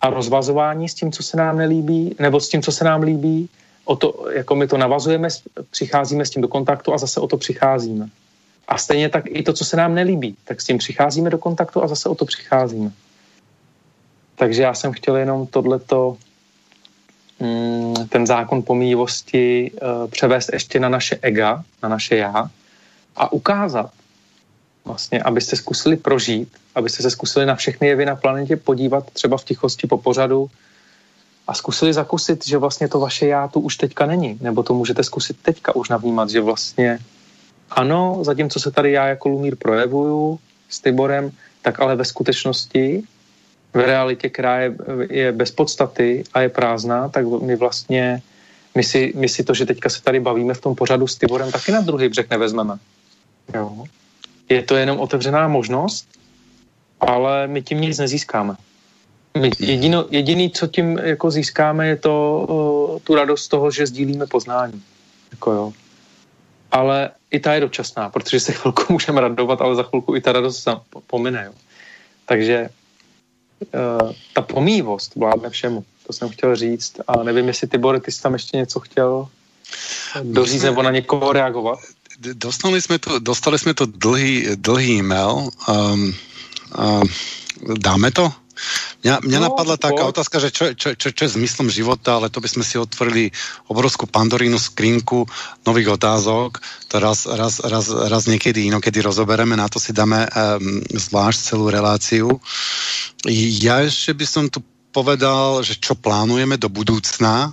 a 0.00 0.10
rozvazování 0.10 0.88
s 0.88 0.94
tím, 0.94 1.12
co 1.12 1.22
se 1.22 1.36
nám 1.36 1.56
nelíbí, 1.56 2.16
nebo 2.18 2.40
s 2.40 2.48
tím, 2.48 2.62
co 2.62 2.72
se 2.72 2.84
nám 2.84 3.02
líbí, 3.02 3.48
o 3.84 3.96
to, 3.96 4.26
jako 4.32 4.54
my 4.54 4.66
to 4.66 4.78
navazujeme, 4.78 5.28
přicházíme 5.70 6.26
s 6.26 6.30
tím 6.30 6.42
do 6.42 6.48
kontaktu 6.48 6.92
a 6.92 6.98
zase 6.98 7.20
o 7.20 7.26
to 7.26 7.36
přicházíme. 7.36 8.08
A 8.68 8.78
stejně 8.78 9.08
tak 9.08 9.24
i 9.26 9.42
to, 9.42 9.52
co 9.52 9.64
se 9.64 9.76
nám 9.76 9.94
nelíbí, 9.94 10.36
tak 10.44 10.60
s 10.60 10.64
tím 10.64 10.78
přicházíme 10.78 11.30
do 11.30 11.38
kontaktu 11.38 11.82
a 11.82 11.88
zase 11.88 12.08
o 12.08 12.14
to 12.14 12.24
přicházíme. 12.24 12.92
Takže 14.36 14.62
já 14.62 14.74
jsem 14.74 14.92
chtěl 14.92 15.16
jenom 15.16 15.46
tohleto, 15.46 16.16
ten 18.08 18.26
zákon 18.26 18.62
pomíjivosti 18.62 19.70
uh, 19.70 20.10
převést 20.10 20.52
ještě 20.52 20.80
na 20.80 20.88
naše 20.88 21.18
ega, 21.22 21.64
na 21.82 21.88
naše 21.88 22.16
já 22.16 22.50
a 23.16 23.32
ukázat, 23.32 23.90
vlastně, 24.84 25.22
abyste 25.22 25.56
zkusili 25.56 25.96
prožít, 25.96 26.48
abyste 26.74 27.02
se 27.02 27.10
zkusili 27.10 27.46
na 27.46 27.54
všechny 27.54 27.88
jevy 27.88 28.06
na 28.06 28.16
planetě 28.16 28.56
podívat 28.56 29.10
třeba 29.10 29.36
v 29.36 29.44
tichosti 29.44 29.86
po 29.86 29.98
pořadu 29.98 30.50
a 31.46 31.54
zkusili 31.54 31.92
zakusit, 31.92 32.46
že 32.46 32.58
vlastně 32.58 32.88
to 32.88 33.00
vaše 33.00 33.26
já 33.26 33.48
tu 33.48 33.60
už 33.60 33.76
teďka 33.76 34.06
není, 34.06 34.38
nebo 34.40 34.62
to 34.62 34.74
můžete 34.74 35.04
zkusit 35.04 35.36
teďka 35.42 35.76
už 35.76 35.88
navnímat, 35.88 36.30
že 36.30 36.40
vlastně 36.40 36.98
ano, 37.70 38.18
zatímco 38.22 38.60
se 38.60 38.70
tady 38.70 38.92
já 38.92 39.06
jako 39.06 39.28
Lumír 39.28 39.56
projevuju 39.56 40.38
s 40.68 40.80
Tiborem, 40.80 41.30
tak 41.62 41.80
ale 41.80 41.96
ve 41.96 42.04
skutečnosti, 42.04 43.02
v 43.74 43.80
realitě, 43.80 44.28
která 44.28 44.60
je, 44.60 44.74
je 45.10 45.32
bez 45.32 45.50
podstaty 45.50 46.24
a 46.34 46.40
je 46.40 46.48
prázdná, 46.48 47.08
tak 47.08 47.26
my 47.26 47.56
vlastně, 47.56 48.22
my 48.74 48.84
si, 48.84 49.12
my 49.16 49.28
si 49.28 49.44
to, 49.44 49.54
že 49.54 49.66
teďka 49.66 49.88
se 49.88 50.02
tady 50.02 50.20
bavíme 50.20 50.54
v 50.54 50.60
tom 50.60 50.74
pořadu 50.74 51.06
s 51.06 51.16
Tiborem, 51.16 51.52
taky 51.52 51.72
na 51.72 51.80
druhý 51.80 52.08
břeh 52.08 52.30
nevezmeme. 52.30 52.78
Jo. 53.54 53.84
Je 54.48 54.62
to 54.62 54.76
jenom 54.76 55.00
otevřená 55.00 55.48
možnost, 55.48 56.06
ale 57.00 57.46
my 57.46 57.62
tím 57.62 57.80
nic 57.80 57.98
nezískáme. 57.98 58.56
My 59.38 59.50
jedino, 59.58 60.06
jediný, 60.10 60.50
co 60.50 60.66
tím 60.66 60.98
jako 60.98 61.30
získáme, 61.30 61.86
je 61.86 61.96
to 61.96 63.00
tu 63.04 63.14
radost 63.14 63.48
toho, 63.48 63.70
že 63.70 63.86
sdílíme 63.86 64.26
poznání. 64.26 64.82
Jako 65.30 65.52
jo. 65.52 65.72
Ale 66.70 67.10
i 67.30 67.40
ta 67.40 67.54
je 67.54 67.60
dočasná, 67.60 68.10
protože 68.10 68.40
se 68.40 68.52
chvilku 68.52 68.82
můžeme 68.92 69.20
radovat, 69.20 69.60
ale 69.60 69.74
za 69.74 69.82
chvilku 69.82 70.16
i 70.16 70.20
ta 70.20 70.32
radost 70.32 70.68
pomine. 71.06 71.44
Jo. 71.46 71.52
Takže 72.26 72.68
ta 74.32 74.42
pomývost 74.42 75.14
vládne 75.14 75.50
všemu. 75.50 75.84
To 76.06 76.12
jsem 76.12 76.28
chtěl 76.28 76.56
říct. 76.56 77.00
A 77.06 77.22
nevím, 77.22 77.48
jestli 77.48 77.68
Tibor, 77.68 78.00
ty 78.00 78.12
jsi 78.12 78.22
tam 78.22 78.32
ještě 78.32 78.56
něco 78.56 78.80
chtěl 78.80 79.28
doříct 80.22 80.64
nebo 80.64 80.82
na 80.82 80.90
někoho 80.90 81.32
reagovat? 81.32 81.78
Dostali 82.18 82.82
jsme 82.82 82.98
to, 82.98 83.18
dostali 83.18 83.58
jsme 83.58 83.74
to 83.74 83.86
dlhý, 83.86 84.46
dlhý 84.54 84.98
e-mail. 84.98 85.48
Um, 85.68 86.14
um, 86.78 87.02
dáme 87.78 88.10
to? 88.10 88.32
Mňa, 89.04 89.20
mňa 89.26 89.38
no, 89.42 89.44
napadla 89.50 89.76
taká 89.76 90.06
po... 90.06 90.10
otázka, 90.14 90.36
že 90.40 90.48
čo, 90.54 90.64
čo, 90.72 90.94
čo, 90.96 91.12
čo 91.12 91.22
je 91.26 91.34
zmyslom 91.36 91.68
života, 91.68 92.16
ale 92.16 92.32
to 92.32 92.40
by 92.40 92.48
sme 92.48 92.64
si 92.64 92.80
otvorili 92.80 93.28
obrovskú 93.68 94.08
pandorínu 94.08 94.56
skrinku 94.56 95.26
nových 95.66 95.98
otázok. 96.00 96.62
To 96.90 96.94
raz, 97.02 97.28
raz, 97.28 97.60
raz, 97.60 97.86
raz 97.90 98.22
niekedy 98.24 98.70
inokedy 98.70 99.04
rozobereme, 99.04 99.58
na 99.58 99.68
to 99.68 99.82
si 99.82 99.92
dáme 99.92 100.24
um, 100.24 100.80
zvlášť 100.88 101.38
celú 101.52 101.68
reláciu. 101.68 102.40
Ja 103.60 103.84
ešte 103.84 104.16
by 104.16 104.26
som 104.26 104.44
tu 104.48 104.64
povedal, 104.94 105.66
že 105.66 105.76
čo 105.76 105.98
plánujeme 105.98 106.54
do 106.54 106.70
budúcna, 106.70 107.52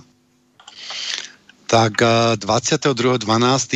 tak 1.66 2.04
22.12. 2.36 3.24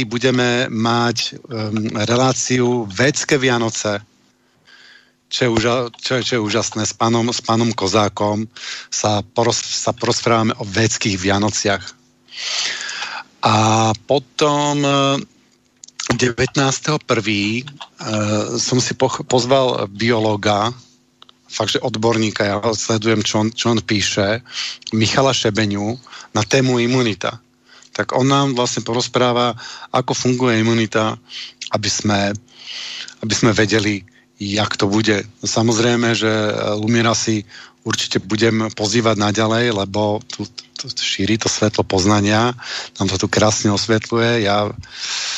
budeme 0.04 0.68
mať 0.68 1.16
um, 1.32 1.96
reláciu 1.96 2.84
Védske 2.92 3.40
Vianoce 3.40 4.04
čo 5.26 5.40
je, 5.46 5.50
uža, 5.50 5.74
čo, 5.98 6.22
čo 6.22 6.32
je 6.38 6.44
úžasné, 6.44 6.86
s 6.86 6.94
pánom, 6.94 7.26
s 7.30 7.42
pánom 7.42 7.70
Kozákom 7.74 8.46
sa, 8.88 9.26
poros, 9.26 9.58
sa 9.58 9.90
porozprávame 9.90 10.54
o 10.58 10.64
védských 10.64 11.18
Vianociach. 11.18 11.82
A 13.42 13.54
potom 14.06 14.82
19.1. 16.14 16.62
Uh, 16.62 17.26
eh, 17.26 17.64
som 18.62 18.78
si 18.78 18.94
po, 18.94 19.10
pozval 19.26 19.90
biologa, 19.90 20.70
fakt, 21.50 21.74
že 21.74 21.82
odborníka, 21.82 22.46
ja 22.46 22.56
sledujem, 22.62 23.26
čo 23.26 23.34
on, 23.42 23.48
čo 23.50 23.74
on 23.74 23.82
píše, 23.82 24.42
Michala 24.94 25.34
Šebeňu 25.34 25.98
na 26.34 26.42
tému 26.46 26.78
imunita. 26.78 27.42
Tak 27.96 28.12
on 28.14 28.28
nám 28.28 28.54
vlastne 28.54 28.84
porozpráva, 28.84 29.56
ako 29.90 30.12
funguje 30.12 30.60
imunita, 30.60 31.16
aby 31.72 31.90
sme, 31.90 32.30
aby 33.24 33.34
sme 33.34 33.56
vedeli, 33.56 34.04
jak 34.40 34.76
to 34.76 34.86
bude. 34.86 35.24
Samozrejme, 35.44 36.12
že 36.12 36.30
Lumiera 36.76 37.16
si 37.16 37.44
určite 37.86 38.18
budem 38.18 38.66
pozývať 38.74 39.16
naďalej, 39.16 39.70
lebo 39.70 40.18
tu, 40.26 40.42
tu 40.74 40.90
šíri 40.90 41.38
to 41.38 41.46
svetlo 41.46 41.86
poznania, 41.86 42.50
nám 42.98 43.08
to 43.14 43.16
tu 43.16 43.30
krásne 43.30 43.70
osvetľuje, 43.70 44.42
ja 44.42 44.74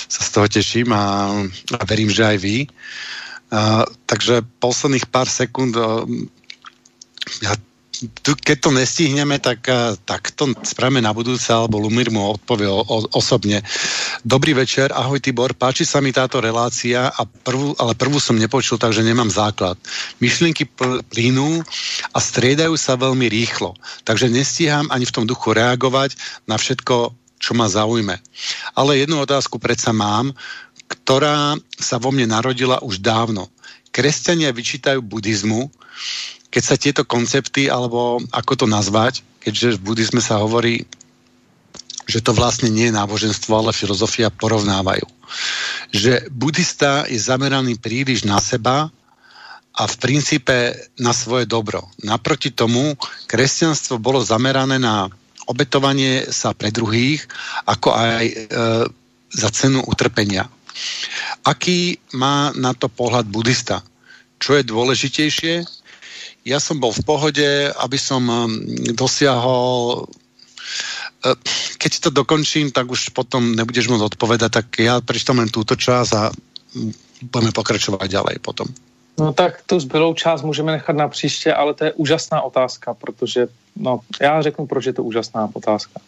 sa 0.09 0.20
z 0.25 0.31
toho 0.33 0.47
teším 0.49 0.89
a, 0.97 1.29
a 1.77 1.83
verím, 1.85 2.09
že 2.09 2.25
aj 2.25 2.39
vy. 2.41 2.57
Uh, 3.49 3.85
takže 4.09 4.45
posledných 4.61 5.09
pár 5.09 5.29
sekúnd 5.29 5.77
uh, 5.77 6.05
ja 7.45 7.53
tu, 8.23 8.35
keď 8.39 8.57
to 8.62 8.70
nestihneme, 8.70 9.43
tak, 9.43 9.66
eh, 9.66 9.95
tak 10.07 10.31
to 10.35 10.55
spravíme 10.62 11.03
na 11.03 11.11
budúce, 11.11 11.51
alebo 11.51 11.83
Lumír 11.83 12.11
mu 12.15 12.39
odpovie 12.39 12.70
o, 12.70 12.81
o, 12.83 12.97
osobne. 13.19 13.62
Dobrý 14.23 14.55
večer, 14.55 14.95
ahoj 14.95 15.19
Tibor, 15.19 15.55
páči 15.55 15.83
sa 15.83 15.99
mi 15.99 16.15
táto 16.15 16.39
relácia, 16.39 17.11
a 17.11 17.23
prvú, 17.27 17.75
ale 17.79 17.99
prvú 17.99 18.23
som 18.23 18.39
nepočul, 18.39 18.79
takže 18.79 19.03
nemám 19.03 19.31
základ. 19.31 19.75
Myšlienky 20.23 20.69
plynú 21.11 21.62
a 22.15 22.19
striedajú 22.19 22.75
sa 22.79 22.95
veľmi 22.95 23.27
rýchlo, 23.27 23.75
takže 24.07 24.31
nestíham 24.31 24.87
ani 24.95 25.07
v 25.09 25.15
tom 25.15 25.25
duchu 25.27 25.55
reagovať 25.55 26.15
na 26.47 26.55
všetko, 26.55 27.15
čo 27.39 27.53
ma 27.55 27.70
zaujme. 27.70 28.19
Ale 28.75 28.99
jednu 28.99 29.23
otázku 29.23 29.62
predsa 29.62 29.95
mám, 29.95 30.35
ktorá 30.89 31.55
sa 31.79 32.01
vo 32.01 32.11
mne 32.11 32.31
narodila 32.31 32.81
už 32.81 32.99
dávno. 33.05 33.47
Kresťania 33.93 34.53
vyčítajú 34.53 35.01
buddhizmu, 35.05 35.69
keď 36.49 36.62
sa 36.65 36.81
tieto 36.81 37.03
koncepty, 37.05 37.69
alebo 37.69 38.20
ako 38.33 38.65
to 38.65 38.66
nazvať, 38.66 39.20
keďže 39.45 39.79
v 39.79 39.85
buddhizme 39.85 40.20
sa 40.25 40.41
hovorí, 40.41 40.89
že 42.09 42.25
to 42.25 42.33
vlastne 42.33 42.73
nie 42.73 42.89
je 42.89 42.97
náboženstvo, 42.97 43.53
ale 43.53 43.77
filozofia, 43.77 44.33
porovnávajú. 44.33 45.05
Že 45.93 46.33
buddhista 46.33 47.05
je 47.05 47.20
zameraný 47.20 47.77
príliš 47.77 48.25
na 48.25 48.41
seba 48.41 48.89
a 49.77 49.83
v 49.85 49.95
princípe 50.01 50.73
na 50.97 51.12
svoje 51.12 51.45
dobro. 51.45 51.85
Naproti 52.01 52.49
tomu 52.51 52.97
kresťanstvo 53.29 54.01
bolo 54.01 54.25
zamerané 54.25 54.81
na 54.81 55.12
obetovanie 55.47 56.29
sa 56.33 56.57
pre 56.57 56.73
druhých, 56.73 57.25
ako 57.69 57.89
aj 57.93 58.25
e, 58.25 58.35
za 59.33 59.49
cenu 59.53 59.85
utrpenia. 59.85 60.49
Aký 61.45 62.01
má 62.16 62.53
na 62.57 62.73
to 62.73 62.89
pohľad 62.89 63.29
buddhista? 63.29 63.85
Čo 64.41 64.57
je 64.61 64.65
dôležitejšie? 64.65 65.55
Ja 66.49 66.59
som 66.65 66.81
bol 66.81 66.97
v 66.97 67.05
pohode, 67.05 67.49
aby 67.77 67.99
som 68.01 68.25
um, 68.25 68.49
dosiahol 68.97 70.09
uh, 70.09 71.37
keď 71.77 71.93
to 72.01 72.11
dokončím, 72.11 72.73
tak 72.73 72.89
už 72.89 73.12
potom 73.12 73.53
nebudeš 73.53 73.93
môcť 73.93 74.16
odpovedať, 74.16 74.51
tak 74.51 74.66
ja 74.81 75.05
prečítam 75.05 75.39
len 75.39 75.53
túto 75.53 75.77
čas 75.77 76.11
a 76.16 76.33
budeme 77.23 77.53
pokračovat 77.53 78.09
ďalej 78.09 78.41
potom. 78.41 78.66
No 79.19 79.33
tak 79.33 79.62
tu 79.66 79.81
zbylou 79.81 80.15
část 80.15 80.43
můžeme 80.43 80.73
nechat 80.73 80.97
na 80.97 81.09
příště, 81.09 81.55
ale 81.55 81.75
to 81.75 81.85
je 81.85 81.93
úžasná 81.93 82.43
otázka, 82.43 82.95
protože, 82.95 83.49
no 83.77 84.01
já 84.20 84.43
řeknu, 84.43 84.66
proč 84.66 84.87
je 84.87 84.93
to 84.93 85.03
úžasná 85.05 85.51
otázka. 85.53 86.01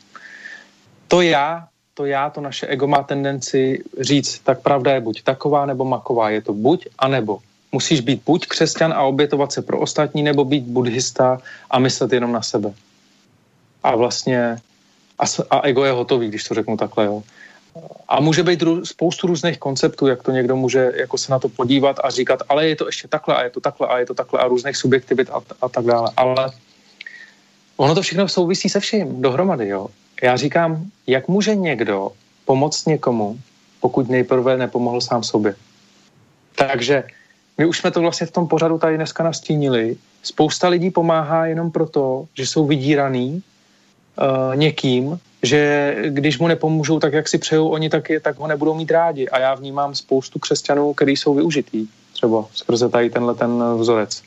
To 1.09 1.21
já, 1.21 1.67
to 1.95 2.07
já, 2.07 2.31
to 2.31 2.41
naše 2.41 2.67
ego 2.67 2.87
má 2.87 3.03
tendenci 3.03 3.85
říct, 4.01 4.39
tak 4.39 4.63
pravda 4.63 4.95
je 4.95 5.01
buď 5.01 5.23
taková 5.23 5.67
nebo 5.67 5.85
maková, 5.85 6.31
je 6.31 6.43
to 6.43 6.53
buď 6.53 6.87
a 6.99 7.09
nebo 7.09 7.39
musíš 7.73 8.01
být 8.01 8.23
buď 8.27 8.47
křesťan 8.47 8.93
a 8.93 9.03
obětovat 9.03 9.53
se 9.53 9.63
pro 9.63 9.81
ostatní, 9.81 10.23
nebo 10.23 10.45
být 10.45 10.65
buddhista 10.65 11.39
a 11.71 11.79
myslet 11.79 12.13
jenom 12.13 12.33
na 12.33 12.43
sebe. 12.43 12.73
A 13.83 13.97
vlastně 13.97 14.59
a, 15.19 15.25
a 15.51 15.61
ego 15.67 15.85
je 15.85 15.93
hotový, 15.93 16.29
když 16.29 16.45
to 16.45 16.55
řeknu 16.55 16.77
takhle. 16.77 17.05
Jo. 17.05 17.23
A 18.09 18.21
může 18.21 18.43
být 18.43 18.63
rů, 18.63 18.85
spoustu 18.85 19.27
různých 19.27 19.59
konceptů, 19.59 20.07
jak 20.07 20.23
to 20.23 20.31
někdo 20.31 20.57
může 20.57 20.93
jako 20.95 21.19
se 21.19 21.33
na 21.33 21.39
to 21.39 21.49
podívat 21.49 22.01
a 22.05 22.11
říkat, 22.11 22.43
ale 22.49 22.69
je 22.69 22.77
to 22.77 22.87
ještě 22.87 23.09
takhle 23.09 23.37
a 23.37 23.43
je 23.43 23.51
to 23.51 23.61
takhle 23.61 23.89
a 23.89 23.99
je 23.99 24.07
to 24.07 24.15
takhle 24.15 24.41
a 24.41 24.49
různých 24.49 24.77
subjektivit 24.77 25.31
a, 25.31 25.41
a 25.63 25.69
tak 25.69 25.85
dále. 25.85 26.11
Ale 26.17 26.51
ono 27.77 27.95
to 27.95 28.03
všechno 28.03 28.29
souvisí 28.29 28.69
se 28.69 28.81
vším 28.81 29.23
dohromady, 29.23 29.69
jo. 29.69 29.89
Já 30.23 30.37
říkám, 30.37 30.85
jak 31.07 31.29
může 31.29 31.55
někdo 31.55 32.13
pomoct 32.45 32.87
někomu, 32.87 33.39
pokud 33.81 34.09
nejprve 34.09 34.57
nepomohl 34.57 35.01
sám 35.01 35.23
sobě. 35.23 35.55
Takže 36.55 37.05
my 37.61 37.67
už 37.67 37.79
jsme 37.79 37.91
to 37.91 38.01
vlastně 38.01 38.27
v 38.27 38.31
tom 38.31 38.49
pořadu 38.49 38.79
tady 38.79 38.97
dneska 38.97 39.23
nastínili. 39.23 39.97
Spousta 40.23 40.69
lidí 40.69 40.91
pomáhá 40.91 41.47
jenom 41.47 41.71
proto, 41.71 42.25
že 42.35 42.47
jsou 42.47 42.67
vydíraný 42.67 43.43
uh, 44.17 44.57
někým, 44.57 45.21
že 45.43 45.97
když 46.09 46.39
mu 46.39 46.49
nepomůžou 46.49 47.01
tak, 47.01 47.13
jak 47.13 47.29
si 47.29 47.39
přejou 47.39 47.69
oni, 47.69 47.91
tak, 47.91 48.11
je, 48.11 48.21
tak 48.21 48.39
ho 48.39 48.47
nebudou 48.47 48.75
mít 48.75 48.91
rádi. 48.91 49.29
A 49.29 49.39
já 49.39 49.55
vnímám 49.55 49.95
spoustu 49.95 50.39
křesťanů, 50.39 50.95
kteří 50.95 51.17
jsou 51.17 51.35
využitý, 51.35 51.87
třeba 52.13 52.45
skrze 52.55 52.89
tady 52.89 53.11
tenhle 53.11 53.35
ten 53.35 53.65
vzorec. 53.77 54.23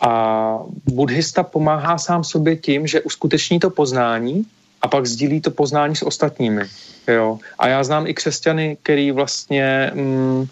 A 0.00 0.58
buddhista 0.90 1.42
pomáhá 1.42 1.98
sám 1.98 2.24
sobě 2.24 2.56
tím, 2.56 2.86
že 2.86 3.00
uskuteční 3.00 3.60
to 3.60 3.70
poznání 3.70 4.42
a 4.82 4.88
pak 4.88 5.06
sdílí 5.06 5.40
to 5.40 5.50
poznání 5.50 5.96
s 5.96 6.02
ostatními. 6.02 6.62
Jo? 7.08 7.38
A 7.58 7.68
já 7.68 7.84
znám 7.84 8.06
i 8.06 8.14
křesťany, 8.14 8.76
který 8.82 9.10
vlastně 9.10 9.90
mm, 9.94 10.46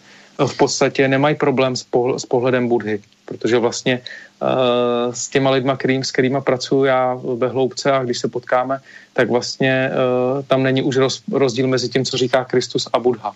v 0.47 0.57
podstatě 0.57 1.09
nemají 1.09 1.35
problém 1.35 1.77
s, 1.77 1.87
pohl- 1.93 2.19
s 2.19 2.27
pohledem 2.27 2.69
Budhy, 2.69 3.01
protože 3.25 3.59
vlastně 3.59 4.01
uh, 4.43 5.13
s 5.13 5.29
těma 5.29 5.51
lidma, 5.51 5.77
kterým, 5.77 6.05
s 6.05 6.13
kterýma 6.13 6.41
pracuji 6.41 6.85
já 6.85 7.19
ve 7.37 7.49
hloubce 7.49 7.93
a 7.93 8.03
když 8.05 8.19
se 8.19 8.29
potkáme, 8.29 8.81
tak 9.13 9.31
vlastně 9.31 9.91
uh, 9.91 10.43
tam 10.43 10.63
není 10.63 10.83
už 10.83 10.97
roz, 10.97 11.23
rozdíl 11.33 11.67
mezi 11.69 11.89
tím, 11.89 12.05
co 12.05 12.17
říká 12.17 12.45
Kristus 12.45 12.89
a 12.93 12.99
Budha. 12.99 13.33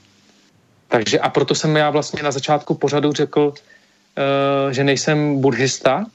Takže 0.89 1.19
a 1.19 1.29
proto 1.29 1.55
jsem 1.55 1.77
já 1.77 1.91
vlastně 1.91 2.23
na 2.23 2.31
začátku 2.31 2.75
pořadu 2.75 3.13
řekl, 3.13 3.41
uh, 3.41 4.73
že 4.73 4.85
nejsem 4.85 5.41
buddhista, 5.41 6.07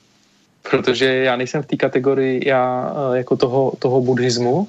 protože 0.72 1.06
já 1.06 1.36
nejsem 1.36 1.64
v 1.64 1.66
té 1.66 1.76
kategorii 1.76 2.48
já 2.50 2.94
jako 3.14 3.38
toho, 3.38 3.74
toho 3.80 4.02
buddhismu, 4.02 4.68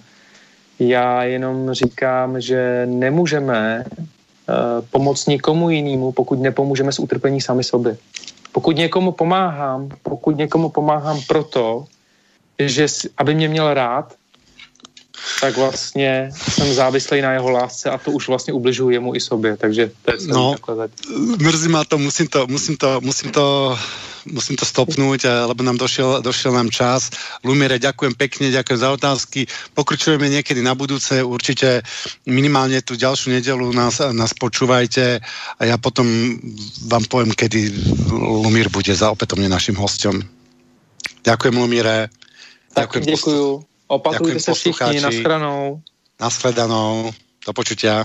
já 0.78 1.24
jenom 1.24 1.72
říkám, 1.72 2.40
že 2.40 2.86
nemůžeme 2.86 3.84
pomoct 4.90 5.26
někomu 5.26 5.70
jinému, 5.70 6.12
pokud 6.12 6.38
nepomůžeme 6.40 6.92
z 6.92 6.98
utrpení 6.98 7.40
sami 7.40 7.64
sobě. 7.64 7.96
Pokud 8.52 8.76
někomu 8.76 9.12
pomáhám, 9.12 9.88
pokud 10.02 10.36
někomu 10.36 10.68
pomáhám 10.68 11.20
proto, 11.28 11.84
že 12.58 12.86
aby 13.16 13.34
mě 13.34 13.48
měl 13.48 13.74
rád, 13.74 14.14
tak 15.40 15.56
vlastně 15.56 16.30
jsem 16.48 16.74
závislý 16.74 17.20
na 17.20 17.32
jeho 17.32 17.50
lásce 17.50 17.90
a 17.90 17.98
to 17.98 18.10
už 18.10 18.28
vlastně 18.28 18.52
ubližuji 18.52 18.90
jemu 18.90 19.14
i 19.14 19.20
sobě, 19.20 19.56
takže 19.56 19.90
to 20.04 20.12
je 20.12 20.18
no, 20.26 20.54
mrzí 21.38 21.68
ma 21.68 21.84
to, 21.84 21.98
musím 21.98 22.26
to, 22.26 22.46
musím 22.46 22.76
to, 22.76 23.00
musím 23.00 23.30
to 23.30 23.76
musím 24.28 24.56
to 24.56 24.68
stopnúť, 24.68 25.24
eh, 25.24 25.30
lebo 25.48 25.64
nám 25.64 25.80
došiel, 25.80 26.20
došiel 26.20 26.52
nám 26.52 26.68
čas. 26.68 27.10
Lumire, 27.44 27.78
ďakujem 27.78 28.14
pekne, 28.18 28.52
ďakujem 28.52 28.78
za 28.80 28.90
otázky. 28.92 29.46
Pokročujeme 29.72 30.28
niekedy 30.28 30.60
na 30.60 30.76
budúce, 30.76 31.22
určite 31.24 31.80
minimálne 32.26 32.82
tú 32.84 32.98
ďalšiu 32.98 33.40
nedelu 33.40 33.64
nás, 33.72 34.02
nás 34.12 34.32
počúvajte 34.36 35.20
a 35.56 35.62
ja 35.64 35.76
potom 35.80 36.06
vám 36.90 37.04
poviem, 37.08 37.32
kedy 37.32 37.72
Lumír 38.12 38.68
bude 38.68 38.92
za 38.92 39.10
opätovne 39.12 39.48
našim 39.48 39.78
hostom. 39.80 40.20
Ďakujem, 41.24 41.54
Lumíre. 41.56 42.08
Ďakujem. 42.76 43.04
Děkuju. 43.04 43.64
Opakujte 43.90 44.40
se 44.40 44.54
všichni, 44.54 45.00
naschranou. 45.00 45.82
Naschledanou. 46.20 47.10
Do 47.46 47.52
počutia. 47.52 48.04